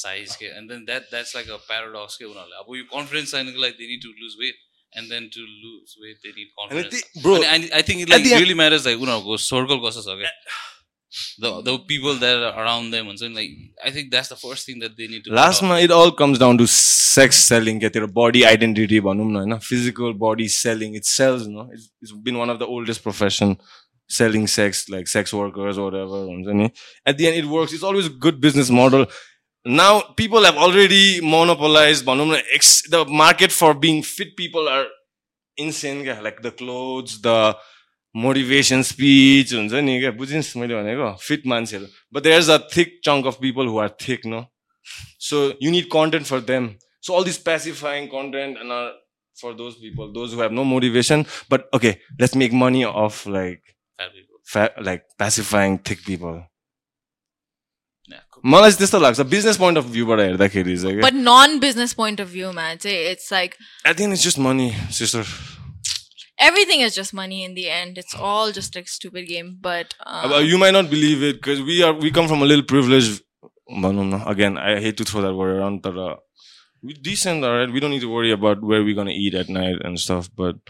size 0.02 0.36
के 0.42 0.52
and 0.60 0.70
then 0.74 0.86
that 0.92 1.10
that's 1.16 1.34
like 1.40 1.50
a 1.56 1.60
paradox 1.72 2.18
के 2.22 2.26
उनीहरूलाई 2.30 2.60
अब 2.64 2.76
यो 2.78 2.86
confidence 2.94 3.34
छैनको 3.38 3.62
लागि 3.66 3.78
they 3.82 3.90
need 3.94 4.06
to 4.08 4.14
lose 4.22 4.38
weight 4.44 4.62
and 4.94 5.12
then 5.16 5.28
to 5.38 5.44
lose 5.66 5.96
weight 6.06 6.24
they 6.28 6.34
need 6.40 6.48
And 6.48 6.56
I 6.56 6.62
confidence 6.62 6.96
think- 7.02 7.24
bro, 7.28 7.36
and 7.56 7.70
I, 7.72 7.80
I 7.80 7.82
think 7.90 8.06
it 8.06 8.14
like 8.16 8.30
really 8.40 8.58
matters 8.64 8.88
like 8.92 9.06
उनीहरूको 9.08 9.38
circle 9.50 9.84
कस्तो 9.88 10.06
छ 10.10 10.18
क्या 10.24 10.34
the 11.40 11.52
the 11.62 11.78
people 11.92 12.16
that 12.16 12.38
are 12.40 12.64
around 12.64 12.92
them 12.92 13.10
and 13.10 13.20
so 13.20 13.28
like 13.28 13.52
I 13.84 13.92
think 13.92 14.12
that's 14.12 14.30
the 14.30 14.36
first 14.36 14.66
thing 14.66 14.80
that 14.80 14.98
they 14.98 15.08
need 15.08 15.24
to. 15.26 15.34
लास्टमा 15.40 15.78
it 15.80 15.92
all 15.92 16.12
comes 16.20 16.40
down 16.40 16.58
to 16.58 16.66
sex 16.70 17.44
selling 17.50 17.80
क्या 17.80 17.90
तेरो 17.98 18.08
body 18.16 18.44
identity 18.52 19.00
भनौँ 19.08 19.30
न 19.32 19.36
होइन 19.36 19.58
physical 19.68 20.14
body 20.24 20.48
selling 20.56 20.96
it 20.96 21.06
sells 21.12 21.46
न 21.50 21.68
it's 21.74 22.14
been 22.28 22.36
one 22.36 22.50
of 22.50 22.60
the 22.60 22.70
oldest 22.78 23.04
profession 23.04 23.56
selling 24.10 24.46
sex 24.56 24.86
like 24.90 25.08
sex 25.08 25.34
workers 25.34 25.78
whatever 25.84 26.24
हुन्छ 26.32 26.58
नि 26.62 26.70
at 27.10 27.16
the 27.16 27.26
end 27.28 27.38
it 27.38 27.46
works 27.52 27.74
it's 27.74 27.84
always 27.92 28.10
good 28.26 28.42
business 28.48 28.70
model 28.80 29.06
now 29.66 30.00
people 30.18 30.46
have 30.46 30.58
already 30.64 31.06
monopolize 31.36 32.04
भनौँ 32.06 32.26
न 32.28 32.42
x 32.58 32.74
the 32.92 33.06
market 33.22 33.52
for 33.60 33.74
being 33.86 34.02
fit 34.10 34.34
people 34.38 34.68
are 34.70 34.90
insane 35.58 36.04
क्या 36.04 36.20
like 36.22 36.42
the 36.46 36.52
clothes 36.58 37.20
the 37.28 37.54
motivation 38.16 38.82
speech 38.84 39.54
हुन्छ 39.54 39.74
नि 39.74 40.00
क्या? 40.00 40.12
बुझिस् 40.12 40.56
मैले 40.58 40.76
भनेको? 40.76 41.16
फिट 41.18 41.48
मान्छेहरू। 41.48 41.86
But 42.14 42.24
there 42.24 42.40
is 42.40 42.50
a 42.50 42.58
thick 42.76 43.00
chunk 43.06 43.28
of 43.28 43.38
people 43.42 43.68
who 43.68 43.80
are 43.80 43.90
thick 44.08 44.26
no 44.26 44.46
so 45.30 45.46
you 45.64 45.72
need 45.72 45.86
content 45.92 46.26
for 46.28 46.40
them 46.52 46.70
so 47.04 47.14
all 47.18 47.24
this 47.26 47.38
pacifying 47.50 48.08
content 48.14 48.58
and 48.58 48.72
are 48.72 48.88
for 49.38 49.54
those 49.60 49.74
people 49.82 50.14
those 50.14 50.34
who 50.34 50.42
have 50.42 50.52
no 50.52 50.64
motivation 50.72 51.26
but 51.52 51.70
okay 51.76 51.92
let's 52.22 52.36
make 52.44 52.54
money 52.64 52.84
of 52.84 53.28
like 53.28 53.62
like 54.86 55.02
pacifying 55.20 55.78
thick 55.90 56.00
people 56.08 56.42
मलाई 58.44 58.72
चाहिँ 58.72 58.78
त्यस्तो 58.78 59.00
लाग्छ। 59.00 59.22
Business 59.32 59.58
point 59.58 59.78
of 59.78 59.86
भ्यूबाट 59.92 60.20
हेर्दाखेरि 60.20 60.78
चाहिँ 60.78 61.02
but 61.02 61.14
none 61.28 61.60
business 61.60 61.94
point 62.00 62.22
of 62.22 62.28
भ्यूमा 62.32 62.74
चाहिँ 62.76 63.12
it's 63.12 63.32
like 63.34 63.56
I 63.88 63.94
think 64.00 64.14
it's 64.14 64.24
just 64.24 64.40
money 64.40 64.70
sister 64.98 65.24
everything 66.49 66.81
is 66.87 66.95
just 66.95 67.15
money 67.15 67.45
in 67.45 67.55
the 67.55 67.69
end. 67.71 67.99
It's 67.99 68.15
all 68.29 68.53
just 68.53 68.77
a 68.77 68.85
stupid 68.87 69.27
game. 69.29 69.51
But 69.69 69.95
um, 70.07 70.33
you 70.53 70.59
my 70.59 70.73
nut 70.73 70.91
believe 70.91 71.25
it 71.29 71.35
because 71.35 71.61
we 71.69 71.81
are 71.89 71.93
we 72.05 72.11
come 72.21 72.27
from 72.27 72.43
a 72.43 72.47
लिल 72.55 72.63
privilege 72.73 73.11
भनौँ 73.83 74.05
न 74.13 74.21
again 74.35 74.59
I 74.59 74.83
hate 74.85 74.97
to 74.99 75.05
throw 75.13 75.21
that 75.21 75.35
word 75.43 75.57
around 75.57 75.81
तर 75.87 76.01
decent 77.07 77.45
alright 77.47 77.73
we 77.75 77.81
don't 77.83 77.91
need 77.95 78.03
to 78.03 78.09
worry 78.11 78.29
about 78.35 78.61
where 78.73 78.83
we're 78.89 78.97
gonna 78.97 79.15
eat 79.23 79.37
at 79.39 79.49
night 79.55 79.81
and 79.89 80.01
stuff 80.03 80.27
but 80.41 80.61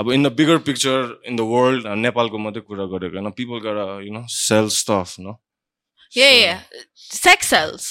अब 0.00 0.10
in 0.14 0.22
the 0.26 0.30
bigger 0.38 0.54
picture 0.68 1.00
in 1.30 1.36
the 1.40 1.46
world 1.50 1.86
uh, 1.90 1.96
नेपालको 2.04 2.38
मात्रै 2.44 2.62
कुरा 2.68 2.86
गरेको 2.94 3.18
होइन 3.20 3.32
people 3.40 3.60
gotta 3.66 3.84
you 4.06 4.12
know 4.14 4.22
sell 4.36 4.70
stuff 4.76 5.12
no 5.26 5.34
yeah, 6.18 6.32
yeah, 6.36 6.62
sex 6.94 7.50
sells. 7.54 7.88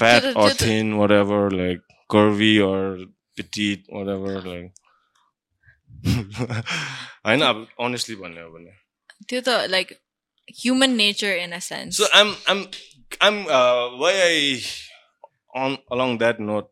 fat 0.00 0.20
Did 0.22 0.30
it- 0.30 0.36
or 0.42 0.48
did 0.48 0.56
it- 0.56 0.64
thin 0.66 0.92
whatever 0.98 1.40
like 1.62 1.80
curvy 2.14 2.52
होइन 7.26 7.42
अब 7.50 7.66
honestly 7.80 8.16
भन्ने 8.22 8.40
हो 8.40 8.50
भने 8.50 8.72
त्यो 9.28 9.40
त 9.40 9.70
like 9.70 9.98
human 10.62 10.96
nature 10.96 11.32
in 11.32 11.52
a 11.52 11.60
sense. 11.60 11.96
So 11.96 12.06
I'm 12.12 12.34
I'm 12.46 12.66
I'm 13.20 13.46
uh 13.46 13.96
why 14.02 14.12
I 14.12 14.62
on 15.54 15.78
along 15.90 16.18
that 16.18 16.40
note 16.40 16.70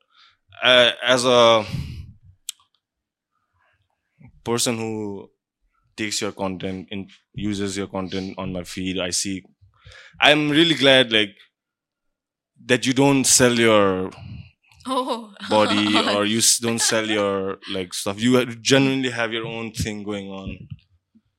uh, 0.63 0.93
as 1.03 1.25
a 1.25 1.65
person 4.45 4.79
who 4.79 5.31
takes 5.97 6.21
your 6.21 6.33
content 6.33 6.89
and 6.91 7.11
uses 7.35 7.77
your 7.77 7.87
content 7.87 8.39
on 8.39 8.53
my 8.53 8.65
feed 8.65 8.99
I 8.99 9.11
see 9.11 9.43
I'm 10.21 10.51
really 10.51 10.75
glad 10.75 11.13
like 11.13 11.37
that 12.67 12.87
you 12.87 12.93
don't 12.93 13.25
sell 13.25 13.53
your 13.53 14.11
oh, 14.88 15.34
body 15.50 15.98
or 16.16 16.26
you 16.26 16.42
don't 16.62 16.80
sell 16.82 17.06
your 17.08 17.58
like 17.72 17.94
stuff 17.94 18.20
you 18.22 18.46
genuinely 18.56 19.10
have 19.10 19.32
your 19.34 19.46
own 19.46 19.72
thing 19.72 20.04
going 20.04 20.28
on 20.30 20.58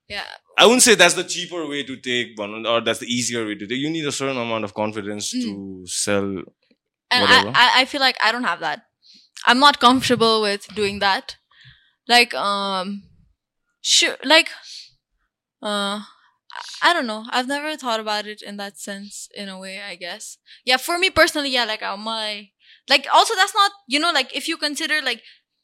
yeah. 0.08 0.24
I 0.56 0.64
wouldn't 0.66 0.82
say 0.82 0.94
that's 0.94 1.14
the 1.14 1.24
cheaper 1.24 1.66
way 1.66 1.82
to 1.82 1.96
take 1.96 2.38
one 2.38 2.64
or 2.64 2.80
that's 2.80 3.00
the 3.00 3.06
easier 3.06 3.44
way 3.44 3.56
to 3.56 3.66
take. 3.66 3.78
You 3.78 3.90
need 3.90 4.06
a 4.06 4.12
certain 4.12 4.36
amount 4.36 4.64
of 4.64 4.72
confidence 4.72 5.30
to 5.32 5.84
sell. 5.86 6.22
and 7.10 7.22
whatever. 7.22 7.50
I, 7.54 7.82
I 7.82 7.84
feel 7.84 8.00
like 8.00 8.16
I 8.22 8.32
don't 8.32 8.44
have 8.44 8.60
that. 8.60 8.82
I'm 9.46 9.58
not 9.58 9.80
comfortable 9.80 10.42
with 10.42 10.66
doing 10.74 11.00
that. 11.00 11.36
Like 12.08 12.34
um, 12.34 13.02
sure, 13.82 14.16
like 14.24 14.50
uh, 15.62 16.00
I- 16.00 16.04
I 16.82 16.92
don't 16.94 17.06
know. 17.06 17.26
I've 17.30 17.48
never 17.48 17.76
thought 17.76 18.00
about 18.00 18.26
it 18.26 18.40
in 18.40 18.56
that 18.56 18.78
sense. 18.78 19.28
In 19.34 19.48
a 19.50 19.58
way, 19.58 19.80
I 19.82 19.94
guess. 19.94 20.38
Yeah, 20.64 20.78
for 20.78 20.98
me 20.98 21.10
personally, 21.10 21.50
yeah, 21.50 21.64
like 21.66 21.82
uh, 21.82 21.96
my 21.98 22.48
like 22.88 23.06
also 23.12 23.34
that's 23.34 23.54
not 23.54 23.72
you 23.88 23.98
know 23.98 24.12
like 24.12 24.34
if 24.34 24.48
you 24.48 24.56
consider 24.56 25.00
like 25.02 25.22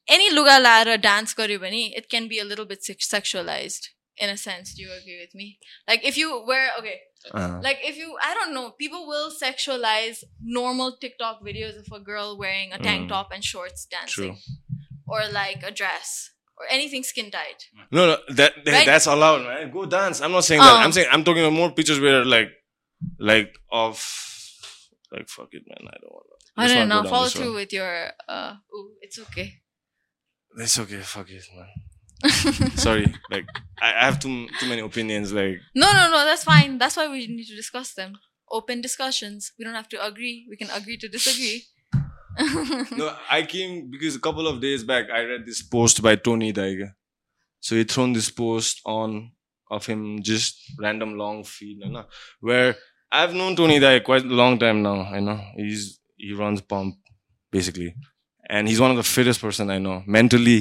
any 0.09 0.31
luga 0.33 0.59
lara 0.61 0.99
dance 0.99 1.35
garyo 1.35 1.59
bhane, 1.64 1.93
it 1.95 2.09
can 2.09 2.29
be 2.29 2.39
a 2.39 2.45
little 2.45 2.64
bit 2.64 2.81
sexualized 2.83 3.89
in 4.18 4.29
a 4.29 4.37
sense. 4.37 4.75
Do 4.75 4.83
you 4.83 4.93
agree 4.93 5.18
with 5.20 5.35
me? 5.35 5.59
Like 5.89 6.05
if 6.05 6.16
you 6.16 6.29
wear 6.47 6.70
okay, 6.79 6.99
Uh, 7.39 7.61
like 7.62 7.79
if 7.89 7.97
you 8.03 8.09
i 8.29 8.35
don't 8.37 8.53
know 8.55 8.62
people 8.83 9.03
will 9.11 9.29
sexualize 9.43 10.25
normal 10.59 10.89
tiktok 11.03 11.37
videos 11.49 11.77
of 11.83 11.87
a 11.99 12.01
girl 12.09 12.29
wearing 12.41 12.73
a 12.77 12.79
tank 12.87 13.03
Mm. 13.07 13.11
top 13.14 13.29
and 13.35 13.45
shorts 13.51 13.81
dancing 13.93 14.35
or 15.12 15.20
like 15.41 15.61
a 15.68 15.70
dress 15.81 16.09
or 16.59 16.64
anything 16.77 17.05
skin 17.11 17.29
tight 17.37 17.61
no, 17.97 18.01
no, 18.11 18.16
that, 18.39 18.53
that- 18.64 18.75
Right? 18.77 18.87
that's 18.91 19.07
allowed, 19.14 19.43
man. 19.51 19.70
Go 19.77 19.87
dance. 19.87 20.16
I'm 20.20 20.33
not 20.39 20.45
saying 20.49 20.62
that. 20.66 20.75
Uh. 20.81 20.83
I'm 20.85 20.91
saying 20.97 21.09
I'm 21.14 21.23
talking 21.29 21.45
about 21.47 21.57
more 21.62 21.70
pictures 21.79 22.01
where 22.05 22.25
like, 22.37 22.51
like 23.31 23.51
of, 23.70 24.03
like 25.14 25.29
fuck 25.29 25.51
it, 25.59 25.62
man. 25.70 25.83
I 25.95 25.97
don't 26.03 26.12
want. 26.16 26.27
I 26.57 26.67
don't 26.69 26.89
know 26.89 27.03
follow 27.05 27.29
through 27.29 27.55
with 27.55 27.73
your 27.73 28.11
uh 28.29 28.55
ooh, 28.75 28.91
it's 29.01 29.19
okay 29.19 29.59
It's 30.59 30.79
okay. 30.79 31.01
Fuck 31.01 31.31
it, 31.31 31.45
man. 31.57 31.71
Sorry, 32.77 33.07
like 33.31 33.47
I, 33.81 33.89
I 34.01 34.05
have 34.05 34.19
too 34.21 34.47
too 34.61 34.69
many 34.69 34.83
opinions. 34.83 35.33
Like 35.33 35.57
no 35.75 35.89
no 35.93 36.11
no 36.11 36.25
that's 36.29 36.45
fine 36.45 36.79
that's 36.79 36.97
why 36.97 37.09
we 37.09 37.27
need 37.27 37.47
to 37.47 37.57
discuss 37.57 37.95
them 37.95 38.19
open 38.51 38.81
discussions. 38.83 39.53
We 39.59 39.65
don't 39.65 39.75
have 39.75 39.89
to 39.95 40.05
agree. 40.05 40.47
We 40.51 40.57
can 40.57 40.71
agree 40.71 40.99
to 40.99 41.09
disagree. 41.09 41.65
No, 42.97 43.15
I 43.31 43.43
came 43.43 43.91
because 43.91 44.17
a 44.17 44.21
couple 44.21 44.47
of 44.49 44.61
days 44.61 44.85
back 44.85 45.11
I 45.11 45.21
read 45.25 45.45
this 45.47 45.63
post 45.63 46.03
by 46.03 46.17
Tony 46.17 46.53
Daiga. 46.53 46.95
So 47.61 47.77
he 47.77 47.85
thrown 47.85 48.13
this 48.13 48.31
post 48.31 48.81
on 48.87 49.33
of 49.71 49.87
him 49.87 50.23
just 50.23 50.57
random 50.79 51.17
long 51.19 51.45
feed, 51.45 51.79
you 51.85 51.91
know, 51.91 52.07
where 52.41 52.77
I've 53.11 53.35
known 53.35 53.57
Tony 53.57 53.79
Daiga 53.81 54.05
quite 54.05 54.25
a 54.25 54.29
long 54.43 54.59
time 54.59 54.83
now. 54.83 55.15
You 55.15 55.21
know 55.23 55.41
he's 55.57 55.99
he 56.23 56.33
runs 56.43 56.61
pump 56.73 56.97
basically, 57.51 57.95
and 58.49 58.68
he's 58.68 58.81
one 58.81 58.93
of 58.95 58.99
the 59.03 59.09
fittest 59.16 59.41
person 59.47 59.70
I 59.70 59.79
know 59.79 60.03
mentally, 60.07 60.61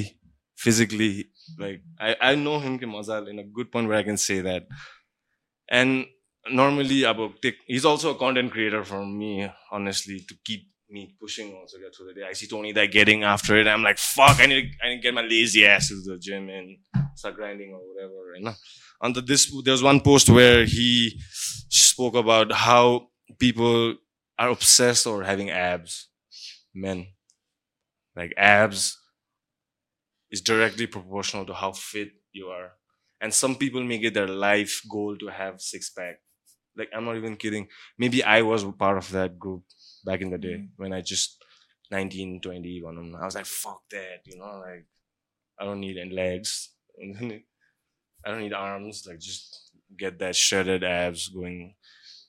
physically. 0.56 1.12
Like 1.58 1.82
I 2.08 2.16
I 2.30 2.34
know 2.44 2.58
him 2.64 2.78
ke 2.82 2.86
mazal 2.96 3.28
in 3.34 3.38
a 3.44 3.46
good 3.56 3.70
point 3.72 3.88
where 3.88 3.98
I 4.02 4.08
can 4.10 4.18
say 4.28 4.40
that, 4.48 4.66
and 5.68 6.06
normally 6.50 7.04
about 7.04 7.38
he's 7.66 7.84
also 7.84 8.10
a 8.14 8.18
content 8.24 8.50
creator 8.50 8.84
for 8.84 9.00
me 9.06 9.48
honestly 9.70 10.18
to 10.28 10.34
keep 10.44 10.62
me 10.90 11.02
pushing 11.20 11.54
also 11.54 11.78
get 11.78 11.94
through 11.94 12.08
the 12.08 12.14
day. 12.20 12.26
I 12.28 12.34
see 12.34 12.46
Tony 12.46 12.72
that 12.72 12.92
getting 12.92 13.24
after 13.24 13.56
it. 13.58 13.66
I'm 13.66 13.82
like, 13.82 13.98
fuck, 13.98 14.40
I 14.40 14.46
need 14.46 14.62
to, 14.62 14.84
I 14.84 14.88
need 14.90 14.96
to 14.96 15.02
get 15.02 15.14
my 15.14 15.22
lazy 15.22 15.66
ass 15.66 15.88
to 15.88 15.94
the 16.08 16.18
gym 16.18 16.48
and 16.50 16.76
start 17.14 17.36
grinding 17.36 17.72
or 17.72 17.80
whatever. 17.90 18.36
You 18.36 18.44
know. 18.44 18.54
On 19.00 19.12
the 19.12 19.22
this 19.22 19.50
there 19.64 19.72
was 19.72 19.82
one 19.82 20.00
post 20.00 20.28
where 20.38 20.64
he 20.64 21.18
spoke 21.70 22.14
about 22.14 22.52
how 22.52 23.08
people 23.38 23.94
are 24.38 24.50
obsessed 24.50 25.06
or 25.06 25.24
having 25.24 25.50
abs. 25.50 26.08
Men. 26.74 27.08
Like 28.16 28.32
abs 28.36 28.98
is 30.30 30.40
directly 30.40 30.86
proportional 30.86 31.46
to 31.46 31.54
how 31.54 31.72
fit 31.72 32.10
you 32.32 32.46
are. 32.46 32.72
And 33.20 33.32
some 33.32 33.54
people 33.54 33.82
make 33.82 34.02
it 34.02 34.14
their 34.14 34.28
life 34.28 34.82
goal 34.90 35.16
to 35.18 35.28
have 35.28 35.60
six 35.60 35.90
pack. 35.90 36.16
Like 36.76 36.88
I'm 36.94 37.04
not 37.04 37.16
even 37.16 37.36
kidding. 37.36 37.68
Maybe 37.98 38.24
I 38.24 38.42
was 38.42 38.64
part 38.64 38.98
of 38.98 39.10
that 39.12 39.38
group 39.38 39.62
back 40.04 40.20
in 40.20 40.30
the 40.30 40.38
day 40.38 40.54
mm. 40.54 40.68
when 40.76 40.92
I 40.92 41.02
just 41.02 41.42
19, 41.90 42.40
20, 42.40 42.82
one. 42.82 43.14
I 43.20 43.24
was 43.24 43.34
like, 43.34 43.46
fuck 43.46 43.82
that, 43.90 44.22
you 44.24 44.38
know, 44.38 44.60
like 44.66 44.86
I 45.60 45.64
don't 45.64 45.80
need 45.80 45.98
any 45.98 46.14
legs. 46.14 46.70
I 47.00 48.30
don't 48.30 48.40
need 48.40 48.54
arms, 48.54 49.04
like 49.06 49.18
just 49.18 49.70
get 49.96 50.18
that 50.20 50.34
shredded 50.34 50.84
abs 50.84 51.28
going. 51.28 51.74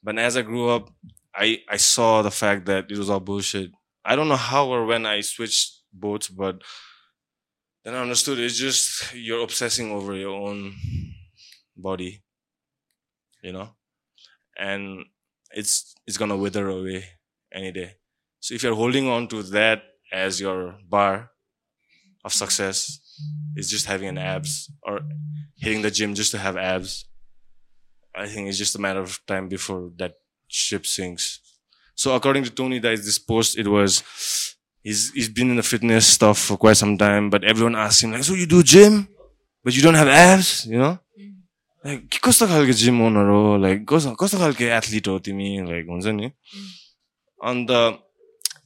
But 0.03 0.17
as 0.19 0.35
I 0.37 0.41
grew 0.41 0.69
up, 0.69 0.89
I, 1.35 1.59
I 1.69 1.77
saw 1.77 2.21
the 2.21 2.31
fact 2.31 2.65
that 2.65 2.91
it 2.91 2.97
was 2.97 3.09
all 3.09 3.19
bullshit. 3.19 3.71
I 4.05 4.15
don't 4.15 4.27
know 4.27 4.35
how 4.35 4.67
or 4.67 4.85
when 4.85 5.05
I 5.05 5.21
switched 5.21 5.81
boats, 5.93 6.27
but 6.27 6.61
then 7.83 7.95
I 7.95 8.01
understood 8.01 8.39
it's 8.39 8.57
just 8.57 9.13
you're 9.13 9.43
obsessing 9.43 9.91
over 9.91 10.13
your 10.13 10.35
own 10.35 10.73
body, 11.75 12.23
you 13.41 13.53
know, 13.53 13.69
and 14.57 15.05
it's 15.51 15.95
it's 16.05 16.17
gonna 16.17 16.37
wither 16.37 16.67
away 16.69 17.05
any 17.53 17.71
day. 17.71 17.93
So 18.39 18.53
if 18.53 18.63
you're 18.63 18.75
holding 18.75 19.07
on 19.07 19.27
to 19.29 19.43
that 19.43 19.83
as 20.11 20.39
your 20.39 20.75
bar 20.87 21.31
of 22.25 22.33
success, 22.33 22.99
is 23.55 23.69
just 23.69 23.85
having 23.85 24.07
an 24.07 24.17
abs 24.17 24.71
or 24.83 25.01
hitting 25.55 25.81
the 25.81 25.91
gym 25.91 26.13
just 26.13 26.31
to 26.31 26.37
have 26.37 26.57
abs. 26.57 27.05
I 28.14 28.26
think 28.26 28.48
it's 28.48 28.58
just 28.58 28.74
a 28.76 28.80
matter 28.80 29.00
of 29.00 29.20
time 29.26 29.48
before 29.48 29.90
that 29.98 30.14
ship 30.48 30.86
sinks. 30.86 31.40
So 31.94 32.14
according 32.14 32.44
to 32.44 32.50
Tony, 32.50 32.78
that 32.80 32.92
is 32.92 33.04
this 33.04 33.18
post, 33.18 33.58
it 33.58 33.68
was 33.68 34.02
he's 34.82 35.10
he's 35.12 35.28
been 35.28 35.50
in 35.50 35.56
the 35.56 35.62
fitness 35.62 36.06
stuff 36.06 36.38
for 36.38 36.56
quite 36.56 36.76
some 36.76 36.96
time, 36.98 37.30
but 37.30 37.44
everyone 37.44 37.76
asks 37.76 38.02
him 38.02 38.12
like, 38.12 38.24
"So 38.24 38.34
you 38.34 38.46
do 38.46 38.62
gym, 38.62 39.08
but 39.64 39.74
you 39.76 39.82
don't 39.82 39.94
have 40.02 40.08
abs?" 40.08 40.66
You 40.66 40.78
know, 40.78 40.94
like 41.84 42.08
के 42.10 42.18
कस्तो 42.26 42.46
खालको 42.50 42.72
gym 42.82 43.00
owner 43.06 43.28
हो 43.34 43.40
like 43.64 43.86
कस्तो 43.90 44.14
कस्तो 44.22 44.38
खालको 44.38 44.64
athlete 44.78 45.08
हो 45.08 45.18
तिमी 45.26 45.48
like 45.70 45.86
हुन्छ 45.90 46.06
नि 46.18 46.30
अन्त 47.50 47.70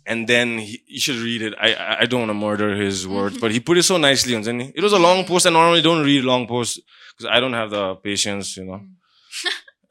and 0.04 0.26
then 0.26 0.58
he, 0.58 0.80
you 0.88 0.98
should 0.98 1.18
read 1.24 1.42
it. 1.48 1.54
I 1.66 1.68
I- 1.74 1.96
I 2.02 2.06
don't 2.06 2.22
want 2.26 2.30
to 2.34 2.38
murder 2.46 2.68
his 2.78 3.06
words, 3.06 3.36
but 3.42 3.52
he 3.56 3.60
put 3.60 3.78
it 3.78 3.84
so 3.88 3.98
nicely 4.04 4.34
on 4.38 4.42
Zenny. 4.46 4.72
It 4.74 4.82
was 4.86 4.92
a 4.92 4.98
long 4.98 5.24
post. 5.28 5.46
I 5.46 5.50
normally 5.56 5.82
don't 5.82 6.02
read 6.08 6.24
long 6.30 6.46
posts 6.48 6.80
because 7.12 7.28
I 7.36 7.38
don't 7.44 7.52
have 7.58 7.70
the 7.74 7.84
patience, 8.06 8.56
you 8.56 8.64
know. 8.70 8.80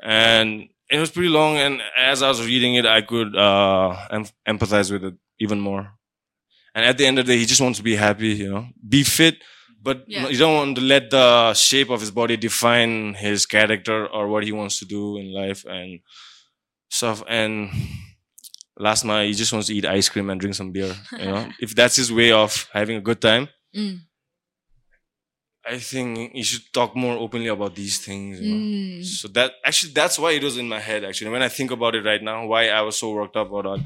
and 0.02 0.68
it 0.90 0.98
was 0.98 1.10
pretty 1.10 1.28
long. 1.28 1.56
And 1.56 1.80
as 1.96 2.22
I 2.22 2.28
was 2.28 2.44
reading 2.44 2.74
it, 2.74 2.86
I 2.86 3.02
could 3.02 3.36
uh, 3.36 3.96
em- 4.10 4.26
empathize 4.46 4.90
with 4.90 5.04
it 5.04 5.14
even 5.40 5.60
more. 5.60 5.92
And 6.74 6.84
at 6.84 6.98
the 6.98 7.06
end 7.06 7.18
of 7.18 7.26
the 7.26 7.32
day, 7.32 7.38
he 7.38 7.46
just 7.46 7.60
wants 7.60 7.78
to 7.78 7.82
be 7.84 7.96
happy, 7.96 8.28
you 8.28 8.50
know, 8.50 8.66
be 8.86 9.02
fit, 9.02 9.36
but 9.82 10.04
Yeah. 10.06 10.28
you 10.28 10.36
don't 10.36 10.54
want 10.54 10.76
to 10.76 10.82
let 10.82 11.10
the 11.10 11.54
shape 11.54 11.88
of 11.90 12.00
his 12.00 12.10
body 12.10 12.36
define 12.36 13.14
his 13.14 13.46
character 13.46 14.06
or 14.06 14.28
what 14.28 14.44
he 14.44 14.52
wants 14.52 14.78
to 14.80 14.84
do 14.84 15.16
in 15.16 15.32
life 15.32 15.64
and 15.64 16.00
stuff. 16.90 17.22
And 17.28 17.70
last 18.78 19.04
night, 19.04 19.26
he 19.28 19.32
just 19.34 19.52
wants 19.52 19.68
to 19.68 19.74
eat 19.74 19.86
ice 19.86 20.08
cream 20.08 20.28
and 20.30 20.38
drink 20.40 20.54
some 20.54 20.72
beer. 20.72 20.94
You 21.12 21.24
know, 21.26 21.48
if 21.60 21.74
that's 21.74 21.96
his 21.96 22.12
way 22.12 22.30
of 22.32 22.68
having 22.72 22.96
a 22.96 23.00
good 23.02 23.20
time, 23.20 23.48
Mm. 23.74 24.00
I 25.68 25.78
think 25.78 26.34
you 26.34 26.44
should 26.44 26.72
talk 26.72 26.94
more 26.94 27.16
openly 27.16 27.48
about 27.48 27.74
these 27.74 27.98
things. 27.98 28.40
You 28.40 28.50
know? 28.50 28.60
Mm. 28.60 29.04
So 29.04 29.28
that 29.28 29.52
actually, 29.64 29.92
that's 29.92 30.18
why 30.18 30.32
it 30.32 30.44
was 30.44 30.56
in 30.56 30.68
my 30.68 30.80
head. 30.80 31.04
Actually, 31.04 31.30
when 31.30 31.42
I 31.42 31.48
think 31.48 31.70
about 31.70 31.94
it 31.94 32.04
right 32.04 32.22
now, 32.22 32.46
why 32.46 32.68
I 32.68 32.82
was 32.82 32.98
so 32.98 33.12
worked 33.12 33.36
up 33.36 33.52
about 33.52 33.80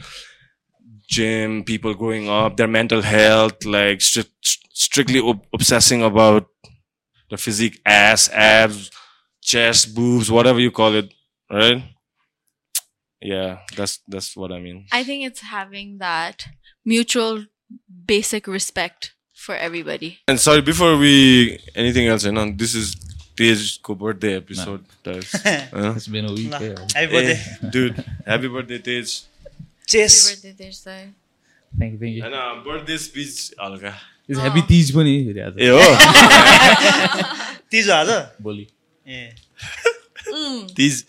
gym, 1.08 1.64
people 1.64 1.94
growing 1.94 2.28
up, 2.28 2.56
their 2.56 2.68
mental 2.68 3.02
health, 3.02 3.64
like 3.64 3.98
stri- 3.98 4.28
strictly 4.72 5.20
ob- 5.20 5.46
obsessing 5.52 6.02
about 6.02 6.46
the 7.30 7.36
physique, 7.36 7.80
ass, 7.86 8.28
abs, 8.32 8.90
chest, 9.40 9.94
boobs, 9.94 10.30
whatever 10.30 10.60
you 10.60 10.70
call 10.70 10.94
it, 10.94 11.12
right? 11.50 11.82
Yeah, 13.20 13.58
that's 13.76 14.00
that's 14.08 14.36
what 14.36 14.50
I 14.50 14.60
mean. 14.60 14.86
I 14.92 15.04
think 15.04 15.26
it's 15.26 15.40
having 15.40 15.98
that 15.98 16.46
mutual 16.84 17.46
basic 18.06 18.46
respect 18.46 19.14
for 19.50 19.58
everybody. 19.58 20.10
And 20.28 20.38
sorry, 20.40 20.62
before 20.62 20.96
we 20.96 21.14
anything 21.74 22.06
else, 22.06 22.24
you 22.24 22.32
know, 22.32 22.50
this 22.64 22.74
is 22.74 22.96
तेजको 23.40 23.94
birthday 23.96 24.30
episode 24.36 24.80
dude 27.74 28.00
happy 28.00 28.48
birthday 28.48 28.78
Tej 28.88 29.12
chess 29.88 30.16
thank 30.42 30.60
you 30.62 30.72
thank 31.72 32.02
you 32.02 32.22
होइन 32.22 32.36
birthday 32.66 32.98
speech 33.04 33.32
हल्का 33.62 33.92
happy 34.40 34.62
Teej 34.68 34.92
पनि 34.96 35.14
ए 35.30 35.70
हो 35.70 35.86
तिज 37.72 37.88
हो 37.90 37.94
आज 37.94 38.10
भोलि 38.42 38.66
ए 39.06 39.18
Teej 40.76 41.04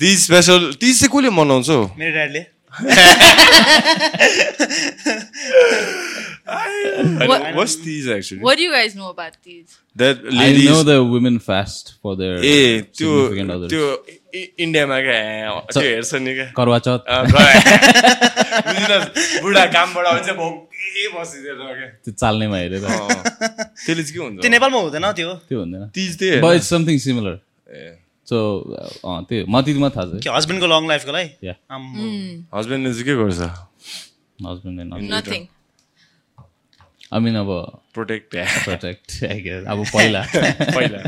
Teej 0.00 0.16
special 0.24 0.72
Teej 0.80 1.00
चाहिँ 1.00 1.12
कसले 1.16 1.30
मनाउँछ 1.40 1.68
हौ 1.70 1.82
मेरो 1.98 2.12
ड्याडले 2.16 2.42
What- 6.48 7.44
what's 7.56 7.74
Teej 7.84 8.08
actually 8.10 8.40
What 8.46 8.56
do 8.58 8.62
you 8.66 8.72
guys 8.74 8.94
know 8.98 9.08
about 9.14 9.34
these? 9.48 9.74
That 9.96 10.22
I 10.44 10.46
know 10.68 10.78
the 10.88 10.96
women 11.14 11.36
fast 11.48 11.92
for 12.02 12.14
their 12.20 12.36
uh 12.44 12.54
त्यो 12.98 13.10
significant 13.10 13.50
others. 13.56 13.70
त्यो 13.72 13.84
इन्डियामा 14.64 14.98
क्या 15.08 15.18
हेर्छ 15.82 16.14
नि 16.14 16.34
क्या 16.34 16.46
करवा 16.56 16.78
चौथ 16.86 17.00
अँ, 17.08 17.22
बुढा 19.42 19.64
कामबाट 19.76 20.06
आउँछ 20.06 20.28
भोकै 20.40 21.06
बसिदिएर 21.18 21.56
क्या 21.78 21.88
त्यो 22.04 22.12
चाल्नेमा 22.22 22.56
हेरेर 22.58 22.84
अँ। 22.84 23.08
त्यसले 23.86 24.02
चाहिँ 24.02 24.12
के 24.12 24.18
हुन्छ 24.24 24.40
त्यो 24.42 24.50
नेपालमा 24.56 24.78
हुँदैन 24.86 25.06
त्यो 25.20 25.34
त्यो 25.48 25.58
हुँदैन 25.60 25.82
तिज 25.96 26.18
त्यही 26.18 26.40
but? 26.40 26.54
It's 26.56 26.68
something 26.74 26.98
similar 27.06 27.34
so 28.28 28.38
त्यो 29.28 29.44
मतिमा 29.56 29.88
थाहा 29.96 30.18
छ 30.24 30.26
हस्बेन्डको 30.38 30.66
लङ 30.72 30.82
लाइफको 30.88 31.12
लागि। 31.12 31.28
हस्बेन्डले 32.56 32.92
चाहिँ 32.92 33.04
के 33.08 33.14
गर्छ 33.20 33.40
हस्बेन्ड 34.48 34.80
एन्ड 34.80 35.10
Nothing. 35.12 35.44
आई 37.14 37.20
मिन 37.20 37.36
अब 37.36 37.50
प्रोटेक्ट 37.94 38.36
प्रोटेक्ट 38.64 39.22
अब 39.24 39.84
पहिला 39.92 40.22
पहिला 40.34 41.02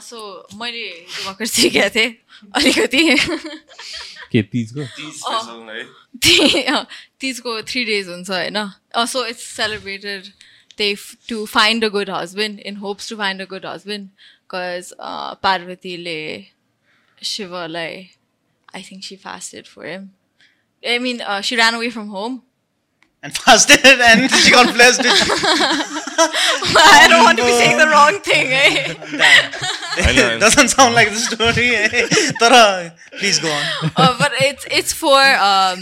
सो 0.00 0.20
मैले 0.60 0.88
भर्खर 1.24 1.46
सिकेको 1.46 1.88
थिएँ 1.96 2.14
अलिकति 2.56 3.02
के 4.32 4.42
तिजको 4.54 4.84
तिजको 7.20 7.60
थ्री 7.62 7.84
डेज 7.84 8.08
हुन्छ 8.08 8.30
होइन 8.30 8.58
so 9.12 9.26
it's 9.26 9.46
celebrated 9.56 10.32
they 10.76 10.96
to 11.28 11.46
find 11.46 11.84
a 11.84 11.90
good 11.90 12.08
husband 12.08 12.58
in 12.58 12.76
hopes 12.76 13.08
to 13.08 13.16
find 13.16 13.40
a 13.40 13.46
good 13.46 13.64
husband 13.64 14.08
because 14.44 14.92
uh, 14.98 15.34
Parvati 15.36 15.96
le 16.06 16.46
Shiva 17.20 17.68
like 17.68 18.18
I 18.72 18.82
think 18.82 19.04
she 19.04 19.16
fasted 19.16 19.68
for 19.68 19.84
him. 19.84 20.14
I 20.82 20.98
mean, 20.98 21.20
uh, 21.20 21.40
she 21.40 21.56
ran 21.56 21.74
away 21.74 21.90
from 21.90 22.08
home 22.08 22.42
and 23.24 23.36
fasted 23.36 23.80
and 23.84 24.30
she 24.30 24.50
got 24.52 24.72
blessed. 24.74 25.00
I 26.76 27.06
don't 27.08 27.24
want 27.24 27.38
to 27.38 27.44
be 27.44 27.50
oh, 27.50 27.58
saying 27.58 27.78
the 27.78 27.88
wrong 27.88 28.20
thing. 28.20 28.52
Eh? 28.52 28.94
it 30.36 30.40
doesn't 30.40 30.68
sound 30.68 30.94
like 30.94 31.08
the 31.08 31.16
story. 31.16 31.74
Eh? 31.74 32.32
Tara, 32.38 32.94
please 33.18 33.38
go 33.38 33.50
on. 33.50 33.64
Uh, 33.96 34.16
but 34.18 34.32
it's 34.40 34.66
it's 34.70 34.92
for 34.92 35.18
um, 35.18 35.78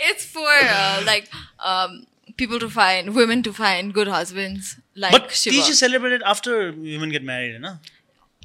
it's 0.00 0.24
for 0.24 0.48
uh, 0.48 1.02
like 1.04 1.28
um, 1.60 2.06
people 2.38 2.58
to 2.58 2.70
find 2.70 3.14
women 3.14 3.42
to 3.42 3.52
find 3.52 3.92
good 3.92 4.08
husbands. 4.08 4.76
Like 4.94 5.12
but 5.12 5.30
Shiva. 5.30 5.62
celebrate 5.74 6.12
it 6.12 6.22
after 6.24 6.72
women 6.72 7.10
get 7.10 7.22
married, 7.22 7.52
you 7.52 7.58
know? 7.58 7.76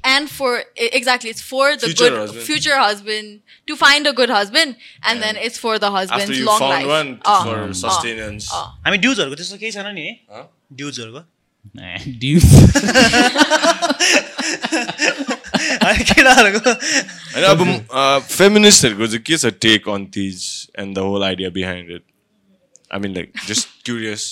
and 0.03 0.29
for 0.31 0.49
e- 0.59 0.89
exactly 0.97 1.29
it's 1.35 1.41
for 1.51 1.63
the 1.75 1.87
Future 1.87 2.09
good 2.09 2.17
husband. 2.19 2.43
future 2.49 2.75
husband 2.79 3.41
to 3.71 3.75
find 3.83 4.07
a 4.07 4.13
good 4.19 4.29
husband 4.29 4.75
and 5.03 5.21
then 5.25 5.35
it's 5.47 5.57
for 5.63 5.73
the 5.85 5.89
husband's 5.95 6.29
After 6.29 6.37
you 6.41 6.45
long 6.49 6.59
found 6.59 6.73
life 6.75 6.91
one 6.97 7.09
Oh, 7.25 7.39
for 7.47 7.57
oh, 7.63 7.71
sustenance. 7.81 8.49
oh. 8.59 8.67
हामी 8.85 8.97
ड्युजहरूको 9.07 9.35
त्यस्तो 9.41 9.57
केही 9.63 9.71
छैन 9.79 9.89
नि 9.97 10.05
है 10.11 10.13
Huh? 10.37 10.45
ड्युजहरूको 10.83 11.25
Dude. 12.21 12.45
अनि 15.87 16.03
केटाहरूको 16.11 16.71
होइन 17.33 17.45
अब 17.51 17.63
फेमिनिस्टहरूको 18.29 19.07
चाहिँ 19.07 19.23
के 19.29 19.37
छ 19.43 19.51
take 19.65 19.89
on 19.95 20.05
Teej 20.17 20.45
and 20.79 20.95
the 20.95 21.05
whole 21.09 21.23
idea 21.23 21.49
behind 21.57 21.91
it 21.95 22.03
I 22.93 22.99
mean 23.05 23.13
like 23.19 23.33
just 23.47 23.67
curious 23.85 24.29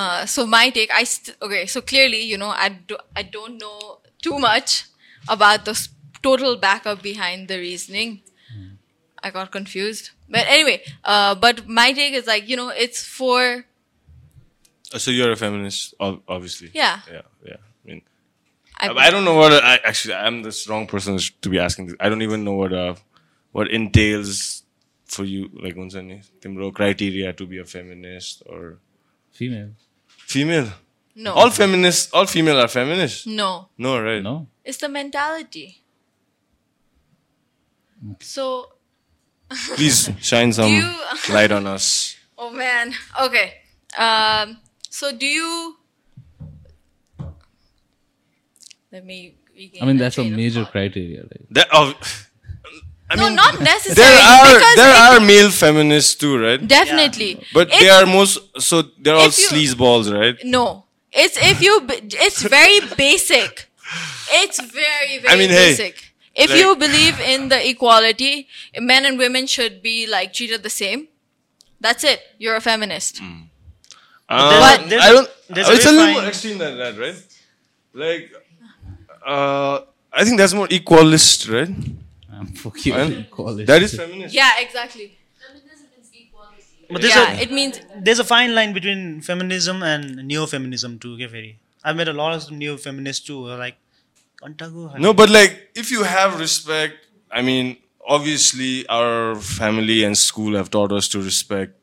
Uh, 0.00 0.20
so 0.32 0.42
my 0.52 0.60
take, 0.76 0.92
I 0.98 1.04
st- 1.08 1.34
okay. 1.46 1.58
So 1.70 1.80
clearly, 1.88 2.18
you 2.28 2.36
know, 2.42 2.46
I 2.66 2.68
do- 2.92 3.00
I 3.20 3.24
don't 3.34 3.58
know 3.64 3.80
too 4.27 4.39
much 4.39 4.85
about 5.27 5.65
the 5.65 5.75
total 6.21 6.57
backup 6.57 7.01
behind 7.01 7.47
the 7.47 7.57
reasoning. 7.57 8.21
Mm. 8.53 8.77
I 9.23 9.31
got 9.31 9.51
confused. 9.51 10.11
But 10.29 10.45
anyway, 10.47 10.83
uh, 11.03 11.35
but 11.35 11.67
my 11.67 11.93
take 11.93 12.13
is 12.13 12.27
like, 12.27 12.47
you 12.49 12.57
know, 12.57 12.69
it's 12.69 13.01
for. 13.05 13.65
Uh, 14.93 14.97
so 14.97 15.11
you're 15.11 15.31
a 15.31 15.35
feminist, 15.35 15.93
obviously. 15.99 16.69
Yeah. 16.73 16.99
Yeah, 17.11 17.21
yeah. 17.45 17.61
I 17.83 17.87
mean, 17.87 18.01
I, 18.79 19.07
I 19.07 19.09
don't 19.09 19.25
know 19.25 19.35
what 19.35 19.51
I, 19.53 19.79
actually. 19.89 20.13
I'm 20.13 20.43
the 20.43 20.53
wrong 20.69 20.87
person 20.87 21.19
to 21.41 21.49
be 21.49 21.59
asking 21.59 21.87
this. 21.87 21.95
I 21.99 22.09
don't 22.09 22.21
even 22.21 22.43
know 22.43 22.53
what 22.53 22.73
uh, 22.73 22.95
what 23.51 23.71
entails 23.71 24.63
for 25.05 25.23
you, 25.23 25.49
like 25.63 25.75
unsa 25.75 26.01
criteria 26.73 27.33
to 27.33 27.45
be 27.45 27.57
a 27.59 27.65
feminist 27.65 28.43
or 28.45 28.77
female. 29.31 29.71
Female 30.07 30.69
no, 31.17 31.33
All 31.33 31.49
feminists, 31.49 32.13
all 32.13 32.25
female 32.27 32.59
are 32.61 32.67
feminists. 32.69 33.25
no, 33.25 33.69
No, 33.77 33.99
right? 34.01 34.21
No? 34.21 34.47
it's 34.63 34.77
the 34.77 34.87
mentality. 34.89 35.81
So 38.21 38.73
Please 39.75 40.09
shine 40.21 40.53
some 40.53 40.71
you- 40.71 41.01
light 41.33 41.51
on 41.51 41.65
us. 41.67 42.15
Oh 42.37 42.51
man. 42.51 42.93
Okay. 43.19 43.53
Um. 43.97 44.57
So 44.89 45.11
do 45.11 45.25
you? 45.25 45.77
Let 48.91 49.05
me. 49.05 49.35
regain 49.55 49.81
I 49.81 49.85
mean, 49.85 49.97
that's 49.97 50.17
a 50.17 50.21
train 50.21 50.35
major 50.35 50.65
criteria, 50.65 51.21
right? 51.21 51.45
That, 51.51 51.67
oh, 51.73 51.93
I 53.09 53.15
no, 53.15 53.25
mean, 53.27 53.35
not 53.35 53.59
necessarily. 53.59 53.95
there 53.95 54.19
are 54.21 54.75
there 54.75 54.91
if- 54.91 55.01
are 55.07 55.19
male 55.25 55.49
feminists 55.49 56.13
too, 56.15 56.37
right? 56.39 56.61
definitely. 56.67 57.41
But 57.53 57.69
If- 57.71 57.79
they 57.79 57.89
are 57.89 58.05
most 58.05 58.39
so 58.61 58.83
they're 58.99 59.15
all 59.15 59.27
if 59.27 59.37
you- 59.39 59.47
sleazeballs, 59.49 60.11
right? 60.13 60.35
no. 60.43 60.83
It's 61.23 61.37
if 61.51 61.61
you. 61.65 61.73
It's 62.25 62.41
very 62.43 62.79
basic. 62.95 63.67
It's 64.41 64.59
very 64.61 65.17
very 65.23 65.37
mean, 65.39 65.49
hey, 65.49 65.69
basic. 65.71 65.95
If 66.35 66.49
like- 66.51 66.59
you 66.59 66.75
believe 66.75 67.19
in 67.19 67.49
the 67.49 67.59
equality, 67.69 68.47
men 68.79 69.05
and 69.05 69.17
women 69.17 69.47
should 69.47 69.81
be 69.81 70.05
like 70.05 70.33
treated 70.33 70.61
the 70.63 70.69
same. 70.69 71.07
That's 71.81 72.03
it. 72.03 72.19
You're 72.37 72.55
a 72.55 72.61
feminist. 72.61 73.21
Uh, 74.29 74.59
But 74.59 74.89
there's 74.89 75.01
I 75.03 75.09
a- 75.09 75.13
don't. 75.13 75.29
there's 75.49 75.69
a 75.69 75.73
it's 75.73 75.85
a 75.85 75.89
very 75.89 75.97
little 75.97 76.13
more 76.21 76.29
extreme 76.29 76.57
than 76.57 76.77
that, 76.77 76.93
right? 76.99 77.15
Like, 77.93 78.31
uh, 79.25 79.79
I 80.13 80.23
think 80.25 80.37
that's 80.37 80.53
more 80.53 80.67
equalist, 80.67 81.47
right? 81.49 81.69
Um, 82.33 82.47
fuck 82.53 82.85
you. 82.85 82.93
And 82.93 83.29
Call 83.31 83.57
it. 83.59 83.65
That 83.65 83.81
is 83.81 83.95
feminist. 83.95 84.35
Yeah, 84.35 84.51
exactly. 84.59 85.16
But 86.89 87.01
there's 87.01 87.15
Yeah, 87.15 87.33
a 87.37 87.41
it 87.41 87.51
means 87.51 87.79
there's 87.97 88.19
a 88.19 88.23
fine 88.23 88.55
line 88.55 88.73
between 88.73 89.21
feminism 89.21 89.83
and 89.83 90.27
neo-feminism 90.27 90.99
too. 90.99 91.13
Okay, 91.15 91.25
very. 91.25 91.59
I've 91.83 91.95
met 91.95 92.07
a 92.07 92.13
lot 92.13 92.33
of 92.33 92.51
neo-feminists 92.51 93.25
too. 93.25 93.43
who 93.45 93.49
are 93.51 93.57
like, 93.57 93.75
No, 94.99 95.13
but 95.13 95.29
like, 95.29 95.69
if 95.75 95.91
you 95.91 96.03
have 96.03 96.39
respect, 96.39 96.95
I 97.31 97.41
mean, 97.41 97.77
obviously, 98.07 98.87
our 98.87 99.35
family 99.35 100.03
and 100.03 100.17
school 100.17 100.55
have 100.55 100.69
taught 100.69 100.91
us 100.91 101.07
to 101.09 101.21
respect. 101.21 101.73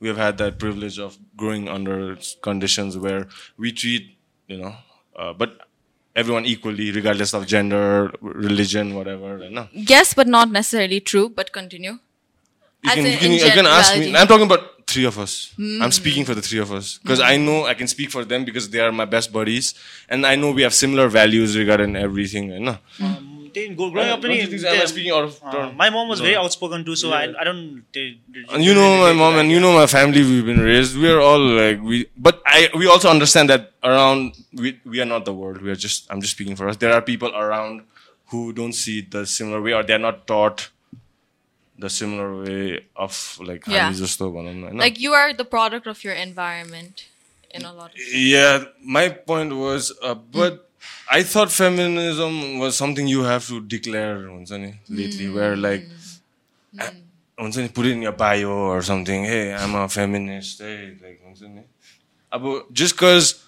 We 0.00 0.08
have 0.08 0.16
had 0.16 0.38
that 0.38 0.58
privilege 0.58 0.98
of 0.98 1.18
growing 1.36 1.68
under 1.68 2.16
conditions 2.42 2.96
where 2.98 3.28
we 3.56 3.72
treat, 3.72 4.16
you 4.48 4.58
know, 4.58 4.74
uh, 5.16 5.32
but 5.34 5.58
everyone 6.16 6.46
equally, 6.46 6.90
regardless 6.90 7.32
of 7.34 7.46
gender, 7.46 8.10
religion, 8.20 8.94
whatever. 8.94 9.38
You 9.44 9.50
know? 9.50 9.68
yes, 9.72 10.14
but 10.14 10.26
not 10.26 10.50
necessarily 10.50 11.00
true. 11.00 11.28
But 11.28 11.52
continue 11.52 11.98
You 12.83 12.89
As 12.91 12.95
can, 12.95 13.05
in- 13.05 13.11
you 13.11 13.17
can, 13.17 13.31
in 13.31 13.31
you 13.33 13.51
can 13.51 13.65
ask 13.65 13.93
me. 13.93 14.05
generality. 14.05 14.09
Hmm. 14.11 14.15
I'm 14.21 14.27
talking 14.27 14.45
about 14.45 14.87
three 14.87 15.05
of 15.05 15.17
us. 15.17 15.53
I'm 15.81 15.91
speaking 15.91 16.25
for 16.25 16.35
the 16.35 16.41
three 16.41 16.59
of 16.59 16.71
us 16.71 16.99
because 17.01 17.19
I 17.19 17.37
know 17.37 17.65
I 17.65 17.73
can 17.73 17.87
speak 17.87 18.11
for 18.11 18.23
them 18.25 18.45
because 18.45 18.69
they 18.69 18.79
are 18.79 18.91
my 18.91 19.05
best 19.05 19.31
buddies, 19.33 19.73
and 20.09 20.25
I 20.25 20.35
know 20.35 20.51
we 20.51 20.61
have 20.61 20.73
similar 20.73 21.07
values 21.07 21.57
regarding 21.57 21.95
everything. 21.95 22.51
You 22.51 22.59
know. 22.59 22.77
त्यही 23.55 23.75
go- 23.79 23.89
growing 23.89 24.09
up 24.13 24.21
Don't 24.21 24.31
you 24.35 24.47
पनि 24.47 24.59
think 24.61 24.79
I'm 24.79 24.87
speaking 24.91 25.11
out 25.17 25.23
of 25.27 25.35
uh, 25.41 25.51
turn? 25.51 25.67
my 25.81 25.89
mom 25.89 26.09
was 26.13 26.19
very 26.19 26.35
outspoken 26.35 26.81
too, 26.87 26.95
so 27.01 27.11
I 27.17 27.21
I 27.41 27.43
don't. 27.47 27.83
they- 27.97 28.17
they- 28.37 28.41
And 28.53 28.63
you 28.67 28.73
know 28.77 28.87
my 29.03 29.13
mom 29.19 29.37
and 29.41 29.49
you 29.53 29.61
know 29.65 29.71
my 29.75 29.85
family 29.93 30.23
we've 30.31 30.45
been 30.49 30.59
raised. 30.59 30.97
We 31.03 31.07
are 31.09 31.21
all 31.27 31.39
like 31.59 31.79
we 31.91 31.99
but 32.27 32.41
I 32.45 32.67
we 32.81 32.85
also 32.95 33.09
understand 33.09 33.49
that 33.53 33.71
around 33.91 34.35
we 34.63 34.73
we 34.95 34.99
are 35.05 35.07
not 35.11 35.23
the 35.29 35.35
world. 35.43 35.61
We 35.67 35.71
are 35.75 35.79
just 35.87 36.11
I'm 36.11 36.19
just 36.25 36.35
speaking 36.39 36.57
for 36.61 36.67
us. 36.73 36.75
There 36.83 36.91
are 36.97 37.01
people 37.11 37.31
around 37.43 37.83
who 38.33 38.51
don't 38.59 38.75
see 38.75 38.99
it 39.07 39.15
the 41.79 41.89
similar 41.89 42.43
way 42.43 42.45
or 42.45 42.45
they're 42.45 42.49
not 42.49 42.49
taught 42.49 42.69
the 42.69 42.69
similar 42.69 42.73
way 42.73 42.79
of 42.95 43.37
like 43.47 43.67
Yeah. 43.67 43.89
हामी 43.89 43.95
जस्तो 43.95 44.31
भनौँ 44.31 44.53
न, 44.53 44.63
होइन? 44.63 44.77
Like 44.77 44.99
you 44.99 45.13
are 45.13 45.33
the 45.33 45.45
product 45.45 45.87
of 45.87 46.03
your 46.03 46.13
environment 46.13 47.05
in 47.51 47.61
a 47.61 47.73
lot 47.73 47.91
of 47.91 47.97
Yeah, 48.13 48.65
my 48.83 49.09
point 49.09 49.53
was, 49.53 49.91
uh, 50.01 50.13
but 50.15 50.69
I 51.09 51.23
thought 51.23 51.51
feminism 51.51 52.59
was 52.59 52.77
something 52.77 53.07
you 53.07 53.23
have 53.23 53.47
to 53.47 53.61
declare 53.61 54.27
हुन्छ 54.27 54.51
नि, 54.51 54.73
lately, 54.89 55.29
where 55.29 55.55
like, 55.55 55.87
uh, 56.79 56.91
हुन्छ 57.39 57.57
नि, 57.57 57.67
put 57.69 57.85
it 57.85 57.91
in 57.91 58.01
your 58.01 58.11
bio 58.11 58.49
or 58.49 58.81
something. 58.81 59.23
Hey, 59.25 59.53
I'm 59.53 59.75
a 59.75 59.87
feminist. 59.89 60.59
Hey, 60.59 60.97
like 61.01 61.21
हुन्छ 61.25 61.41
नि. 61.41 61.63
अब 62.33 62.73
just 62.73 62.95
because 62.95 63.43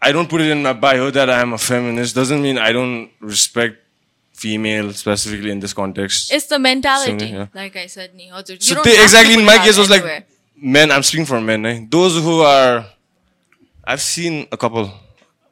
I 0.00 0.12
don't 0.12 0.28
put 0.30 0.40
it 0.40 0.50
in 0.50 0.62
my 0.62 0.72
bio 0.72 1.10
that 1.10 1.30
I 1.30 1.40
am 1.40 1.52
a 1.52 1.58
feminist 1.58 2.14
doesn't 2.14 2.40
mean 2.42 2.58
I 2.58 2.72
don't 2.72 3.10
respect 3.20 3.76
female 4.42 4.92
specifically 4.92 5.50
in 5.50 5.60
this 5.60 5.72
context. 5.74 6.32
It's 6.32 6.46
the 6.46 6.58
mentality. 6.58 7.26
yeah. 7.26 7.46
Like 7.54 7.76
I 7.76 7.86
said, 7.86 8.14
ni 8.14 8.28
हजुर. 8.32 8.50
You 8.50 8.60
So 8.60 8.74
don't 8.76 8.84
they, 8.84 8.90
have 8.90 8.98
to 8.98 9.04
exactly 9.04 9.34
put 9.34 9.40
in 9.40 9.44
it 9.44 9.50
my 9.52 9.56
out 9.58 9.64
case 9.66 9.78
was 9.78 9.90
like 9.90 10.02
anywhere. 10.02 10.24
men. 10.76 10.90
I'm 10.92 11.02
speaking 11.02 11.26
for 11.26 11.40
men. 11.40 11.66
Eh? 11.66 11.80
Those 11.90 12.20
who 12.22 12.40
are, 12.42 12.86
I've 13.84 14.00
seen 14.00 14.46
a 14.52 14.56
couple, 14.56 14.90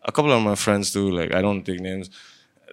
a 0.04 0.12
couple 0.12 0.32
of 0.32 0.42
my 0.42 0.54
friends 0.54 0.92
too. 0.92 1.10
Like 1.10 1.34
I 1.34 1.40
don't 1.42 1.64
take 1.64 1.80
names. 1.80 2.10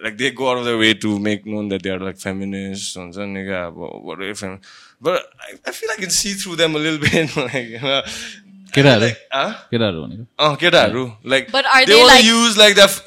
Like 0.02 0.18
they 0.18 0.30
go 0.30 0.50
out 0.50 0.58
of 0.58 0.64
their 0.64 0.76
way 0.78 0.94
to 0.94 1.18
make 1.18 1.46
known 1.46 1.68
that 1.68 1.82
they 1.82 1.90
are 1.90 1.98
like 1.98 2.16
feminists 2.18 2.94
and 2.96 3.14
so, 3.14 3.22
nigga, 3.22 3.72
what 3.72 4.02
what 4.04 4.18
are 4.20 4.26
you 4.26 4.34
fem- 4.34 4.60
But 5.00 5.22
I, 5.40 5.54
I 5.68 5.72
feel 5.72 5.88
I 5.90 5.96
can 5.96 6.10
see 6.10 6.32
through 6.34 6.56
them 6.56 6.74
a 6.74 6.78
little 6.78 6.98
bit. 6.98 7.36
like, 7.36 7.68
you 7.74 7.80
know, 7.80 8.02
केटाहरू 8.74 9.00
like, 9.06 9.18
huh? 9.32 9.54
केटाहरू 9.72 10.02
भनेको 10.06 10.26
Oh, 10.38 10.56
केटाहरू. 10.60 11.04
Like, 11.24 11.50
But 11.52 11.64
are 11.66 11.86
they, 11.86 11.92
they 11.92 11.98
want 12.00 12.08
like- 12.12 12.20
to 12.22 12.26
use 12.26 12.56
like 12.58 12.74
that. 12.74 13.02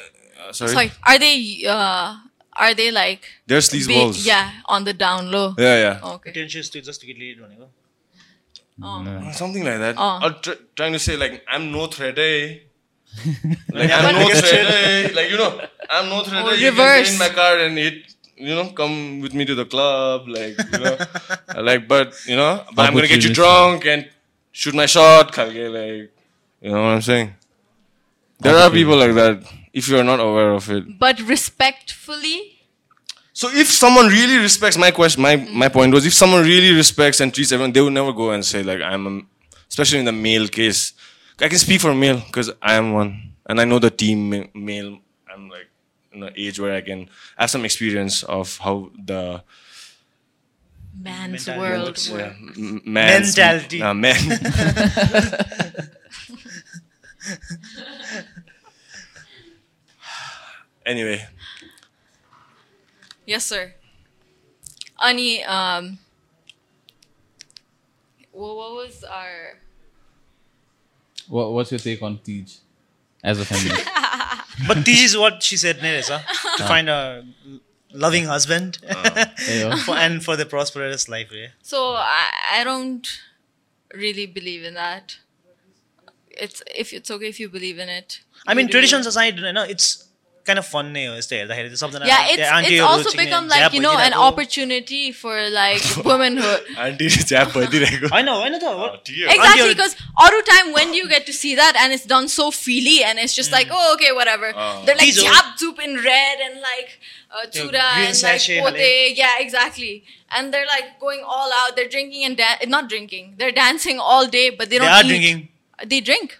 are 2.56 2.74
they 2.74 2.90
like? 2.90 3.24
There's 3.46 3.68
these 3.70 3.86
big. 3.86 4.14
Yeah, 4.16 4.50
on 4.66 4.84
the 4.84 4.92
down 4.92 5.30
low. 5.30 5.54
Yeah, 5.58 5.76
yeah. 5.76 6.00
Oh, 6.02 6.14
okay. 6.14 6.32
Pretentious 6.32 6.68
to 6.70 6.80
just 6.80 7.00
to 7.00 7.06
get 7.06 7.18
laid, 7.18 7.40
on, 7.40 7.56
oh. 7.60 7.68
No. 8.78 9.28
Uh, 9.28 9.32
something 9.32 9.64
like 9.64 9.78
that. 9.78 9.94
Oh. 9.98 10.20
Or 10.22 10.30
tr- 10.30 10.60
trying 10.74 10.92
to 10.92 10.98
say 10.98 11.16
like 11.16 11.44
I'm 11.48 11.70
no 11.70 11.86
threat, 11.86 12.18
eh? 12.18 12.58
like 13.72 13.90
I'm 13.90 14.14
no 14.14 14.28
threat, 14.28 14.66
eh? 14.70 15.10
Like 15.14 15.30
you 15.30 15.36
know, 15.36 15.60
I'm 15.88 16.08
no 16.08 16.22
threat. 16.24 16.44
Oh, 16.44 16.50
eh? 16.50 16.68
reverse. 16.68 17.12
in 17.12 17.18
my 17.18 17.28
car 17.28 17.58
and 17.58 17.76
hit 17.78 18.12
you 18.42 18.54
know, 18.54 18.70
come 18.70 19.20
with 19.20 19.34
me 19.34 19.44
to 19.44 19.54
the 19.54 19.64
club, 19.64 20.26
like, 20.26 20.56
you 20.72 20.78
know, 20.80 20.96
like, 21.62 21.86
but, 21.86 22.14
you 22.26 22.34
know, 22.34 22.64
but 22.74 22.88
I'm 22.88 22.94
gonna 22.94 23.06
get 23.06 23.22
you 23.22 23.32
drunk 23.32 23.86
and 23.86 24.08
shoot 24.50 24.74
my 24.74 24.86
shot, 24.86 25.36
like, 25.36 25.48
you 25.54 26.10
know 26.62 26.82
what 26.82 26.94
I'm 26.96 27.02
saying? 27.02 27.34
There 28.40 28.56
are 28.56 28.68
people 28.70 28.96
like 28.96 29.14
that. 29.14 29.44
If 29.72 29.88
you 29.88 29.98
are 29.98 30.04
not 30.04 30.20
aware 30.20 30.52
of 30.52 30.68
it, 30.70 30.98
But 30.98 31.20
respectfully, 31.20 32.58
so 33.32 33.48
if 33.48 33.68
someone 33.68 34.08
really 34.08 34.36
respects 34.38 34.76
my 34.76 34.90
question, 34.90 35.22
my 35.22 35.36
my 35.36 35.68
point 35.68 35.92
was 35.94 36.04
if 36.06 36.12
someone 36.12 36.42
really 36.44 36.72
respects 36.74 37.20
and 37.20 37.32
treats 37.32 37.52
everyone, 37.52 37.72
they 37.72 37.80
would 37.80 37.92
never 37.94 38.12
go 38.12 38.30
and 38.32 38.44
say 38.44 38.62
like 38.62 38.80
I'm, 38.82 39.06
a, 39.06 39.22
especially 39.68 40.00
in 40.00 40.04
the 40.04 40.12
male 40.12 40.48
case. 40.48 40.92
I 41.40 41.48
can 41.48 41.58
speak 41.58 41.80
for 41.80 41.94
male 41.94 42.20
because 42.26 42.50
I 42.60 42.74
am 42.74 42.92
one, 42.92 43.32
and 43.46 43.60
I 43.60 43.64
know 43.64 43.78
the 43.78 43.90
team 43.90 44.28
male. 44.54 44.98
I'm 45.32 45.48
like 45.48 45.68
in 46.12 46.22
an 46.22 46.32
age 46.36 46.60
where 46.60 46.74
I 46.76 46.82
can 46.82 47.08
have 47.38 47.50
some 47.50 47.64
experience 47.64 48.22
of 48.22 48.58
how 48.58 48.90
the 49.02 49.42
man's 50.94 51.46
Mentality 51.46 51.60
world. 51.60 51.86
works. 51.88 52.08
yeah, 52.10 52.16
works. 52.16 52.58
man's, 52.84 53.36
Mentality. 53.36 53.80
uh, 53.82 53.94
men. 53.94 54.20
Anyway. 60.84 61.26
Yes, 63.26 63.46
sir. 63.46 63.74
Ani, 65.02 65.42
um, 65.44 65.98
well, 68.32 68.56
what 68.56 68.72
was 68.72 69.04
our? 69.04 69.58
What, 71.28 71.52
what's 71.52 71.70
your 71.70 71.78
take 71.78 72.02
on 72.02 72.18
Teej 72.18 72.58
as 73.22 73.40
a 73.40 73.44
family? 73.44 73.70
but 74.66 74.78
Teej 74.78 75.04
is 75.04 75.16
what 75.16 75.42
she 75.42 75.56
said, 75.56 75.78
Neres, 75.78 76.08
huh? 76.08 76.18
to 76.56 76.64
ah. 76.64 76.68
find 76.68 76.88
a 76.88 77.24
loving 77.92 78.24
husband 78.24 78.78
ah. 78.90 79.32
and 79.96 80.24
for 80.24 80.36
the 80.36 80.46
prosperous 80.46 81.08
life. 81.08 81.30
Yeah? 81.32 81.48
So 81.62 81.94
I, 81.94 82.30
I 82.54 82.64
don't 82.64 83.06
really 83.94 84.26
believe 84.26 84.64
in 84.64 84.74
that. 84.74 85.16
It's 86.30 86.62
if 86.74 86.92
it's 86.92 87.10
okay 87.10 87.28
if 87.28 87.38
you 87.38 87.48
believe 87.48 87.78
in 87.78 87.88
it. 87.88 88.22
I 88.46 88.54
mean, 88.54 88.68
traditions 88.68 89.06
aside, 89.06 89.38
you 89.38 89.52
know, 89.52 89.62
it's 89.62 90.08
kind 90.47 90.59
of 90.59 90.65
fun 90.65 90.91
नै 90.95 91.01
हो 91.05 91.15
यस्तो 91.15 91.35
हेर्दाखेरि 91.35 91.69
चाहिँ 91.69 91.79
सबजना 91.79 92.05
Yeah, 92.09 92.27
it's 92.31 92.37
त्यहाँ 92.39 92.59
it's 92.63 92.67
auntie-हरू 92.67 92.85
also 92.89 93.09
छिक्ने 93.13 93.23
become 93.25 93.47
झ्याप 93.49 93.63
like 93.63 93.73
you 93.77 93.81
know 93.85 93.91
an 93.93 93.97
भइदिरहेको। 93.97 94.27
opportunity 94.27 94.99
for 95.21 95.33
like 95.55 95.87
womanhood. 96.09 96.69
Aunty 96.83 97.09
च्याप 97.31 97.49
भइदिरहेको 97.57 98.11
होइन 98.13 98.27
होइन 98.33 98.55
त 98.59 98.63
हो। 98.63 98.85
ठिकै 99.09 99.25
हो। 99.25 99.33
Exactly, 99.33 99.47
Auntie-हरू- 99.47 99.73
because 99.75 99.95
all 100.23 100.31
the 100.37 100.43
time 100.51 100.69
when 100.77 100.93
you 100.99 101.09
get 101.13 101.25
to 101.31 101.33
see 101.39 101.51
that 101.61 101.75
and 101.81 101.97
it's 101.97 102.05
done 102.13 102.29
so 102.35 102.45
freely 102.59 102.93
and 103.09 103.19
it's 103.25 103.35
just 103.39 103.51
like, 103.57 103.73
oh, 103.79 103.93
okay, 103.95 104.11
whatever. 104.19 104.51
They're 104.85 104.95
like 105.01 105.09
Teaser. 105.09 105.25
jab 105.27 105.49
zoop 105.63 105.81
in 105.87 105.97
red 106.05 106.43
and 106.45 106.61
like 106.67 106.93
uh, 107.31 107.43
chura 107.57 107.71
green 107.71 108.05
and 108.05 108.15
like 108.15 108.21
sachet 108.21 108.61
pote. 108.67 108.79
hale. 108.83 109.11
Yeah, 109.23 109.33
exactly. 109.47 109.91
And 110.31 110.53
they're 110.53 110.69
like 110.71 110.93
going 111.03 111.25
all 111.25 111.51
out. 111.63 111.75
They're 111.75 111.91
drinking 111.97 112.23
and 112.29 112.37
dan- 112.43 112.63
not 112.75 112.87
drinking. 112.93 113.33
They're 113.43 113.51
dancing 113.59 113.99
all 114.13 114.31
day, 114.37 114.45
but 114.61 114.69
they 114.69 114.77
They 114.77 114.85
don't 114.85 114.95
are 114.95 115.03
eat. 115.03 115.11
drinking. 115.11 115.43
They 115.95 115.99
drink 116.11 116.37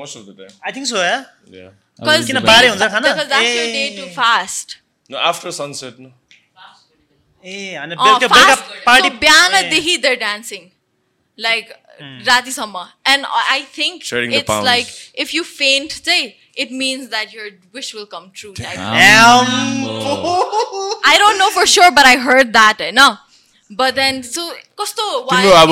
Most 0.00 0.16
of 0.22 0.24
the 0.30 0.34
time. 0.40 0.56
I 0.64 0.72
think 0.78 0.86
so, 0.94 0.96
yeah. 1.04 1.24
Yeah. 1.58 1.68
किन 2.27 2.39
हुन्छ 2.69 2.83
खाना 2.91 3.13
after 5.29 5.51
sunset 5.51 5.95
no 5.99 6.09
ए। 7.45 7.75
Party 8.85 9.09
like 11.39 11.73
रातिसम्म. 12.27 12.85
And 13.07 13.25
I 13.25 13.61
think 13.77 14.03
it's 14.33 14.63
like 14.63 14.87
if 15.15 15.33
you 15.35 15.43
faint 15.43 15.91
चाहिँ 16.05 16.33
it 16.57 16.69
means 16.71 17.09
that 17.13 17.33
your 17.35 17.47
wish 17.75 17.93
will 17.95 18.05
come 18.11 18.31
true 18.35 18.53
I 18.59 18.75
don't 21.17 21.37
know 21.37 21.37
don't 21.37 21.37
know 21.37 21.51
but 21.91 22.05
I 22.05 22.15
heard 22.15 22.57
I 22.57 22.59
heard 22.67 23.17
but 23.71 23.93
then 23.93 24.21
so 24.21 24.49
कस्तो 24.81 25.19
अब 25.51 25.69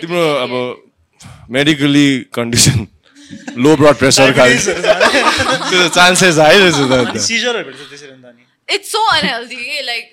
तिम्रो 0.00 0.34
अब 0.34 0.50
medically 1.50 2.18
condition 2.34 2.86
low 3.64 3.76
blood 3.76 3.96
pressure 4.02 4.32
त्यो 4.36 5.88
chances 5.88 6.38
आइरहेछ 6.46 6.76
it's 8.70 8.92
so 8.92 9.04
unhealthy 9.16 9.80
like 9.86 10.04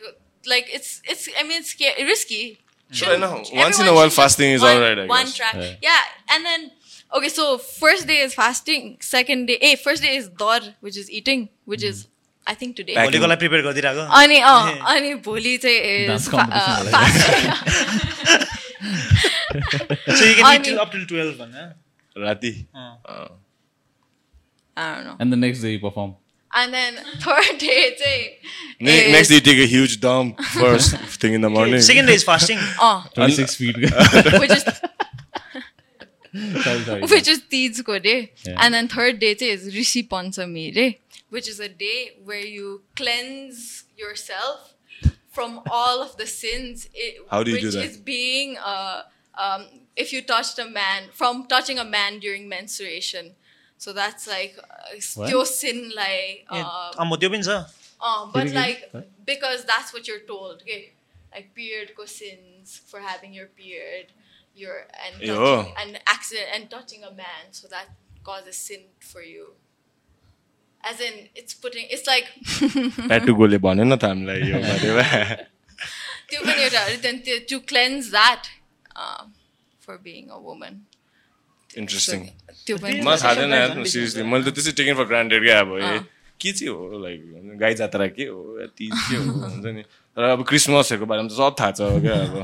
like 0.47 0.70
it's 0.76 1.01
it's 1.09 1.30
I 1.38 1.43
mean 1.43 1.63
risky 2.07 2.43
once 2.91 3.80
in 3.80 3.88
a 3.88 3.93
while 3.93 4.09
fasting 4.09 4.51
is 4.51 4.63
all 4.63 4.80
right 4.84 5.07
one 5.07 5.28
track 5.32 5.55
yeah. 5.82 5.97
and 6.36 6.45
then 6.45 6.72
okay 7.17 7.30
so 7.30 7.43
first 7.57 8.07
day 8.07 8.15
is 8.22 8.34
fasting 8.38 8.88
second 8.99 9.45
day 9.45 9.57
eh 9.61 9.76
first 9.76 10.01
day 10.01 10.15
is 10.22 10.30
dor 10.39 10.59
which 10.88 10.97
is 10.97 11.11
eating 11.20 11.49
which 11.65 11.84
is 11.84 12.07
I 12.47 12.53
think 12.59 12.76
today. 12.78 12.95
भोलिकोलाई 12.95 13.38
prepare 13.41 13.61
गरिदिरहेको 13.63 14.03
अनि 14.20 14.38
अँ 14.51 14.61
अनि 14.93 15.13
भोलि 15.26 15.57
चाहिँ 15.65 15.80
is 16.05 16.30
fast 16.95 17.20
so 20.17 20.24
you 20.26 20.78
up 20.78 20.91
till 20.91 21.05
12 21.11 21.38
भन्ना 21.41 21.65
Rati. 22.16 22.68
Uh. 22.74 22.95
Uh. 23.05 23.28
I 24.78 24.95
don't 24.95 25.03
know. 25.05 25.16
And 25.20 25.32
the 25.32 25.38
next 25.38 25.62
day 25.62 25.72
you 25.74 25.80
perform. 25.80 26.16
And 26.53 26.74
then 26.74 26.95
third 27.20 27.57
day, 27.60 27.95
day 27.97 28.38
ne- 28.80 29.12
next 29.12 29.28
day 29.28 29.36
you 29.36 29.41
take 29.41 29.60
a 29.60 29.68
huge 29.68 29.99
dump 29.99 30.39
first 30.41 30.95
thing 31.22 31.34
in 31.34 31.41
the 31.41 31.49
morning. 31.49 31.80
Second 31.82 32.05
day 32.07 32.14
is 32.16 32.24
fasting. 32.24 32.57
Oh. 32.80 33.05
26 33.14 33.55
feet. 33.55 33.76
which 33.78 34.51
is 34.51 34.64
which 37.12 37.28
is 37.28 37.41
Teejko 37.51 38.01
day. 38.01 38.22
Eh? 38.22 38.26
Yeah. 38.49 38.55
And 38.60 38.74
then 38.74 38.88
third 38.88 39.20
day 39.20 39.36
is 39.41 39.66
Rishi 39.76 40.03
Panchami 40.03 40.74
day, 40.74 40.88
eh? 40.88 40.93
which 41.30 41.47
is 41.47 41.60
a 41.60 41.70
day 41.70 42.18
where 42.24 42.45
you 42.45 42.82
cleanse 42.95 43.84
yourself 43.97 44.74
from 45.32 45.62
all 45.70 46.01
of 46.01 46.18
the 46.18 46.26
sins. 46.26 46.88
It, 46.93 47.22
How 47.30 47.43
do 47.43 47.51
you 47.51 47.55
which 47.57 47.62
do 47.64 47.72
that? 47.72 47.86
is 47.86 47.97
being 47.97 48.57
uh, 48.57 49.01
um, 49.38 49.66
if 49.97 50.12
you 50.12 50.20
touched 50.22 50.59
a 50.59 50.66
man, 50.68 51.09
from 51.12 51.47
touching 51.47 51.79
a 51.79 51.85
man 51.85 52.18
during 52.20 52.49
menstruation. 52.49 53.33
So 53.79 53.93
that's 53.93 54.27
like, 54.27 54.57
uh, 54.59 54.99
What? 55.14 55.29
त्यो 55.31 55.45
sin 55.47 55.81
like, 55.97 56.47
uh, 56.51 56.93
अम्म 57.05 57.16
त्यो 57.20 57.31
पनि 57.37 57.43
छ 57.49 57.57
uh, 58.01 58.27
but 58.33 58.45
Really? 58.45 58.55
like 58.57 58.89
What? 58.93 59.09
because 59.33 59.64
that's 59.72 59.93
what 59.97 60.09
you're 60.09 60.25
told, 60.31 60.62
okay? 60.62 60.93
Like 61.35 61.55
period 61.55 61.95
ko 61.99 62.05
sins 62.07 62.81
for 62.91 63.01
having 63.01 63.33
your 63.35 63.47
period, 63.61 64.12
your 64.55 64.77
and 65.05 65.22
Yo. 65.29 65.37
touching, 65.39 65.75
and 65.83 66.01
accident 66.14 66.49
and 66.57 66.70
touching 66.70 67.03
a 67.05 67.12
man, 67.20 67.53
so 67.61 67.68
that 67.68 67.89
causes 68.29 68.57
sin 68.57 68.85
for 69.12 69.22
you. 69.22 69.47
As 70.85 71.01
in, 71.01 71.14
it's 71.35 71.55
putting. 71.55 71.87
It's 71.97 72.07
like 72.07 72.27
tattoo 73.09 73.35
गोले 73.41 73.59
भनेन 73.66 73.97
त 73.97 74.05
हामीलाई 74.05 74.41
यो 74.53 74.59
बारेमा 74.64 75.05
त्यो 76.31 76.41
पनि 76.49 76.62
एउटा 76.68 76.83
then 77.07 77.22
to- 77.29 77.41
to 77.53 77.61
cleanse 77.72 78.11
that 78.16 78.51
uh, 78.95 79.22
for 79.90 79.98
being 80.08 80.32
a 80.38 80.40
woman. 80.52 80.80
Interesting 81.70 82.22
त्यो 82.68 82.76
पनि 82.84 83.02
म 83.06 83.16
थाहा 83.24 83.34
थिएन 83.40 83.84
सिरियसली 83.96 84.24
मैले 84.30 84.44
त 84.46 84.54
त्यसै 84.58 84.72
टेकन 84.80 84.96
फर 85.02 85.06
ग्रान्टेड 85.12 85.44
क्या 85.48 85.60
अब 85.66 85.74
ए 85.78 85.92
के 86.42 86.52
चाहिँ 86.60 86.72
हो 86.74 87.02
लाइक 87.04 87.20
गाई 87.62 87.74
जात्रा 87.82 88.08
के 88.16 88.26
हो 88.30 88.40
या 88.62 88.68
तिज 88.80 88.96
के 89.10 89.16
हो 89.18 89.34
हुन्छ 89.44 89.66
नि 89.78 89.84
तर 90.18 90.24
अब 90.30 90.42
क्रिसमसहरूको 90.50 91.06
बारेमा 91.12 91.30
त 91.30 91.38
सब 91.42 91.54
थाहा 91.62 91.72
छ 91.78 92.02
क्या 92.08 92.18
अब 92.26 92.36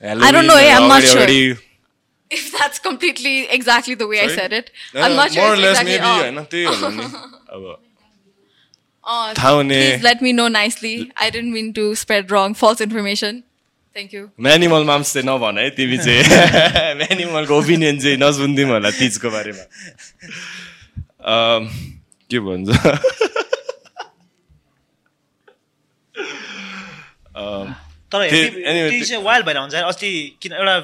I 0.00 0.30
don't 0.32 0.46
know, 0.48 0.56
eh, 0.56 0.68
I'm 0.74 0.86
not 0.88 1.02
अगाडि- 1.02 1.08
sure. 1.12 1.24
अगाडि- 1.24 1.58
if 2.30 2.44
that's 2.52 2.78
completely 2.86 3.34
exactly 3.56 3.94
the 4.02 4.06
way 4.12 4.20
I 4.20 4.28
Sorry? 4.28 4.36
said 4.36 4.52
it. 4.58 4.70
No, 4.94 5.00
I'm 5.02 5.10
no, 5.10 5.16
not 5.22 5.32
sure. 5.34 5.42
more 5.42 5.54
or 5.54 5.58
less 5.64 5.80
exactly, 5.80 5.98
maybe 5.98 6.12
oh. 6.12 6.22
होइन 6.22 6.44
त्यही 6.54 6.64
होला 6.64 6.88
नि 6.88 7.04
अब 7.58 7.78
Oh, 9.04 9.32
please 9.34 10.02
let 10.02 10.20
me 10.22 10.32
know 10.32 10.48
nicely. 10.48 11.10
I 11.16 11.30
didn't 11.30 11.52
mean 11.52 11.72
to 11.74 11.84
spread 11.96 12.30
wrong, 12.30 12.54
false 12.54 12.80
information. 12.86 13.42
Thank 13.96 14.12
you. 14.14 14.22
म्यानिमल 14.40 14.84
mums 14.90 15.12
चाहिँ 15.14 15.26
नभन 15.28 15.58
है 15.58 15.68
तिमी 15.78 15.98
चाहिँ 15.98 16.22
म्यानिमलको 17.00 17.58
ओपिनियन 17.58 17.98
चाहिँ 18.00 18.16
नसुनिदिउँ 18.22 18.70
होला 18.70 18.90
तिजको 18.98 19.30
बारेमा 19.30 19.64
के 22.30 22.38
भन्छ 22.46 22.68
तर 28.12 28.20
वाइल्ड 29.26 29.46
भएर 29.46 29.58
हुन्छ 29.58 29.74
अस्ति 29.90 30.10
किन 30.42 30.52
एउटा 30.52 30.74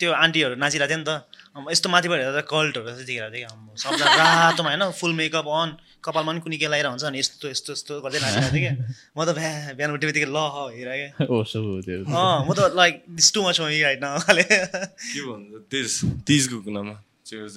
त्यो 0.00 0.10
आन्टीहरू 0.24 0.54
नाचिरहेको 0.60 0.90
थियो 0.90 0.98
नि 0.98 1.04
त। 1.08 1.70
यस्तो 1.72 1.88
माथिबाट 1.94 2.20
हेर्दा 2.20 2.42
कल्टहरू 2.52 2.84
चाहिँ 2.90 3.06
देखेर 3.06 3.30
थिएँ 3.34 3.46
कि। 3.46 3.80
सबजना 3.82 4.24
रातोमा 4.44 4.70
होइन 4.70 4.82
फुल 5.00 5.12
मेकअप 5.20 5.46
अन 5.60 5.68
कपालमा 6.04 6.30
पनि 6.32 6.40
कुनै 6.44 6.56
के 6.60 6.68
लगाएर 6.68 6.86
हुन्छ 6.92 7.04
अनि 7.08 7.18
यस्तो 7.18 7.48
यस्तो 7.48 7.70
यस्तो 7.72 7.92
गर्दै 8.04 8.20
नाचिरहेको 8.20 8.52
थिएँ 8.54 8.64
क्या। 8.64 8.74
म 9.16 9.18
त 9.24 9.28
भ्या 9.40 9.50
बिहान 9.80 9.90
उठ्यो 9.96 10.08
बित्तिकै 10.12 10.28
ल 10.28 10.36
ह 10.36 10.56
हेरेँ 10.76 10.98
क्या। 11.16 11.24
अँ 11.24 12.44
म 12.44 12.50
त 12.52 12.60
like 12.76 12.94
this 13.08 13.28
too 13.34 13.40
much 13.48 13.56
me 13.64 13.80
right 13.82 14.00
now 14.04 14.18
खाले। 14.28 14.44
के 14.44 15.20
भन्छ 15.24 15.64
तिज 15.72 15.88
तिजको 16.28 16.56
कुनामा 16.68 16.94
चाहिँ 17.24 17.48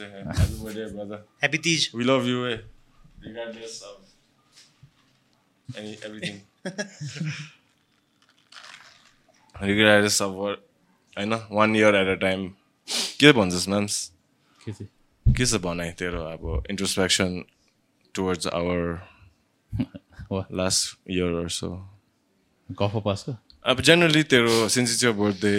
happy 1.43 1.59
Teej. 1.67 1.91
We 1.93 2.03
love 2.07 2.25
you, 2.25 2.47
eh? 2.47 2.59
Regardless 3.19 3.75
of 3.83 3.97
any 5.75 5.93
everything. 6.07 6.37
Regardless 9.55 10.19
of 10.21 10.31
what, 10.39 10.57
होइन 11.17 11.33
one 11.51 11.75
year 11.75 11.95
at 11.95 12.07
a 12.07 12.19
time 12.21 12.47
के 13.19 13.31
भन्छस् 13.33 13.67
म्याम्स 13.69 13.93
के 14.67 15.45
छ 15.45 15.59
भनाइ 15.63 15.91
तेरो 15.99 16.21
अब 16.31 16.63
introspection 16.69 17.31
towards 18.16 18.46
our 18.46 19.00
What? 20.32 20.52
Last 20.58 21.10
year 21.10 21.34
अर 21.42 21.48
सो 21.54 21.68
गफ 22.68 22.94
पासको 23.04 23.32
अब 23.70 23.80
जेनरली 23.88 24.22
तेरो 24.32 24.68
since 24.74 24.92
it's 24.92 25.04
year 25.04 25.12
birthday 25.18 25.52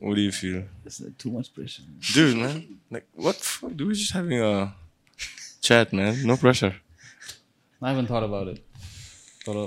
what 0.00 0.14
do 0.18 0.22
you 0.24 0.32
feel 0.38 0.58
too 1.22 1.30
much 1.34 1.48
pressure 1.54 1.84
dude 2.16 2.36
man 2.40 2.58
like 2.96 3.06
what 3.26 3.38
the 3.42 3.46
fuck 3.50 3.72
dude 3.76 3.88
we're 3.88 3.98
just 4.00 4.14
having 4.16 4.42
a 4.48 4.52
chat 5.68 5.94
man 6.00 6.20
no 6.30 6.36
pressure 6.44 6.72
I 7.80 7.90
haven't 7.90 8.08
thought 8.10 8.24
about 8.26 8.48
it. 8.48 8.58
तर 9.46 9.58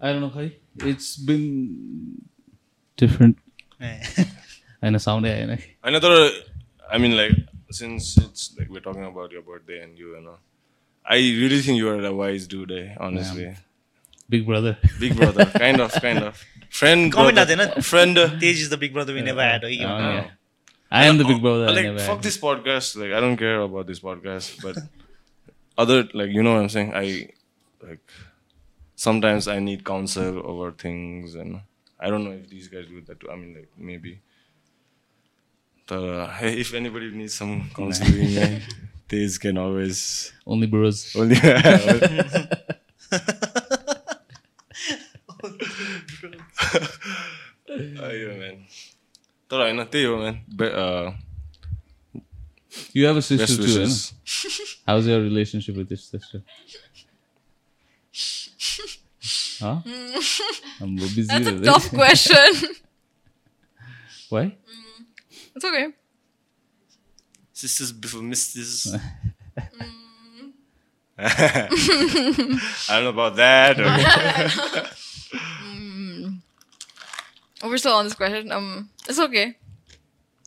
I 0.00 0.12
don't 0.12 0.22
know 0.24 0.30
खै 0.36 0.46
it's 0.92 1.10
been 1.30 1.46
different 2.98 3.36
होइन 3.80 4.98
साउन्डै 5.06 5.32
आएन 5.32 5.54
कि 5.56 5.70
होइन 5.86 5.98
तर 6.06 6.14
आई 6.92 6.98
मिन 7.06 7.16
since 7.71 8.17
it's 8.17 8.55
like 8.57 8.69
we're 8.69 8.79
talking 8.79 9.05
about 9.05 9.31
your 9.31 9.41
birthday 9.41 9.81
and 9.83 9.97
you, 9.97 10.15
you 10.15 10.21
know, 10.21 10.37
I 11.05 11.17
really 11.17 11.61
think 11.61 11.77
you 11.77 11.89
are 11.89 12.03
a 12.03 12.13
wise 12.13 12.47
dude, 12.47 12.71
eh, 12.71 12.95
honestly. 12.99 13.43
Yeah. 13.43 13.55
Big 14.27 14.45
brother. 14.45 14.77
Big 14.99 15.15
brother, 15.15 15.45
kind 15.57 15.79
of, 15.79 15.91
kind 15.93 16.19
of. 16.19 16.43
Friend. 16.69 17.11
Comment 17.11 17.35
brother. 17.35 17.81
Friend. 17.81 18.15
Tej 18.15 18.49
is 18.49 18.69
the 18.69 18.77
big 18.77 18.93
brother 18.93 19.13
we 19.13 19.19
yeah. 19.19 19.25
never 19.25 19.41
had. 19.41 19.63
Eh, 19.63 19.67
oh, 19.67 19.71
yeah. 19.71 20.31
I 20.91 21.05
am 21.05 21.17
the 21.17 21.25
big 21.25 21.41
brother. 21.41 21.71
Like, 21.71 21.99
fuck 21.99 22.17
had. 22.17 22.23
this 22.23 22.37
podcast. 22.37 22.95
Like, 22.95 23.11
I 23.11 23.19
don't 23.19 23.37
care 23.37 23.61
about 23.61 23.85
this 23.85 23.99
podcast. 23.99 24.61
But 24.61 24.77
other, 25.77 26.07
like, 26.13 26.31
you 26.31 26.41
know 26.41 26.53
what 26.53 26.61
I'm 26.61 26.69
saying? 26.69 26.93
I, 26.95 27.29
like, 27.81 27.99
sometimes 28.95 29.47
I 29.47 29.59
need 29.59 29.85
counsel 29.85 30.41
over 30.43 30.71
things. 30.71 31.35
And 31.35 31.61
I 31.99 32.09
don't 32.09 32.23
know 32.23 32.31
if 32.31 32.49
these 32.49 32.67
guys 32.67 32.87
do 32.87 33.01
that 33.01 33.19
too. 33.19 33.29
I 33.29 33.35
mean, 33.35 33.53
like, 33.53 33.69
maybe 33.77 34.21
uh, 35.90 36.26
hey 36.38 36.52
if 36.60 36.72
anybody 36.74 37.10
needs 37.10 37.34
some 37.34 37.70
counseling 37.76 38.36
eh, 38.36 38.60
These 39.08 39.38
can 39.38 39.58
always 39.58 40.32
Only 40.46 40.66
bros. 40.66 40.98
only. 41.16 41.34
अयो 47.70 48.34
म्यान 48.38 48.56
तर 49.50 49.60
होइन 49.62 49.82
त्यही 49.92 50.04
हो 50.04 50.16
म्यान 50.22 51.18
You 52.94 53.06
have 53.06 53.16
a 53.18 53.22
sister 53.22 53.46
best 53.46 53.56
too, 53.56 53.66
right? 53.66 53.88
विसेस 53.88 54.74
How's 54.88 55.06
your 55.10 55.20
relationship 55.22 55.76
with 55.80 55.90
your 55.94 55.98
sister? 56.02 56.40
Huh? 59.62 59.80
I'm 60.80 60.94
busy. 60.96 61.24
That's 61.30 61.48
a 61.48 61.52
with 61.52 61.62
it. 61.62 61.64
tough 61.70 61.88
question. 61.90 62.60
Why? 64.34 64.44
It's 65.55 65.65
okay. 65.65 65.87
Sisters 67.53 67.91
before 67.91 68.21
misters. 68.21 68.95
Mm. 69.57 70.51
I 71.17 71.69
don't 72.89 73.03
know 73.05 73.09
about 73.09 73.37
that. 73.37 73.79
or- 73.79 73.85
Oh, 77.63 77.69
we're 77.69 77.77
still 77.77 77.93
on 77.93 78.03
this 78.03 78.13
question. 78.15 78.51
Um, 78.51 78.89
it's 79.07 79.17
okay. 79.19 79.55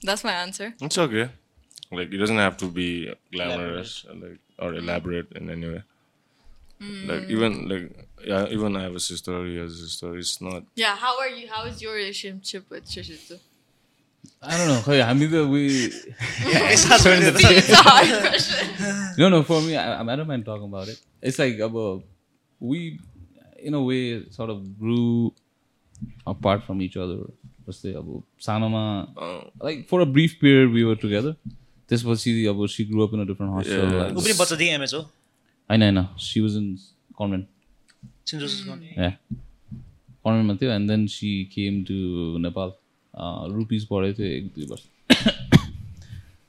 That's 0.02 0.24
my 0.24 0.32
answer. 0.32 0.74
It's 0.82 0.98
okay. 0.98 1.30
Like 1.90 2.12
it 2.12 2.18
doesn't 2.18 2.36
have 2.36 2.58
to 2.58 2.66
be 2.68 3.10
glamorous, 3.32 4.04
like 4.12 4.40
or 4.58 4.72
mm. 4.72 4.78
elaborate 4.78 5.32
in 5.32 5.48
any 5.48 5.68
way. 5.68 5.82
Like 6.80 7.30
even 7.30 7.66
like 7.68 8.08
yeah, 8.22 8.46
even 8.48 8.76
I 8.76 8.82
have 8.82 8.94
a 8.94 9.00
sister. 9.00 9.46
He 9.46 9.56
has 9.56 9.72
a 9.72 9.88
sister. 9.88 10.16
It's 10.18 10.40
not. 10.42 10.64
Yeah. 10.76 10.96
How 10.96 11.18
are 11.18 11.28
you? 11.28 11.48
How 11.48 11.64
is 11.64 11.80
your 11.80 11.94
relationship 11.94 12.68
with 12.68 12.84
Shishitsu? 12.84 13.40
I 14.40 15.00
हामी 15.02 15.26
त 15.26 15.34
it's 21.22 21.40
like 21.40 21.60
अब 21.60 21.74
in 22.60 23.74
a 23.74 23.78
way 23.78 23.98
sort 24.30 24.50
of 24.50 24.60
grew 24.80 25.30
apart 26.26 26.62
from 26.62 26.82
each 26.82 26.96
other 26.98 27.20
जस्तै 27.68 27.92
अब 27.92 28.22
सानोमा 28.40 28.82
like 29.64 29.86
for 29.90 30.00
a 30.00 30.04
brief 30.12 30.34
period 30.40 30.70
we 30.72 30.94
together 30.94 31.34
त्यसपछि 31.90 32.44
अब 32.46 32.66
सी 32.66 32.84
grew 32.84 33.06
up 33.06 33.14
in 33.14 33.20
अ 33.20 33.24
होइन 35.70 35.82
होइन 35.82 36.06
सी 36.18 36.40
वाज 36.40 36.56
इन 36.56 36.76
कन्भेन्ट 37.18 37.46
कन्भेन्टमा 40.24 40.54
थियो 40.54 40.70
and 40.72 40.90
then 40.90 41.06
she 41.06 41.32
came 41.54 41.82
to 41.84 41.94
Nepal 42.38 42.72
rupees 43.56 43.82
पढेको 43.90 44.22
थियो 44.22 44.28
एक 44.36 44.44
दुई 44.56 44.66
वर्ष। 44.70 44.82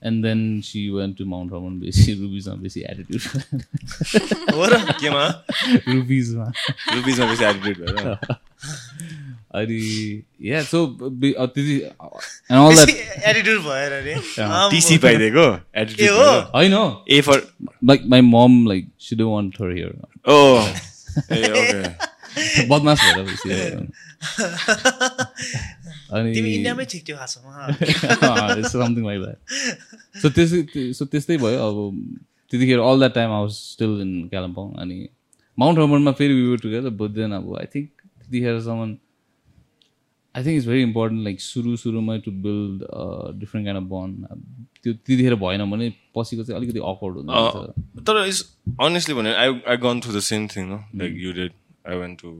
And 0.07 0.17
then 0.26 0.39
she 0.65 0.82
went 0.89 1.17
to 1.17 1.26
Mount 1.26 1.49
Hermon 1.53 1.80
बेसी 1.80 2.13
रुपिजमा 2.22 2.55
बेसी 2.63 2.80
एटिट्युड 2.91 3.22
हो 4.55 4.65
र 4.65 4.78
केमा? 5.01 5.26
रुपिजमा 5.95 6.45
रुपिजमा 6.95 7.26
बेसी 7.32 7.43
एटिट्युड 7.45 7.78
भएर 7.89 8.07
अनि 9.59 9.82
या 10.47 10.61
सो 10.63 10.80
त्यति 11.01 11.76
एन्ड 11.76 12.59
अल 12.59 12.76
द्याट 12.76 12.89
एटिट्युड 13.30 13.59
भएर। 13.63 13.91
टिसी 14.72 14.97
पाइदिएको? 15.05 15.45
हो? 15.47 15.57
एटिट्युड 15.82 16.17
होइन 16.55 16.76
a 17.09 17.22
for 17.28 17.38
like 17.89 17.99
my 18.13 18.22
mom 18.22 18.53
like 18.67 18.84
she 19.07 19.15
don't 19.15 19.32
want 19.32 19.61
her 19.61 19.70
here 19.76 19.91
ओ 20.32 20.38
बदमास 22.70 22.99
भएर 23.45 23.88
अनि 26.10 26.34
तिमी 26.34 26.53
इन्डियामै 26.53 26.86
ठिक 26.91 27.05
थियो 27.07 27.18
खासमा 27.18 28.70
समथिङ 28.70 29.05
लाइक 29.05 29.22
द्याट 29.22 30.22
सो 30.22 30.30
त्यसै 30.32 30.91
सो 30.93 31.05
त्यस्तै 31.07 31.38
भयो 31.39 31.68
अब 31.68 31.78
त्यतिखेर 32.53 32.80
all 32.82 32.99
that 32.99 33.14
time 33.14 33.32
our 33.34 33.49
still 33.57 33.99
in 34.01 34.14
Kalimpong 34.30 34.72
अनि 34.82 34.97
माउन्ट 35.57 35.80
हर्मनमा 35.80 36.12
फेरि 36.14 36.34
we 36.34 36.47
were 36.47 36.66
together 36.66 36.97
but 36.97 37.12
then 37.14 37.32
अब 37.34 37.55
I 37.57 37.72
think 37.76 37.89
त्यतिखेरसम्म 38.01 38.89
I 40.36 40.43
think 40.43 40.55
it's 40.55 40.68
very 40.68 40.82
important 40.84 41.24
like 41.24 41.41
सुरु 41.41 41.76
सुरुमै 41.78 42.18
to 42.22 42.32
build 42.43 42.84
different 43.39 43.66
kind 43.66 43.78
of 43.78 43.89
bond 43.89 44.26
त्यो 44.84 44.93
त्यतिखेर 44.93 45.36
भएन 45.38 45.66
भने 45.72 45.89
पछिको 46.16 46.43
चाहिँ 46.43 46.60
अलिकति 46.60 46.86
अकवर्ड 46.86 47.18
हुन्छ 47.18 48.03
तर 48.03 48.24
इज 48.26 48.43
अनेस्टली 48.82 49.16
भने 49.16 49.34
I 49.38 49.60
I 49.68 49.78
gone 49.84 49.99
through 49.99 50.14
the 50.14 50.24
same 50.28 50.47
thing 50.49 50.70
no 50.70 50.80
like 50.95 51.18
you 51.20 51.34
dad 51.34 51.60
I 51.88 51.97
went 51.97 52.22
to 52.22 52.34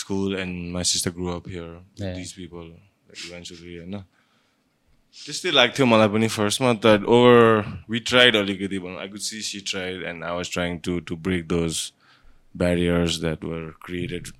school 0.00 0.36
and 0.40 0.72
my 0.72 0.84
sister 0.90 1.10
grow 1.18 1.36
up 1.36 1.48
here 1.48 1.70
Yeah. 2.02 2.16
This 2.18 2.32
people 2.32 2.66
like 2.66 3.26
eventually 3.26 3.76
होइन 3.76 3.96
त्यस्तै 5.16 5.50
लाग्थ्यो 5.52 5.86
मलाई 5.86 6.08
पनि 6.08 6.28
फर्स्टमा 6.34 6.72
द्याट 6.84 7.02
ओभर 7.16 7.38
वी 7.90 7.98
ट्राइड 8.10 8.36
अलिकति 8.36 8.78
भनौँ 8.84 9.00
I 9.00 9.08
could 9.08 9.20
see 9.30 9.40
C 9.48 9.60
tried 9.72 10.02
and 10.12 10.24
I 10.24 10.32
was 10.36 10.52
trying 10.52 10.78
to 10.86 10.98
to 11.10 11.16
break 11.26 11.46
those 11.48 11.80
barriers 12.62 13.18
that 13.20 13.44
were 13.44 13.68
created 13.86 14.32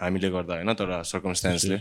हामीले 0.00 0.30
गर्दा 0.30 0.54
होइन 0.54 0.72
तर 0.80 1.02
सर्कमस्टान्सले 1.12 1.76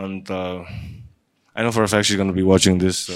अन्त 0.00 0.30
I 0.30 1.64
know 1.64 1.70
for 1.70 1.86
fact 1.86 2.08
C 2.08 2.16
gonna 2.16 2.32
be 2.38 2.42
watching 2.52 2.78
this 2.78 3.06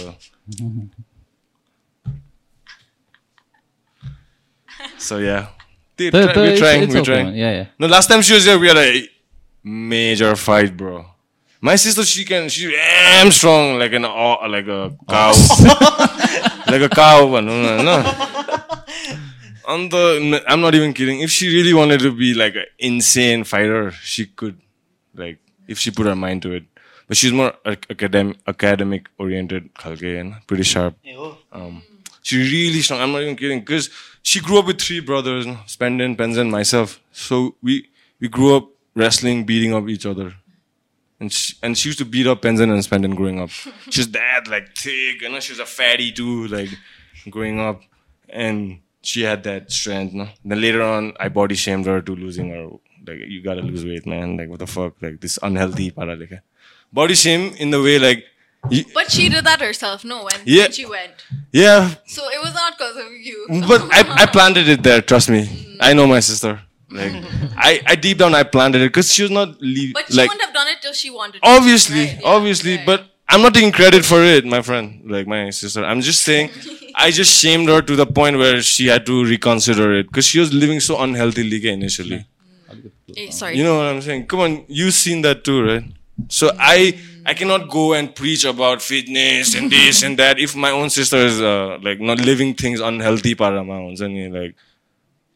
So 4.99 5.17
yeah, 5.19 5.47
they 5.98 6.10
But- 6.10 6.24
try- 6.24 6.34
but 6.34 6.38
we're 6.44 6.58
trying. 6.58 6.84
it's 6.84 6.94
we're 6.94 7.00
okay, 7.02 7.12
trying. 7.12 7.26
man. 7.28 7.36
Yeah, 7.36 7.52
yeah. 7.52 7.66
No, 7.80 7.88
last 7.88 8.08
time 8.08 8.22
she 8.22 8.34
was 8.34 8.46
here, 8.46 8.60
we 8.60 8.68
had 8.68 8.78
a 8.78 9.10
major 9.64 10.36
fight, 10.36 10.76
bro. 10.76 11.06
My 11.62 11.76
sister, 11.78 12.04
she 12.06 12.26
can, 12.26 12.50
she 12.50 12.76
am 12.78 13.32
strong, 13.32 13.80
like 13.80 13.94
an, 13.94 14.06
au- 14.06 14.46
like 14.48 14.68
a 14.68 14.96
cow, 15.10 15.32
like 16.68 16.82
a 16.82 16.90
cow. 16.90 17.26
No, 17.28 17.40
no, 17.40 17.82
no. 17.82 17.98
On 19.68 19.90
the, 19.90 20.44
I'm 20.48 20.62
not 20.62 20.76
even 20.76 20.94
kidding. 20.94 21.22
If 21.22 21.32
she 21.32 21.48
really 21.48 21.74
wanted 21.74 22.00
to 22.02 22.12
be 22.16 22.36
like 22.36 22.56
an 22.56 22.66
insane 22.78 23.44
fighter, 23.44 23.90
she 24.04 24.28
could, 24.28 24.60
like, 25.16 25.40
if 25.68 25.80
she 25.80 25.90
put 25.90 26.06
her 26.06 26.16
mind 26.16 26.44
to 26.44 26.52
it. 26.54 26.66
But 27.08 27.18
she's 27.18 27.32
more 27.32 27.54
academic, 27.66 28.38
academic 28.48 29.08
oriented, 29.18 29.74
khalke, 29.76 30.20
and 30.20 30.36
pretty 30.48 30.64
sharp. 30.64 30.96
Um, 31.52 31.82
she's 32.22 32.52
really 32.52 32.82
strong. 32.82 33.00
I'm 33.02 33.12
not 33.12 33.22
even 33.24 33.36
kidding. 33.36 33.60
Because 33.62 33.90
she 34.26 34.42
grew 34.42 34.58
up 34.60 34.66
with 34.66 34.82
three 34.82 35.00
brothers? 35.00 35.46
Spenden, 35.68 36.18
Penzen, 36.18 36.50
myself. 36.50 37.00
So 37.12 37.56
we 37.62 37.88
we 38.20 38.28
grew 38.28 38.58
up 38.58 38.70
wrestling, 38.96 39.46
beating 39.46 39.74
up 39.74 39.88
each 39.88 40.06
other. 40.06 40.34
And 41.20 41.32
she, 41.32 41.56
and 41.64 41.78
she 41.78 41.90
used 41.90 42.00
to 42.00 42.06
beat 42.06 42.28
up 42.28 42.42
Penzen 42.42 42.74
and 42.74 42.84
Spenden 42.84 43.16
growing 43.16 43.40
up. 43.40 43.50
She's 43.90 44.12
that 44.12 44.48
like 44.50 44.76
thick, 44.76 45.22
you 45.22 45.30
know. 45.30 45.40
She 45.40 45.52
was 45.52 45.60
a 45.60 45.66
fatty 45.66 46.12
too, 46.12 46.48
like 46.48 46.70
growing 47.30 47.60
up, 47.60 47.82
and 48.28 48.80
she 49.02 49.22
had 49.22 49.44
that 49.44 49.72
strength. 49.72 50.14
No. 50.14 50.28
Then 50.44 50.60
later 50.60 50.82
on, 50.82 51.14
I 51.20 51.30
body 51.30 51.56
shamed 51.56 51.86
her 51.86 52.02
to 52.02 52.16
losing 52.16 52.50
her. 52.50 52.68
Like 53.08 53.20
you 53.28 53.42
gotta 53.44 53.62
lose 53.62 53.86
weight, 53.86 54.08
man. 54.08 54.38
Like 54.38 54.50
what 54.50 54.60
the 54.60 54.68
fuck? 54.68 54.96
Like 55.02 55.22
this 55.22 55.38
unhealthy 55.42 55.92
paralika. 55.92 56.42
Body 56.92 57.14
shame 57.14 57.54
in 57.60 57.70
the 57.70 57.82
way 57.82 58.00
like, 58.00 58.26
But 58.94 59.12
she 59.12 59.30
did 59.30 59.46
that 59.46 59.60
herself, 59.62 60.04
no, 60.04 60.24
when, 60.24 60.34
Yeah. 60.46 60.64
when 60.64 60.72
she 60.72 60.86
went. 60.86 61.12
yeah, 61.52 61.94
So 62.08 62.24
it 62.30 62.42
was 62.44 62.54
not 62.54 62.78
because 62.78 62.96
of 62.98 63.12
you. 63.12 63.46
But 63.68 63.82
I, 63.92 64.02
I 64.24 64.26
planted 64.26 64.68
it 64.70 64.84
there. 64.84 65.02
Trust 65.02 65.30
me. 65.30 65.78
I 65.80 65.94
know 65.94 66.08
my 66.08 66.20
sister. 66.20 66.62
Like 66.90 67.12
I, 67.58 67.82
I 67.88 67.96
deep 67.96 68.18
down 68.20 68.34
I 68.36 68.44
planted 68.44 68.82
it 68.82 68.90
because 68.90 69.12
she 69.12 69.22
was 69.24 69.32
not 69.32 69.60
leave, 69.62 69.94
But 69.94 70.08
she 70.08 70.14
like 70.18 70.30
wouldn't 70.30 70.46
have 70.46 70.54
done 70.54 70.68
it 70.68 70.78
till 70.82 70.94
she 70.94 71.10
wanted 71.10 71.42
to. 71.42 71.48
obviously 71.50 72.06
Right, 72.06 72.20
yeah, 72.22 72.28
obviously. 72.36 72.78
right. 72.78 72.86
But 72.86 73.04
I'm 73.28 73.42
not 73.42 73.54
taking 73.56 73.72
credit 73.72 74.06
for 74.06 74.22
it, 74.24 74.46
my 74.46 74.62
friend. 74.62 75.02
Like 75.06 75.28
my 75.28 75.50
sister. 75.50 75.84
I'm 75.84 76.02
just 76.02 76.22
saying 76.24 76.52
I 76.96 77.12
just 77.12 77.34
shamed 77.42 77.68
her 77.70 77.82
to 77.82 77.96
the 77.96 78.06
point 78.06 78.38
where 78.38 78.62
she 78.62 78.88
had 78.88 79.06
to 79.08 79.26
reconsider 79.26 79.94
it 80.00 80.08
because 80.08 80.26
she 80.26 80.40
was 80.40 80.54
living 80.54 80.80
so 80.80 81.00
unhealthily 81.02 81.68
initially. 81.70 82.26
Eh, 83.18 83.30
sorry. 83.32 83.58
You 83.58 83.64
know 83.64 83.78
what 83.78 83.86
I'm 83.88 84.02
saying? 84.02 84.28
Come 84.28 84.40
on, 84.42 84.66
you've 84.68 84.94
seen 84.94 85.22
that 85.24 85.44
too, 85.44 85.64
right? 85.64 85.84
So 86.30 86.52
I 86.60 86.98
I 87.26 87.34
cannot 87.34 87.70
go 87.70 87.94
and 87.94 88.14
preach 88.14 88.46
about 88.46 88.82
fitness 88.82 89.56
and 89.56 89.72
this 89.72 90.04
and 90.04 90.18
that 90.20 90.40
if 90.40 90.56
my 90.56 90.72
own 90.72 90.90
sister 90.90 91.18
is 91.18 91.42
uh, 91.42 91.78
like 91.82 92.00
not 92.00 92.20
living 92.20 92.54
things 92.54 92.80
unhealthy 92.80 93.36
parama 93.36 93.78
and 94.02 94.34
like 94.34 94.56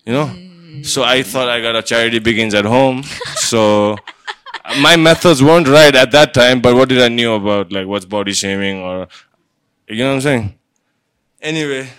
you 0.06 0.14
know. 0.14 0.84
So 0.84 1.03
I 1.03 1.23
thought 1.23 1.49
I 1.49 1.61
got 1.61 1.76
a 1.76 1.81
charity 1.81 2.19
begins 2.19 2.53
at 2.53 2.64
home. 2.65 3.03
So 3.38 3.97
my 4.81 4.95
methods 4.95 5.41
weren't 5.41 5.68
right 5.68 5.93
at 5.95 6.11
that 6.11 6.34
time, 6.34 6.61
but 6.61 6.76
what 6.76 6.89
did 6.89 7.01
I 7.01 7.07
know 7.10 7.35
about 7.35 7.72
like 7.72 7.88
what's 7.88 8.06
body 8.06 8.34
shaming 8.34 8.80
or 8.80 9.07
you 9.88 9.97
know 10.03 10.10
what 10.10 10.15
I'm 10.15 10.22
saying? 10.22 10.60
Anyway, 11.41 11.89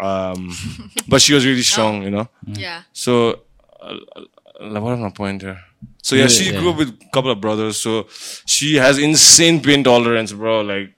um, 0.00 0.50
but 1.08 1.20
she 1.20 1.34
was 1.34 1.44
really 1.44 1.62
strong, 1.62 2.02
you 2.02 2.10
know. 2.10 2.28
Yeah. 2.46 2.82
So 2.92 3.40
uh, 3.80 3.98
uh 4.16 4.80
what 4.80 4.82
was 4.82 4.98
my 4.98 5.10
point 5.10 5.42
here? 5.42 5.60
So 6.02 6.16
yeah, 6.16 6.22
Yeah, 6.22 6.28
she 6.28 6.50
yeah. 6.50 6.60
grew 6.60 6.70
up 6.70 6.76
with 6.78 6.90
a 6.90 7.10
couple 7.14 7.30
of 7.30 7.40
brothers. 7.40 7.76
So 7.78 8.06
she 8.46 8.74
has 8.76 8.98
insane 8.98 9.60
pain 9.60 9.84
tolerance, 9.84 10.32
bro. 10.32 10.60
Like 10.72 10.90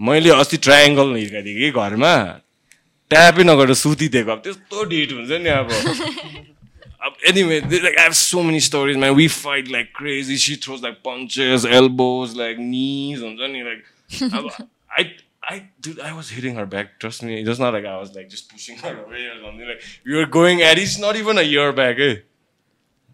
मैले 0.00 0.30
अस्ति 0.30 0.56
triangle 0.66 1.14
हिर्काइदिएँ 1.16 1.58
कि 1.58 1.70
घरमा 1.80 2.14
ट्यापै 3.10 3.44
नगरेर 3.44 3.74
सुतिदिएको 3.82 4.32
अब 4.32 4.40
त्यस्तो 4.44 4.84
डिट 4.90 5.12
हुन्छ 5.12 5.38
नि 5.44 5.50
अब 5.54 5.68
अब 7.06 7.16
anyway 7.30 7.60
like 7.60 7.98
I 7.98 8.04
have 8.04 8.12
so 8.20 8.42
many 8.42 8.60
stories 8.68 8.96
man 9.04 9.14
we 9.14 9.26
fight 9.36 9.68
like 9.76 9.92
crazy 9.98 10.36
she 10.44 10.56
throws 10.64 10.82
like 10.84 10.94
punches 11.08 11.64
elbows 11.78 12.36
like 12.38 12.58
knees 12.58 13.22
हुन्छ 13.22 13.50
नि 13.54 13.62
लाइक 13.68 14.34
अब 14.34 14.50
आई 14.98 15.14
I 15.52 15.56
dude, 15.84 15.98
I 16.00 16.10
was 16.16 16.28
hitting 16.34 16.54
her 16.58 16.64
back. 16.74 16.92
Trust 16.98 17.22
me, 17.22 17.34
it 17.38 17.48
was 17.48 17.58
not 17.62 17.74
like 17.74 17.86
I 17.88 17.96
was 18.02 18.12
like 18.18 18.28
just 18.34 18.46
pushing 18.52 18.78
her 18.84 18.92
away 19.00 19.24
or 19.32 19.34
something. 19.40 19.66
Like 19.70 19.82
we 20.06 20.14
were 20.18 20.28
going 20.36 20.62
at 20.68 20.78
it. 20.78 20.84
It's 20.84 20.94
not 21.02 21.18
even 21.22 21.40
a 21.42 21.44
year 21.48 21.66
back, 21.80 21.98
eh? 22.06 22.14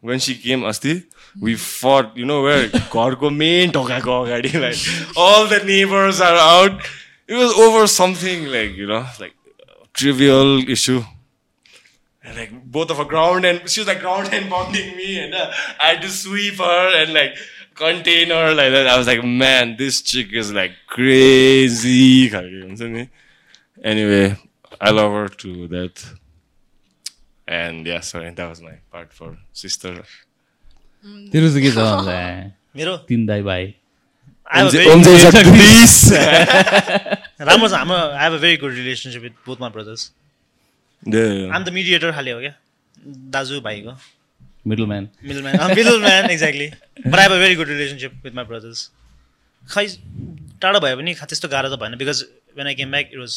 When 0.01 0.19
she 0.19 0.35
came, 0.35 0.63
Asti, 0.63 1.03
we 1.41 1.55
fought. 1.55 2.15
You 2.15 2.26
know 2.26 2.41
where? 2.43 2.67
घरको 2.69 3.30
main 3.31 3.72
ढोकाको 3.72 4.19
अगाडि 4.26 4.61
like 4.61 5.17
all 5.17 5.47
the 5.47 5.63
neighbors 5.63 6.22
are 6.22 6.35
out. 6.35 6.80
It 7.27 7.34
was 7.34 7.53
over 7.53 7.88
something 7.88 8.45
like 8.45 8.76
you 8.76 8.88
know 8.88 9.05
like 9.19 9.34
trivial 9.93 10.69
issue. 10.69 11.03
And 12.23 12.38
like 12.38 12.53
both 12.76 12.89
of 12.89 12.97
her 12.97 13.05
ground 13.05 13.45
and 13.45 13.69
she 13.69 13.80
was 13.80 13.88
like 13.88 13.99
ground 13.99 14.30
and 14.34 14.49
pounding 14.49 14.95
me 14.97 15.19
and 15.23 15.35
uh, 15.35 15.51
I 15.80 15.89
had 15.89 16.01
to 16.01 16.09
sweep 16.09 16.57
her 16.57 17.01
and 17.01 17.13
like 17.13 17.35
contain 17.76 18.30
her 18.30 18.53
like 18.53 18.72
that. 18.72 18.88
I 18.88 18.97
was 18.97 19.07
like, 19.07 19.23
man, 19.23 19.76
this 19.77 20.01
chick 20.01 20.34
is 20.34 20.51
like 20.53 20.72
crazy. 20.88 22.30
खालको 22.30 22.63
हुन्छ 22.67 22.81
नि. 22.95 23.07
Anyway, 23.84 24.38
I 24.81 24.91
love 24.91 25.11
her 25.11 25.27
to 25.45 25.67
that. 25.67 26.05
And 27.59 27.86
yeah, 27.86 28.01
sorry, 28.01 28.31
that 28.31 28.48
was 28.48 28.60
my 28.62 28.77
part 28.94 29.10
for 29.18 29.31
sister. 29.64 29.93
तेरो 31.32 31.48
चाहिँ 31.48 31.62
के 31.62 31.70
छ 31.74 31.78
मेरो. 32.77 32.97
तिन 33.10 33.27
दाई 33.27 33.43
भाइ. 33.43 33.64
राम्रो 37.40 37.68
छ 37.68 37.72
हाम्रो 37.72 37.97
I 37.97 38.22
have 38.22 38.32
a 38.32 38.39
very 38.39 38.56
good 38.62 38.72
relationship 38.74 39.22
with 39.22 39.35
both 39.47 39.60
my 39.60 39.70
brothers 39.77 40.02
yeah. 41.02 41.55
I'm 41.55 41.64
the 41.64 41.68
mediator 41.77 42.12
खाले 42.12 42.31
हो 42.31 42.40
क्या 42.40 42.55
दाजु 43.36 43.60
भाइको 43.66 43.93
middle 44.66 44.86
man 44.86 45.09
middle 45.24 45.43
middle 45.74 46.01
man 46.01 46.31
exactly 46.31 46.68
but 47.06 47.18
I 47.18 47.22
have 47.22 47.32
a 47.32 47.39
very 47.39 47.55
good 47.62 47.68
relationship 47.68 48.12
with 48.24 48.35
my 48.35 48.44
brothers 48.51 48.81
खै 49.64 49.86
टाढो 50.62 50.78
भयो 50.86 50.97
भने 50.97 51.14
खा 51.22 51.27
त्यस्तो 51.32 51.48
गाह्रो 51.55 51.68
त 51.74 51.78
भएन 51.82 51.97
because 52.02 52.18
when 52.56 52.66
I 52.66 52.74
came 52.82 52.90
back 52.97 53.06
it 53.12 53.18
was 53.18 53.35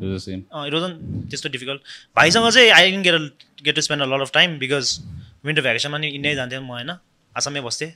it 0.00 0.74
wasn't 0.74 0.92
त्यस्तो 1.30 1.48
डिफिकल्ट 1.48 1.80
भाइसँग 2.16 2.50
चाहिँ 2.50 2.70
I 2.70 2.90
didn't 2.90 3.04
get 3.04 3.46
get 3.64 3.74
to 3.74 3.82
spend 3.82 4.02
a 4.02 4.06
lot 4.06 4.20
of 4.20 4.30
time 4.34 4.58
because 4.58 4.98
winter 5.44 5.62
भ्याकेसनमा 5.62 5.98
नि 5.98 6.08
इन्डिया 6.18 6.34
जान्थेँ 6.34 6.60
म 6.60 6.70
होइन 6.70 6.90
आसाममै 7.32 7.60
बस्थेँ 7.60 7.90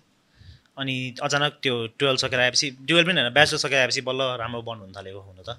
अनि 0.79 0.95
अचानक 1.23 1.53
त्यो 1.63 1.75
टुवेल्भ 1.99 2.19
सकेर 2.19 2.41
आएपछि 2.41 2.71
टुवेल्भ 2.89 3.09
पनि 3.09 3.21
होइन 3.21 3.33
ब्याचलर 3.33 3.59
सकेर 3.59 3.79
आएपछि 3.79 4.01
बल्ल 4.09 4.21
राम्रो 4.41 4.63
बन्द 4.63 4.81
हुन 4.83 4.93
थालेको 4.97 5.21
हुनु 5.21 5.43
त। 5.43 5.59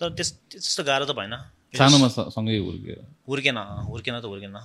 तर 0.00 0.08
त्यस 0.16 0.28
त्यस्तो 0.50 0.82
गाह्रो 0.84 1.04
त 1.04 1.12
भएन। 1.18 1.34
सानोमा 1.74 2.08
सँगै 2.08 2.58
हुर्क्यो। 2.58 2.94
हुर्केन 3.28 3.58
हुर्केन 3.90 4.14
त 4.20 4.24
हुर्केन। 4.24 4.56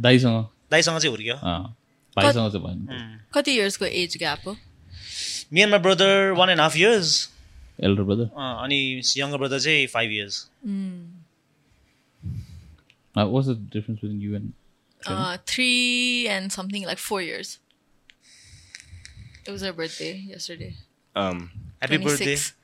दाईसँग? 0.00 0.36
दाइसँग 0.70 0.98
चाहिँ 0.98 1.12
हुर्क्यो। 1.14 1.36
भाइसँग 2.16 2.50
चाहिँ 2.52 2.62
भएन। 2.66 2.78
कति 3.34 3.50
इयर्सको 3.54 3.84
एज 3.84 4.16
ग्याप 4.18 4.40
हो? 4.46 4.56
Me 5.52 5.60
and 5.62 5.70
my 5.70 5.80
brother 5.86 6.30
one 6.38 6.50
and 6.50 6.60
half 6.60 6.76
years 6.76 7.08
Elder 7.87 8.03
brother 8.03 8.29
अनि 8.65 8.79
यङ्गर 9.17 9.37
ब्रदर 9.37 9.59
चाहिँ 9.59 9.87
five 9.95 10.11
years 10.11 10.37
what's 13.17 13.47
the 13.47 13.57
difference 13.73 13.99
between 14.03 14.21
you 14.21 14.35
end 14.35 14.53
Uh, 15.07 15.37
three 15.49 16.27
and 16.31 16.51
something 16.53 16.85
like 16.87 16.99
four 17.01 17.19
years. 17.25 17.49
It 19.47 19.51
was 19.51 19.61
her 19.67 19.71
birthday 19.77 20.09
yesterday. 20.31 20.71
Um, 21.15 21.37
happy 21.83 21.97
birthday 22.07 22.35
26. 22.35 22.55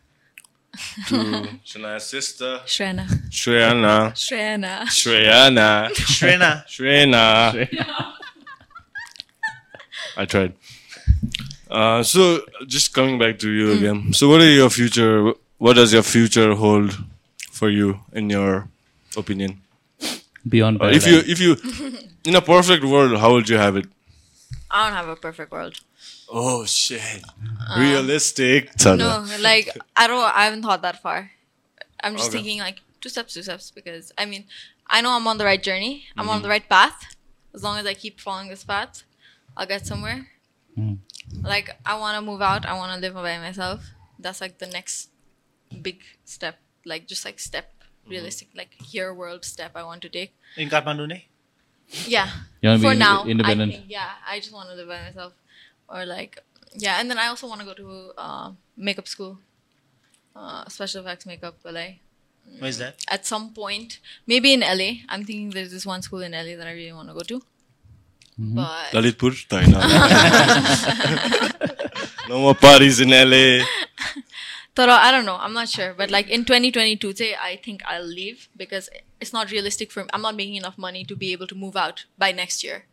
to 1.09 1.15
Shanaya's 1.71 2.07
sister, 2.15 2.49
Shrena. 2.65 3.05
Shreyana. 3.39 3.93
Shrena. 4.23 4.73
Shreyana. 4.97 5.67
श्रेना 6.15 6.51
Shreyana. 6.73 7.23
I 10.17 10.25
tried. 10.25 10.53
Uh, 11.70 12.02
so 12.02 12.40
just 12.66 12.92
coming 12.92 13.18
back 13.18 13.38
to 13.38 13.50
you 13.50 13.68
mm. 13.68 13.76
again. 13.76 14.00
Hmm. 14.00 14.12
So 14.12 14.28
what 14.28 14.40
are 14.40 14.50
your 14.50 14.70
future? 14.70 15.32
What 15.58 15.74
does 15.74 15.92
your 15.92 16.02
future 16.02 16.54
hold 16.54 16.98
for 17.52 17.70
you, 17.70 18.00
in 18.12 18.28
your 18.28 18.68
opinion? 19.16 19.60
Beyond 20.48 20.82
uh, 20.82 20.86
if 20.86 21.06
you 21.06 21.18
if 21.18 21.38
you 21.38 21.56
in 22.24 22.34
a 22.34 22.40
perfect 22.40 22.84
world, 22.84 23.18
how 23.18 23.32
would 23.32 23.48
you 23.48 23.58
have 23.58 23.76
it? 23.76 23.86
I 24.70 24.88
don't 24.88 24.96
have 24.96 25.08
a 25.08 25.16
perfect 25.16 25.52
world. 25.52 25.78
Oh 26.28 26.64
shit! 26.64 27.22
Um, 27.68 27.80
Realistic. 27.80 28.70
No, 28.84 29.26
like 29.40 29.68
I 29.96 30.06
don't. 30.06 30.24
I 30.24 30.44
haven't 30.44 30.62
thought 30.62 30.82
that 30.82 31.02
far. 31.02 31.30
I'm 32.02 32.16
just 32.16 32.30
okay. 32.30 32.38
thinking 32.38 32.58
like 32.60 32.80
two 33.00 33.10
steps, 33.10 33.34
two 33.34 33.42
steps. 33.42 33.70
Because 33.70 34.12
I 34.16 34.24
mean, 34.24 34.44
I 34.88 35.02
know 35.02 35.10
I'm 35.10 35.26
on 35.26 35.38
the 35.38 35.44
right 35.44 35.62
journey. 35.62 36.06
I'm 36.16 36.24
mm-hmm. 36.24 36.36
on 36.36 36.42
the 36.42 36.48
right 36.48 36.66
path. 36.66 37.14
As 37.52 37.62
long 37.62 37.78
as 37.78 37.86
I 37.86 37.94
keep 37.94 38.18
following 38.18 38.48
this 38.48 38.64
path, 38.64 39.02
I'll 39.56 39.66
get 39.66 39.86
somewhere. 39.86 40.28
Mm. 40.80 40.98
Like 41.44 41.76
I 41.84 41.98
want 41.98 42.16
to 42.16 42.22
move 42.22 42.42
out. 42.42 42.64
I 42.66 42.74
want 42.74 42.92
to 42.94 43.00
live 43.00 43.14
by 43.14 43.38
myself. 43.38 43.84
That's 44.18 44.40
like 44.40 44.58
the 44.58 44.66
next 44.66 45.10
big 45.82 46.00
step. 46.24 46.58
Like 46.84 47.06
just 47.06 47.24
like 47.24 47.38
step 47.38 47.72
mm-hmm. 47.80 48.10
realistic 48.10 48.48
like 48.56 48.72
here 48.80 49.12
world 49.12 49.44
step 49.44 49.72
I 49.74 49.82
want 49.84 50.02
to 50.02 50.08
take. 50.08 50.34
In 50.56 50.68
Kathmandu, 50.68 51.06
ne? 51.06 51.26
Yeah. 52.06 52.30
You 52.62 52.70
want 52.70 52.82
be 52.82 52.94
now, 52.94 53.24
independent? 53.24 53.72
I 53.72 53.76
think, 53.76 53.90
yeah, 53.90 54.10
I 54.26 54.38
just 54.38 54.52
want 54.52 54.68
to 54.70 54.74
live 54.74 54.88
by 54.88 55.02
myself, 55.02 55.32
or 55.88 56.06
like 56.06 56.42
yeah, 56.74 57.00
and 57.00 57.10
then 57.10 57.18
I 57.18 57.26
also 57.26 57.48
want 57.48 57.60
to 57.60 57.66
go 57.66 57.74
to 57.74 58.12
uh, 58.16 58.52
makeup 58.76 59.08
school, 59.08 59.38
uh, 60.36 60.68
special 60.68 61.02
effects 61.02 61.26
makeup, 61.26 61.56
LA. 61.64 61.98
Where's 62.58 62.78
that? 62.78 62.96
At 63.08 63.26
some 63.26 63.52
point, 63.52 63.98
maybe 64.26 64.52
in 64.52 64.60
LA. 64.60 65.02
I'm 65.08 65.24
thinking 65.24 65.50
there's 65.50 65.70
this 65.72 65.86
one 65.86 66.02
school 66.02 66.20
in 66.20 66.32
LA 66.32 66.56
that 66.56 66.66
I 66.66 66.72
really 66.72 66.92
want 66.92 67.08
to 67.08 67.14
go 67.14 67.20
to. 67.20 67.42
Mm-hmm. 68.40 68.54
But 68.54 68.92
Lalitpur, 68.92 69.34
no 72.28 72.38
more 72.38 72.54
parties 72.54 73.00
in 73.00 73.10
LA. 73.10 73.64
Tara, 74.74 74.94
I 74.94 75.10
don't 75.10 75.26
know. 75.26 75.36
I'm 75.36 75.52
not 75.52 75.68
sure. 75.68 75.92
But 75.92 76.10
like 76.10 76.28
in 76.30 76.44
2022, 76.44 77.14
say 77.14 77.34
I 77.34 77.56
think 77.56 77.82
I'll 77.84 78.06
leave 78.06 78.48
because 78.56 78.88
it's 79.20 79.32
not 79.32 79.50
realistic 79.50 79.90
for 79.92 80.04
me. 80.04 80.10
I'm 80.14 80.22
not 80.22 80.36
making 80.36 80.54
enough 80.54 80.78
money 80.78 81.04
to 81.04 81.16
be 81.16 81.32
able 81.32 81.46
to 81.48 81.54
move 81.54 81.76
out 81.76 82.06
by 82.16 82.32
next 82.32 82.64
year. 82.64 82.86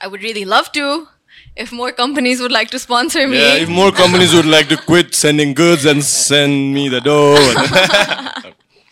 I 0.00 0.06
would 0.06 0.22
really 0.22 0.44
love 0.44 0.72
to 0.72 1.08
if 1.54 1.72
more 1.72 1.92
companies 1.92 2.40
would 2.40 2.52
like 2.52 2.70
to 2.70 2.78
sponsor 2.78 3.28
me. 3.28 3.38
Yeah, 3.38 3.54
if 3.54 3.68
more 3.68 3.92
companies 3.92 4.34
would 4.34 4.46
like 4.46 4.68
to 4.68 4.76
quit 4.76 5.14
sending 5.14 5.52
goods 5.52 5.84
and 5.84 6.02
send 6.02 6.72
me 6.72 6.88
the 6.88 7.00
dough. 7.00 7.36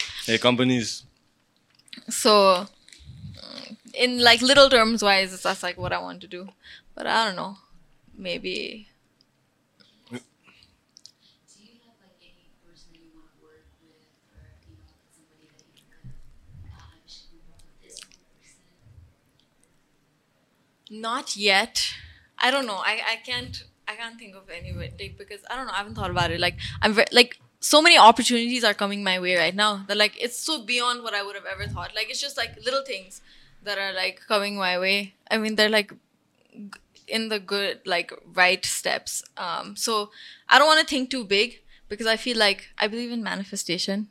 hey, 0.27 0.39
companies. 0.39 1.05
So, 2.09 2.67
in 4.01 4.19
like 4.21 4.41
little 4.41 4.71
terms 4.71 5.03
wise, 5.03 5.43
that's 5.43 5.63
like 5.63 5.79
what 5.79 5.93
I 5.93 5.99
want 6.01 6.23
to 6.23 6.27
do. 6.27 6.49
But 6.95 7.07
I 7.07 7.27
don't 7.27 7.37
know. 7.37 7.59
Maybe. 8.17 8.89
Not 20.91 21.37
yet. 21.37 21.95
I 22.39 22.51
don't 22.51 22.67
know. 22.67 22.81
I, 22.85 23.01
I 23.13 23.17
can't 23.25 23.65
I 23.87 23.95
can't 23.95 24.19
think 24.19 24.35
of 24.35 24.49
any 24.51 24.73
because 25.19 25.41
I 25.51 25.57
don't 25.57 25.67
know. 25.67 25.73
I 25.73 25.79
haven't 25.79 25.95
thought 25.95 26.11
about 26.11 26.31
it. 26.31 26.41
Like 26.41 26.57
I'm 26.83 26.97
like 27.13 27.39
so 27.61 27.83
many 27.83 27.99
opportunities 27.99 28.65
are 28.65 28.75
coming 28.75 29.05
my 29.05 29.21
way 29.21 29.37
right 29.37 29.55
now 29.55 29.85
that 29.89 29.97
like 29.97 30.21
it's 30.21 30.37
so 30.37 30.63
beyond 30.65 31.03
what 31.03 31.15
I 31.15 31.23
would 31.23 31.37
have 31.37 31.45
ever 31.45 31.67
thought. 31.67 31.95
Like 31.95 32.11
it's 32.11 32.21
just 32.21 32.37
like 32.37 32.57
little 32.65 32.83
things 32.85 33.21
that 33.63 33.79
are 33.79 33.93
like 33.93 34.21
coming 34.27 34.57
my 34.57 34.79
way. 34.79 35.15
I 35.31 35.39
mean, 35.39 35.57
they're 35.57 35.69
like 35.69 35.93
in 37.07 37.29
the 37.29 37.39
good, 37.39 37.81
like 37.85 38.13
right 38.35 38.65
steps. 38.65 39.23
Um, 39.37 39.77
so 39.77 40.11
I 40.49 40.59
don't 40.59 40.67
want 40.67 40.81
to 40.81 40.87
think 40.87 41.11
too 41.11 41.25
big 41.25 41.61
because 41.89 42.07
I 42.07 42.17
feel 42.17 42.37
like 42.37 42.69
I 42.79 42.87
believe 42.87 43.11
in 43.11 43.23
manifestation 43.23 44.09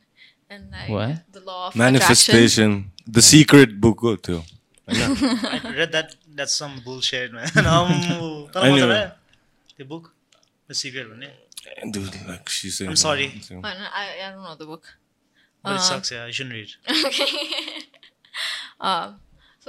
and 0.50 0.72
like 0.72 0.90
what? 0.90 1.32
the 1.32 1.42
law 1.42 1.68
of 1.68 1.76
manifestation. 1.76 2.72
Attraction. 2.72 2.92
The 3.08 3.22
secret 3.22 3.82
book 3.82 4.24
too. 4.24 4.44
I 4.88 5.62
read 5.76 5.92
that. 5.92 6.16
That's 6.28 6.56
some 6.56 6.82
bullshit, 6.84 7.34
man. 7.34 7.50
Um, 7.66 8.50
anyway. 8.56 9.12
The 9.78 9.86
book, 9.86 10.14
the 10.68 10.74
secret 10.74 11.10
one. 11.10 11.22
Yeah? 11.22 11.92
Dude, 11.92 12.28
like 12.28 12.50
she 12.50 12.70
said. 12.70 12.88
I'm 12.88 12.96
sorry. 12.96 13.42
No, 13.52 13.62
I, 13.64 14.26
I 14.26 14.32
don't 14.32 14.44
know 14.44 14.56
the 14.56 14.66
book. 14.66 14.86
But 15.64 15.70
uh, 15.70 15.74
it 15.74 15.78
um, 15.78 15.84
sucks. 15.84 16.12
Yeah, 16.12 16.26
I 16.26 16.32
shouldn't 16.32 16.56
read. 16.56 16.70
okay. 17.06 17.26
uh, 18.80 19.14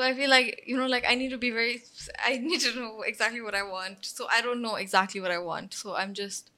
so 0.00 0.06
I 0.06 0.14
feel 0.14 0.30
like, 0.30 0.62
you 0.64 0.78
know, 0.78 0.86
like 0.86 1.04
I 1.06 1.14
need 1.14 1.28
to 1.28 1.36
be 1.36 1.50
very, 1.50 1.82
I 2.24 2.38
need 2.38 2.60
to 2.60 2.74
know 2.74 3.02
exactly 3.02 3.42
what 3.42 3.54
I 3.54 3.62
want. 3.62 3.98
So 4.00 4.26
I 4.30 4.40
don't 4.40 4.62
know 4.62 4.76
exactly 4.76 5.20
what 5.20 5.30
I 5.30 5.36
want. 5.36 5.74
So 5.74 5.94
I'm 5.94 6.14
just, 6.14 6.50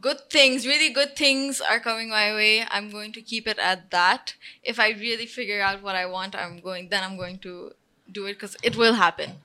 good 0.00 0.30
things, 0.30 0.64
really 0.64 0.90
good 0.90 1.16
things 1.16 1.60
are 1.60 1.80
coming 1.80 2.08
my 2.08 2.32
way. 2.34 2.64
I'm 2.70 2.88
going 2.88 3.12
to 3.14 3.20
keep 3.20 3.48
it 3.48 3.58
at 3.58 3.90
that. 3.90 4.36
If 4.62 4.78
I 4.78 4.90
really 4.90 5.26
figure 5.26 5.60
out 5.60 5.82
what 5.82 5.96
I 5.96 6.06
want, 6.06 6.36
I'm 6.36 6.60
going, 6.60 6.88
then 6.88 7.02
I'm 7.02 7.16
going 7.16 7.40
to 7.40 7.72
do 8.12 8.26
it 8.26 8.34
because 8.34 8.56
it 8.62 8.76
will 8.76 8.94
happen. 8.94 9.40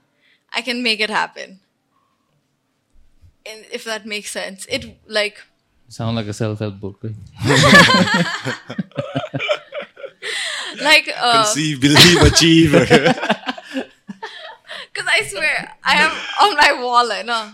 I 0.54 0.60
can 0.60 0.80
make 0.80 1.00
it 1.00 1.10
happen. 1.10 1.58
And 3.44 3.64
if 3.72 3.82
that 3.82 4.06
makes 4.06 4.30
sense, 4.30 4.64
it 4.66 4.96
like. 5.08 5.40
Sound 5.88 6.14
like 6.14 6.28
a 6.28 6.32
self 6.32 6.60
help 6.60 6.78
book, 6.78 7.00
right? 7.02 7.16
like 10.84 11.10
uh, 11.16 11.44
Conceive, 11.44 11.80
believe, 11.80 12.22
achieve. 12.22 12.72
Because 14.92 15.08
I 15.10 15.24
swear, 15.24 15.74
I 15.82 15.92
have 15.92 16.12
on 16.42 16.56
my 16.56 16.82
wall, 16.82 17.10
I 17.10 17.22
know. 17.22 17.52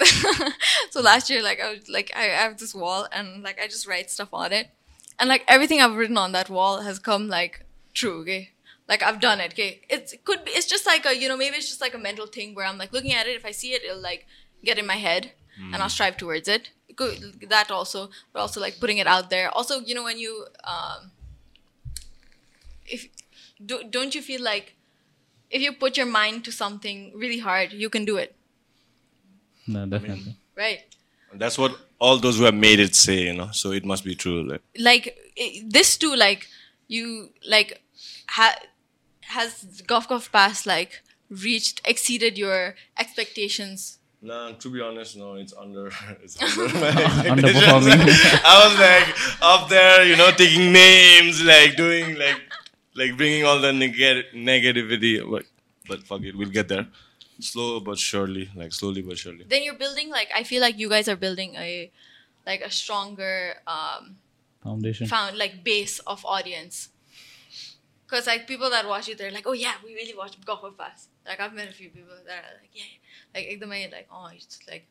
so 0.90 1.00
last 1.00 1.30
year, 1.30 1.42
like 1.42 1.60
I 1.60 1.72
was 1.74 1.88
like 1.88 2.10
I, 2.16 2.24
I 2.24 2.42
have 2.42 2.58
this 2.58 2.74
wall 2.74 3.06
and 3.12 3.42
like 3.42 3.60
I 3.60 3.66
just 3.68 3.86
write 3.86 4.10
stuff 4.10 4.30
on 4.32 4.52
it, 4.52 4.68
and 5.18 5.28
like 5.28 5.44
everything 5.46 5.80
I've 5.80 5.94
written 5.94 6.16
on 6.18 6.32
that 6.32 6.50
wall 6.50 6.80
has 6.80 6.98
come 6.98 7.28
like 7.28 7.64
true. 7.94 8.20
Okay, 8.22 8.50
like 8.88 9.02
I've 9.02 9.20
done 9.20 9.40
it. 9.40 9.52
Okay, 9.52 9.82
it's, 9.88 10.12
it 10.12 10.24
could 10.24 10.44
be. 10.44 10.50
It's 10.52 10.66
just 10.66 10.86
like 10.86 11.06
a 11.06 11.16
you 11.16 11.28
know 11.28 11.36
maybe 11.36 11.56
it's 11.56 11.68
just 11.68 11.80
like 11.80 11.94
a 11.94 11.98
mental 11.98 12.26
thing 12.26 12.54
where 12.54 12.66
I'm 12.66 12.78
like 12.78 12.92
looking 12.92 13.12
at 13.12 13.26
it. 13.26 13.36
If 13.36 13.44
I 13.44 13.52
see 13.52 13.72
it, 13.72 13.84
it'll 13.84 14.00
like 14.00 14.26
get 14.64 14.78
in 14.78 14.86
my 14.86 14.96
head, 14.96 15.32
and 15.72 15.82
I'll 15.82 15.88
strive 15.88 16.16
towards 16.16 16.48
it. 16.48 16.70
Good, 16.94 17.48
that 17.50 17.70
also, 17.70 18.08
but 18.32 18.40
also 18.40 18.60
like 18.60 18.80
putting 18.80 18.98
it 18.98 19.06
out 19.06 19.28
there. 19.28 19.50
Also, 19.50 19.80
you 19.80 19.94
know 19.94 20.04
when 20.04 20.18
you 20.18 20.46
um, 20.64 21.12
if 22.88 23.08
do, 23.64 23.82
don't 23.90 24.14
you 24.14 24.22
feel 24.22 24.42
like 24.42 24.74
if 25.50 25.62
you 25.62 25.72
put 25.72 25.96
your 25.96 26.06
mind 26.06 26.44
to 26.44 26.52
something 26.52 27.12
really 27.14 27.38
hard, 27.38 27.72
you 27.72 27.88
can 27.90 28.04
do 28.04 28.16
it, 28.16 28.34
No, 29.66 29.86
definitely. 29.86 30.36
right? 30.56 30.80
That's 31.34 31.58
what 31.58 31.76
all 31.98 32.18
those 32.18 32.38
who 32.38 32.44
have 32.44 32.54
made 32.54 32.80
it 32.80 32.94
say, 32.94 33.22
you 33.24 33.34
know. 33.34 33.50
So 33.52 33.72
it 33.72 33.84
must 33.84 34.04
be 34.04 34.14
true. 34.14 34.42
Like, 34.48 34.62
like 34.78 35.16
i- 35.38 35.62
this 35.66 35.96
too 35.96 36.14
like 36.14 36.46
you 36.88 37.30
like 37.48 37.82
ha- 38.28 38.58
has 39.22 39.82
golf 39.86 40.08
golf 40.08 40.30
pass 40.30 40.66
like 40.66 41.02
reached 41.28 41.80
exceeded 41.84 42.38
your 42.38 42.76
expectations 42.98 43.98
nah, 44.22 44.52
to 44.52 44.70
be 44.70 44.80
honest, 44.80 45.16
no, 45.16 45.34
it's 45.34 45.52
under. 45.52 45.90
It's 46.22 46.40
under 46.42 46.68
my 46.78 46.90
Underperforming. 47.30 48.00
I 48.52 48.54
was 48.66 48.74
like 48.88 49.08
up 49.42 49.68
there, 49.68 50.04
you 50.06 50.16
know, 50.16 50.30
taking 50.32 50.72
names, 50.72 51.42
like 51.44 51.76
doing 51.76 52.16
like, 52.18 52.40
like 52.96 53.16
bringing 53.16 53.44
all 53.44 53.60
the 53.60 53.72
neg- 53.72 54.32
negativity. 54.34 55.18
But 55.30 55.44
but 55.88 56.02
fuck 56.04 56.22
it, 56.22 56.36
we'll 56.36 56.50
get 56.50 56.68
there. 56.68 56.86
Slow 57.38 57.80
but 57.80 57.98
surely, 57.98 58.50
like 58.56 58.72
slowly 58.72 59.02
but 59.02 59.18
surely. 59.18 59.44
Then 59.48 59.62
you're 59.62 59.74
building 59.74 60.10
like 60.10 60.28
I 60.34 60.42
feel 60.42 60.60
like 60.60 60.78
you 60.78 60.88
guys 60.88 61.08
are 61.08 61.16
building 61.16 61.54
a 61.56 61.90
like 62.46 62.62
a 62.62 62.70
stronger 62.70 63.54
um, 63.66 64.16
foundation, 64.62 65.06
found 65.06 65.36
like 65.36 65.62
base 65.62 65.98
of 66.00 66.24
audience. 66.24 66.88
Because 68.06 68.26
like 68.26 68.46
people 68.46 68.70
that 68.70 68.86
watch 68.86 69.08
it, 69.08 69.18
they're 69.18 69.32
like, 69.32 69.46
oh 69.46 69.52
yeah, 69.52 69.74
we 69.84 69.94
really 69.94 70.14
watch 70.16 70.40
Gokul 70.40 70.76
Pass. 70.78 71.08
Like 71.26 71.40
I've 71.40 71.52
met 71.52 71.68
a 71.68 71.72
few 71.72 71.90
people 71.90 72.14
that 72.24 72.38
are 72.38 72.56
like, 72.62 72.70
yeah, 72.72 72.84
like 73.34 73.60
the 73.60 73.66
like, 73.66 73.92
like 73.92 74.08
oh, 74.10 74.30
it's 74.32 74.60
like 74.68 74.86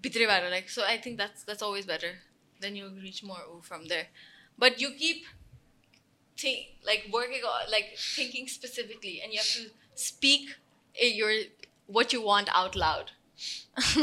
bitre 0.00 0.26
like 0.50 0.68
so. 0.68 0.84
I 0.84 0.98
think 0.98 1.18
that's 1.18 1.44
that's 1.44 1.62
always 1.62 1.84
better. 1.84 2.12
Then 2.60 2.76
you 2.76 2.90
reach 3.02 3.22
more 3.22 3.38
from 3.62 3.86
there, 3.86 4.06
but 4.56 4.80
you 4.80 4.90
keep 4.90 5.24
think 6.40 6.66
like 6.86 7.06
working 7.12 7.42
on 7.52 7.70
like 7.70 7.88
thinking 8.16 8.46
specifically 8.48 9.20
and 9.22 9.32
you 9.32 9.38
have 9.38 9.52
to 9.58 9.64
speak 9.94 10.42
eh, 11.00 11.06
your 11.20 11.30
what 11.86 12.12
you 12.12 12.22
want 12.22 12.48
out 12.54 12.76
loud 12.76 13.10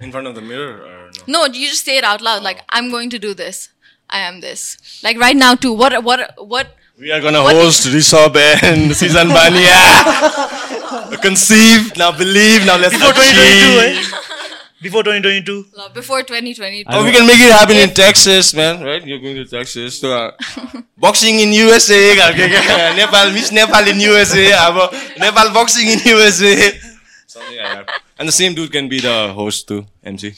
In 0.00 0.10
front 0.10 0.26
of 0.26 0.34
the 0.34 0.40
mirror 0.42 0.82
or 0.82 1.10
no? 1.28 1.44
no 1.46 1.52
you 1.58 1.68
just 1.68 1.84
say 1.84 1.96
it 1.98 2.04
out 2.04 2.20
loud 2.20 2.42
like 2.42 2.62
i'm 2.70 2.90
going 2.90 3.10
to 3.10 3.18
do 3.18 3.32
this 3.34 3.68
i 4.10 4.18
am 4.18 4.40
this 4.40 5.00
like 5.04 5.16
right 5.18 5.36
now 5.36 5.54
too 5.54 5.72
what 5.72 6.02
what 6.10 6.20
what 6.54 6.74
We 7.00 7.10
are 7.14 7.20
gonna 7.24 7.40
What 7.46 7.52
did- 7.54 7.62
host 7.64 7.84
Rishabh 7.94 8.36
and 8.68 8.90
Sisan 9.00 9.28
Baniya. 9.34 9.82
Conceive, 11.26 11.84
now 12.00 12.08
believe, 12.22 12.66
now 12.70 12.76
let's 12.84 12.96
achieve. 13.10 14.08
Eh? 14.78 14.82
Before 14.82 15.02
2022. 15.02 15.64
uh, 15.76 15.88
before 15.88 16.22
2020 16.22 16.84
Oh, 16.88 17.04
we 17.04 17.12
can 17.12 17.26
make 17.26 17.40
it 17.40 17.50
happen 17.52 17.76
in 17.76 17.90
Texas, 17.90 18.54
man. 18.54 18.82
Right? 18.82 19.04
You're 19.04 19.18
going 19.18 19.36
to 19.36 19.44
Texas. 19.44 20.00
So, 20.00 20.12
uh, 20.12 20.30
boxing 20.96 21.40
in 21.40 21.52
USA. 21.52 22.14
Nepal, 22.96 23.32
Miss 23.32 23.50
Nepal 23.52 23.88
in 23.88 24.00
USA. 24.00 24.50
Nepal 25.18 25.52
boxing 25.52 25.88
in 25.88 25.98
USA. 26.04 26.72
Something 27.26 27.56
like 27.58 27.86
that. 27.86 28.02
And 28.18 28.28
the 28.28 28.32
same 28.32 28.54
dude 28.54 28.72
can 28.72 28.88
be 28.88 29.00
the 29.00 29.32
host 29.32 29.68
too, 29.68 29.84
MC. 30.04 30.34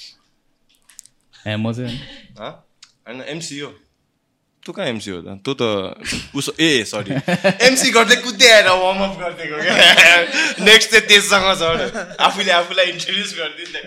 चाहिँ 1.45 2.01
Huh? 2.37 2.55
And 3.07 3.23
MC 3.23 3.61
हो 3.61 3.73
तँ 4.67 4.73
कहाँ 4.77 4.89
MC 4.93 5.07
हो 5.11 5.19
त 5.25 5.29
तँ 5.47 5.55
त 5.61 5.63
उसो 6.37 6.53
ए 6.61 6.85
सरी 6.93 7.11
MC 7.71 7.83
गर्दै 7.97 8.17
कुद्दै 8.25 8.49
आएर 8.57 8.69
वार्मअप 8.69 9.15
गरिदिएको 9.21 9.57
क्या 9.65 9.75
नेक्स्ट 10.69 10.89
चाहिँ 10.91 11.07
त्यससँग 11.09 11.49
छ 11.61 11.63
आफूले 12.29 12.53
आफूलाई 12.61 12.87
इन्ट्रोड्युस 12.93 13.31
गरिदिन्छ. 13.41 13.87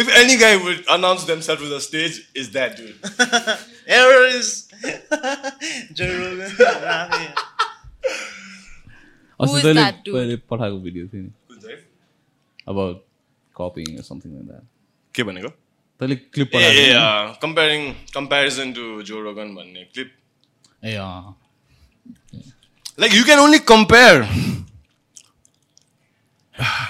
If 0.00 0.08
any 0.16 0.36
guy 0.38 0.56
would 0.56 0.84
announce 0.88 1.24
themselves 1.24 1.62
to 1.62 1.68
the 1.68 1.80
stage, 1.80 2.16
is 2.32 2.50
that 2.52 2.76
dude. 2.76 2.94
Here 3.86 4.26
is 4.28 4.68
Joe 5.92 6.10
Rogan. 6.18 6.50
अस्ति 9.40 9.56
is 9.58 9.62
that 9.76 9.96
dude? 10.04 10.40
पठाएको 10.50 10.78
भिडियो 10.86 11.04
थियो 11.12 11.22
नि 11.22 11.30
about 12.66 12.96
copying 13.54 13.98
or 13.98 14.04
something 14.10 14.32
like 14.36 14.46
that 14.52 14.64
के 15.14 15.22
भनेको 15.30 15.50
तैँले 15.99 16.15
क्लिप 16.15 16.47
ए 16.47 16.51
पठाएको 16.57 16.79
ए 16.79 16.85
थियो 16.85 16.99
नि? 16.99 17.37
Comparing 17.41 17.91
comparison 18.13 18.73
to 18.73 19.01
Joe 19.09 19.21
Rogan 19.23 19.55
भन्ने 19.55 19.83
clip 19.93 20.11
A 20.85 20.95
uh 20.95 21.35
Like 22.97 23.13
you 23.13 23.23
can 23.27 23.39
only 23.39 23.59
compare. 23.59 24.19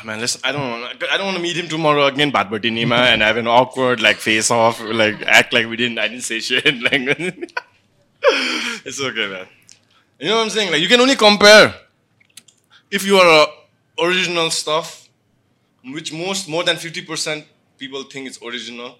Man, 0.08 0.20
listen, 0.20 0.42
I 0.44 0.52
don't 0.52 0.70
want. 0.70 1.04
I 1.12 1.18
don't 1.18 1.26
want 1.26 1.38
to 1.38 1.42
meet 1.42 1.58
him 1.58 1.68
tomorrow 1.68 2.06
again, 2.06 2.32
Bhatbati 2.32 2.70
Nima, 2.70 3.00
and 3.12 3.24
have 3.24 3.38
an 3.38 3.48
awkward 3.48 4.04
like 4.08 4.18
face 4.18 4.52
off, 4.52 4.80
like 4.80 5.24
act 5.26 5.52
like 5.52 5.66
we 5.66 5.76
didn't. 5.76 5.98
I 5.98 6.08
didn't 6.08 6.22
say 6.28 6.40
shit. 6.40 6.78
Like 6.84 7.02
it's 8.86 9.02
okay, 9.02 9.28
man. 9.32 9.48
You 10.20 10.30
know 10.30 10.36
what 10.36 10.44
I'm 10.44 10.50
saying? 10.52 10.72
Like 10.72 10.82
you 10.82 10.88
can 10.88 11.02
only 11.02 11.16
compare 11.16 11.74
if 12.92 13.04
you 13.04 13.18
are 13.18 13.32
uh, 13.42 14.06
original 14.06 14.52
stuff, 14.52 15.10
which 15.84 16.14
most 16.14 16.48
more 16.48 16.64
than 16.64 16.78
fifty 16.78 17.02
percent 17.02 17.46
people 17.81 18.02
think 18.05 18.28
it's 18.28 18.40
original, 18.43 18.98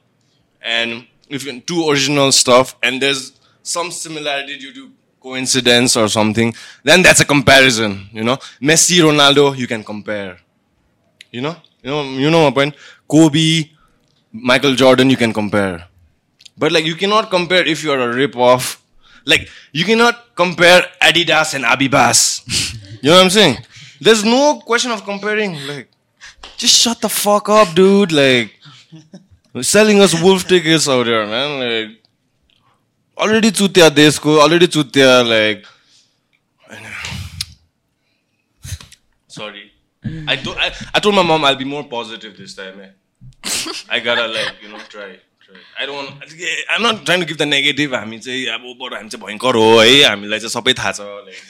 and 0.63 1.07
if 1.29 1.45
you 1.45 1.61
do 1.61 1.91
original 1.91 2.33
stuff 2.33 2.77
and 2.83 3.01
there's 3.01 3.33
some 3.63 3.91
similarity 3.91 4.59
due 4.59 4.73
to 4.73 4.91
coincidence 5.21 5.97
or 5.97 6.09
something, 6.09 6.55
then 6.83 7.03
that's 7.03 7.21
a 7.21 7.25
comparison. 7.25 8.09
You 8.13 8.25
know, 8.25 8.37
Messi, 8.61 8.99
Ronaldo, 9.09 9.57
you 9.57 9.67
can 9.67 9.85
compare. 9.85 10.39
You 11.31 11.43
know, 11.43 11.57
you 11.83 11.91
know, 11.91 12.03
you 12.25 12.31
know 12.31 12.45
my 12.49 12.55
point. 12.59 12.75
Kobe, 13.07 13.71
Michael 14.33 14.75
Jordan, 14.75 15.11
you 15.11 15.17
can 15.17 15.33
compare. 15.33 15.87
But 16.57 16.73
like, 16.73 16.85
you 16.85 16.97
cannot 16.97 17.31
compare 17.31 17.65
if 17.67 17.85
you 17.85 17.93
are 17.93 18.01
a 18.01 18.15
rip 18.15 18.35
off. 18.37 18.83
Like, 19.27 19.49
you 19.73 19.85
cannot 19.85 20.35
compare 20.35 20.83
Adidas 21.01 21.55
and 21.55 21.65
Abibas. 21.65 22.43
you 23.03 23.11
know 23.11 23.17
what 23.17 23.25
I'm 23.25 23.31
saying? 23.31 23.59
There's 24.01 24.25
no 24.25 24.61
question 24.65 24.91
of 24.91 25.05
comparing. 25.05 25.55
Like, 25.67 25.89
just 26.57 26.75
shut 26.75 27.01
the 27.01 27.09
fuck 27.09 27.49
up, 27.49 27.75
dude. 27.75 28.13
Like, 28.13 28.55
selling 29.63 30.01
us 30.01 30.21
wolf 30.21 30.47
tickets 30.47 30.89
out 30.89 31.07
there, 31.07 31.27
man. 31.27 31.59
Like, 31.61 32.01
already 33.25 33.51
चुत्या 33.51 33.89
देशको 34.01 34.37
already 34.43 34.67
चुत्या 34.77 35.11
like 35.29 35.67
sorry 39.29 39.67
I, 40.33 40.37
do, 40.37 40.55
I, 40.95 41.01
told 41.01 41.15
my 41.15 41.23
mom 41.23 41.45
I'll 41.45 41.57
be 41.57 41.65
more 41.65 41.85
positive 41.85 42.37
this 42.37 42.55
time 42.55 42.81
eh. 42.81 42.91
I 43.91 44.01
gotta 44.01 44.27
like 44.27 44.63
you 44.63 44.71
know 44.71 44.79
try 44.89 45.09
try 45.45 45.61
I 45.79 45.87
don't 45.87 46.09
I'm 46.71 46.83
not 46.83 47.05
trying 47.05 47.21
to 47.21 47.27
give 47.27 47.39
the 47.39 47.47
negative 47.47 47.91
हामी 47.93 48.19
चाहिँ 48.27 48.47
अब 48.55 48.65
बरु 48.81 48.97
हामी 48.97 49.09
चाहिँ 49.09 49.27
भयङ्कर 49.27 49.61
हो 49.63 49.69
है 49.81 50.03
हामीलाई 50.05 50.39
चाहिँ 50.47 50.55
सबै 50.57 50.75
थाहा 50.81 50.93
छ 50.99 51.09
like 51.29 51.43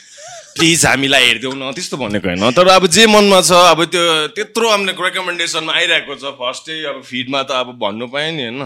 प्लिज 0.57 0.87
हामीलाई 0.87 1.27
हेरिदेऊ 1.27 1.53
न 1.55 1.73
त्यस्तो 1.75 1.97
भनेको 1.97 2.29
होइन। 2.29 2.51
तर 2.53 2.69
अब 2.75 2.87
जे 2.97 3.07
मनमा 3.07 3.41
छ 3.43 3.53
अब 3.71 3.85
त्यो 3.95 4.03
त्यत्रो 4.37 4.69
हामीले 4.71 4.93
रेकमेन्डेसनमा 4.99 5.73
आइरहेको 5.73 6.15
छ। 6.15 6.37
फर्स्टै 6.39 6.83
अब 6.91 7.03
फिडमा 7.05 7.43
त 7.43 7.51
अब 7.63 7.69
भन्नु 7.79 8.07
पाएँ 8.15 8.33
नि 8.33 8.43
होइन। 8.45 8.63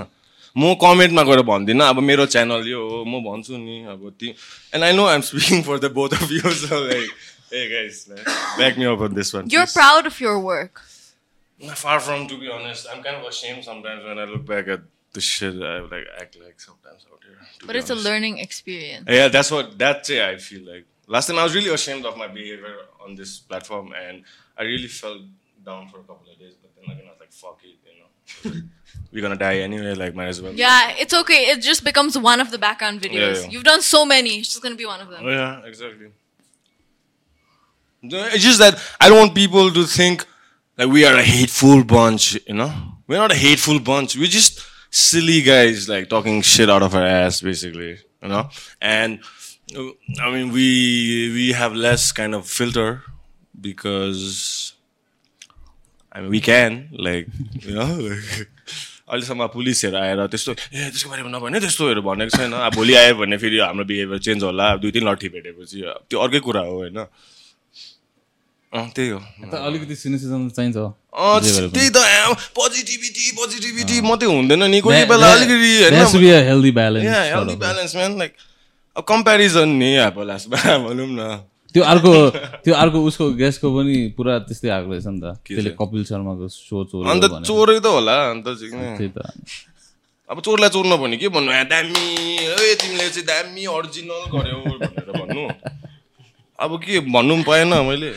म 0.57 0.75
कमेन्टमा 0.81 1.23
गएर 1.29 1.41
भन्दिनँ 1.43 1.85
अब 1.85 1.99
मेरो 2.09 2.25
च्यानल 2.33 2.69
यो 2.69 2.81
हो 2.81 2.99
म 3.05 3.19
भन्छु 3.23 3.57
नि 3.59 3.77
अब 3.91 4.03
ती 4.21 4.29
and 4.31 4.85
I 4.85 4.93
know 4.95 5.07
I 5.07 5.15
am 5.15 5.25
speaking 5.29 5.63
for 5.69 5.79
the 5.79 5.91
both 5.93 6.15
of 6.15 6.31
your 6.33 6.53
like 8.59 8.79
me 8.79 8.85
upon 8.87 9.15
this 9.15 9.35
one 9.35 9.49
you're 9.51 9.67
proud 9.73 10.07
of 10.07 10.23
your 10.23 10.39
work 10.45 10.73
far 11.75 11.99
from 12.07 12.27
to 12.29 12.37
be 12.37 12.47
honest 12.55 12.89
I'm 12.89 13.01
kind 13.03 13.27
of 13.27 13.33
same 13.35 13.61
sometimes 13.67 14.05
when 14.05 14.19
I 14.19 14.27
look 14.33 14.47
back 14.49 14.69
at 14.79 14.87
the 15.17 15.21
shit 15.27 15.55
I 15.73 15.85
like 15.93 16.07
act 16.23 16.35
like 16.43 16.55
sometimes 16.61 17.03
out 17.11 17.21
here 17.27 17.69
but 17.69 17.77
it's 17.77 17.91
a 17.91 17.99
learning 18.09 18.41
experience 18.41 19.11
yeah 19.19 19.29
that's 19.37 19.53
what 19.53 19.79
that's 19.85 20.11
I 20.27 20.37
feel 20.49 20.65
like 20.71 20.85
last 21.07 21.27
time 21.27 21.39
I 21.39 21.45
was 21.45 21.55
really 21.55 21.71
ashamed 21.73 22.05
of 22.07 22.17
my 22.17 22.29
behavior 22.29 22.77
on 23.05 23.15
this 23.15 23.39
platform, 23.39 23.93
and 23.93 24.23
I 24.57 24.63
really 24.65 24.89
felt 24.89 25.23
down 25.65 25.89
for 25.89 25.99
a 25.99 26.03
couple 26.03 26.27
of 26.31 26.39
days. 26.39 26.55
But 26.61 26.71
then 26.77 26.85
again, 26.97 27.07
I 27.09 27.11
was 27.13 27.21
like, 27.21 27.33
"Fuck 27.33 27.61
it," 27.65 27.77
you 27.87 28.53
know. 28.61 28.63
We're 29.13 29.23
gonna 29.23 29.37
die 29.37 29.59
anyway. 29.59 29.95
Like, 29.95 30.15
might 30.15 30.27
as 30.29 30.41
well. 30.43 30.53
Yeah, 30.53 30.93
it's 30.99 31.15
okay. 31.15 31.47
It 31.53 31.61
just 31.63 31.85
becomes 31.85 32.19
one 32.19 32.41
of 32.41 32.51
the 32.51 32.59
background 32.59 33.01
videos. 33.01 33.43
yeah. 33.45 33.51
You've 33.51 33.65
done 33.65 33.83
so 33.83 34.05
many. 34.05 34.39
It's 34.41 34.49
just 34.49 34.63
gonna 34.63 34.75
be 34.75 34.87
one 34.87 35.01
of 35.01 35.09
them. 35.09 35.23
Oh, 35.25 35.31
yeah, 35.31 35.63
exactly. 35.65 36.09
It's 38.03 38.43
just 38.45 38.59
that 38.59 38.79
I 39.01 39.09
don't 39.09 39.19
want 39.19 39.35
people 39.35 39.71
to 39.71 39.85
think 39.85 40.27
that 40.77 40.89
we 40.89 41.05
are 41.07 41.15
a 41.17 41.23
hateful 41.23 41.83
bunch, 41.85 42.39
you 42.47 42.55
know? 42.55 42.73
We're 43.07 43.17
not 43.19 43.33
a 43.33 43.37
hateful 43.37 43.79
bunch. 43.81 44.17
We're 44.17 44.27
just 44.27 44.61
silly 44.91 45.41
guys, 45.43 45.89
like 45.89 46.09
talking 46.11 46.43
shit 46.43 46.69
out 46.69 46.83
of 46.83 46.95
our 46.95 47.05
ass, 47.07 47.41
basically, 47.41 47.99
you 48.23 48.29
know? 48.29 48.51
And 48.81 49.21
I 49.75 50.31
mean, 50.31 50.53
we 50.53 50.67
we 51.35 51.53
have 51.53 51.75
less 51.75 52.13
kind 52.13 52.35
of 52.35 52.47
filter 52.47 53.03
because 53.61 54.73
I 56.13 56.21
mean 56.21 56.31
we 56.31 56.41
can 56.41 56.91
like 56.93 57.27
you 57.63 57.75
know 57.75 57.91
like 58.09 58.49
अहिलेसम्म 59.11 59.47
पुलिसहरू 59.53 59.97
आएर 60.01 60.21
त्यस्तो 60.33 60.53
ए 60.53 60.89
त्यसको 60.95 61.11
बारेमा 61.11 61.31
नभने 61.37 61.61
त्यस्तोहरू 61.61 62.01
भनेको 62.03 62.31
छैन। 62.37 62.53
अब 62.57 62.73
भोलि 62.75 62.95
आयो 62.95 63.15
भने 63.21 63.37
फेरि 63.37 63.59
हाम्रो 63.61 63.85
बिहेभियर 63.85 64.21
चेन्ज 64.27 64.43
होला। 64.45 64.67
दुई 64.81 64.91
तिन 64.97 65.05
लट्ठी 65.09 65.29
भेटेपछि 65.35 65.79
त्यो 66.09 66.19
अर्कै 66.25 66.41
कुरा 66.47 66.63
हो 66.71 66.75
होइन? 66.79 66.99
त्यही 68.73 69.09
हो। 69.09 69.19
अलिकति 69.59 69.95
चाहिन्छ। 69.95 70.77
त्यही 71.75 71.91
त 71.91 71.99
पोजिटिभिटी 72.57 73.25
पोजिटिभिटी 73.37 74.01
मात्रै 74.09 74.29
हुँदैन 74.33 74.63
नि। 74.71 74.81
कोही 74.81 75.05
बेला 75.05 75.27
अलिकति 75.35 75.69
There 75.91 76.01
has 76.01 76.13
to 76.13 76.19
कम्पेरिजन 79.03 79.69
नि 79.81 79.91
अब 80.07 80.17
लास्टमा 80.23 80.79
भनौँ 80.87 81.11
न 81.11 81.21
त्यो 81.75 81.83
अर्को 81.83 82.13
त्यो 82.63 82.75
अर्को 82.75 82.99
उसको 83.03 83.25
गेस्टको 83.35 83.69
पनि 83.75 83.95
पुरा 84.17 84.39
त्यस्तै 84.47 84.69
आएको 84.71 84.91
रहेछ 84.95 85.07
नि 85.07 85.21
त। 85.21 85.35
त्यसले? 85.43 85.71
कपिल 85.75 86.03
शर्माको 86.07 86.47
सो 86.47 86.85
चोर 86.87 87.03
अन्त 87.11 87.25
चोरै 87.43 87.79
त 87.83 87.87
होला 87.91 88.15
अन्त। 88.31 88.47
त्यही 88.47 89.09
त। 89.11 89.19
अब 90.31 90.41
चोरलाई 90.41 90.71
चोर 90.71 90.87
नभने 90.87 91.17
के 91.19 91.29
भन्नु? 91.35 91.51
दामी 91.67 92.05
ए 92.47 92.75
तिमीले 92.79 93.09
चाहिँ 93.11 93.27
दामी 93.27 93.63
अरिजिनल 93.67 94.23
गर्यौ 94.31 94.59
भनेर 94.71 95.11
भन्नु। 95.19 95.43
अब 96.59 96.71
के 96.79 97.01
भन्नु 97.11 97.35
पनि 97.35 97.43
पाएन 97.43 97.75
मैले। 97.91 98.15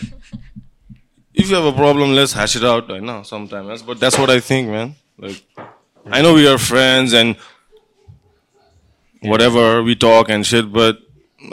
If 1.37 1.45
you 1.49 1.55
have 1.57 1.65
a 1.73 1.75
problem 1.77 2.13
let's 2.15 2.35
hash 2.35 2.55
it 2.57 2.63
out 2.63 2.89
होइन 2.91 3.09
sometimes 3.25 3.81
but 3.89 3.97
that's 3.97 4.19
what 4.19 4.29
I 4.29 4.39
think 4.45 4.69
man 4.69 4.93
like 5.25 5.37
I 6.05 6.21
know 6.21 6.31
we 6.37 6.45
are 6.45 6.57
friends 6.69 7.13
and 7.13 7.35
whatever 9.22 9.84
we 9.84 9.95
talk 9.95 10.30
and 10.30 10.45
shit, 10.45 10.72
but 10.72 10.98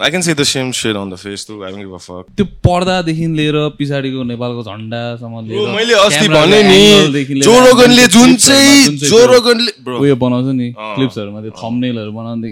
I 0.01 0.11
can 0.11 0.23
say 0.23 0.33
the 0.33 0.45
same 0.45 0.73
shit 0.73 0.97
on 0.97 1.11
the 1.11 1.17
face 1.17 1.45
too. 1.45 1.65
I 1.65 1.71
don't 1.71 1.81
give 1.81 1.93
a 1.93 1.99
fuck. 1.99 2.27
त्यो 2.37 2.45
पर्दादेखि 2.67 3.27
लिएर 3.39 3.57
पछाडिको 3.81 4.23
नेपालको 4.33 4.63
झन्डासम्म 4.65 5.45
लिएर 5.49 5.69
मैले 5.77 5.95
अस्ति 6.05 6.29
भने 6.29 6.63
नि 6.71 7.41
जोरोगनले 7.49 8.07
जुन 8.17 8.35
चाहिँ 8.47 8.97
जोरोगनले 9.13 9.73
उयो 9.99 10.17
बनाउँछ 10.25 10.49
नि 10.61 10.69
क्लिप्सहरूमा 10.79 11.41
त्यो 11.45 11.53
थम्नेलहरू 11.63 12.13
बनाउँदै 12.13 12.51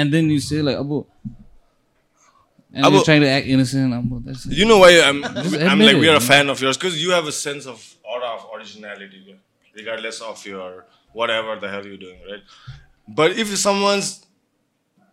एन्ड 0.00 0.12
देन 0.12 0.30
यु 0.30 0.40
से 0.50 0.62
लाइक 0.62 0.78
अब 0.78 0.90
and 2.74 2.84
अब- 2.86 2.92
you're 2.94 3.04
trying 3.04 3.22
to 3.22 3.28
act 3.28 3.46
innocent 3.46 3.94
अब 3.94 4.10
that's- 4.26 4.46
You 4.58 4.66
know 4.70 4.78
why 4.78 4.90
I'm 5.06 5.24
I'm 5.24 5.80
like 5.86 5.96
we 6.02 6.08
are 6.08 6.18
a 6.18 6.26
fan 6.32 6.48
of 6.50 6.60
yours 6.62 6.76
because 6.76 6.98
you 7.02 7.10
have 7.16 7.26
a 7.26 7.32
sense 7.38 7.66
of 7.66 7.78
aura 8.04 8.28
of 8.36 8.44
originality, 8.56 9.22
regardless 9.78 10.20
of 10.20 10.44
your 10.46 10.68
whatever 11.12 11.56
the 11.62 11.68
hell 11.72 11.84
you're 11.86 12.02
doing, 12.04 12.18
right? 12.30 12.44
But 13.14 13.32
if 13.36 13.48
someone's 13.58 14.24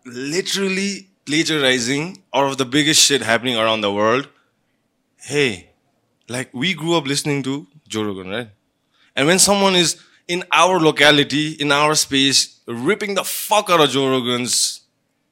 literally 0.05 1.07
plagiarizing 1.25 2.21
out 2.33 2.45
of 2.45 2.57
the 2.57 2.65
biggest 2.65 3.01
shit 3.01 3.21
happening 3.21 3.57
around 3.57 3.81
the 3.81 3.91
world, 3.91 4.27
hey, 5.17 5.71
like 6.29 6.53
we 6.53 6.73
grew 6.73 6.95
up 6.95 7.07
listening 7.07 7.41
to 7.43 7.65
Joe 7.87 8.03
right? 8.23 8.49
And 9.15 9.27
when 9.27 9.39
someone 9.39 9.75
is 9.75 9.99
in 10.27 10.43
our 10.51 10.79
locality, 10.79 11.53
in 11.53 11.71
our 11.71 11.95
space, 11.95 12.59
ripping 12.67 13.15
the 13.15 13.23
fuck 13.23 13.71
out 13.71 13.81
of 13.81 13.89
Joe 13.89 14.45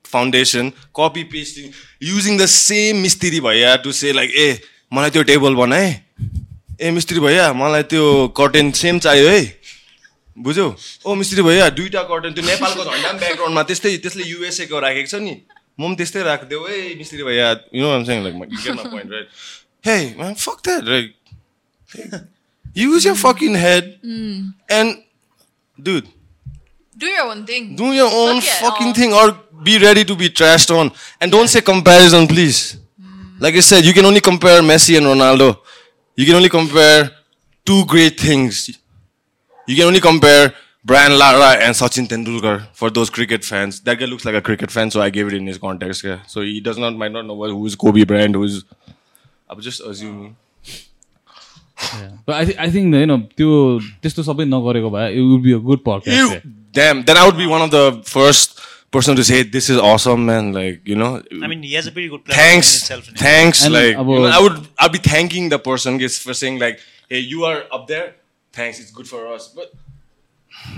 foundation, 0.04 0.74
copy 0.94 1.24
pasting, 1.24 1.74
using 2.00 2.38
the 2.38 2.48
same 2.48 3.02
mystery 3.02 3.40
भैया 3.42 3.84
to 3.84 3.92
say 3.94 4.14
like, 4.14 4.32
ए 4.32 4.60
मलाई 4.94 5.10
त्यो 5.10 5.24
table 5.30 5.56
बनाए 5.56 5.90
ए 6.82 6.92
मिस्त्री 6.92 7.20
भैया 7.20 7.52
मलाई 7.54 7.84
त्यो 7.92 8.06
curtain 8.38 8.72
same 8.82 9.00
चाहियो 9.06 9.30
है 9.30 9.42
बुझ्यौ 10.38 10.68
ओ 11.06 11.16
मिस्त्री 11.16 11.42
भैया 11.42 11.70
दुईटा 11.80 12.02
कर्टेन 12.12 12.34
त्यो 12.34 12.44
नेपालको 12.46 12.84
झन्डा 12.84 13.12
पनि 13.12 13.20
ब्याकग्राउन्डमा 13.20 13.64
त्यस्तै 13.70 13.98
त्यसले 14.04 14.24
युएसए 14.30 14.66
को 14.72 14.80
राखेको 14.86 15.10
छ 15.12 15.22
नि 15.24 15.36
म 15.80 15.82
पनि 15.88 15.96
त्यस्तै 16.00 16.24
राखिदेऊ 16.24 16.66
है 16.68 16.80
मिस्त्री 17.00 17.24
भैया 17.24 17.52
you 17.76 17.84
know 17.84 17.92
I'm 17.96 18.04
saying 18.10 18.24
like 18.24 18.36
right 19.16 19.28
hey 19.88 20.02
man 20.20 20.36
fuck 20.36 20.62
that 20.68 20.84
like 20.84 21.14
use 22.74 23.06
your 23.06 23.16
fucking 23.16 23.56
head 23.56 23.98
and 24.70 25.04
dude 25.80 26.12
Do 26.98 27.08
your 27.08 27.26
own 27.32 27.46
thing. 27.46 27.76
do 27.76 27.88
your 27.94 28.10
own 28.10 28.40
Fuck 28.40 28.52
it, 28.52 28.62
fucking 28.66 28.90
oh. 28.90 28.94
thing 28.94 29.14
or 29.14 29.26
be 29.64 29.78
ready 29.80 30.04
to 30.06 30.16
be 30.16 30.30
trashed 30.30 30.72
on 30.76 30.92
and 31.20 31.32
don't 31.32 31.50
say 31.54 31.62
comparison 31.62 32.28
please 32.28 32.78
like 33.40 33.56
i 33.56 33.60
said 33.60 33.84
you 33.86 33.94
can 33.94 34.06
only 34.06 34.22
compare 34.22 34.62
messi 34.62 34.98
and 35.00 35.06
ronaldo 35.06 35.48
you 36.18 36.26
can 36.26 36.36
only 36.36 36.50
compare 36.50 37.12
two 37.66 37.84
great 37.86 38.20
things 38.20 38.62
you 39.67 39.77
can 39.77 39.87
only 39.87 40.01
compare 40.01 40.53
Brian 40.85 41.17
Lara 41.19 41.49
and 41.65 41.75
Sachin 41.75 42.07
Tendulkar 42.09 42.67
for 42.73 42.91
those 42.91 43.11
cricket 43.11 43.45
fans. 43.45 43.81
That 43.83 43.99
guy 43.99 44.07
looks 44.07 44.25
like 44.25 44.35
a 44.35 44.41
cricket 44.41 44.71
fan, 44.71 44.91
so 44.91 45.01
I 45.01 45.11
gave 45.11 45.27
it 45.29 45.35
in 45.35 45.47
his 45.47 45.59
context. 45.59 46.05
Yeah. 46.05 46.21
So 46.27 46.41
he 46.41 46.61
does 46.61 46.79
not 46.79 46.95
might 46.97 47.13
not 47.13 47.27
know 47.27 47.35
what, 47.35 47.51
who's 47.51 47.77
Kobe 47.77 48.05
Bryant, 48.05 48.35
who's. 48.35 48.65
I'm 49.49 49.61
just 49.61 49.81
assuming. 49.81 50.37
But 52.27 52.35
I, 52.37 52.45
thi- 52.45 52.59
I 52.59 52.71
think 52.71 52.95
you 52.95 53.07
know 53.07 53.19
त्यो 53.37 53.51
त्यस्तो 54.03 54.23
सबै 54.23 54.45
नगरेको 54.49 54.91
भए 54.93 55.15
it 55.17 55.23
would 55.29 55.43
be 55.43 55.53
a 55.53 55.59
good 55.59 55.81
Ew, 55.81 55.85
podcast 55.85 56.43
damn. 56.73 57.03
Then 57.05 57.17
I 57.17 57.25
would 57.25 57.39
be 57.39 57.47
one 57.47 57.63
of 57.63 57.71
the 57.71 58.03
first 58.05 58.61
person 58.91 59.17
to 59.17 59.25
say, 59.25 59.43
"This 59.43 59.71
is 59.71 59.79
awesome, 59.79 60.27
man!" 60.27 60.53
Like 60.53 60.83
you 60.85 60.95
know. 60.95 61.23
I 61.43 61.47
mean, 61.47 61.63
he 61.63 61.73
has 61.75 61.87
a 61.87 61.93
pretty 61.93 62.09
good 62.09 62.25
platform 62.25 62.47
thanks, 62.51 62.73
in 62.75 62.81
itself. 62.83 63.09
in 63.09 63.15
thanks. 63.15 63.65
And 63.65 63.73
like 63.75 63.95
about- 63.97 64.13
you 64.13 64.21
know, 64.21 64.35
I 64.39 64.41
would, 64.43 64.69
I'd 64.79 64.93
be 64.93 64.99
thanking 64.99 65.49
the 65.49 65.59
person 65.59 65.97
guys, 65.97 66.19
for 66.19 66.35
saying 66.35 66.59
like, 66.59 66.81
"Hey, 67.09 67.21
you 67.21 67.45
are 67.45 67.65
up 67.73 67.87
there. 67.95 68.17
Thanks, 68.55 68.81
it's 68.81 68.91
good 68.91 69.09
for 69.09 69.27
us." 69.35 69.49
But 69.49 69.73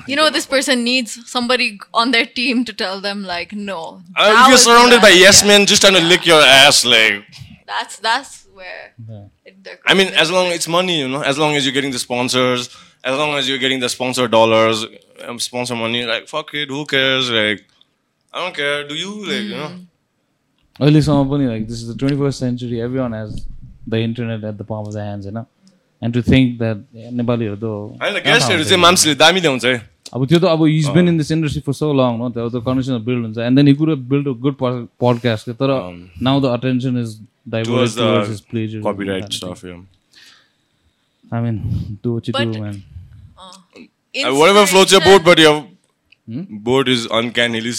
You 0.07 0.17
know, 0.17 0.25
this 0.31 0.47
person 0.47 0.85
needs 0.85 1.13
somebody 1.31 1.67
on 2.01 2.11
their 2.11 2.27
team 2.27 2.65
to 2.67 2.73
tell 2.73 3.01
them, 3.01 3.23
like, 3.25 3.53
no. 3.53 4.03
uh, 4.17 4.33
that 4.33 4.41
if 4.41 4.49
you're 4.49 4.53
was 4.53 4.65
surrounded 4.65 5.01
by 5.01 5.11
bad. 5.11 5.19
yes 5.19 5.43
Yeah. 5.43 5.49
men 5.51 5.67
just 5.67 5.83
trying 5.83 5.95
to 5.95 6.05
lick 6.13 6.27
your 6.27 6.41
ass, 6.43 6.85
like 6.85 7.39
That's 7.67 7.97
that's 8.07 8.47
where. 8.59 8.83
It, 9.45 9.65
they're 9.65 9.79
I 9.87 9.95
mean, 9.95 10.09
crossing 10.09 10.21
as 10.25 10.31
long 10.31 10.47
it's 10.57 10.69
money, 10.69 10.99
you 11.01 11.09
know, 11.09 11.23
as 11.23 11.39
long 11.39 11.57
as 11.57 11.65
you're 11.65 11.73
getting 11.79 11.95
the 11.97 11.99
sponsors, 11.99 12.69
as 13.05 13.17
long 13.23 13.35
as 13.39 13.49
you're 13.49 13.63
getting 13.65 13.81
the 13.81 13.89
sponsor 13.89 14.27
dollars, 14.29 14.85
um, 15.27 15.39
sponsor 15.39 15.75
money, 15.85 16.05
like 16.05 16.29
fuck 16.29 16.53
it, 16.55 16.69
who 16.69 16.85
cares? 16.85 17.31
Like, 17.31 17.65
I 18.33 18.45
don't 18.45 18.55
care. 18.55 18.87
Do 18.93 18.95
you 18.95 19.15
like 19.33 19.49
you 19.55 19.57
know? 19.63 19.73
अहिलेसम्म 20.81 21.25
पनि 21.31 21.47
like 21.49 21.65
this 21.71 21.81
is 21.83 21.89
the 21.89 21.97
21st 22.03 22.39
century 22.43 22.79
everyone 22.85 23.13
has 23.13 23.33
the 23.95 23.99
internet 24.05 24.45
at 24.51 24.57
the 24.61 24.65
palm 24.71 24.87
of 24.91 24.95
their 24.95 25.05
hands 25.09 25.27
होइन 25.31 25.41
And 26.02 26.14
to 26.14 26.22
think 26.32 26.58
that 26.64 26.78
eh, 26.96 27.12
नेपालीहरू 27.20 27.56
त 27.62 27.64
होइन 28.02 28.18
गेस्टहरू 28.26 28.64
चाहिँ 28.64 28.82
मान्छेले 28.82 29.16
दामी 29.24 29.40
ल्याउँछ 29.46 29.66
है 29.66 29.76
अब 30.14 30.26
त्यो 30.28 30.40
त 30.40 30.44
अब 30.56 30.66
he's 30.66 30.88
been 30.98 31.08
in 31.10 31.18
this 31.18 31.32
industry 31.32 31.62
for 31.68 31.74
so 31.80 31.92
long 32.02 32.20
no 32.22 32.32
त्यो 32.34 32.50
त 32.50 32.64
कनेक्सन 32.66 33.04
बिल्ड 33.08 33.24
हुन्छ 33.26 33.38
and 33.48 33.58
then 33.60 33.68
you 33.68 33.76
could 33.82 33.94
build 34.14 34.28
a 34.28 34.34
good 34.46 34.56
podcast 35.04 35.50
तर 35.62 35.74
now 36.30 36.42
the 36.42 36.54
attention 36.60 36.98
is 37.04 37.18
diverse 37.56 37.96
towards 37.98 38.30
his 38.30 38.40
the 38.42 38.50
pleasure 38.52 38.82
copyright 38.90 39.34
stuff. 39.40 39.64
Yeah. 39.70 39.82
I 41.32 41.40
mean, 41.44 41.58
do 42.04 42.14
what 42.16 42.28
you 42.30 42.34
But- 42.36 42.54
do, 42.54 42.60
man. 42.66 42.76
Uh, 44.16 44.34
whatever 44.42 44.62
floats 44.74 44.94
your 44.96 45.02
boat, 45.02 45.16
Inspiration- 45.16 45.26
but 45.26 45.40
your 45.46 45.56
Hmm? 46.28 46.46
boat 46.68 46.88
is 46.94 47.04
uncannily 47.18 47.74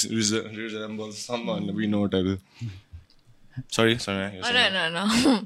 resembles 0.58 1.16
someone 1.30 1.70
we 1.78 1.86
know. 1.94 2.02
Type. 2.08 2.28
Sorry, 3.76 3.96
sorry. 3.98 4.26
Oh, 4.42 4.52
no, 4.58 4.66
no, 4.76 4.84
no. 4.90 5.38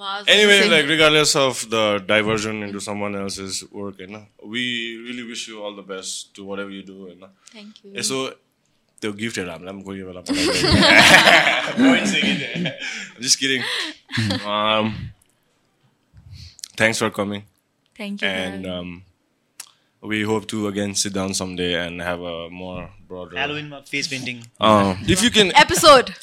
Wow, 0.00 0.06
I 0.06 0.18
was 0.20 0.28
Anyway, 0.28 0.58
saying- 0.60 0.70
like 0.72 0.86
regardless 0.88 1.34
of 1.42 1.60
the 1.74 1.84
diversion 2.08 2.62
into 2.64 2.80
someone 2.86 3.14
else's 3.20 3.62
work, 3.70 3.98
you 3.98 4.06
know, 4.08 4.24
we 4.54 4.62
really 5.06 5.22
wish 5.28 5.46
you 5.48 5.62
all 5.62 5.74
the 5.78 5.82
best 5.94 6.34
to 6.38 6.44
whatever 6.44 6.70
you 6.70 6.82
do. 6.82 6.96
You 7.12 7.16
know. 7.22 7.30
Thank 7.52 7.72
you. 7.84 7.92
यसो 8.00 8.18
त्यो 9.02 9.12
गिफ्टहरू 9.22 9.50
हामीलाई 9.50 9.72
पनि 9.72 9.82
कोही 9.86 10.02
बेला 10.08 10.20
पठाइदिनु 10.28 10.68
just 13.20 13.38
kidding 13.40 13.62
um, 14.52 14.86
thanks 16.76 16.98
for 16.98 17.10
coming 17.10 17.44
Thank 17.96 18.22
you. 18.22 18.28
for 18.28 18.34
and 18.34 18.38
having 18.44 18.62
me. 18.62 18.70
um, 18.70 19.02
we 20.12 20.22
hope 20.22 20.46
to 20.48 20.68
again 20.68 20.94
sit 20.94 21.12
down 21.12 21.34
someday 21.34 21.74
and 21.74 22.00
have 22.02 22.20
a 22.20 22.48
more 22.50 22.90
broader 23.08 23.36
Halloween 23.36 23.72
face 23.84 24.08
painting, 24.08 24.44
uh, 24.60 24.96
if 25.06 25.22
you 25.22 25.30
can 25.30 25.52
Episode. 25.56 26.14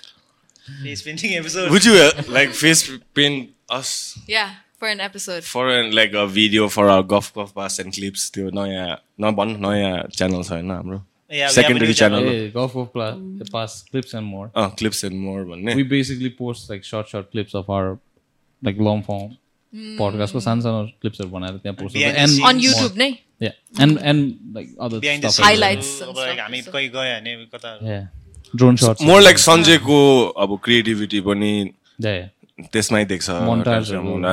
face 0.84 1.02
painting 1.06 1.36
episode. 1.38 1.72
would 1.72 1.86
you 1.86 1.94
uh, 2.02 2.12
like 2.30 2.52
face 2.64 2.84
paint 3.16 3.50
us 3.70 4.18
Yeah, 4.28 4.52
for 4.80 4.88
an 4.88 5.00
episode. 5.00 5.44
for 5.44 5.70
an, 5.70 5.92
like 5.96 6.14
a 6.14 6.28
video 6.28 6.68
for 6.70 6.90
our 6.90 7.04
golf 7.04 7.34
golf 7.34 7.54
pass 7.56 7.80
and 7.80 7.94
clips 7.98 8.30
त्यो 8.38 8.50
नयाँ 8.60 8.88
नभन् 9.26 9.58
नयाँ 9.66 9.98
channel 10.20 10.44
छ 10.44 10.52
होइन 10.52 10.72
हाम्रो 10.72 11.02
Yeah, 11.34 11.38
we 11.38 11.42
have 11.42 11.50
a 11.50 11.54
secondary 11.54 11.88
new 11.90 11.94
channel. 12.00 12.20
channel 12.24 12.34
Hey, 12.40 12.50
golf 12.56 12.74
of 12.80 12.90
pla- 12.94 13.14
pass 13.54 13.76
clips 13.92 14.14
and 14.20 14.26
more. 14.34 14.48
Uh 14.56 14.66
clips 14.82 15.04
and 15.10 15.20
more 15.28 15.46
भन्ने 15.52 15.76
We 15.80 15.84
basically 15.94 16.30
post 16.42 16.70
like 16.74 16.84
short, 16.90 17.08
short 17.14 17.32
clips 17.32 17.56
of 17.62 17.70
our 17.78 17.88
like 18.62 18.82
long 18.90 19.02
form 19.08 19.32
podcast 20.02 20.32
को 20.38 20.40
सानो 20.48 20.62
सानो 20.62 20.82
क्लिप्सहरू 21.02 21.30
बनाएर 21.30 21.58
त्यहाँ 21.64 21.76
post 21.80 21.96
Behind 21.96 22.16
the 22.16 22.22
and 22.24 22.32
scenes. 22.34 22.48
On 22.50 22.60
YouTube, 22.66 22.98
nay? 23.04 23.12
yeah 23.46 23.56
and 23.86 23.98
and 24.12 24.54
like 24.58 24.70
other 24.80 25.00
Behind 25.06 25.24
the 25.24 25.32
stuff 25.38 25.40
scenes. 25.40 25.40
as 25.40 25.40
well. 25.40 25.50
Highlights 25.50 25.90
and 26.02 26.10
अब 26.12 26.16
like 26.18 26.34
stuff. 26.34 26.44
हामी 26.46 26.62
कहीँ 26.76 26.90
गयो 26.98 27.16
भने 27.22 27.36
कता 27.56 27.74
ड्रोन 28.57 28.77
सर्ट 28.77 29.03
मोर 29.03 29.21
लाइक 29.23 29.39
सञ्जयको 29.39 29.99
अब 30.43 30.59
क्रिएटिभिटी 30.65 31.21
पनि 31.21 31.53
त्यसमै 32.73 33.05
देख्छ 33.05 33.31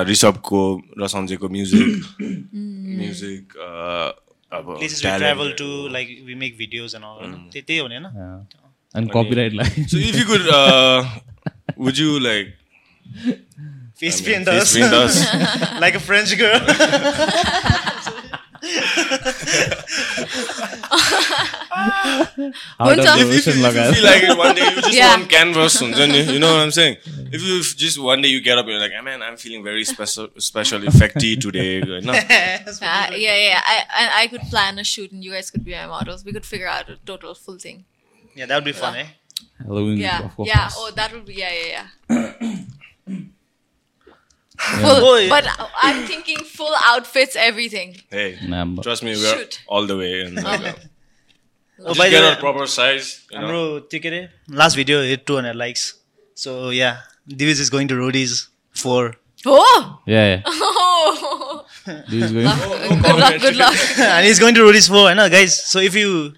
ऋषभको 0.10 0.62
र 1.00 1.08
सञ्जयको 1.08 1.50
म्युजिक 1.50 2.06
म्युजिक 3.02 3.58
अब 4.52 4.78
travel 5.02 5.52
to 5.60 5.68
like 5.94 6.08
make 6.38 6.58
videos 6.58 6.96
and 6.96 7.52
त्यही 7.54 7.80
हुने 7.80 7.98
होइन? 7.98 9.08
Copyright 9.16 9.52
so 9.90 9.98
if 9.98 10.16
you 10.16 10.26
could 10.28 10.46
would 11.80 11.98
you 11.98 12.20
like 12.20 12.56
face 14.00 14.22
paint 14.22 14.48
like 15.82 15.96
a 15.96 16.00
French 16.00 16.34
girl 16.34 16.60
Out 22.80 23.00
of 23.00 23.06
if, 23.06 23.48
if, 23.48 23.48
if 23.48 23.76
you 23.76 23.94
feel 23.94 24.04
like 24.04 24.24
it 24.24 24.38
one 24.38 24.56
day, 24.56 24.64
you 24.64 24.82
just 24.82 24.94
yeah. 24.94 25.18
want 25.18 25.30
canvas. 25.30 25.82
You 25.82 26.40
know 26.40 26.54
what 26.54 26.62
I'm 26.62 26.72
saying? 26.72 26.98
If 27.06 27.42
you 27.42 27.62
just 27.62 28.00
one 28.02 28.22
day 28.22 28.30
you 28.30 28.42
get 28.42 28.58
up, 28.58 28.68
you're 28.68 28.80
like, 28.80 28.92
ah, 28.96 29.00
I 29.00 29.02
mean, 29.02 29.22
I'm 29.22 29.38
feeling 29.38 29.64
very 29.64 29.84
special, 29.84 30.30
special 30.38 30.80
effecty 30.82 31.40
today. 31.40 31.82
Uh, 32.86 33.08
yeah, 33.12 33.36
yeah. 33.36 33.62
I, 33.64 34.24
I 34.24 34.28
could 34.28 34.42
plan 34.42 34.78
a 34.80 34.84
shoot, 34.84 35.12
and 35.12 35.24
you 35.24 35.32
guys 35.32 35.50
could 35.50 35.64
be 35.64 35.72
my 35.72 35.88
models. 35.88 36.24
We 36.26 36.34
could 36.34 36.46
figure 36.46 36.68
out 36.68 36.90
a 36.90 36.98
total 37.06 37.34
full 37.34 37.58
thing. 37.58 37.86
Yeah, 38.36 38.46
that 38.48 38.56
would 38.56 38.66
be 38.66 38.74
fun, 38.74 38.96
eh? 38.96 39.08
yeah. 39.68 40.30
Yeah, 40.38 40.46
yeah. 40.46 40.70
That 40.96 41.12
would 41.14 41.26
be 41.26 41.36
yeah, 41.36 41.52
yeah, 41.52 41.88
yeah. 42.10 42.62
Full, 44.58 45.30
but 45.30 45.48
I'm 45.82 46.06
thinking 46.06 46.38
full 46.38 46.74
outfits, 46.84 47.36
everything. 47.36 47.98
Hey, 48.10 48.38
Ma'am. 48.48 48.80
trust 48.82 49.04
me, 49.04 49.12
we're 49.12 49.36
Shoot. 49.38 49.62
all 49.68 49.86
the 49.86 49.98
way 49.98 50.22
in. 50.22 50.36
Like, 50.36 50.62
a- 50.62 50.76
uh, 51.84 51.94
by 51.94 51.94
Just 51.94 52.00
the 52.00 52.10
get 52.10 52.24
way, 52.24 52.40
proper 52.40 52.66
size. 52.68 53.26
You 53.32 53.40
know. 53.40 53.48
Amru 53.48 53.82
eh? 53.92 54.28
last 54.48 54.76
video 54.76 55.02
hit 55.02 55.26
200 55.28 55.56
likes. 55.56 55.96
So 56.34 56.70
yeah, 56.70 57.00
Divis 57.30 57.60
is 57.60 57.70
going 57.70 57.88
to 57.90 57.96
Roadies 57.96 58.48
for. 58.72 59.16
Oh! 59.46 60.00
Yeah, 60.06 60.36
yeah. 60.36 60.42
Oh! 60.48 61.66
This 62.10 62.24
is 62.24 62.32
going. 62.32 62.48
Oh, 62.48 62.90
oh, 62.90 63.02
good 63.02 63.16
luck, 63.20 63.42
good 63.42 63.56
luck. 63.58 63.76
and 64.00 64.26
he's 64.26 64.40
going 64.40 64.56
to 64.56 64.62
Roadies 64.62 64.88
for, 64.88 65.08
I 65.08 65.14
know, 65.14 65.30
guys. 65.30 65.64
So 65.66 65.80
if 65.80 65.94
you 65.96 66.34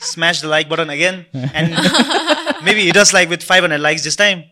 smash 0.00 0.40
the 0.40 0.48
like 0.48 0.68
button 0.68 0.90
again 0.90 1.26
and 1.32 1.70
maybe 2.64 2.84
hit 2.86 2.96
us 2.96 3.12
like 3.12 3.28
with 3.28 3.42
500 3.42 3.78
likes 3.78 4.02
this 4.02 4.16
time, 4.16 4.44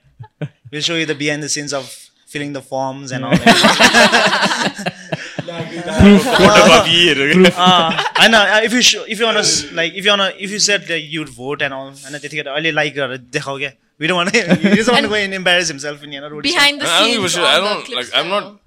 we'll 0.70 0.80
show 0.82 0.94
you 0.94 1.06
the 1.06 1.14
behind 1.14 1.42
the 1.42 1.48
scenes 1.48 1.72
of 1.72 2.01
filling 2.33 2.53
the 2.53 2.61
forms 2.69 3.11
and 3.17 3.25
all 3.25 3.31
that. 3.31 4.93
फोटोकपीहरू 5.47 7.27
के। 7.33 7.51
uh, 7.55 7.91
I 8.23 8.27
know. 8.33 8.41
uh, 8.55 8.61
If 8.69 8.73
you 8.77 8.81
show, 8.91 9.03
if 9.15 9.19
you 9.19 9.25
wanna 9.29 9.43
s- 9.49 9.71
like 9.81 9.93
if 10.01 10.07
you 10.07 10.11
wanna 10.15 10.29
if 10.47 10.51
you 10.55 10.59
said 10.67 10.87
that 10.93 11.01
you'd 11.15 11.29
vote 11.41 11.61
and 11.67 11.77
all, 11.77 11.87
and 11.89 12.15
त्यतिखेर 12.25 12.47
अहिले 12.55 12.73
like 12.79 12.95
गरेर 13.01 13.17
देखाऊ 13.37 13.57
क्या. 13.65 13.71
We 14.03 14.07
don't 14.09 14.19
want 14.21 14.33
to. 14.33 14.41
He 14.63 14.71
doesn't 14.79 14.93
want 14.95 15.05
to 15.07 15.11
go 15.11 15.15
and 15.19 15.33
embarrass 15.37 15.69
himself 15.73 16.01
in 16.07 16.11
you 16.15 16.19
know 16.23 16.27
Rudy's. 16.33 16.53
Behind 16.57 16.81
the 16.81 16.89
I 16.89 16.97
don't 16.99 17.13
give 17.13 17.23
a 17.29 17.29
scenes. 17.29 17.45
shit. 17.45 17.47
I 17.51 17.53
on 17.59 17.63
the 17.63 17.69
don't 17.69 17.85
clips 17.87 17.99
like. 18.01 18.11
I'm 18.19 18.29
not 18.33 18.43
channel. 18.43 18.59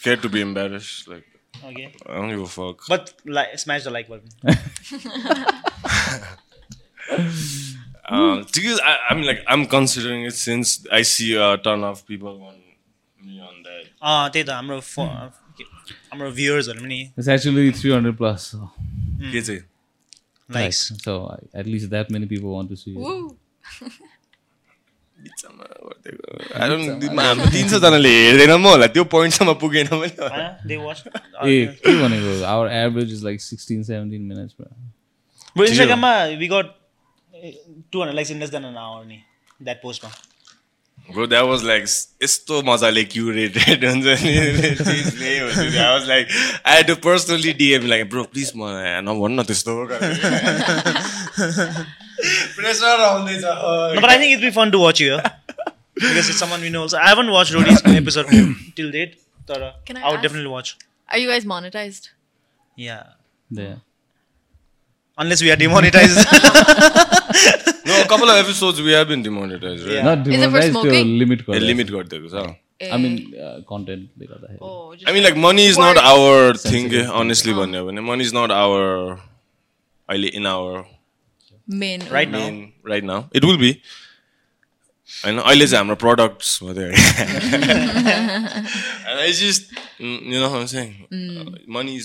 scared 0.00 0.24
to 0.24 0.30
be 0.36 0.40
embarrassed. 0.46 1.06
Like 1.12 1.26
Okay. 1.68 1.84
I 2.08 2.16
don't 2.16 2.32
give 2.34 2.42
a 2.46 2.48
fuck. 2.54 2.82
But 2.94 3.12
like, 3.38 3.54
smash 3.66 3.84
the 3.84 3.92
like 3.98 4.08
button. 4.08 4.28
Uh, 8.05 8.43
because 8.53 8.79
I, 8.81 8.93
I 9.09 9.13
mean, 9.15 9.25
like, 9.25 9.41
I'm 9.47 9.65
considering 9.65 10.23
it 10.25 10.33
since 10.33 10.85
I 10.91 11.03
see 11.03 11.35
a 11.35 11.57
ton 11.57 11.83
of 11.89 12.05
people 12.05 12.33
on 12.49 12.55
me 13.25 13.39
on 13.39 13.61
that. 13.67 13.85
अँ 14.03 14.29
त्यही 14.33 14.43
त 14.43 14.49
हाम्रो 14.49 14.79
फो- 14.81 15.07
हाम्रो 16.11 16.31
भ्युवर्सहरू 16.39 16.81
पनि 16.83 16.99
It's 17.17 17.29
actually 17.35 17.71
300 17.71 18.17
plus 18.17 18.47
so 18.51 18.59
के 19.31 19.41
चाहिँ? 19.41 19.61
Likes 20.51 20.81
likes. 20.91 21.03
So 21.05 21.15
I- 21.35 21.59
at 21.61 21.65
least 21.75 21.89
that 21.95 22.11
many 22.17 22.25
people 22.33 22.51
want 22.57 22.69
to 22.69 22.75
see 22.83 22.91
it. 22.91 22.97
Woo. 22.97 23.37
बिचमा 25.23 25.63
गरिदिएको। 25.63 26.59
I 26.63 26.67
don't- 26.69 27.13
मा- 27.15 27.25
हाम्रो 27.29 27.49
तिन 27.55 27.69
सौजनाले 27.73 28.09
हेर्दैन 28.15 28.51
म 28.59 28.65
होला 28.75 28.87
त्यो 28.95 29.03
पोइन्टसम्म 29.15 29.53
पुगेन 29.63 29.87
पनि 29.95 30.11
होला। 30.19 30.47
दे 30.67 30.75
वाच 30.85 31.03
Hey, 31.43 31.67
के 31.87 31.95
भनेको 32.03 32.31
our 32.53 32.67
average 32.83 33.11
is 33.17 33.23
like 33.23 33.39
16 33.49 33.83
17 33.89 34.27
minutes 34.31 34.53
bro. 34.59 34.67
Bro, 35.55 35.65
Instagramमा 35.71 36.11
we 36.41 36.47
got 36.55 36.65
eh, 36.65 36.82
200 37.91 38.13
likes 38.15 38.29
in 38.29 38.39
less 38.39 38.49
than 38.49 38.65
an 38.65 38.77
hour 38.77 39.03
ni 39.05 39.23
that 39.59 39.81
post 39.81 40.03
ma 40.03 40.09
Bro, 41.13 41.25
that 41.31 41.45
was 41.45 41.63
like 41.69 41.83
isto 42.25 42.61
mazale 42.67 43.01
curated. 43.13 43.83
I 45.85 45.93
was 45.95 46.07
like, 46.07 46.29
I 46.63 46.75
had 46.75 46.87
to 46.87 46.95
personally 46.95 47.53
DM 47.53 47.89
like, 47.89 48.09
bro, 48.09 48.23
please 48.25 48.55
man, 48.55 49.07
I 49.07 49.11
want 49.11 49.33
not 49.33 49.47
this 49.47 49.63
Pressure 52.55 53.01
on 53.11 53.25
this. 53.25 53.41
No, 53.41 53.95
but 53.99 54.09
I 54.09 54.17
think 54.17 54.31
it'd 54.31 54.41
be 54.41 54.51
fun 54.51 54.71
to 54.71 54.79
watch 54.79 55.01
you. 55.01 55.19
because 55.95 56.29
it's 56.29 56.37
someone 56.37 56.61
we 56.61 56.69
know. 56.69 56.87
So 56.87 56.97
I 56.97 57.09
haven't 57.09 57.29
watched 57.29 57.53
Roadies 57.53 57.81
episode 57.95 58.27
till 58.75 58.91
date. 58.91 59.17
Tara, 59.45 59.65
uh, 59.65 59.73
Can 59.85 59.97
I, 59.97 60.01
I 60.01 60.05
would 60.09 60.15
ask, 60.15 60.23
definitely 60.23 60.49
watch. 60.49 60.77
Are 61.09 61.17
you 61.17 61.27
guys 61.27 61.45
monetized? 61.45 62.09
Yeah. 62.75 63.03
Yeah. 63.49 63.75
Unless 65.17 65.41
we 65.41 65.51
are 65.51 65.55
demonetized. 65.55 66.17
No, 67.85 68.01
a 68.01 68.07
couple 68.07 68.29
of 68.29 68.37
episodes 68.37 68.81
we 68.81 68.91
have 68.91 69.07
been 69.07 69.23
demonetized, 69.23 69.85
right? 69.85 69.95
Yeah. 69.95 70.03
Not 70.03 70.27
Is 70.27 70.33
demonetized, 70.33 70.73
त्यो 70.73 70.81
smoking? 70.81 71.17
limit 71.17 71.47
limit 71.47 71.87
गरिदिएको 71.87 72.29
छ 72.29 72.55
I 72.91 72.97
mean 72.97 73.33
uh, 73.39 73.61
content। 73.67 74.09
Oh, 74.59 74.95
I 75.07 75.13
mean, 75.13 75.23
like, 75.23 75.37
money 75.37 75.65
is 75.65 75.77
not 75.77 75.97
our 75.97 76.53
thing, 76.53 76.93
eh, 76.93 77.05
honestly, 77.05 77.53
भन्यो 77.53 77.85
भने 77.85 78.03
money 78.03 78.23
is 78.23 78.33
not 78.33 78.51
our, 78.51 79.19
अहिले 80.09 80.27
in 80.27 80.45
our 80.45 80.85
main. 81.67 82.01
right 82.11 82.29
now 82.29 82.39
main, 82.39 82.73
right 82.83 83.03
now. 83.03 83.29
It 83.33 83.45
will 83.45 83.57
be. 83.57 83.81
होइन 85.23 85.39
अहिले 85.39 85.67
चाहिँ 85.67 85.77
हाम्रो 85.77 85.95
products 85.95 86.63
मात्रै 86.63 86.85
होइन 86.85 86.99
and 89.07 89.19
I 89.19 89.31
just, 89.31 89.71
mm, 89.99 90.19
you 90.31 90.39
know 90.39 90.49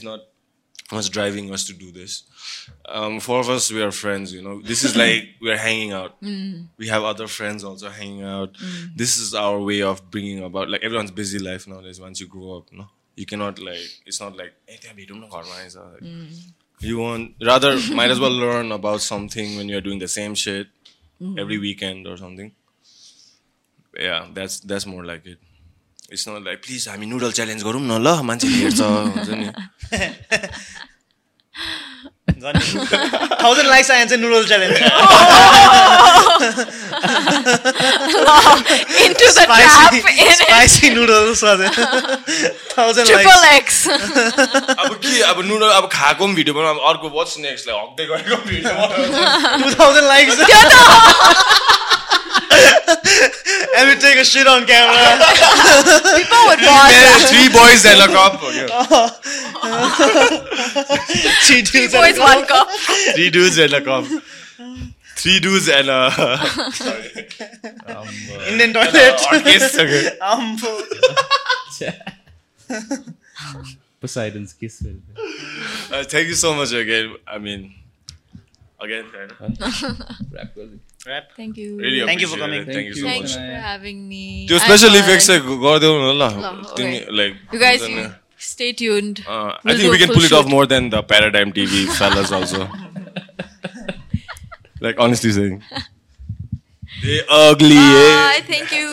what 0.05 0.21
was 0.91 1.09
driving 1.09 1.53
us 1.53 1.67
to 1.67 1.75
do 1.75 1.93
this. 1.93 2.25
Um, 2.87 3.21
four 3.21 3.41
of 3.41 3.51
us, 3.51 3.71
we 3.71 3.83
are 3.83 3.91
friends, 3.91 4.33
you 4.33 4.41
know. 4.41 4.63
This 4.63 4.85
is 4.85 4.97
like 4.97 5.29
we're 5.41 5.57
hanging 5.57 5.93
out. 5.93 6.21
Mm. 6.23 6.69
We 6.79 6.89
have 6.89 7.05
other 7.05 7.27
friends 7.27 7.63
also 7.63 7.91
hanging 7.91 8.23
out. 8.23 8.55
Mm. 8.55 8.97
This 8.97 9.19
is 9.19 9.35
our 9.35 9.61
way 9.61 9.83
of 9.83 10.11
bringing 10.11 10.43
about, 10.43 10.71
like, 10.71 10.83
everyone's 10.83 11.11
busy 11.11 11.39
life 11.39 11.67
nowadays 11.67 12.01
once 12.01 12.21
you 12.21 12.27
grow 12.27 12.59
up, 12.59 12.73
no? 12.73 12.87
You 13.17 13.27
cannot, 13.27 13.59
like, 13.59 13.87
it's 14.07 14.21
not 14.21 14.37
like, 14.37 14.55
hey, 14.67 14.79
we 14.97 15.05
don't 15.05 15.21
know 15.21 15.27
mm. 15.29 16.53
You 16.81 16.99
want, 16.99 17.35
rather, 17.45 17.79
might 17.93 18.11
as 18.11 18.21
well 18.21 18.31
learn 18.31 18.73
about 18.73 19.01
something 19.03 19.57
when 19.57 19.69
you're 19.69 19.81
doing 19.81 19.99
the 19.99 20.09
same 20.09 20.35
shit 20.35 20.69
mm. 21.21 21.39
every 21.39 21.59
weekend 21.59 22.07
or 22.07 22.17
something. 22.17 22.53
Yeah, 23.99 24.29
that's 24.33 24.61
that's 24.61 24.87
more 24.87 25.05
like 25.05 25.27
it. 25.27 25.39
Like 26.45 26.59
please 26.59 26.89
हामी 26.89 27.07
noodle 27.07 27.33
challenge 27.33 27.63
गरौँ 27.63 27.81
न 27.81 28.01
ल 28.01 28.21
मान्छे 28.23 28.49
हेर्छ 28.49 28.81
नि। 29.29 29.49
अब 45.23 45.43
noodle 45.45 45.69
अब 45.69 45.89
खाएको 45.93 46.27
पनि 46.27 46.35
भिडियो 46.35 46.55
बनाउँ 46.55 46.75
अब 46.75 46.81
अर्को 46.89 47.09
नेक्स्ट 47.39 47.69
लाइक 47.69 47.79
हक्दै 47.83 48.05
गरेको 48.07 48.37
video 48.37 48.73
and 53.77 53.89
we 53.89 53.95
take 54.01 54.19
a 54.19 54.25
shit 54.25 54.47
on 54.47 54.67
camera 54.67 55.19
People 56.19 56.41
would 56.49 56.61
watch 56.61 56.95
that. 56.95 57.27
Three 57.31 57.49
boys 57.53 57.85
and 57.87 58.01
a 58.01 58.09
cup. 58.09 58.43
Okay. 58.43 58.67
three 61.47 61.63
dudes 61.63 61.95
and 61.95 62.05
a 62.05 62.09
Boys, 62.09 62.19
one 62.19 62.47
cup. 62.47 62.69
Three 63.15 63.31
dudes 63.31 63.59
and 63.59 63.73
a 63.73 63.81
cup. 63.83 64.05
Three 65.17 65.41
dudes 65.41 65.69
and 65.69 65.89
a. 65.89 66.11
Indian 68.49 68.73
toilet 68.73 69.21
Orchestra. 69.33 69.85
Okay. 69.85 70.19
Ambo. 70.21 70.83
Poseidon's 74.01 74.53
kiss. 74.53 74.85
Uh, 75.93 76.05
thank 76.05 76.29
you 76.29 76.35
so 76.35 76.55
much 76.55 76.73
again. 76.73 77.17
I 77.27 77.39
mean, 77.39 77.75
again, 78.81 79.07
kind 79.39 79.59
of. 80.98 80.98
Rap 81.06 81.06
girl. 81.06 81.14
Rap. 81.14 81.32
Thank 81.38 81.58
you. 81.58 81.78
really 81.78 82.06
Thank 82.10 82.22
you 82.22 82.28
for 82.28 82.38
appreciate 82.40 82.66
coming. 82.66 82.70
it. 82.70 82.74
Thank 82.74 82.88
you 82.88 82.96
so 82.96 83.08
Thank 83.08 83.24
much. 83.24 83.32
you 83.32 83.46
for 83.54 83.62
having 83.70 84.04
me. 84.10 84.22
त्यो 84.50 84.58
I 84.58 84.66
special 84.66 84.90
had 84.90 85.00
effect 85.04 85.22
fun. 85.22 85.28
चाहिँ 85.28 85.42
गरिदेऊ 85.64 85.96
न 86.02 86.12
ल, 86.20 86.30
ल 86.44 86.76
तिमी 86.78 87.00
okay. 87.00 87.16
Like 87.22 87.34
You 87.56 87.60
guys, 87.64 87.88
you 87.94 88.06
stay 88.52 88.72
tuned. 88.84 89.20
Uh, 89.28 89.34
I 89.34 89.60
We'll 89.64 89.78
think 89.78 89.86
do 89.88 89.92
we 89.92 89.98
a 89.98 90.04
can 90.04 90.08
full 90.14 90.16
pull 90.22 90.26
it 90.30 90.36
off 90.40 90.46
shoot. 90.46 90.54
more 90.56 90.66
than 90.76 90.90
the 90.96 91.02
Paradigm 91.14 91.54
TV 91.60 91.82
fellas 92.02 92.32
also. 92.40 92.68
like 94.82 95.00
honestly 95.00 95.32
saying, 95.32 95.62
they 97.04 97.20
ugly. 97.30 97.78
eh? 97.78 98.14
Bye. 98.16 98.42
Thank 98.48 98.72
you. 98.80 98.88